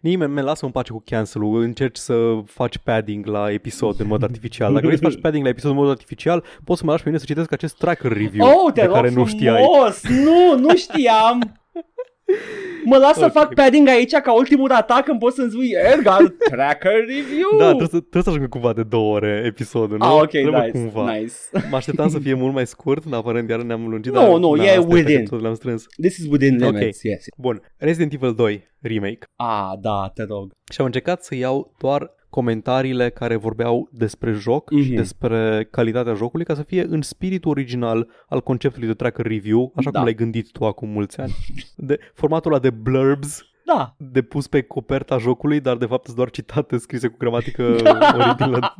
Nimeni 0.00 0.32
me 0.32 0.40
lasă 0.42 0.64
în 0.64 0.70
pace 0.70 0.92
cu 0.92 1.02
cancel-ul, 1.04 1.60
încerci 1.62 1.96
să 1.96 2.14
faci 2.46 2.78
padding 2.78 3.26
la 3.26 3.52
episod 3.52 4.00
în 4.00 4.06
mod 4.06 4.22
artificial. 4.22 4.72
Dacă 4.72 4.86
vrei 4.86 4.98
să 4.98 5.04
faci 5.04 5.20
padding 5.22 5.44
la 5.44 5.50
episod 5.50 5.70
în 5.70 5.76
mod 5.76 5.90
artificial, 5.90 6.44
poți 6.64 6.78
să 6.78 6.84
mă 6.84 6.90
lași 6.90 7.02
pe 7.02 7.08
mine 7.08 7.20
să 7.20 7.26
citesc 7.28 7.52
acest 7.52 7.76
tracker 7.76 8.12
review 8.12 8.46
Oh, 8.46 8.72
te 8.72 8.80
de 8.80 8.86
rog 8.86 8.94
care 8.94 9.06
nu 9.10 9.12
frumos! 9.12 9.30
știai. 9.30 9.64
Nu, 10.24 10.58
nu 10.58 10.76
știam! 10.76 11.54
Mă 12.84 12.96
las 12.96 13.16
să 13.16 13.24
Ok. 13.24 13.32
fac 13.32 13.54
padding 13.54 13.88
aici 13.88 14.12
ca 14.12 14.32
ultimul 14.34 14.70
atac 14.72 15.04
când 15.04 15.18
poți 15.18 15.36
să-mi 15.36 15.50
spui 15.50 15.72
Edgar, 15.94 16.34
tracker 16.50 16.92
review! 16.92 17.58
Da, 17.58 17.64
trebuie 17.66 17.88
să, 17.88 17.98
trebuie 18.00 18.22
să 18.22 18.28
ajungă 18.30 18.48
cumva 18.48 18.72
de 18.72 18.82
două 18.82 19.14
ore 19.14 19.42
episodul, 19.46 19.96
nu? 19.98 20.04
Ah, 20.04 20.12
ok, 20.22 20.28
trebuie 20.30 20.60
nice, 20.60 20.70
cumva. 20.70 21.12
nice. 21.16 21.34
Mă 21.70 21.76
așteptam 21.76 22.08
să 22.08 22.18
fie 22.18 22.34
mult 22.34 22.54
mai 22.54 22.66
scurt, 22.66 23.04
dar 23.04 23.18
aparent 23.18 23.48
iar 23.50 23.60
ne-am 23.62 23.86
lungit. 23.88 24.12
Nu, 24.12 24.18
dar, 24.20 24.28
nu, 24.38 24.56
da, 24.56 24.64
e 24.64 24.68
asta 24.68 24.86
within. 24.88 25.16
episodul 25.16 25.44
l-am 25.44 25.54
strâns. 25.54 25.86
This 26.00 26.16
is 26.16 26.26
within 26.30 26.62
Ok. 26.62 26.72
limits, 26.72 27.02
yes. 27.02 27.24
Bun, 27.36 27.62
Resident 27.76 28.12
Evil 28.12 28.34
2 28.34 28.68
Remake. 28.80 29.18
Ah, 29.36 29.72
da, 29.80 30.10
te 30.14 30.22
rog. 30.28 30.50
Și 30.72 30.80
am 30.80 30.86
încercat 30.86 31.24
să 31.24 31.34
iau 31.34 31.74
doar 31.78 32.10
comentariile 32.30 33.10
care 33.10 33.36
vorbeau 33.36 33.88
despre 33.92 34.32
joc 34.32 34.70
Mhm. 34.70 34.82
și 34.82 34.90
despre 34.90 35.68
calitatea 35.70 36.14
jocului 36.14 36.44
ca 36.44 36.54
să 36.54 36.62
fie 36.62 36.84
în 36.88 37.02
spiritul 37.02 37.50
original 37.50 38.08
al 38.28 38.40
conceptului 38.42 38.88
de 38.88 38.94
tracker 38.94 39.26
review, 39.26 39.72
așa 39.76 39.90
Da. 39.90 39.98
cum 39.98 40.06
l-ai 40.08 40.14
gândit 40.16 40.50
tu 40.52 40.66
acum 40.66 40.88
mulți 40.88 41.20
ani. 41.20 41.32
De, 41.76 41.98
formatul 42.14 42.52
ăla 42.52 42.60
de 42.60 42.70
blurbs 42.70 43.42
Da, 43.74 43.94
de 43.98 44.22
pus 44.22 44.46
pe 44.46 44.62
coperta 44.62 45.18
jocului, 45.18 45.60
dar 45.60 45.76
de 45.76 45.86
fapt 45.86 46.04
sunt 46.04 46.16
doar 46.16 46.30
citate 46.30 46.78
scrise 46.78 47.08
cu 47.08 47.16
gramatică 47.18 47.62
oribilă. 48.18 48.76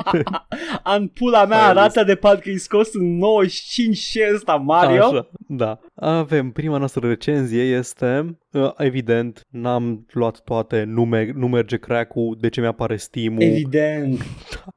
An 0.82 1.06
pula 1.18 1.44
mea 1.44 1.62
Ai 1.62 1.68
arată 1.68 2.04
de 2.04 2.14
parcă 2.14 2.50
e 2.50 2.56
scos 2.56 2.94
în 2.94 3.16
95 3.16 3.96
și 3.96 4.20
ăsta 4.34 4.54
Mario. 4.54 5.04
Așa, 5.04 5.30
da. 5.48 5.78
Avem, 5.94 6.50
prima 6.50 6.76
noastră 6.76 7.08
recenzie 7.08 7.62
este, 7.62 8.38
uh, 8.52 8.70
evident, 8.76 9.46
n-am 9.50 10.06
luat 10.12 10.40
toate, 10.44 10.82
nu, 10.82 11.04
me- 11.04 11.32
nu 11.34 11.48
merge 11.48 11.76
crack-ul, 11.76 12.36
de 12.40 12.48
ce 12.48 12.60
mi-apare 12.60 12.96
Steam-ul, 12.96 13.42
Evident. 13.42 14.26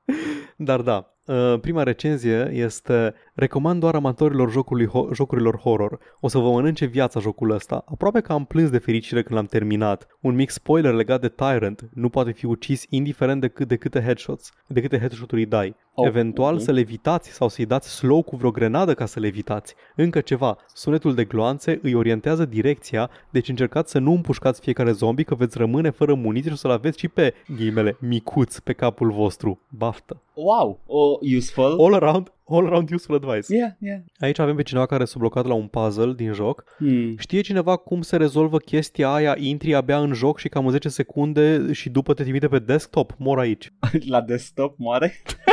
dar 0.57 0.81
da. 0.81 1.12
Uh, 1.25 1.59
prima 1.61 1.83
recenzie 1.83 2.49
este 2.53 3.13
Recomand 3.33 3.79
doar 3.79 3.95
amatorilor 3.95 4.51
jocului 4.51 4.87
ho- 4.87 5.13
jocurilor 5.13 5.57
horror. 5.57 5.99
O 6.19 6.27
să 6.27 6.37
vă 6.37 6.49
mănânce 6.49 6.85
viața 6.85 7.19
jocul 7.19 7.51
ăsta. 7.51 7.83
Aproape 7.87 8.19
că 8.19 8.33
am 8.33 8.45
plâns 8.45 8.69
de 8.69 8.77
fericire 8.77 9.21
când 9.23 9.35
l-am 9.35 9.45
terminat. 9.45 10.07
Un 10.21 10.35
mic 10.35 10.49
spoiler 10.49 10.93
legat 10.93 11.21
de 11.21 11.29
Tyrant. 11.29 11.89
Nu 11.93 12.09
poate 12.09 12.31
fi 12.31 12.45
ucis 12.45 12.85
indiferent 12.89 13.41
de, 13.41 13.47
cât, 13.47 13.67
de 13.67 13.75
câte 13.75 14.01
headshots, 14.01 14.51
de 14.67 14.81
câte 14.81 14.99
headshot-uri 14.99 15.41
îi 15.41 15.47
dai. 15.47 15.75
Oh, 15.95 16.07
Eventual 16.07 16.53
ok. 16.53 16.61
să 16.61 16.71
levitați 16.71 17.29
sau 17.29 17.47
să-i 17.47 17.65
dați 17.65 17.89
slow 17.89 18.21
cu 18.21 18.35
vreo 18.35 18.51
grenadă 18.51 18.93
ca 18.93 19.05
să 19.05 19.19
levitați. 19.19 19.75
Încă 19.95 20.21
ceva, 20.21 20.57
sunetul 20.73 21.13
de 21.13 21.23
gloanțe 21.23 21.79
îi 21.81 21.93
orientează 21.93 22.45
direcția, 22.45 23.09
deci 23.29 23.49
încercați 23.49 23.91
să 23.91 23.99
nu 23.99 24.11
împușcați 24.11 24.61
fiecare 24.61 24.91
zombie 24.91 25.23
că 25.23 25.35
veți 25.35 25.57
rămâne 25.57 25.89
fără 25.89 26.13
muniție 26.13 26.49
și 26.49 26.55
o 26.55 26.57
să-l 26.57 26.71
aveți 26.71 26.99
și 26.99 27.07
pe, 27.07 27.33
ghimele, 27.55 27.97
micuț 27.99 28.59
pe 28.59 28.73
capul 28.73 29.11
vostru. 29.11 29.59
Baftă. 29.69 30.21
Wow, 30.33 30.79
oh, 30.85 31.19
useful. 31.35 31.77
All 31.79 31.93
around, 31.93 32.31
all 32.47 32.65
around 32.65 32.91
useful 32.91 33.15
advice. 33.15 33.55
Yeah, 33.55 33.71
yeah. 33.79 33.99
Aici 34.19 34.39
avem 34.39 34.55
pe 34.55 34.63
cineva 34.63 34.85
care 34.85 35.05
s-a 35.05 35.15
blocat 35.19 35.45
la 35.45 35.53
un 35.53 35.67
puzzle 35.67 36.13
din 36.13 36.33
joc. 36.33 36.63
Hmm. 36.77 37.17
Știe 37.17 37.41
cineva 37.41 37.75
cum 37.75 38.01
se 38.01 38.17
rezolvă 38.17 38.57
chestia 38.57 39.13
aia, 39.13 39.35
intri 39.39 39.75
abia 39.75 39.99
în 39.99 40.13
joc 40.13 40.39
și 40.39 40.49
cam 40.49 40.65
în 40.65 40.71
10 40.71 40.89
secunde 40.89 41.71
și 41.71 41.89
după 41.89 42.13
te 42.13 42.23
trimite 42.23 42.47
pe 42.47 42.59
desktop? 42.59 43.13
Mor 43.17 43.39
aici. 43.39 43.73
La 44.09 44.21
desktop 44.21 44.75
moare. 44.77 45.21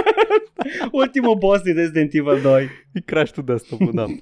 Ultimul 0.93 1.37
boss 1.37 1.63
din 1.63 1.75
Resident 1.75 2.15
Evil 2.15 2.41
2. 2.43 2.69
E 2.93 3.01
crash 3.01 3.33
to 3.33 3.43
desktop 3.43 3.81
da. 3.91 4.05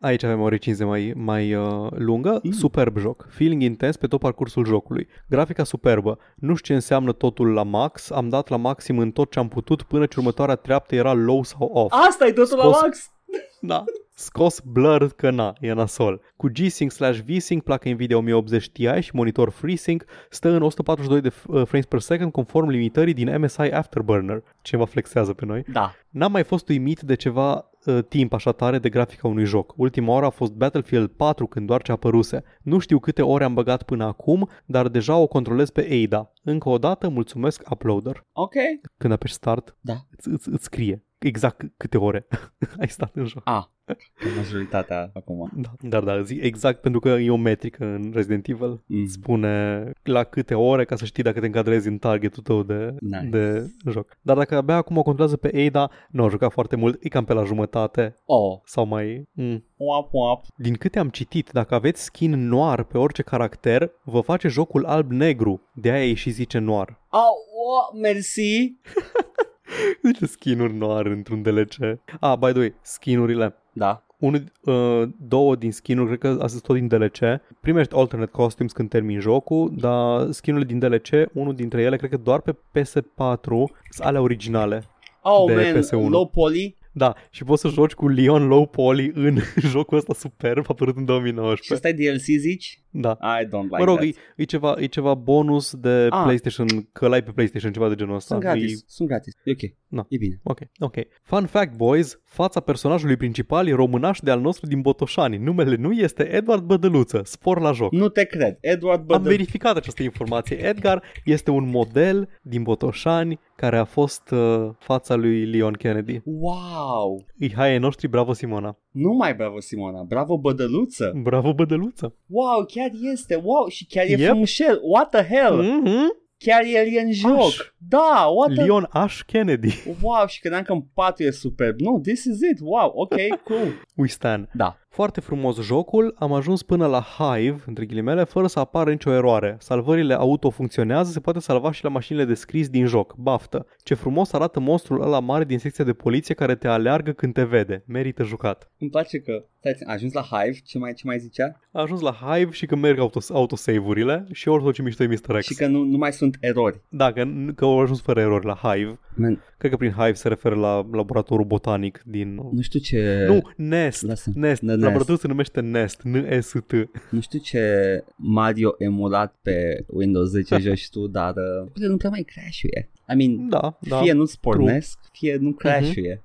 Aici 0.00 0.22
avem 0.22 0.40
o 0.40 0.48
recinzie 0.48 0.84
mai, 0.84 1.12
mai 1.16 1.54
uh, 1.54 1.86
lungă. 1.90 2.40
Mm. 2.42 2.50
Superb 2.50 2.98
joc. 2.98 3.26
Feeling 3.30 3.62
intens 3.62 3.96
pe 3.96 4.06
tot 4.06 4.20
parcursul 4.20 4.66
jocului. 4.66 5.08
Grafica 5.28 5.64
superbă. 5.64 6.18
Nu 6.36 6.54
știu 6.54 6.66
ce 6.66 6.74
înseamnă 6.74 7.12
totul 7.12 7.52
la 7.52 7.62
max. 7.62 8.10
Am 8.10 8.28
dat 8.28 8.48
la 8.48 8.56
maxim 8.56 8.98
în 8.98 9.10
tot 9.10 9.30
ce 9.30 9.38
am 9.38 9.48
putut 9.48 9.82
până 9.82 10.06
ce 10.06 10.14
următoarea 10.18 10.54
treaptă 10.54 10.94
era 10.94 11.12
low 11.12 11.42
sau 11.42 11.70
off. 11.72 11.92
Asta 12.08 12.26
e 12.26 12.32
totul 12.32 12.56
la 12.56 12.62
Scos- 12.64 12.80
max. 12.82 13.12
Da. 13.60 13.84
Scos 14.16 14.60
blur 14.60 15.08
că 15.16 15.30
na, 15.30 15.52
e 15.60 15.72
nasol. 15.72 16.20
Cu 16.36 16.48
G-Sync 16.48 16.90
slash 16.90 17.20
V-Sync, 17.20 17.62
placă 17.62 17.88
Nvidia 17.88 18.16
1080 18.16 18.68
Ti 18.70 18.88
și 19.00 19.10
monitor 19.14 19.50
FreeSync, 19.50 20.04
stă 20.30 20.48
în 20.48 20.62
142 20.62 21.20
de 21.20 21.28
f- 21.30 21.44
uh, 21.46 21.66
frames 21.66 21.86
per 21.86 22.00
second 22.00 22.32
conform 22.32 22.68
limitării 22.68 23.14
din 23.14 23.40
MSI 23.40 23.60
Afterburner. 23.60 24.42
Cineva 24.62 24.86
flexează 24.86 25.32
pe 25.32 25.44
noi. 25.44 25.64
Da. 25.72 25.94
N-am 26.10 26.32
mai 26.32 26.44
fost 26.44 26.68
uimit 26.68 27.00
de 27.00 27.14
ceva 27.14 27.70
uh, 27.84 27.98
timp 28.08 28.32
așa 28.32 28.52
tare 28.52 28.78
de 28.78 28.88
grafica 28.88 29.28
unui 29.28 29.44
joc. 29.44 29.72
Ultima 29.76 30.12
oară 30.12 30.26
a 30.26 30.30
fost 30.30 30.52
Battlefield 30.52 31.08
4 31.10 31.46
când 31.46 31.66
doar 31.66 31.82
ce 31.82 31.92
apăruse. 31.92 32.42
Nu 32.62 32.78
știu 32.78 32.98
câte 32.98 33.22
ore 33.22 33.44
am 33.44 33.54
băgat 33.54 33.82
până 33.82 34.04
acum, 34.04 34.48
dar 34.64 34.88
deja 34.88 35.16
o 35.16 35.26
controlez 35.26 35.70
pe 35.70 36.02
Ada. 36.04 36.32
Încă 36.42 36.68
o 36.68 36.78
dată 36.78 37.08
mulțumesc 37.08 37.62
uploader. 37.70 38.24
Ok. 38.32 38.54
Când 38.96 39.12
apeși 39.12 39.32
start, 39.34 39.76
Da. 39.80 39.94
îți, 40.16 40.28
îți, 40.28 40.48
îți 40.48 40.64
scrie 40.64 41.02
exact 41.24 41.64
c- 41.64 41.68
câte 41.76 41.98
ore 41.98 42.26
ai 42.80 42.88
stat 42.88 43.10
în 43.14 43.24
joc. 43.26 43.42
Ah. 43.44 43.64
Că 43.86 44.26
majoritatea 44.36 45.10
acum. 45.14 45.50
Da, 45.54 45.68
dar 45.80 46.02
da, 46.02 46.22
zic 46.22 46.42
exact 46.42 46.80
pentru 46.80 47.00
că 47.00 47.08
e 47.08 47.30
o 47.30 47.36
metrică 47.36 47.84
în 47.84 48.10
Resident 48.14 48.48
Evil. 48.48 48.82
Mm. 48.86 49.06
Spune 49.06 49.90
la 50.02 50.24
câte 50.24 50.54
ore 50.54 50.84
ca 50.84 50.96
să 50.96 51.04
știi 51.04 51.22
dacă 51.22 51.40
te 51.40 51.46
încadrezi 51.46 51.88
în 51.88 51.98
targetul 51.98 52.42
tău 52.42 52.62
de, 52.62 52.94
Nice. 53.00 53.26
de 53.30 53.70
joc. 53.90 54.16
Dar 54.20 54.36
dacă 54.36 54.56
abia 54.56 54.74
acum 54.76 54.96
o 54.96 55.02
controlează 55.02 55.36
pe 55.36 55.66
Ada, 55.66 55.90
nu 56.10 56.24
a 56.24 56.28
jucat 56.28 56.52
foarte 56.52 56.76
mult, 56.76 56.98
e 57.04 57.08
cam 57.08 57.24
pe 57.24 57.32
la 57.32 57.44
jumătate 57.44 58.20
Oh. 58.24 58.58
sau 58.64 58.86
mai... 58.86 59.28
Mm. 59.32 59.64
Wap, 59.76 60.08
wap. 60.12 60.44
Din 60.56 60.74
câte 60.74 60.98
am 60.98 61.08
citit, 61.08 61.50
dacă 61.52 61.74
aveți 61.74 62.02
skin 62.04 62.48
noir 62.48 62.82
pe 62.82 62.98
orice 62.98 63.22
caracter, 63.22 63.90
vă 64.04 64.20
face 64.20 64.48
jocul 64.48 64.84
alb-negru. 64.84 65.60
De 65.74 65.90
aia 65.90 66.04
ei 66.06 66.14
și 66.14 66.30
zice 66.30 66.58
noir. 66.58 66.88
Oh, 67.10 67.20
oh, 67.20 68.00
mersi. 68.02 68.72
Zice 70.02 70.26
skin-uri 70.26 70.74
noir 70.74 71.06
într-un 71.06 71.42
DLC. 71.42 71.76
Ah, 72.20 72.36
by 72.38 72.46
the 72.50 72.58
way, 72.58 72.74
skin-urile. 72.82 73.54
Da. 73.72 74.06
Unul, 74.18 74.44
uh, 74.64 75.02
două 75.28 75.56
din 75.56 75.72
skin-uri, 75.72 76.06
cred 76.06 76.18
că 76.18 76.28
astea 76.28 76.48
sunt 76.48 76.62
tot 76.62 76.74
din 76.76 76.86
DLC. 76.88 77.40
Primești 77.60 77.94
alternate 77.94 78.30
costumes 78.30 78.72
când 78.72 78.88
termini 78.88 79.20
jocul, 79.20 79.72
dar 79.76 80.30
skin-urile 80.30 80.68
din 80.76 80.78
DLC, 80.88 81.08
unul 81.32 81.54
dintre 81.54 81.82
ele, 81.82 81.96
cred 81.96 82.10
că 82.10 82.16
doar 82.16 82.40
pe 82.40 82.52
PS4 82.52 83.42
sunt 83.90 84.06
alea 84.06 84.20
originale. 84.20 84.84
Oh, 85.22 85.46
De 85.46 85.54
man, 85.54 85.82
PS1. 85.82 86.08
low 86.10 86.26
poly. 86.28 86.76
Da, 86.96 87.14
și 87.30 87.44
poți 87.44 87.60
să 87.60 87.68
joci 87.68 87.92
cu 87.92 88.08
Leon 88.08 88.46
Low 88.46 88.66
Poly 88.66 89.10
în 89.14 89.38
jocul 89.72 89.96
ăsta 89.96 90.14
superb, 90.14 90.64
apărut 90.68 90.94
în 90.94 91.00
Și 91.00 91.06
2019. 91.06 91.74
ăsta 91.74 91.88
e 91.88 91.92
DLC, 91.92 92.22
zici? 92.40 92.82
Da. 92.96 93.18
I 93.40 93.44
don't 93.44 93.62
like 93.62 93.76
Mă 93.78 93.84
rog, 93.84 93.96
that. 93.96 94.06
e, 94.06 94.14
e, 94.36 94.44
ceva, 94.44 94.74
e 94.78 94.86
ceva 94.86 95.14
bonus 95.14 95.74
de 95.74 96.06
Ah. 96.10 96.22
PlayStation, 96.22 96.66
că 96.92 97.08
l-ai 97.08 97.22
pe 97.22 97.30
PlayStation, 97.30 97.72
ceva 97.72 97.88
de 97.88 97.94
genul 97.94 98.14
ăsta. 98.14 98.34
Sunt 98.34 98.40
gratis, 98.46 98.80
E, 98.80 98.84
sunt 98.86 99.08
gratis. 99.08 99.34
E 99.44 99.50
ok. 99.50 99.72
Da. 99.88 100.06
E 100.08 100.16
bine. 100.16 100.40
Ok, 100.42 100.58
ok. 100.78 100.94
Fun 101.22 101.46
fact, 101.46 101.76
boys, 101.76 102.20
fața 102.24 102.60
personajului 102.60 103.16
principal 103.16 103.68
e 103.68 103.74
românaș 103.74 104.18
de 104.20 104.30
al 104.30 104.40
nostru 104.40 104.66
din 104.66 104.80
Botoșani. 104.80 105.36
Numele 105.36 105.76
nu 105.76 105.92
este 105.92 106.28
Edward 106.28 106.62
Bădăluță. 106.62 107.20
Spor 107.24 107.60
la 107.60 107.72
joc. 107.72 107.92
Nu 107.92 108.08
te 108.08 108.24
cred. 108.24 108.56
Edward 108.60 109.00
Am 109.00 109.06
Bădăl... 109.06 109.30
verificat 109.30 109.76
această 109.76 110.02
informație. 110.02 110.56
Edgar 110.56 111.02
este 111.24 111.50
un 111.50 111.68
model 111.70 112.28
din 112.42 112.62
Botoșani 112.62 113.40
care 113.56 113.76
a 113.78 113.84
fost 113.84 114.30
uh, 114.30 114.68
fața 114.78 115.14
lui 115.14 115.44
Leon 115.50 115.72
Kennedy. 115.72 116.20
Wow! 116.24 117.24
Îi 117.38 117.52
haie 117.54 117.78
noștri, 117.78 118.08
bravo 118.08 118.32
Simona. 118.32 118.78
Nu 118.94 119.12
mai 119.12 119.34
bravo 119.34 119.60
Simona, 119.60 120.02
bravo 120.02 120.38
Bădăluță. 120.38 121.12
Bravo 121.22 121.52
Bădăluță. 121.54 122.14
Wow, 122.26 122.64
chiar 122.64 122.90
este. 123.12 123.34
Wow, 123.34 123.68
și 123.68 123.86
chiar 123.86 124.04
e 124.04 124.08
Yep. 124.08 124.20
frumușel. 124.20 124.80
What 124.82 125.10
the 125.10 125.34
hell? 125.34 125.62
Mm-hmm. 125.62 126.22
Chiar 126.38 126.62
el 126.64 126.94
e 126.96 127.00
în 127.00 127.12
joc. 127.12 127.38
Aș. 127.38 127.56
Da, 127.88 128.26
what 128.36 128.52
the... 128.52 128.62
Leon 128.64 128.86
Ash 128.90 129.20
Kennedy. 129.26 129.74
Wow, 130.02 130.26
și 130.26 130.40
credeam 130.40 130.62
că 130.62 130.72
în 130.72 130.80
4 130.94 131.22
e 131.24 131.30
superb. 131.30 131.80
No, 131.80 131.98
this 132.00 132.24
is 132.24 132.40
it. 132.50 132.58
Wow, 132.60 132.92
ok, 132.94 133.14
cool. 133.44 133.86
We 133.96 134.06
stand. 134.06 134.48
Da. 134.52 134.78
Foarte 134.94 135.20
frumos 135.20 135.60
jocul, 135.60 136.14
am 136.18 136.32
ajuns 136.32 136.62
până 136.62 136.86
la 136.86 137.00
Hive, 137.00 137.62
între 137.66 137.84
ghilimele, 137.84 138.24
fără 138.24 138.46
să 138.46 138.58
apară 138.58 138.90
nicio 138.90 139.12
eroare. 139.12 139.56
Salvările 139.58 140.14
auto 140.14 140.50
funcționează, 140.50 141.10
se 141.10 141.20
poate 141.20 141.38
salva 141.38 141.72
și 141.72 141.84
la 141.84 141.90
mașinile 141.90 142.24
de 142.24 142.34
scris 142.34 142.68
din 142.68 142.86
joc. 142.86 143.14
Baftă! 143.14 143.66
Ce 143.82 143.94
frumos 143.94 144.32
arată 144.32 144.60
monstrul 144.60 145.02
ăla 145.02 145.20
mare 145.20 145.44
din 145.44 145.58
secția 145.58 145.84
de 145.84 145.92
poliție 145.92 146.34
care 146.34 146.54
te 146.54 146.68
aleargă 146.68 147.12
când 147.12 147.32
te 147.32 147.44
vede. 147.44 147.84
Merită 147.86 148.22
jucat. 148.22 148.72
Îmi 148.78 148.90
place 148.90 149.18
că 149.20 149.32
stai, 149.32 149.53
a 149.86 149.92
ajuns 149.92 150.12
la 150.12 150.22
Hive, 150.22 150.58
ce 150.64 150.78
mai, 150.78 150.94
ce 150.94 151.02
mai 151.06 151.18
zicea? 151.18 151.60
A 151.72 151.80
ajuns 151.80 152.00
la 152.00 152.12
Hive 152.12 152.50
și 152.50 152.66
că 152.66 152.76
merg 152.76 152.98
auto, 152.98 153.18
autosave-urile 153.28 154.26
și 154.32 154.48
ori 154.48 154.72
ce 154.72 154.82
mișto 154.82 155.02
e 155.02 155.06
Mr. 155.06 155.38
X. 155.38 155.44
Și 155.46 155.54
că 155.54 155.66
nu, 155.66 155.82
nu 155.82 155.96
mai 155.96 156.12
sunt 156.12 156.36
erori. 156.40 156.80
Da, 156.88 157.12
că, 157.12 157.28
că 157.54 157.64
au 157.64 157.80
ajuns 157.80 158.00
fără 158.00 158.20
erori 158.20 158.46
la 158.46 158.54
Hive. 158.54 158.98
Man, 159.14 159.42
Cred 159.58 159.70
că 159.70 159.76
prin 159.76 159.90
Hive 159.92 160.12
se 160.12 160.28
referă 160.28 160.54
la 160.54 160.86
laboratorul 160.92 161.44
botanic 161.44 162.02
din... 162.06 162.34
nu 162.52 162.60
știu 162.60 162.80
ce... 162.80 163.24
Nu, 163.28 163.50
Nest. 163.56 164.02
Lasă. 164.02 164.30
Nest. 164.34 164.60
The 164.60 164.66
Nest. 164.66 164.80
Laboratorul 164.80 165.16
se 165.16 165.28
numește 165.28 165.60
Nest. 165.60 166.00
N-S-T. 166.02 166.72
Nu 167.10 167.20
știu 167.20 167.38
ce 167.38 168.04
Mario 168.16 168.74
emulat 168.78 169.34
pe 169.42 169.84
Windows 169.88 170.28
10 170.28 170.58
joci 170.58 170.90
tu, 170.94 171.06
dar 171.06 171.34
uh, 171.36 171.88
nu 171.88 171.96
prea 171.96 172.10
mai 172.10 172.22
crash-uie. 172.22 172.90
I 173.12 173.14
mean, 173.14 173.48
Da, 173.48 173.78
da. 173.80 174.00
fie 174.00 174.12
nu-ți 174.12 174.40
pornesc, 174.40 174.98
fie 175.12 175.36
nu 175.40 175.52
crash-uie. 175.52 176.22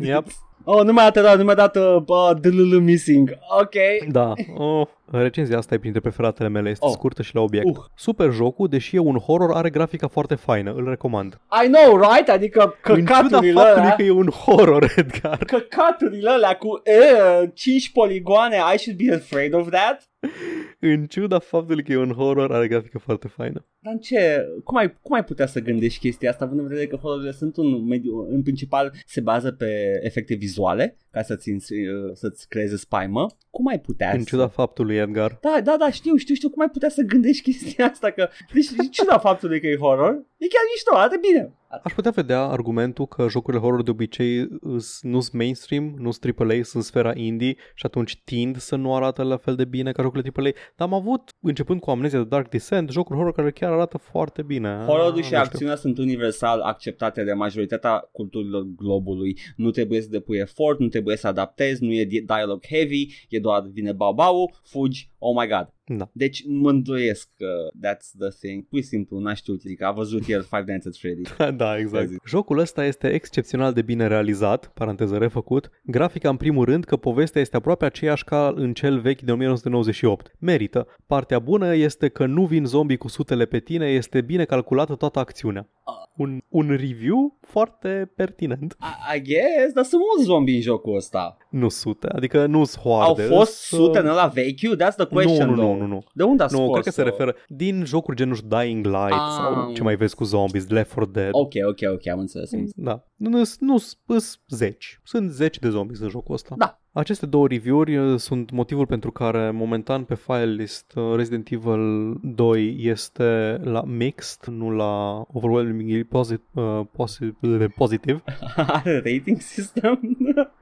Yep. 0.00 0.26
Oh, 0.68 0.84
nu 0.84 0.92
mi-a 0.92 1.10
dat, 1.10 1.36
nu 1.38 1.44
mi-a 1.44 1.54
dat 1.54 1.76
uh, 1.76 1.96
uh, 2.06 2.30
DLL 2.40 2.78
missing. 2.80 3.38
Ok. 3.60 3.74
Da, 4.08 4.32
oh, 4.56 4.86
recenzia 5.10 5.56
asta 5.58 5.74
e 5.74 5.78
printre 5.78 6.00
preferatele 6.00 6.48
mele, 6.48 6.70
este 6.70 6.84
Oh. 6.86 6.92
scurtă 6.92 7.22
și 7.22 7.34
la 7.34 7.40
obiect. 7.40 7.66
Uh. 7.76 7.84
Super 7.94 8.30
jocul, 8.32 8.68
deși 8.68 8.96
e 8.96 8.98
un 8.98 9.16
horror, 9.16 9.50
are 9.56 9.70
grafica 9.70 10.08
foarte 10.08 10.34
faină, 10.34 10.72
îl 10.76 10.88
recomand. 10.88 11.40
I 11.64 11.70
know, 11.70 11.96
right? 12.00 12.28
Adică 12.28 12.74
În 12.82 12.94
ciuda 12.96 13.12
căcaturile 13.14 13.52
faptului 13.60 13.80
alea, 13.82 13.94
că 13.96 14.02
e 14.02 14.10
un 14.10 14.28
horror, 14.28 14.92
Edgar. 14.96 15.38
căcaturile 15.38 16.30
alea 16.30 16.56
cu 16.56 16.68
uh, 16.68 17.48
5 17.54 17.90
poligoane, 17.92 18.56
I 18.74 18.78
should 18.78 18.98
be 19.06 19.14
afraid 19.14 19.54
of 19.54 19.68
that? 19.70 20.08
În 20.80 21.06
ciuda 21.06 21.38
faptului 21.38 21.82
că 21.82 21.92
e 21.92 21.96
un 21.96 22.12
horror, 22.12 22.52
are 22.52 22.68
grafică 22.68 22.98
foarte 22.98 23.28
faină. 23.28 23.66
Dar 23.78 23.92
în 23.92 23.98
ce, 23.98 24.44
cum 24.64 24.76
ai, 24.76 24.96
cum 25.02 25.14
ai 25.14 25.24
putea 25.24 25.46
să 25.46 25.60
gândești 25.60 26.00
chestia 26.00 26.30
asta, 26.30 26.44
având 26.44 26.60
în 26.60 26.66
vedere 26.66 26.86
că 26.86 26.96
horrorurile 26.96 27.32
sunt 27.32 27.56
un 27.56 27.84
mediu, 27.84 28.26
în 28.30 28.42
principal 28.42 28.92
se 29.06 29.20
bază 29.20 29.52
pe 29.52 30.00
efecte 30.02 30.34
vizuale, 30.34 30.96
ca 31.10 31.22
să-ți, 31.22 31.50
ins- 31.50 31.68
uh, 31.68 32.10
să-ți 32.12 32.48
creeze 32.48 32.76
spaimă? 32.76 33.26
Cum 33.50 33.66
ai 33.66 33.80
putea 33.80 34.10
În 34.10 34.18
să... 34.18 34.24
ciuda 34.24 34.48
faptului, 34.48 34.96
Edgar. 34.96 35.38
Da, 35.40 35.60
da, 35.64 35.76
da, 35.76 35.90
știu, 35.90 36.16
știu, 36.16 36.34
știu 36.34 36.50
cum 36.50 36.62
ai 36.62 36.70
putea 36.70 36.88
să 36.88 37.02
gândești 37.02 37.42
chestia 37.50 37.86
asta, 37.90 38.10
că, 38.10 38.28
deci, 38.52 38.68
în 38.78 38.86
ciuda 38.86 39.18
faptului 39.18 39.60
că 39.60 39.66
e 39.66 39.76
horror, 39.76 40.12
e 40.36 40.46
chiar 40.46 40.64
mișto, 40.72 40.94
arată 40.94 41.16
bine. 41.20 41.52
Aș 41.82 41.92
putea 41.92 42.10
vedea 42.10 42.40
argumentul 42.42 43.06
că 43.06 43.26
jocurile 43.28 43.62
horror 43.62 43.82
de 43.82 43.90
obicei 43.90 44.46
îs- 44.60 44.98
nu 45.02 45.20
sunt 45.20 45.32
mainstream, 45.34 45.94
nu 45.98 46.10
sunt 46.10 46.34
AAA, 46.38 46.62
sunt 46.62 46.82
sfera 46.82 47.12
indie 47.14 47.56
și 47.74 47.86
atunci 47.86 48.20
tind 48.24 48.56
să 48.56 48.76
nu 48.76 48.94
arată 48.94 49.22
la 49.22 49.36
fel 49.36 49.54
de 49.56 49.64
bine 49.64 49.92
ca 49.92 50.02
jocurile 50.02 50.30
AAA. 50.34 50.50
Dar 50.76 50.88
am 50.88 50.94
avut, 50.94 51.30
începând 51.40 51.80
cu 51.80 51.90
Amnesia 51.90 52.18
de 52.18 52.24
Dark 52.24 52.48
Descent, 52.50 52.90
jocuri 52.90 53.16
horror 53.18 53.34
care 53.34 53.50
chiar 53.50 53.72
arată 53.72 53.98
foarte 53.98 54.42
bine. 54.42 54.82
Horrorul 54.86 55.08
Ah, 55.08 55.14
și 55.14 55.18
nu 55.18 55.22
știu. 55.24 55.36
acțiunea 55.38 55.76
sunt 55.76 55.98
universal 55.98 56.60
acceptate 56.60 57.24
de 57.24 57.32
majoritatea 57.32 58.08
culturilor 58.12 58.62
globului. 58.76 59.38
Nu 59.56 59.70
trebuie 59.70 60.00
să 60.00 60.08
depui 60.08 60.36
efort, 60.38 60.78
nu 60.78 60.88
trebuie 60.88 61.16
să 61.16 61.26
adaptezi, 61.26 61.84
nu 61.84 61.92
e 61.92 62.04
di- 62.04 62.20
dialog 62.20 62.64
heavy, 62.66 63.26
e 63.28 63.38
doar 63.40 63.62
vine 63.72 63.92
bau 63.92 64.54
fugi, 64.64 65.10
oh 65.18 65.34
my 65.40 65.46
god. 65.48 65.74
Da. 65.88 66.10
Deci 66.12 66.44
mă 66.46 66.70
îndoiesc 66.70 67.28
că 67.36 67.70
that's 67.86 68.10
the 68.18 68.28
thing. 68.40 68.64
Pur 68.68 68.78
și 68.78 68.84
simplu 68.84 69.18
n-aș 69.18 69.38
știut, 69.38 69.60
adică 69.64 69.86
a 69.86 69.92
văzut 69.92 70.22
el 70.26 70.42
Five 70.42 70.64
Nights 70.66 70.86
at 70.86 70.96
Freddy. 70.96 71.22
da, 71.62 71.78
exact. 71.78 72.08
zic. 72.08 72.22
Jocul 72.26 72.58
ăsta 72.58 72.84
este 72.84 73.12
excepțional 73.12 73.72
de 73.72 73.82
bine 73.82 74.06
realizat, 74.06 74.66
paranteză 74.74 75.16
refăcut, 75.16 75.70
grafica 75.84 76.28
în 76.28 76.36
primul 76.36 76.64
rând 76.64 76.84
că 76.84 76.96
povestea 76.96 77.40
este 77.40 77.56
aproape 77.56 77.84
aceeași 77.84 78.24
ca 78.24 78.52
în 78.56 78.72
cel 78.72 79.00
vechi 79.00 79.20
de 79.20 79.32
1998. 79.32 80.34
Merită. 80.38 80.86
Partea 81.06 81.38
bună 81.38 81.74
este 81.74 82.08
că 82.08 82.26
nu 82.26 82.46
vin 82.46 82.64
zombie 82.64 82.96
cu 82.96 83.08
sutele 83.08 83.44
pe 83.44 83.58
tine, 83.58 83.86
este 83.86 84.20
bine 84.20 84.44
calculată 84.44 84.94
toată 84.94 85.18
acțiunea. 85.18 85.68
Un, 86.16 86.40
un 86.48 86.68
review 86.68 87.38
foarte 87.40 88.12
pertinent. 88.16 88.76
I, 88.80 89.16
I 89.16 89.22
guess, 89.22 89.72
dar 89.74 89.84
sunt 89.84 90.00
mulți 90.14 90.24
zombie 90.30 90.54
în 90.54 90.60
jocul 90.60 90.96
ăsta. 90.96 91.36
Nu 91.50 91.68
sute, 91.68 92.06
adică 92.08 92.46
nu 92.46 92.64
sunt 92.64 92.82
hoarde. 92.84 93.22
Au 93.22 93.28
fost 93.28 93.50
îs, 93.50 93.56
sute 93.58 93.98
uh, 93.98 94.04
în 94.04 94.10
ăla 94.10 94.26
vechiul? 94.26 94.76
That's 94.76 94.94
the 94.96 95.04
question, 95.06 95.48
nu, 95.48 95.54
nu, 95.54 95.60
though. 95.62 95.78
nu, 95.80 95.86
nu. 95.86 96.04
De 96.14 96.22
unde 96.22 96.42
a 96.42 96.46
scos? 96.46 96.60
Nu, 96.60 96.70
cred 96.70 96.84
că 96.84 96.90
se 96.90 97.02
uh, 97.02 97.08
referă 97.08 97.34
din 97.48 97.84
jocuri 97.84 98.16
genul 98.16 98.38
Dying 98.48 98.84
Light 98.86 99.10
Ah. 99.10 99.34
sau 99.36 99.72
ce 99.72 99.82
mai 99.82 99.96
vezi 99.96 100.14
cu 100.14 100.24
zombies, 100.24 100.68
Left 100.68 100.94
4 100.94 101.10
Dead. 101.10 101.28
Ok, 101.32 101.52
ok, 101.68 101.92
ok, 101.92 102.06
am 102.06 102.18
înțeles. 102.18 102.52
am 102.52 102.58
înțeles. 102.58 102.84
Da. 102.86 103.04
Nu, 103.16 103.42
nu 103.58 103.78
sunt 103.78 104.40
zeci. 104.48 105.00
Sunt 105.04 105.30
zeci 105.30 105.58
de 105.58 105.68
zombies 105.68 106.00
în 106.00 106.08
jocul 106.08 106.34
ăsta. 106.34 106.54
Da. 106.58 106.80
Aceste 106.96 107.26
două 107.26 107.46
review-uri 107.46 107.96
uh, 107.96 108.18
sunt 108.18 108.50
motivul 108.50 108.86
pentru 108.86 109.10
care 109.10 109.50
momentan 109.50 110.04
pe 110.04 110.14
file 110.14 110.44
list 110.44 110.92
uh, 110.94 111.14
Resident 111.16 111.50
Evil 111.50 112.14
2 112.22 112.76
este 112.78 113.60
la 113.62 113.82
mixed, 113.82 114.54
nu 114.54 114.70
la 114.70 115.24
overwhelmingly 115.32 116.04
posit, 116.04 116.42
uh, 116.52 116.80
posi, 116.92 117.24
positive. 117.76 118.22
Are 118.56 118.94
rating 118.94 119.40
system? 119.40 120.16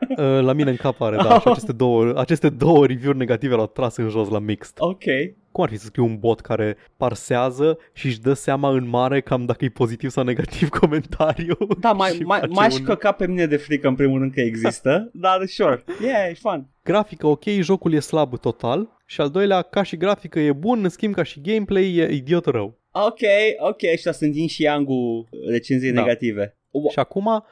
Uh, 0.08 0.44
la 0.44 0.52
mine 0.52 0.70
în 0.70 0.76
cap 0.76 1.00
are, 1.00 1.16
da, 1.16 1.38
și 1.40 1.48
aceste 1.48 1.72
două, 1.72 2.12
aceste 2.20 2.48
două 2.48 2.86
review-uri 2.86 3.18
negative 3.18 3.54
l-au 3.54 3.66
tras 3.66 3.96
în 3.96 4.08
jos 4.08 4.28
la 4.28 4.38
mixed. 4.38 4.74
ok. 4.78 5.02
Cum 5.52 5.62
ar 5.64 5.70
fi 5.70 5.76
să 5.76 5.84
scriu 5.84 6.04
un 6.04 6.16
bot 6.18 6.40
care 6.40 6.76
parsează 6.96 7.78
și 7.92 8.06
își 8.06 8.20
dă 8.20 8.32
seama 8.32 8.70
în 8.70 8.88
mare 8.88 9.20
cam 9.20 9.44
dacă 9.44 9.64
e 9.64 9.68
pozitiv 9.68 10.10
sau 10.10 10.24
negativ 10.24 10.68
comentariul? 10.80 11.76
Da, 11.80 11.92
mai, 11.92 12.10
și 12.10 12.22
mai, 12.22 12.38
face 12.38 12.52
m-aș 12.52 12.74
un- 12.78 12.84
căca 12.84 13.12
pe 13.12 13.26
mine 13.26 13.46
de 13.46 13.56
frică 13.56 13.88
în 13.88 13.94
primul 13.94 14.18
rând 14.18 14.32
că 14.32 14.40
există, 14.40 15.10
dar 15.24 15.44
sure, 15.46 15.84
yeah, 16.02 16.30
e 16.30 16.34
fun. 16.34 16.68
Grafică 16.84 17.26
ok, 17.26 17.44
jocul 17.60 17.92
e 17.92 17.98
slab 17.98 18.38
total 18.40 18.88
și 19.06 19.20
al 19.20 19.30
doilea, 19.30 19.62
ca 19.62 19.82
și 19.82 19.96
grafică 19.96 20.40
e 20.40 20.52
bun, 20.52 20.80
în 20.82 20.88
schimb 20.88 21.14
ca 21.14 21.22
și 21.22 21.40
gameplay 21.40 21.94
e 21.94 22.12
idiot 22.12 22.44
rău. 22.46 22.78
Ok, 22.90 23.20
ok, 23.68 23.82
ăștia 23.92 24.12
sunt 24.12 24.32
din 24.32 24.46
și 24.46 24.62
Yang-ul 24.62 25.28
recenziei 25.50 25.92
Da. 25.92 26.00
negative. 26.00 26.56
Wa- 26.82 26.90
Și 26.92 26.98
acum 26.98 27.26
uh, 27.26 27.42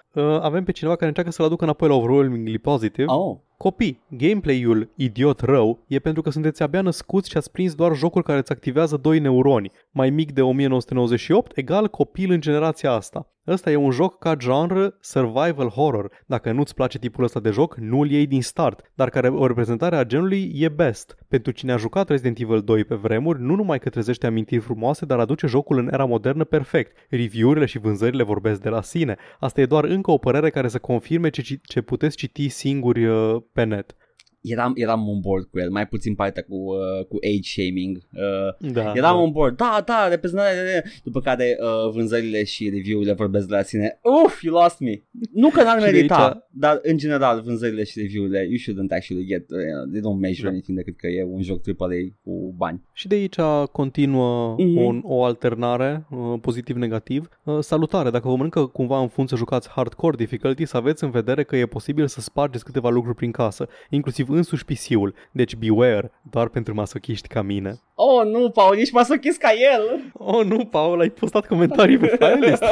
avem 0.40 0.65
pe 0.65 0.73
cineva 0.73 0.94
care 0.94 1.09
încearcă 1.09 1.31
să-l 1.31 1.44
aducă 1.44 1.65
înapoi 1.65 1.89
la 1.89 1.94
overwhelmingly 1.94 2.59
positive. 2.59 3.12
Oh, 3.12 3.36
Copii, 3.63 4.01
gameplay-ul 4.09 4.91
idiot 4.97 5.41
rău 5.41 5.85
e 5.87 5.99
pentru 5.99 6.23
că 6.23 6.31
sunteți 6.31 6.63
abia 6.63 6.81
născuți 6.81 7.31
și 7.31 7.37
ați 7.37 7.51
prins 7.51 7.75
doar 7.75 7.95
jocuri 7.95 8.25
care 8.25 8.39
îți 8.39 8.53
activează 8.53 8.97
doi 8.97 9.19
neuroni. 9.19 9.73
Mai 9.91 10.11
mic 10.11 10.33
de 10.33 10.43
1998 10.43 11.57
egal 11.57 11.89
copil 11.89 12.31
în 12.31 12.41
generația 12.41 12.93
asta. 12.93 13.33
Ăsta 13.47 13.71
e 13.71 13.77
un 13.77 13.91
joc 13.91 14.19
ca 14.19 14.37
genre 14.37 14.95
survival 15.01 15.69
horror. 15.69 16.11
Dacă 16.27 16.53
nu-ți 16.53 16.75
place 16.75 16.99
tipul 16.99 17.25
ăsta 17.25 17.41
de 17.41 17.51
joc, 17.51 17.77
nu-l 17.77 18.11
iei 18.11 18.27
din 18.27 18.43
start, 18.43 18.91
dar 18.95 19.09
care 19.09 19.29
o 19.29 19.47
reprezentare 19.47 19.97
a 19.97 20.05
genului 20.05 20.53
e 20.55 20.69
best. 20.69 21.17
Pentru 21.29 21.53
cine 21.53 21.73
a 21.73 21.77
jucat 21.77 22.09
Resident 22.09 22.39
Evil 22.39 22.61
2 22.61 22.85
pe 22.85 22.95
vremuri, 22.95 23.41
nu 23.41 23.55
numai 23.55 23.79
că 23.79 23.89
trezește 23.89 24.27
amintiri 24.27 24.61
frumoase, 24.61 25.05
dar 25.05 25.19
aduce 25.19 25.47
jocul 25.47 25.79
în 25.79 25.89
era 25.93 26.05
modernă 26.05 26.45
perfect. 26.45 26.97
Review-urile 27.11 27.65
și 27.65 27.79
vânzările 27.79 28.23
vorbesc 28.23 28.61
de 28.61 28.69
la 28.69 28.83
sine. 28.83 29.17
Asta 29.41 29.61
e 29.61 29.67
doar 29.67 29.85
încă 29.85 30.11
o 30.11 30.19
părere 30.19 30.51
care 30.51 30.69
să 30.69 30.79
confirme 30.79 31.29
ce, 31.29 31.43
ci- 31.43 31.61
ce 31.63 31.81
puteți 31.81 32.17
citi 32.17 32.49
singuri 32.49 33.07
uh, 33.07 33.37
pe 33.55 33.65
net. 33.65 33.95
Eram, 34.43 34.73
eram 34.77 35.09
on 35.09 35.20
board 35.20 35.44
cu 35.44 35.59
el, 35.59 35.70
mai 35.70 35.86
puțin 35.86 36.14
partea 36.14 36.43
cu, 36.48 36.55
uh, 36.55 37.05
cu 37.09 37.16
age 37.23 37.40
shaming. 37.43 37.97
Uh, 38.12 38.70
Da, 38.73 38.81
Eram 38.94 39.16
da. 39.16 39.23
on 39.23 39.31
board, 39.31 39.56
da, 39.56 39.82
da, 39.86 40.09
reprezentarea 40.09 40.82
După 41.05 41.20
care 41.20 41.56
uh, 41.60 41.93
vânzările 41.93 42.44
și 42.44 42.69
review-urile 42.69 43.12
vorbesc 43.12 43.47
de 43.48 43.55
la 43.55 43.62
sine 43.62 43.98
Uf, 44.24 44.43
you 44.43 44.55
lost 44.60 44.81
me 44.81 45.02
Nu 45.32 45.48
că 45.48 45.62
n-ar 45.62 45.78
Și 45.78 45.85
de 45.85 45.90
merita, 45.90 46.28
aici- 46.28 46.43
dar 46.51 46.78
în 46.82 46.97
general 46.97 47.40
vânzările 47.44 47.85
și 47.85 47.98
review-urile 48.01 48.39
You 48.39 48.56
shouldn't 48.56 48.90
actually 48.90 49.24
get, 49.27 49.51
uh, 49.51 49.59
they 49.90 50.01
don't 50.01 50.20
measure 50.20 50.47
Da. 50.48 50.52
anything 50.52 50.77
decât 50.78 50.97
că 50.97 51.06
e 51.06 51.24
un 51.24 51.43
joc 51.43 51.60
AAA 51.78 51.89
cu 52.24 52.55
bani 52.56 52.81
Și 52.93 53.09
de 53.09 53.14
aici 53.14 53.39
continuă 53.73 54.55
Mhm. 54.59 54.77
un, 54.77 55.01
o 55.05 55.24
alternare, 55.24 56.06
uh, 56.10 56.39
pozitiv-negativ. 56.40 57.28
Uh, 57.44 57.59
salutare, 57.60 58.10
dacă 58.10 58.28
vă 58.28 58.35
mănâncă 58.36 58.66
cumva 58.66 59.01
în 59.01 59.09
fund 59.09 59.28
să 59.28 59.36
jucați 59.36 59.69
hardcore 59.69 60.16
difficulty, 60.16 60.64
să 60.64 60.77
aveți 60.77 61.05
în 61.05 61.10
vedere 61.10 61.43
că 61.44 61.56
e 61.56 61.66
posibil 61.66 62.06
să 62.06 62.20
spargeți 62.20 62.64
câteva 62.64 62.89
lucruri 62.90 63.16
prin 63.16 63.31
casă, 63.31 63.69
inclusiv 63.90 64.28
însuși 64.33 64.65
PC-ul. 64.65 65.15
Deci 65.33 65.57
beware, 65.57 66.11
doar 66.31 66.49
pentru 66.49 66.75
masochiști 66.75 67.29
ca 67.29 67.43
mine. 67.43 67.81
Oh, 67.95 68.27
nu, 68.27 68.51
Paul, 68.51 68.77
ești 68.77 68.95
masochist 68.95 69.39
ca 69.39 69.49
el 69.73 70.13
Oh, 70.13 70.45
nu, 70.47 70.65
Paul, 70.65 71.01
ai 71.01 71.11
postat 71.11 71.47
comentarii 71.47 71.99
pe 71.99 72.07
file 72.07 72.39
list? 72.49 72.63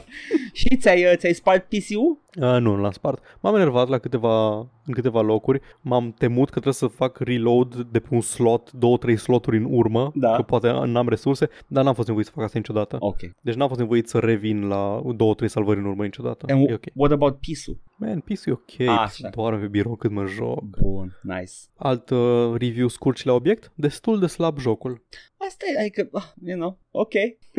Și 0.60 0.76
ți-ai, 0.76 1.04
uh, 1.04 1.12
ți-ai 1.16 1.32
spart 1.32 1.64
PC-ul? 1.68 2.18
Uh, 2.40 2.42
nu, 2.42 2.58
nu 2.74 2.80
l-am 2.80 2.90
spart. 2.90 3.22
M-am 3.40 3.54
enervat 3.54 3.88
la 3.88 3.98
câteva, 3.98 4.56
în 4.58 4.92
câteva 4.92 5.20
locuri. 5.20 5.60
M-am 5.80 6.14
temut 6.18 6.44
că 6.44 6.50
trebuie 6.50 6.72
să 6.72 6.86
fac 6.86 7.18
reload 7.18 7.74
de 7.74 7.98
pe 7.98 8.08
un 8.10 8.20
slot, 8.20 8.72
două, 8.72 8.96
trei 8.96 9.16
sloturi 9.16 9.56
în 9.56 9.66
urmă, 9.70 10.10
Da. 10.14 10.36
că 10.36 10.42
poate 10.42 10.70
n-am 10.84 11.08
resurse, 11.08 11.48
dar 11.66 11.84
n-am 11.84 11.94
fost 11.94 12.08
nevoit 12.08 12.26
să 12.26 12.32
fac 12.34 12.44
asta 12.44 12.58
niciodată. 12.58 12.96
Ok 13.00 13.16
Deci 13.40 13.54
n-am 13.54 13.68
fost 13.68 13.80
nevoit 13.80 14.08
să 14.08 14.18
revin 14.18 14.68
la 14.68 15.02
două, 15.16 15.34
trei 15.34 15.48
salvări 15.48 15.78
în 15.78 15.84
urmă 15.84 16.02
niciodată. 16.02 16.46
And 16.48 16.68
e 16.70 16.74
ok. 16.74 16.84
what 16.94 17.12
about 17.12 17.34
PC-ul? 17.34 17.76
Man, 17.98 18.20
PC 18.20 18.44
e 18.46 18.50
ok, 18.52 18.88
Așa. 18.98 19.28
doar 19.28 19.58
pe 19.58 19.66
birou 19.66 19.94
cât 19.96 20.10
mă 20.10 20.24
joc. 20.26 20.62
Bun, 20.62 20.95
nice 21.22 21.52
Alt 21.74 22.10
uh, 22.10 22.54
review 22.58 22.88
scurt 22.88 23.16
și 23.16 23.26
la 23.26 23.32
obiect, 23.32 23.72
destul 23.74 24.18
de 24.20 24.26
slab 24.26 24.58
jocul. 24.58 25.04
Asta 25.48 25.64
e, 25.74 25.80
adică, 25.80 26.08
ah, 26.12 26.24
you 26.44 26.58
know, 26.58 26.78
ok 26.90 27.12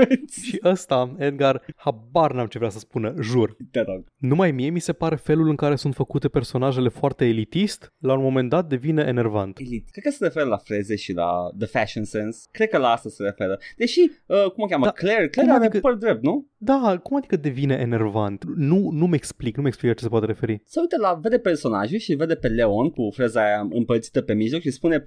Și 0.44 0.60
ăsta, 0.64 1.16
Edgar, 1.18 1.64
habar 1.76 2.34
n-am 2.34 2.48
ce 2.48 2.58
vrea 2.58 2.70
să 2.70 2.80
spună, 2.80 3.14
jur. 3.22 3.56
Te 3.72 3.82
rog 3.82 4.06
Numai 4.18 4.52
mie 4.52 4.70
mi 4.70 4.80
se 4.80 4.94
pare 4.94 5.16
felul 5.16 5.50
în 5.50 5.56
care 5.56 5.76
sunt 5.76 5.94
făcute 5.94 6.28
personajele 6.28 6.90
foarte 6.90 7.26
elitist, 7.26 7.94
la 7.98 8.14
un 8.14 8.22
moment 8.22 8.50
dat 8.50 8.68
devine 8.68 9.04
enervant. 9.08 9.60
Elite. 9.60 9.90
Cred 9.92 10.04
că 10.04 10.10
se 10.10 10.24
referă 10.24 10.46
la 10.46 10.58
freze 10.58 10.96
și 10.96 11.14
la 11.14 11.50
the 11.58 11.68
fashion 11.68 12.04
sense. 12.04 12.48
Cred 12.52 12.70
că 12.70 12.78
la 12.78 12.90
asta 12.90 13.10
se 13.10 13.24
referă. 13.24 13.58
Deși, 13.78 14.00
uh, 14.26 14.52
cum 14.52 14.64
o 14.64 14.66
cheamă? 14.66 14.86
Da. 14.86 14.92
Claire. 14.92 15.28
Claire 15.30 15.52
Cum 15.52 15.60
are 15.60 15.66
adică- 15.66 15.88
păr 15.88 15.94
drept, 15.98 16.24
nu? 16.24 16.48
Da, 16.60 17.00
cum 17.04 17.18
adică 17.18 17.36
devine 17.36 17.74
enervant? 17.74 18.44
Nu, 18.56 18.90
nu-mi 18.92 19.16
explic, 19.16 19.56
nu-mi 19.56 19.68
explic 19.68 19.90
la 19.90 19.96
ce 19.96 20.04
se 20.04 20.10
poate 20.10 20.26
referi. 20.26 20.62
Se 20.66 20.80
uită 20.80 20.98
la, 21.00 21.14
vede 21.14 21.40
personajul 21.40 21.98
și 21.98 22.14
vede 22.14 22.36
pe 22.36 22.48
Leon 22.48 22.90
cu 22.90 23.10
freza 23.14 23.44
aia 23.44 23.68
împărțită 23.70 24.22
pe 24.22 24.34
mijloc 24.34 24.62
și 24.62 24.72
spune 24.72 25.04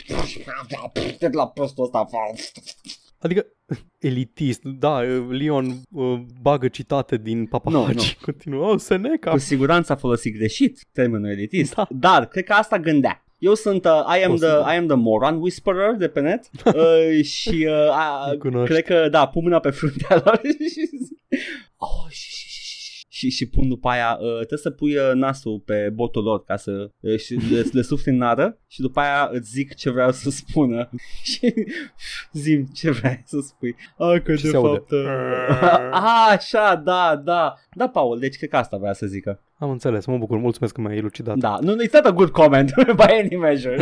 de 1.18 1.28
la 1.32 1.48
prostul 1.48 1.84
ăsta 1.84 2.06
Adică 3.18 3.46
elitist, 3.98 4.62
da, 4.62 5.00
Leon 5.28 5.80
uh, 5.90 6.20
bagă 6.40 6.68
citate 6.68 7.16
din 7.16 7.46
papahagi, 7.46 7.94
Nu, 7.94 8.02
nu. 8.02 8.02
continuă, 8.24 8.70
oh, 8.72 8.78
Seneca, 8.78 9.30
Cu 9.30 9.38
siguranță 9.38 9.92
a 9.92 9.96
folosit 9.96 10.34
greșit 10.34 10.86
termenul 10.92 11.30
elitist. 11.30 11.74
Da. 11.74 11.86
Dar, 11.90 12.26
cred 12.28 12.44
că 12.44 12.52
asta 12.52 12.78
gândea. 12.78 13.24
Eu 13.40 13.54
sunt 13.54 13.84
uh, 13.84 13.90
I, 14.18 14.24
am 14.24 14.36
the, 14.36 14.46
Posibil. 14.48 14.72
I 14.72 14.76
am 14.76 14.86
the 14.86 14.96
moron 14.96 15.36
whisperer 15.40 15.94
de 15.94 16.08
pe 16.08 16.20
net 16.20 16.50
uh, 16.74 17.24
și 17.24 17.66
uh, 17.68 17.90
a, 17.90 18.30
Îl 18.30 18.38
cunoști. 18.38 18.72
cred 18.72 18.84
că 18.84 19.08
da, 19.08 19.26
pun 19.26 19.42
mâna 19.42 19.58
pe 19.58 19.70
fruntea 19.70 20.22
lor 20.24 20.40
și 20.72 20.86
zic, 21.04 21.18
oh, 21.76 22.06
și, 22.08 22.39
și, 23.20 23.30
și, 23.30 23.36
și, 23.36 23.36
și, 23.36 23.36
și 23.36 23.48
pun 23.48 23.68
după 23.68 23.88
aia, 23.88 24.18
uh, 24.20 24.36
trebuie 24.36 24.58
să 24.58 24.70
pui 24.70 24.96
uh, 24.96 25.10
nasul 25.14 25.62
pe 25.64 25.90
botul 25.94 26.22
lor 26.22 26.44
ca 26.44 26.56
să 26.56 26.90
uh, 27.00 27.18
și 27.18 27.34
le, 27.34 27.64
le 27.72 27.82
sufli 27.82 28.12
în 28.12 28.18
nară 28.18 28.58
și 28.66 28.80
după 28.80 29.00
aia 29.00 29.28
îți 29.32 29.50
zic 29.50 29.74
ce 29.74 29.90
vreau 29.90 30.10
să 30.10 30.30
spună 30.30 30.90
și 31.30 31.54
zim 32.32 32.64
ce 32.74 32.90
vrei 32.90 33.22
să 33.24 33.38
spui. 33.40 33.76
Ah, 33.98 34.22
că 34.22 34.34
Și 34.34 34.42
de 34.42 34.48
se 34.48 34.56
aude. 34.56 34.68
fapt... 34.68 34.90
Uh... 34.90 35.06
ah, 35.90 36.28
așa, 36.30 36.74
da, 36.74 37.20
da. 37.24 37.54
Da, 37.72 37.88
Paul, 37.88 38.18
deci 38.18 38.36
cred 38.36 38.50
că 38.50 38.56
asta 38.56 38.76
vrea 38.76 38.92
să 38.92 39.06
zică. 39.06 39.42
Am 39.58 39.70
înțeles, 39.70 40.06
mă 40.06 40.18
bucur, 40.18 40.38
mulțumesc 40.38 40.74
că 40.74 40.80
m-ai 40.80 40.96
elucidat. 40.96 41.36
Da, 41.36 41.58
nu, 41.60 41.74
it's 41.84 41.92
not 41.92 42.04
a 42.04 42.12
good 42.12 42.30
comment 42.30 42.72
by 42.96 43.12
any 43.22 43.36
measure. 43.36 43.76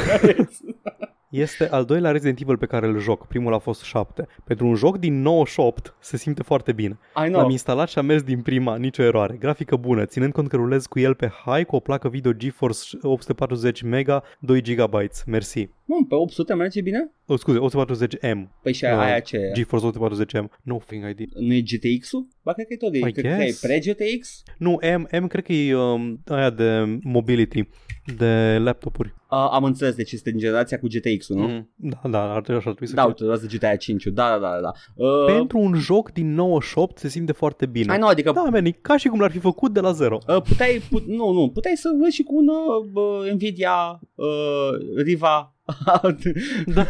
Este 1.30 1.68
al 1.68 1.84
doilea 1.84 2.10
Resident 2.10 2.40
Evil 2.40 2.56
pe 2.56 2.66
care 2.66 2.86
îl 2.86 2.98
joc. 2.98 3.26
Primul 3.26 3.54
a 3.54 3.58
fost 3.58 3.82
7. 3.82 4.26
Pentru 4.44 4.66
un 4.66 4.74
joc 4.74 4.98
din 4.98 5.20
98 5.20 5.94
se 6.00 6.16
simte 6.16 6.42
foarte 6.42 6.72
bine. 6.72 6.98
I 7.24 7.28
know. 7.28 7.40
L-am 7.40 7.50
instalat 7.50 7.88
și 7.88 7.98
am 7.98 8.06
mers 8.06 8.22
din 8.22 8.40
prima, 8.42 8.76
nicio 8.76 9.02
eroare. 9.02 9.36
Grafică 9.38 9.76
bună, 9.76 10.04
ținând 10.04 10.32
cont 10.32 10.48
că 10.48 10.56
rulez 10.56 10.86
cu 10.86 10.98
el 10.98 11.14
pe 11.14 11.30
high 11.44 11.64
cu 11.66 11.76
o 11.76 11.80
placă 11.80 12.08
video 12.08 12.32
GeForce 12.32 12.96
840 13.02 13.82
mega, 13.82 14.22
2 14.40 14.62
GB. 14.62 14.94
Mersi. 15.26 15.68
Bun, 15.84 16.04
pe 16.04 16.14
800 16.14 16.54
merge 16.54 16.80
bine? 16.80 17.10
Oh, 17.26 17.38
scuze, 17.38 17.58
840M. 17.58 18.48
Păi 18.62 18.72
și 18.72 18.84
Uh, 18.84 18.90
aia 18.90 19.20
ce 19.20 19.36
e? 19.36 19.52
GeForce 19.52 19.86
840M. 19.86 20.44
No 20.62 20.76
thing 20.86 21.08
ID. 21.08 21.28
Nu 21.34 21.52
e 21.52 21.60
GTX-ul? 21.60 22.26
Ba, 22.48 22.54
cred 22.54 22.66
că 22.66 22.72
e 22.72 22.76
tot 22.76 22.92
de, 22.92 22.98
I 22.98 23.00
cred 23.00 23.14
că 23.24 23.26
e 23.30 23.36
guess. 23.44 23.60
pre-GTX? 23.60 24.42
Nu, 24.58 24.78
M, 24.98 25.06
M 25.22 25.26
cred 25.26 25.44
că 25.44 25.52
e 25.52 25.74
um, 25.74 26.22
aia 26.26 26.50
de 26.50 26.98
mobility, 27.02 27.68
de 28.16 28.58
laptopuri. 28.60 29.14
Uh, 29.30 29.48
am 29.52 29.64
înțeles, 29.64 29.94
deci 29.94 30.12
este 30.12 30.30
din 30.30 30.38
generația 30.38 30.78
cu 30.78 30.86
GTX-ul, 30.86 31.36
nu? 31.36 31.46
Mm. 31.48 31.70
Da, 31.76 32.08
da, 32.10 32.32
ar 32.32 32.40
trebui, 32.42 32.60
așa 32.60 32.68
ar 32.70 32.74
trebui 32.74 32.86
să 32.86 32.94
Da, 32.94 33.00
fie. 33.02 33.10
uite, 33.26 33.32
ăsta 33.34 33.46
GTA 33.56 33.76
5 33.76 34.04
da, 34.06 34.28
da, 34.28 34.38
da, 34.38 34.60
da. 34.60 34.72
Uh, 34.94 35.24
Pentru 35.26 35.58
un 35.58 35.74
joc 35.74 36.12
din 36.12 36.34
98 36.34 36.98
se 36.98 37.08
simte 37.08 37.32
foarte 37.32 37.66
bine. 37.66 37.94
I 37.94 37.96
know, 37.96 38.08
adică 38.08 38.32
Da, 38.32 38.42
man, 38.42 38.64
e 38.64 38.70
ca 38.70 38.96
și 38.96 39.08
cum 39.08 39.20
l-ar 39.20 39.30
fi 39.30 39.38
făcut 39.38 39.72
de 39.72 39.80
la 39.80 39.92
zero. 39.92 40.18
Uh, 40.28 40.42
puteai, 40.42 40.82
put, 40.90 41.06
nu, 41.06 41.30
nu, 41.30 41.48
puteai 41.48 41.76
să 41.76 41.90
vezi 42.02 42.14
și 42.14 42.22
cu 42.22 42.36
un 42.36 42.48
uh, 42.48 43.32
Nvidia 43.32 44.00
uh, 44.14 45.02
Riva. 45.04 45.52
Da. 46.74 46.86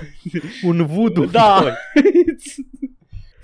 Un 0.64 0.86
voodoo. 0.86 1.24
da. 1.24 1.64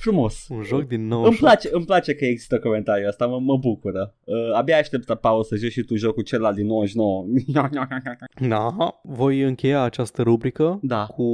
Doi. 0.05 0.13
Frumos. 0.13 0.47
Un 0.49 0.63
joc 0.63 0.87
din 0.87 1.01
Îmi 1.01 1.09
98. 1.09 1.39
place, 1.39 1.69
îmi 1.73 1.85
place 1.85 2.15
că 2.15 2.25
există 2.25 2.59
comentariul 2.59 3.09
ăsta, 3.09 3.27
mă, 3.27 3.39
mă 3.41 3.57
bucură. 3.57 4.15
Uh, 4.25 4.35
abia 4.55 4.77
aștept, 4.77 5.15
Paul, 5.15 5.45
să 5.45 5.57
joci 5.57 5.71
și 5.71 5.83
tu 5.83 5.97
jocul 5.97 6.23
celălalt 6.23 6.57
din 6.57 6.67
99. 6.67 7.27
Da, 8.49 8.77
voi 9.03 9.41
încheia 9.41 9.83
această 9.83 10.23
rubrică 10.23 10.79
da. 10.83 11.07
cu 11.07 11.25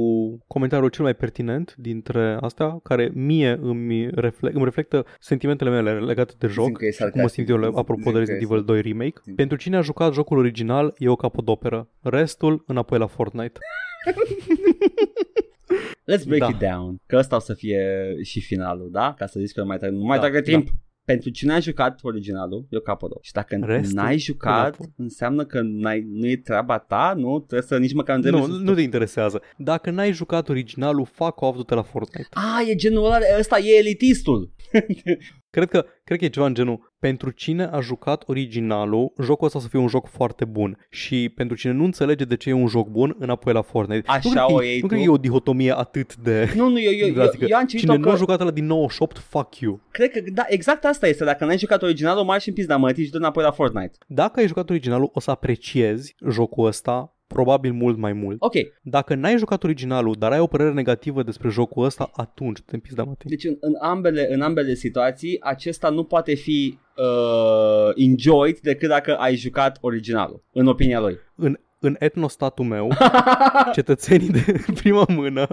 comentariul 0.47 0.89
cel 0.89 1.03
mai 1.03 1.13
pertinent 1.13 1.75
dintre 1.77 2.37
astea, 2.41 2.79
care 2.83 3.11
mie 3.13 3.59
îmi, 3.61 4.09
refle- 4.13 4.51
îmi 4.53 4.63
reflectă 4.63 5.05
sentimentele 5.19 5.69
mele 5.69 5.99
legate 5.99 6.33
de 6.37 6.47
joc. 6.47 6.65
Zic 6.65 6.77
că 6.77 6.85
e 6.85 6.91
și 6.91 7.03
cum 7.09 7.21
mă 7.21 7.27
simt 7.27 7.49
eu 7.49 7.55
sarcastic. 7.55 7.79
apropo 7.79 8.01
Zic 8.01 8.11
de 8.11 8.11
că 8.11 8.17
Resident 8.17 8.41
este. 8.41 8.53
Evil 8.53 8.65
2 8.65 8.81
Remake. 8.81 9.21
Zic. 9.23 9.35
Pentru 9.35 9.57
cine 9.57 9.77
a 9.77 9.81
jucat 9.81 10.13
jocul 10.13 10.37
original, 10.37 10.93
e 10.97 11.09
o 11.09 11.15
capodoperă. 11.15 11.89
Restul, 12.01 12.63
înapoi 12.67 12.97
la 12.97 13.07
Fortnite. 13.07 13.59
Let's 16.15 16.25
break 16.27 16.39
Da. 16.39 16.47
it 16.47 16.71
down. 16.71 16.95
Că 17.05 17.15
ăsta 17.17 17.35
o 17.35 17.39
să 17.39 17.53
fie 17.53 18.13
și 18.23 18.41
finalul, 18.41 18.89
da? 18.91 19.13
Ca 19.17 19.25
să 19.25 19.39
zici 19.39 19.51
că 19.51 19.59
nu 19.61 19.67
mai 19.67 19.77
trag, 19.77 19.91
nu 19.91 20.03
mai 20.03 20.19
Da, 20.19 20.29
trag 20.29 20.43
timp. 20.43 20.67
Pentru 21.05 21.29
cine 21.29 21.53
a 21.53 21.59
jucat 21.59 21.99
originalul, 22.03 22.65
e 22.69 22.77
o 22.77 22.79
capodă. 22.79 23.15
Și 23.21 23.31
dacă 23.31 23.57
Restul, 23.61 23.95
n-ai 23.95 24.17
jucat, 24.17 24.65
înapoi. 24.65 24.87
înseamnă 24.97 25.45
că 25.45 25.61
n-ai, 25.63 26.05
nu 26.11 26.27
e 26.27 26.35
treaba 26.37 26.77
ta, 26.77 27.13
nu? 27.17 27.39
Trebuie 27.39 27.67
să 27.67 27.77
nici 27.77 27.93
măcar 27.93 28.15
nu 28.15 28.21
trebuie 28.21 28.41
Nu, 28.41 28.47
să... 28.53 28.59
nu 28.61 28.73
te 28.73 28.81
interesează. 28.81 29.41
Dacă 29.57 29.89
n-ai 29.91 30.11
jucat 30.13 30.49
originalul, 30.49 31.05
fac 31.05 31.41
off 31.41 31.57
du-te 31.57 31.73
la 31.75 31.81
Fortnite. 31.81 32.27
A, 32.31 32.61
e 32.67 32.75
genul 32.75 33.05
ăla, 33.05 33.17
ăsta 33.39 33.59
e 33.59 33.77
elitistul. 33.77 34.51
Cred 35.51 35.69
că, 35.69 35.85
cred 36.03 36.17
că 36.19 36.25
e 36.25 36.29
ceva 36.29 36.45
în 36.45 36.53
genul 36.53 36.93
pentru 36.99 37.29
cine 37.29 37.63
a 37.63 37.79
jucat 37.79 38.23
originalul, 38.27 39.13
jocul 39.21 39.45
ăsta 39.45 39.57
o 39.57 39.61
să 39.61 39.67
fie 39.67 39.79
un 39.79 39.87
joc 39.87 40.07
foarte 40.07 40.45
bun 40.45 40.77
și 40.89 41.29
pentru 41.35 41.55
cine 41.55 41.71
nu 41.71 41.83
înțelege 41.83 42.23
de 42.23 42.35
ce 42.35 42.49
e 42.49 42.53
un 42.53 42.67
joc 42.67 42.87
bun, 42.87 43.15
înapoi 43.19 43.53
la 43.53 43.61
Fortnite. 43.61 44.07
Așa 44.09 44.19
nu 44.23 44.29
cred 44.31 44.43
că 44.45 44.51
o 44.53 44.63
e- 44.63 44.65
iei 44.65 44.79
Nu 44.81 44.87
cred 44.87 44.99
tu? 44.99 45.05
că 45.05 45.11
e 45.11 45.13
o 45.13 45.17
dihotomie 45.17 45.77
atât 45.77 46.15
de... 46.15 46.53
Nu, 46.55 46.69
nu, 46.69 46.79
eu, 46.79 46.91
eu, 46.91 47.07
eu, 47.07 47.13
drastică. 47.13 47.45
eu 47.49 47.57
am 47.57 47.65
citit 47.65 47.79
Cine 47.79 47.95
nu 47.95 48.03
că... 48.03 48.09
a 48.09 48.15
jucat 48.15 48.39
ăla 48.41 48.51
din 48.51 48.65
98, 48.65 49.17
fuck 49.17 49.59
you. 49.59 49.79
Cred 49.91 50.11
că, 50.11 50.19
da, 50.33 50.43
exact 50.47 50.85
asta 50.85 51.07
este. 51.07 51.23
Dacă 51.23 51.45
n-ai 51.45 51.57
jucat 51.57 51.81
originalul, 51.81 52.23
mai 52.23 52.39
și 52.39 52.47
în 52.47 52.53
pizda 52.53 52.77
mă, 52.77 52.93
și 52.93 53.09
dă 53.09 53.17
înapoi 53.17 53.43
la 53.43 53.51
Fortnite. 53.51 53.97
Dacă 54.07 54.39
ai 54.39 54.47
jucat 54.47 54.69
originalul, 54.69 55.09
o 55.13 55.19
să 55.19 55.31
apreciezi 55.31 56.15
jocul 56.29 56.65
ăsta 56.65 57.15
probabil 57.33 57.71
mult 57.71 57.97
mai 57.97 58.13
mult. 58.13 58.35
Ok, 58.39 58.53
Dacă 58.81 59.15
n-ai 59.15 59.37
jucat 59.37 59.63
originalul, 59.63 60.15
dar 60.19 60.31
ai 60.31 60.39
o 60.39 60.47
părere 60.47 60.73
negativă 60.73 61.23
despre 61.23 61.49
jocul 61.49 61.85
ăsta, 61.85 62.09
atunci 62.13 62.59
te 62.65 62.75
împiți 62.75 62.95
de 62.95 63.01
mătii. 63.01 63.29
deci 63.29 63.43
în, 63.43 63.57
în, 63.59 63.73
ambele, 63.81 64.33
în 64.33 64.41
ambele 64.41 64.73
situații, 64.73 65.37
acesta 65.41 65.89
nu 65.89 66.03
poate 66.03 66.33
fi 66.33 66.77
uh, 66.97 67.91
enjoyed 67.95 68.59
decât 68.59 68.89
dacă 68.89 69.15
ai 69.15 69.35
jucat 69.35 69.77
originalul, 69.81 70.43
în 70.51 70.67
opinia 70.67 70.99
lui. 70.99 71.17
În, 71.35 71.59
în 71.83 71.95
etnostatul 71.99 72.65
meu, 72.65 72.91
cetățenii 73.75 74.29
de 74.29 74.43
prima 74.81 75.05
mână 75.07 75.47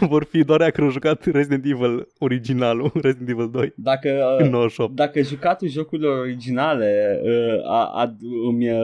vor 0.00 0.24
fi 0.30 0.44
doar 0.44 0.60
aia 0.60 0.70
care 0.70 0.82
au 0.86 0.90
jucat 0.92 1.24
Resident 1.24 1.64
Evil 1.64 2.08
originalul, 2.18 2.90
Resident 3.02 3.28
Evil 3.28 3.50
2, 3.50 3.72
Dacă, 3.76 4.36
în 4.38 4.44
uh, 4.46 4.50
98. 4.52 4.94
dacă 4.94 5.20
jucatul 5.22 5.68
jocurilor 5.68 6.18
originale 6.18 7.20
uh, 7.24 7.70
a, 7.70 7.90
a, 7.94 8.16
îmi, 8.48 8.70
uh, 8.70 8.78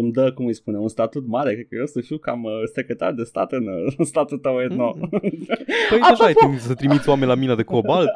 îmi 0.00 0.12
dă, 0.12 0.32
cum 0.32 0.46
îi 0.46 0.54
spune, 0.54 0.78
un 0.78 0.88
statut 0.88 1.26
mare, 1.26 1.52
cred 1.52 1.66
că 1.68 1.74
eu 1.76 1.82
o 1.82 1.86
să 1.86 2.00
fiu 2.00 2.16
cam 2.18 2.42
uh, 2.42 2.52
secretar 2.74 3.12
de 3.12 3.22
stat 3.22 3.52
în, 3.52 3.66
uh, 3.66 3.94
în 3.98 4.04
statul 4.04 4.38
tău 4.38 4.60
etno. 4.60 4.94
Mm. 5.00 5.08
Păi 5.88 5.98
deja 5.98 6.24
ai 6.24 6.32
Apropo- 6.32 6.38
timp 6.38 6.58
să 6.58 6.74
trimiți 6.74 7.08
oameni 7.08 7.28
la 7.28 7.34
mina 7.34 7.54
de 7.54 7.62
cobalt. 7.62 8.10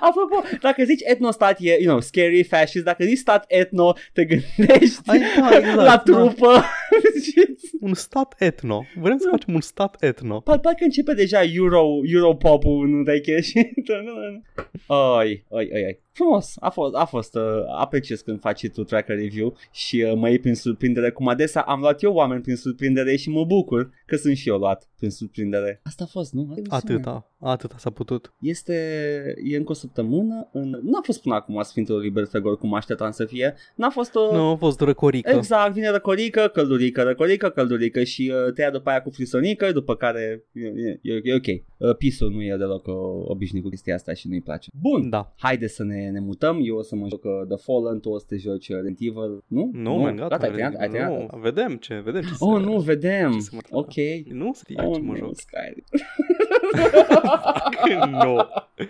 Apropo, 0.00 0.42
dacă 0.60 0.84
zici 0.84 1.00
etnostat 1.04 1.56
e, 1.60 1.70
you 1.80 1.86
know, 1.88 2.00
scary, 2.00 2.42
fascist, 2.44 2.84
dacă 2.84 3.04
zici 3.04 3.18
stat 3.18 3.44
etno, 3.48 3.92
te 4.12 4.24
gândești 4.24 5.00
Ai, 5.06 5.18
da, 5.18 5.56
exact, 5.56 5.76
la 5.76 5.84
da. 5.84 5.98
trupă. 5.98 6.52
Și- 6.54 6.87
Un 7.80 7.94
stat 7.94 8.34
etno. 8.38 8.84
Vrem 9.00 9.18
să 9.18 9.28
facem 9.30 9.54
un 9.54 9.60
stat 9.60 10.02
etno. 10.02 10.40
Pa- 10.40 10.58
Parcă 10.58 10.84
începe 10.84 11.14
deja 11.14 11.42
Euro, 11.54 11.84
Europop-ul 12.12 12.86
în 12.86 12.92
ureche 13.00 13.40
și... 13.40 13.70
Oi, 14.86 15.44
oi, 15.48 15.68
oi, 15.72 15.84
oi. 15.84 16.00
Frumos, 16.18 16.54
a 16.60 16.70
fost, 16.70 16.94
a 16.94 17.04
fost 17.04 17.34
uh, 17.34 17.42
apreciez 17.78 18.20
când 18.20 18.40
faci 18.40 18.58
și 18.58 18.68
tu 18.68 18.84
tracker 18.84 19.16
review 19.16 19.56
și 19.72 20.04
uh, 20.06 20.12
mă 20.16 20.28
iei 20.28 20.38
prin 20.38 20.54
surprindere 20.54 21.10
cum 21.10 21.28
adesea 21.28 21.62
am 21.62 21.80
luat 21.80 22.02
eu 22.02 22.12
oameni 22.14 22.40
prin 22.40 22.56
surprindere 22.56 23.16
și 23.16 23.30
mă 23.30 23.44
bucur 23.44 23.90
că 24.06 24.16
sunt 24.16 24.36
și 24.36 24.48
eu 24.48 24.56
luat 24.56 24.88
prin 24.96 25.10
surprindere. 25.10 25.80
Asta 25.84 26.04
a 26.04 26.06
fost, 26.10 26.32
nu? 26.32 26.54
Atâta, 26.68 27.30
atâta 27.38 27.74
s-a 27.78 27.90
putut. 27.90 28.32
Este, 28.40 28.74
e 29.44 29.56
încă 29.56 29.70
o 29.70 29.74
săptămână, 29.74 30.48
în, 30.52 30.68
n-a 30.82 31.00
fost 31.02 31.22
până 31.22 31.34
acum 31.34 31.62
Sfântul 31.62 32.00
Libertăgor 32.00 32.58
cum 32.58 32.74
așteptam 32.74 33.10
să 33.10 33.24
fie, 33.24 33.54
n-a 33.74 33.90
fost 33.90 34.14
o... 34.14 34.36
Nu, 34.36 34.50
a 34.50 34.56
fost 34.56 34.80
răcorică. 34.80 35.30
Exact, 35.30 35.72
vine 35.72 35.90
răcorică, 35.90 36.50
căldurică, 36.52 37.02
răcorică, 37.02 37.48
căldurică 37.48 38.02
și 38.04 38.32
uh, 38.46 38.52
te 38.52 38.62
ia 38.62 38.70
după 38.70 38.90
aia 38.90 39.02
cu 39.02 39.10
frisonică, 39.10 39.72
după 39.72 39.94
care 39.96 40.44
e, 40.52 40.66
e, 40.66 40.98
e, 41.02 41.20
e 41.22 41.34
ok. 41.34 41.46
Uh, 41.76 41.96
pisul 41.96 42.30
nu 42.30 42.42
e 42.42 42.56
deloc 42.58 42.86
uh, 42.86 42.94
obișnuit 43.24 43.62
cu 43.62 43.68
chestia 43.68 43.94
asta 43.94 44.12
și 44.14 44.28
nu-i 44.28 44.40
place. 44.40 44.70
Bun, 44.80 45.10
Da. 45.10 45.32
haide 45.36 45.66
să 45.66 45.84
ne, 45.84 46.07
ne 46.10 46.20
mutăm, 46.20 46.58
eu 46.62 46.76
o 46.76 46.82
să 46.82 46.94
mă 46.96 47.06
joc 47.08 47.24
uh, 47.24 47.30
The 47.48 47.56
Fallen, 47.56 48.00
tu 48.00 48.08
o 48.10 48.18
să 48.18 48.24
te 48.28 48.36
joci 48.36 48.68
uh, 48.68 48.74
Resident 48.74 48.98
Evil, 49.00 49.42
nu? 49.46 49.70
Nu, 49.72 49.94
man, 49.96 50.16
gata. 50.16 50.28
gata 50.28 50.44
ai 50.46 50.50
terminat, 50.52 50.80
ai 50.80 50.88
terminat. 50.88 51.32
nu, 51.32 51.38
vedem 51.40 51.76
ce, 51.76 52.00
vedem 52.04 52.20
ce 52.22 52.28
Oh, 52.38 52.58
se- 52.60 52.64
nu, 52.66 52.78
vedem. 52.78 53.32
ce 53.32 53.38
se 53.38 53.50
mă- 53.52 53.60
Ok. 53.70 53.94
Nu 54.32 54.52
știu 54.54 54.74
Oh, 54.88 54.94
ce 54.94 55.00
mă 55.00 55.12
nu, 55.12 55.16
joc. 55.18 55.34
Skyrim. 55.36 55.84
nu. 58.10 58.36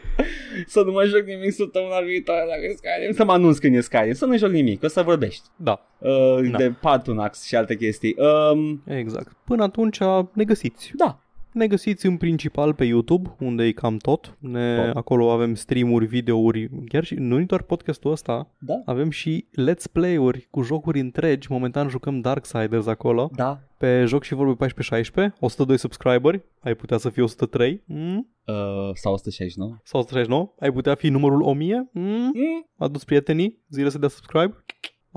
să 0.66 0.82
nu 0.84 0.92
mă 0.92 1.04
joc 1.04 1.22
nimic 1.26 1.52
săptămâna 1.52 2.00
viitoare 2.00 2.46
dacă 2.48 2.60
e 2.64 2.74
Skyrim. 2.76 3.12
Să 3.14 3.24
mă 3.24 3.32
anunț 3.32 3.58
când 3.58 3.74
e 3.74 3.80
Skyrim. 3.80 4.12
Să 4.12 4.26
nu 4.26 4.36
joc 4.36 4.50
nimic, 4.50 4.82
o 4.82 4.86
să 4.88 5.02
vorbești. 5.02 5.48
Da, 5.56 5.82
Uh, 6.00 6.48
Da. 6.50 6.56
De 6.58 6.74
Partunax 6.80 7.44
și 7.46 7.56
alte 7.56 7.76
chestii. 7.76 8.16
Um, 8.52 8.82
exact. 8.86 9.32
Până 9.44 9.62
atunci 9.62 9.98
ne 10.32 10.44
găsiți. 10.44 10.90
da, 10.96 11.22
Ne 11.52 11.66
găsiți 11.66 12.06
în 12.06 12.16
principal 12.16 12.74
pe 12.74 12.84
YouTube, 12.84 13.36
unde 13.40 13.64
e 13.64 13.72
cam 13.72 13.96
tot. 13.96 14.36
Ne, 14.38 14.76
Tot. 14.86 14.96
acolo 14.96 15.30
avem 15.30 15.54
streamuri, 15.54 16.06
videouri, 16.06 16.70
chiar 16.88 17.04
și 17.04 17.14
nu 17.14 17.44
doar 17.44 17.62
podcastul 17.62 18.10
ăsta, 18.10 18.50
da, 18.58 18.74
avem 18.84 19.10
și 19.10 19.46
let's 19.60 19.92
play-uri 19.92 20.46
cu 20.50 20.62
jocuri 20.62 21.00
întregi. 21.00 21.52
Momentan 21.52 21.88
jucăm 21.88 22.20
Darksiders 22.20 22.86
acolo. 22.86 23.30
da. 23.34 23.60
Pe 23.78 24.04
joc 24.04 24.22
și 24.22 24.34
vorbe 24.34 24.66
14-16, 24.66 25.32
102 25.40 25.78
subscriberi, 25.78 26.42
ai 26.60 26.74
putea 26.74 26.96
să 26.96 27.10
fii 27.10 27.22
103 27.22 27.82
mm? 27.86 28.16
Uh, 28.46 28.54
sau 28.94 29.12
169. 29.12 29.76
sau 29.82 30.00
139, 30.00 30.54
ai 30.60 30.72
putea 30.72 30.94
fi 30.94 31.08
numărul 31.08 31.42
1000. 31.42 31.88
Mm? 31.92 32.02
Mm. 32.04 32.32
Adus 32.76 33.04
prietenii, 33.04 33.62
zile 33.70 33.88
să 33.88 33.98
dea 33.98 34.08
subscribe. 34.08 34.64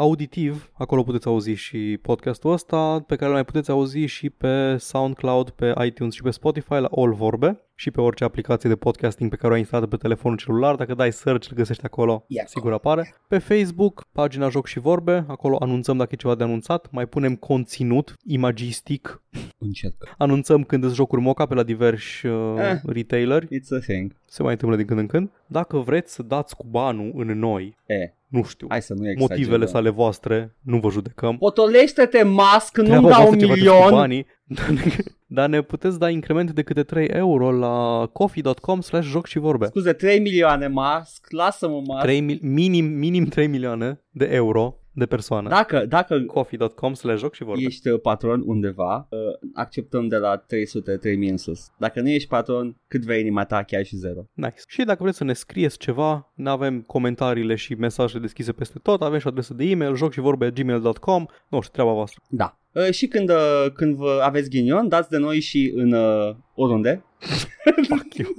Auditiv, 0.02 0.72
acolo 0.74 1.04
puteți 1.04 1.28
auzi 1.28 1.52
și 1.52 2.00
podcastul 2.02 2.52
ăsta, 2.52 3.04
pe 3.08 3.16
care 3.16 3.28
îl 3.28 3.34
mai 3.34 3.46
puteți 3.46 3.72
auzi 3.72 4.00
și 4.00 4.30
pe 4.30 4.78
SoundCloud, 4.78 5.50
pe 5.50 5.74
iTunes 5.86 6.14
și 6.14 6.22
pe 6.22 6.30
Spotify 6.30 6.74
la 6.74 6.90
All 6.96 7.14
Vorbe. 7.14 7.71
Și 7.82 7.92
pe 7.92 8.02
orice 8.02 8.24
aplicație 8.24 8.70
de 8.70 8.76
podcasting 8.76 9.30
pe 9.30 9.36
care 9.36 9.48
o 9.50 9.54
ai 9.54 9.60
instalată 9.60 9.90
pe 9.90 9.98
telefonul 9.98 10.38
celular. 10.38 10.76
Dacă 10.76 10.94
dai 10.94 11.12
search, 11.12 11.48
îl 11.50 11.56
găsești 11.56 11.86
acolo, 11.86 12.26
E 12.28 12.40
acolo. 12.40 12.48
sigur 12.56 12.74
apare. 12.74 13.14
Pe 13.28 13.38
Facebook, 13.38 14.08
pagina 14.12 14.50
Joc 14.50 14.68
și 14.68 14.80
Vorbe, 14.80 15.26
acolo 15.28 15.58
anunțăm 15.60 15.98
dacă 15.98 16.10
e 16.12 16.16
ceva 16.16 16.36
de 16.36 16.44
anunțat, 16.44 16.88
mai 16.92 17.06
punem 17.06 17.36
conținut 17.36 18.16
imagistic, 18.26 19.22
Încet. 19.58 19.94
anunțăm 20.18 20.64
când 20.64 20.84
îți 20.84 20.96
jocuri 20.96 21.22
moca 21.22 21.46
pe 21.46 21.54
la 21.54 21.64
diversi 21.64 22.26
uh, 22.26 22.56
Eh. 22.60 22.80
retaileri, 22.86 23.46
It's 23.46 23.76
a 23.76 23.80
thing. 23.80 24.12
se 24.26 24.44
mai 24.44 24.52
întâmplă 24.52 24.78
din 24.78 24.86
când 24.86 25.00
în 25.00 25.08
când. 25.08 25.30
Dacă 25.48 25.78
vreți 25.78 26.14
să 26.14 26.24
dați 26.24 26.56
cu 26.56 26.66
banul 26.70 27.12
în 27.16 27.40
noi, 27.40 27.78
E, 27.86 28.14
nu 28.28 28.44
știu, 28.44 28.68
hai 28.70 28.82
să 28.82 28.94
nu 28.94 29.10
exagerăm. 29.10 29.28
motivele 29.38 29.66
sale 29.66 29.90
voastre, 29.90 30.56
nu 30.62 30.78
vă 30.80 30.90
judecăm. 30.90 31.38
Potolește-te 31.38 32.24
mask, 32.24 32.78
nu-mi 32.78 32.88
Treaba 32.90 33.10
dau 33.10 33.20
un 33.20 33.26
voastră 33.26 33.40
ce 33.40 33.52
faceți 33.52 33.68
cu 33.70 33.74
milion. 33.76 33.92
banii, 34.00 34.26
dar 35.28 35.50
ne 35.50 35.62
puteți 35.62 36.00
da 36.00 36.10
increment 36.10 36.52
de 36.52 36.62
câte 36.62 36.84
3 36.84 37.06
euro 37.08 37.52
la 37.52 38.10
coffee.com 38.14 38.82
slash 38.82 39.08
joc 39.08 39.26
și 39.26 39.40
vorbe. 39.40 39.66
Scuze, 39.66 39.94
3 39.94 40.20
milioane 40.20 40.68
mask, 40.68 41.26
lasă-mă 41.30 41.82
mask. 41.88 42.04
3 42.04 42.20
mil- 42.20 42.40
minim, 42.42 42.86
minim 42.86 43.26
3 43.26 43.48
milioane 43.48 44.02
de 44.10 44.26
euro 44.32 44.76
de 44.94 45.06
persoană. 45.06 45.50
Dacă, 45.50 45.86
dacă 45.86 46.22
coffee.com 46.22 46.94
slash 46.94 47.20
joc 47.20 47.34
și 47.34 47.44
vorbe. 47.44 47.64
ești 47.64 47.90
uh, 47.90 48.00
patron 48.02 48.44
undeva, 48.46 49.08
uh, 49.10 49.20
acceptăm 49.54 50.08
de 50.08 50.16
la 50.16 50.38
300 50.38 50.98
3000 50.98 51.30
în 51.30 51.38
sus. 51.38 51.72
Dacă 51.78 52.02
nu 52.02 52.10
ești 52.10 52.28
patron, 52.28 52.78
cât 52.88 53.04
vei 53.04 53.22
inima 53.22 53.46
ta, 53.46 53.64
chiar 53.64 53.86
și 53.86 53.96
zero. 53.96 54.26
Nice. 54.34 54.62
Și 54.68 54.84
dacă 54.84 55.04
vreți 55.04 55.18
să 55.18 55.24
ne 55.24 55.34
scrieți 55.34 55.78
ceva, 55.78 56.32
ne 56.36 56.50
avem 56.50 56.82
comentariile 56.82 57.56
și 57.56 57.74
mesaje 57.74 58.20
deschise 58.20 58.52
peste 58.52 58.80
tot, 58.80 59.02
avem 59.02 59.20
și 59.20 59.28
adresă 59.28 59.54
de 59.54 59.64
e-mail, 59.64 59.96
joc 59.96 60.12
și 60.12 60.20
vorbe 60.20 60.52
gmail.com, 60.52 61.26
nu 61.50 61.62
știu, 61.62 61.74
treaba 61.74 61.92
voastră. 61.94 62.22
Da. 62.30 62.58
Uh, 62.72 62.90
și 62.92 63.08
când, 63.08 63.30
uh, 63.30 63.66
când 63.74 63.96
vă 63.96 64.22
aveți 64.24 64.50
ghinion, 64.50 64.88
dați 64.88 65.10
de 65.10 65.18
noi 65.18 65.40
și 65.40 65.72
în 65.76 65.92
uh, 65.92 66.36
oriunde. 66.56 67.04
Fuck 67.90 68.16
you. 68.16 68.30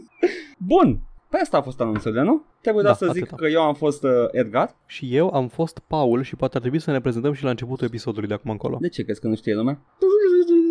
Bun. 0.59 1.01
Pe 1.33 1.39
asta 1.43 1.57
a 1.57 1.63
fost 1.63 1.81
anunțurile, 1.81 2.23
nu? 2.23 2.45
Trebuie 2.61 2.83
doar 2.83 2.97
Da, 3.01 3.07
să 3.07 3.13
zic 3.13 3.23
atâta. 3.23 3.37
că 3.37 3.47
eu 3.49 3.61
am 3.63 3.75
fost 3.75 4.03
uh, 4.05 4.11
Edgar. 4.31 4.77
Și 4.87 5.17
eu 5.17 5.35
am 5.35 5.49
fost 5.49 5.79
Paul 5.79 6.23
și 6.23 6.37
poate 6.37 6.55
ar 6.55 6.61
trebui 6.61 6.81
să 6.81 6.91
ne 6.91 7.01
prezentăm 7.01 7.33
și 7.33 7.45
la 7.45 7.51
începutul 7.51 7.87
episodului 7.87 8.29
de 8.29 8.35
acum 8.35 8.51
încolo. 8.51 8.77
De 8.81 8.89
ce 8.89 9.03
crezi 9.03 9.21
că 9.21 9.27
nu 9.27 9.35
știe 9.37 9.55
lumea? 9.55 9.81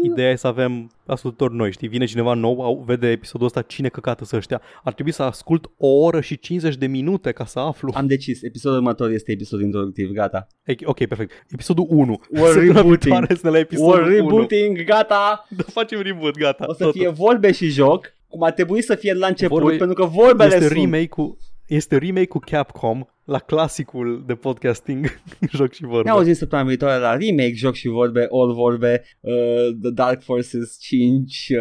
Ideea 0.03 0.29
e 0.31 0.35
să 0.35 0.47
avem 0.47 0.91
ascultători 1.05 1.55
noi, 1.55 1.71
știi? 1.71 1.87
Vine 1.87 2.05
cineva 2.05 2.33
nou, 2.33 2.61
au, 2.61 2.83
vede 2.85 3.07
episodul 3.09 3.45
ăsta, 3.45 3.61
cine 3.61 3.87
căcată 3.89 4.25
să 4.25 4.35
ăștia. 4.35 4.61
Ar 4.83 4.93
trebui 4.93 5.11
să 5.11 5.23
ascult 5.23 5.71
o 5.77 5.87
oră 5.87 6.21
și 6.21 6.39
50 6.39 6.75
de 6.75 6.87
minute 6.87 7.31
ca 7.31 7.45
să 7.45 7.59
aflu. 7.59 7.91
Am 7.95 8.07
decis. 8.07 8.41
Episodul 8.41 8.77
următor 8.77 9.09
este 9.09 9.31
episodul 9.31 9.65
introductiv. 9.65 10.09
Gata. 10.11 10.47
E- 10.63 10.75
Ok, 10.83 10.97
perfect. 11.05 11.31
Episodul 11.49 11.85
1. 11.89 12.13
We're 12.13 12.37
Săptămâna 12.37 12.73
rebooting. 12.73 12.99
viitoare 12.99 13.35
să 13.35 13.41
ne 13.43 13.49
la 13.49 13.57
episodul 13.59 13.99
We're 13.99 14.05
1. 14.05 14.09
rebooting. 14.29 14.83
Gata. 14.83 15.45
Da, 15.49 15.63
facem 15.67 16.01
reboot, 16.01 16.37
gata. 16.37 16.65
O 16.67 16.73
să 16.73 16.83
Totul. 16.83 16.99
fie 16.99 17.09
vorbe 17.09 17.51
și 17.51 17.67
joc. 17.67 18.13
Cum 18.31 18.43
a 18.43 18.51
trebuit 18.51 18.83
să 18.83 18.95
fie 18.95 19.13
la 19.13 19.27
început, 19.27 19.61
Vorbe- 19.61 19.77
pentru 19.77 19.95
că 19.95 20.05
vorbele 20.05 20.55
este 20.55 20.67
sunt... 20.67 20.79
remake 20.79 21.07
cu 21.07 21.37
este 21.65 21.97
remake 21.97 22.27
cu 22.27 22.39
Capcom 22.39 23.03
la 23.31 23.39
clasicul 23.39 24.23
de 24.25 24.35
podcasting 24.35 25.05
joc 25.57 25.73
și 25.73 25.83
vorbe. 25.83 26.09
Ne 26.09 26.15
auzim 26.15 26.33
săptămâna 26.33 26.67
viitoare 26.67 26.99
la 26.99 27.11
remake, 27.11 27.53
joc 27.53 27.73
și 27.73 27.87
vorbe, 27.87 28.27
all 28.31 28.53
vorbe, 28.53 29.03
uh, 29.19 29.33
The 29.81 29.91
Dark 29.93 30.23
Forces 30.23 30.77
5, 30.79 31.49
uh, 31.49 31.59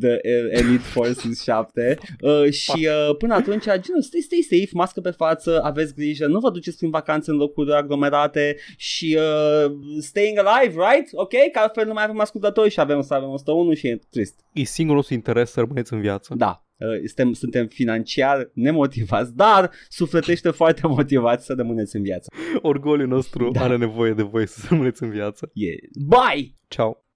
The 0.00 0.18
Elite 0.50 0.82
Forces 0.82 1.42
7 1.48 1.98
uh, 2.20 2.50
și 2.50 2.88
uh, 3.08 3.16
până 3.16 3.34
atunci, 3.34 3.64
genul, 3.64 4.02
stay, 4.02 4.20
stay 4.20 4.46
safe, 4.50 4.70
mască 4.72 5.00
pe 5.00 5.10
față, 5.10 5.60
aveți 5.62 5.94
grijă, 5.94 6.26
nu 6.26 6.38
vă 6.38 6.50
duceți 6.50 6.76
prin 6.76 6.90
vacanțe 6.90 7.30
în 7.30 7.36
locuri 7.36 7.72
aglomerate 7.72 8.56
și 8.76 9.18
uh, 9.18 9.72
staying 10.00 10.38
alive, 10.44 10.82
right? 10.90 11.08
Ok? 11.12 11.32
Că 11.52 11.58
altfel 11.58 11.86
nu 11.86 11.92
mai 11.92 12.04
avem 12.04 12.20
ascultători 12.20 12.70
și 12.70 12.80
avem 12.80 13.00
să 13.02 13.14
avem 13.14 13.28
101 13.28 13.74
și 13.74 13.86
e 13.86 14.00
trist. 14.10 14.34
E 14.52 14.64
singurul 14.64 14.96
nostru 14.96 15.14
interes 15.14 15.50
să 15.50 15.60
rămâneți 15.60 15.92
în 15.92 16.00
viață. 16.00 16.34
Da. 16.36 16.67
Uh, 16.78 16.86
Suntem, 17.04 17.32
suntem 17.32 17.66
financiar 17.66 18.50
nemotivați, 18.54 19.36
dar 19.36 19.70
sufletește 19.88 20.50
foarte 20.50 20.86
motivați 20.98 21.44
să 21.44 21.54
rămâneți 21.56 21.96
în 21.96 22.02
viață. 22.02 22.30
Orgoliul 22.62 23.08
nostru 23.08 23.50
Da. 23.50 23.60
are 23.62 23.76
nevoie 23.76 24.12
de 24.12 24.22
voi 24.22 24.46
să 24.48 24.66
rămâneți 24.70 25.02
în 25.02 25.10
viață. 25.10 25.50
Yeah. 25.54 25.78
Bye! 26.06 26.54
Ciao. 26.68 27.07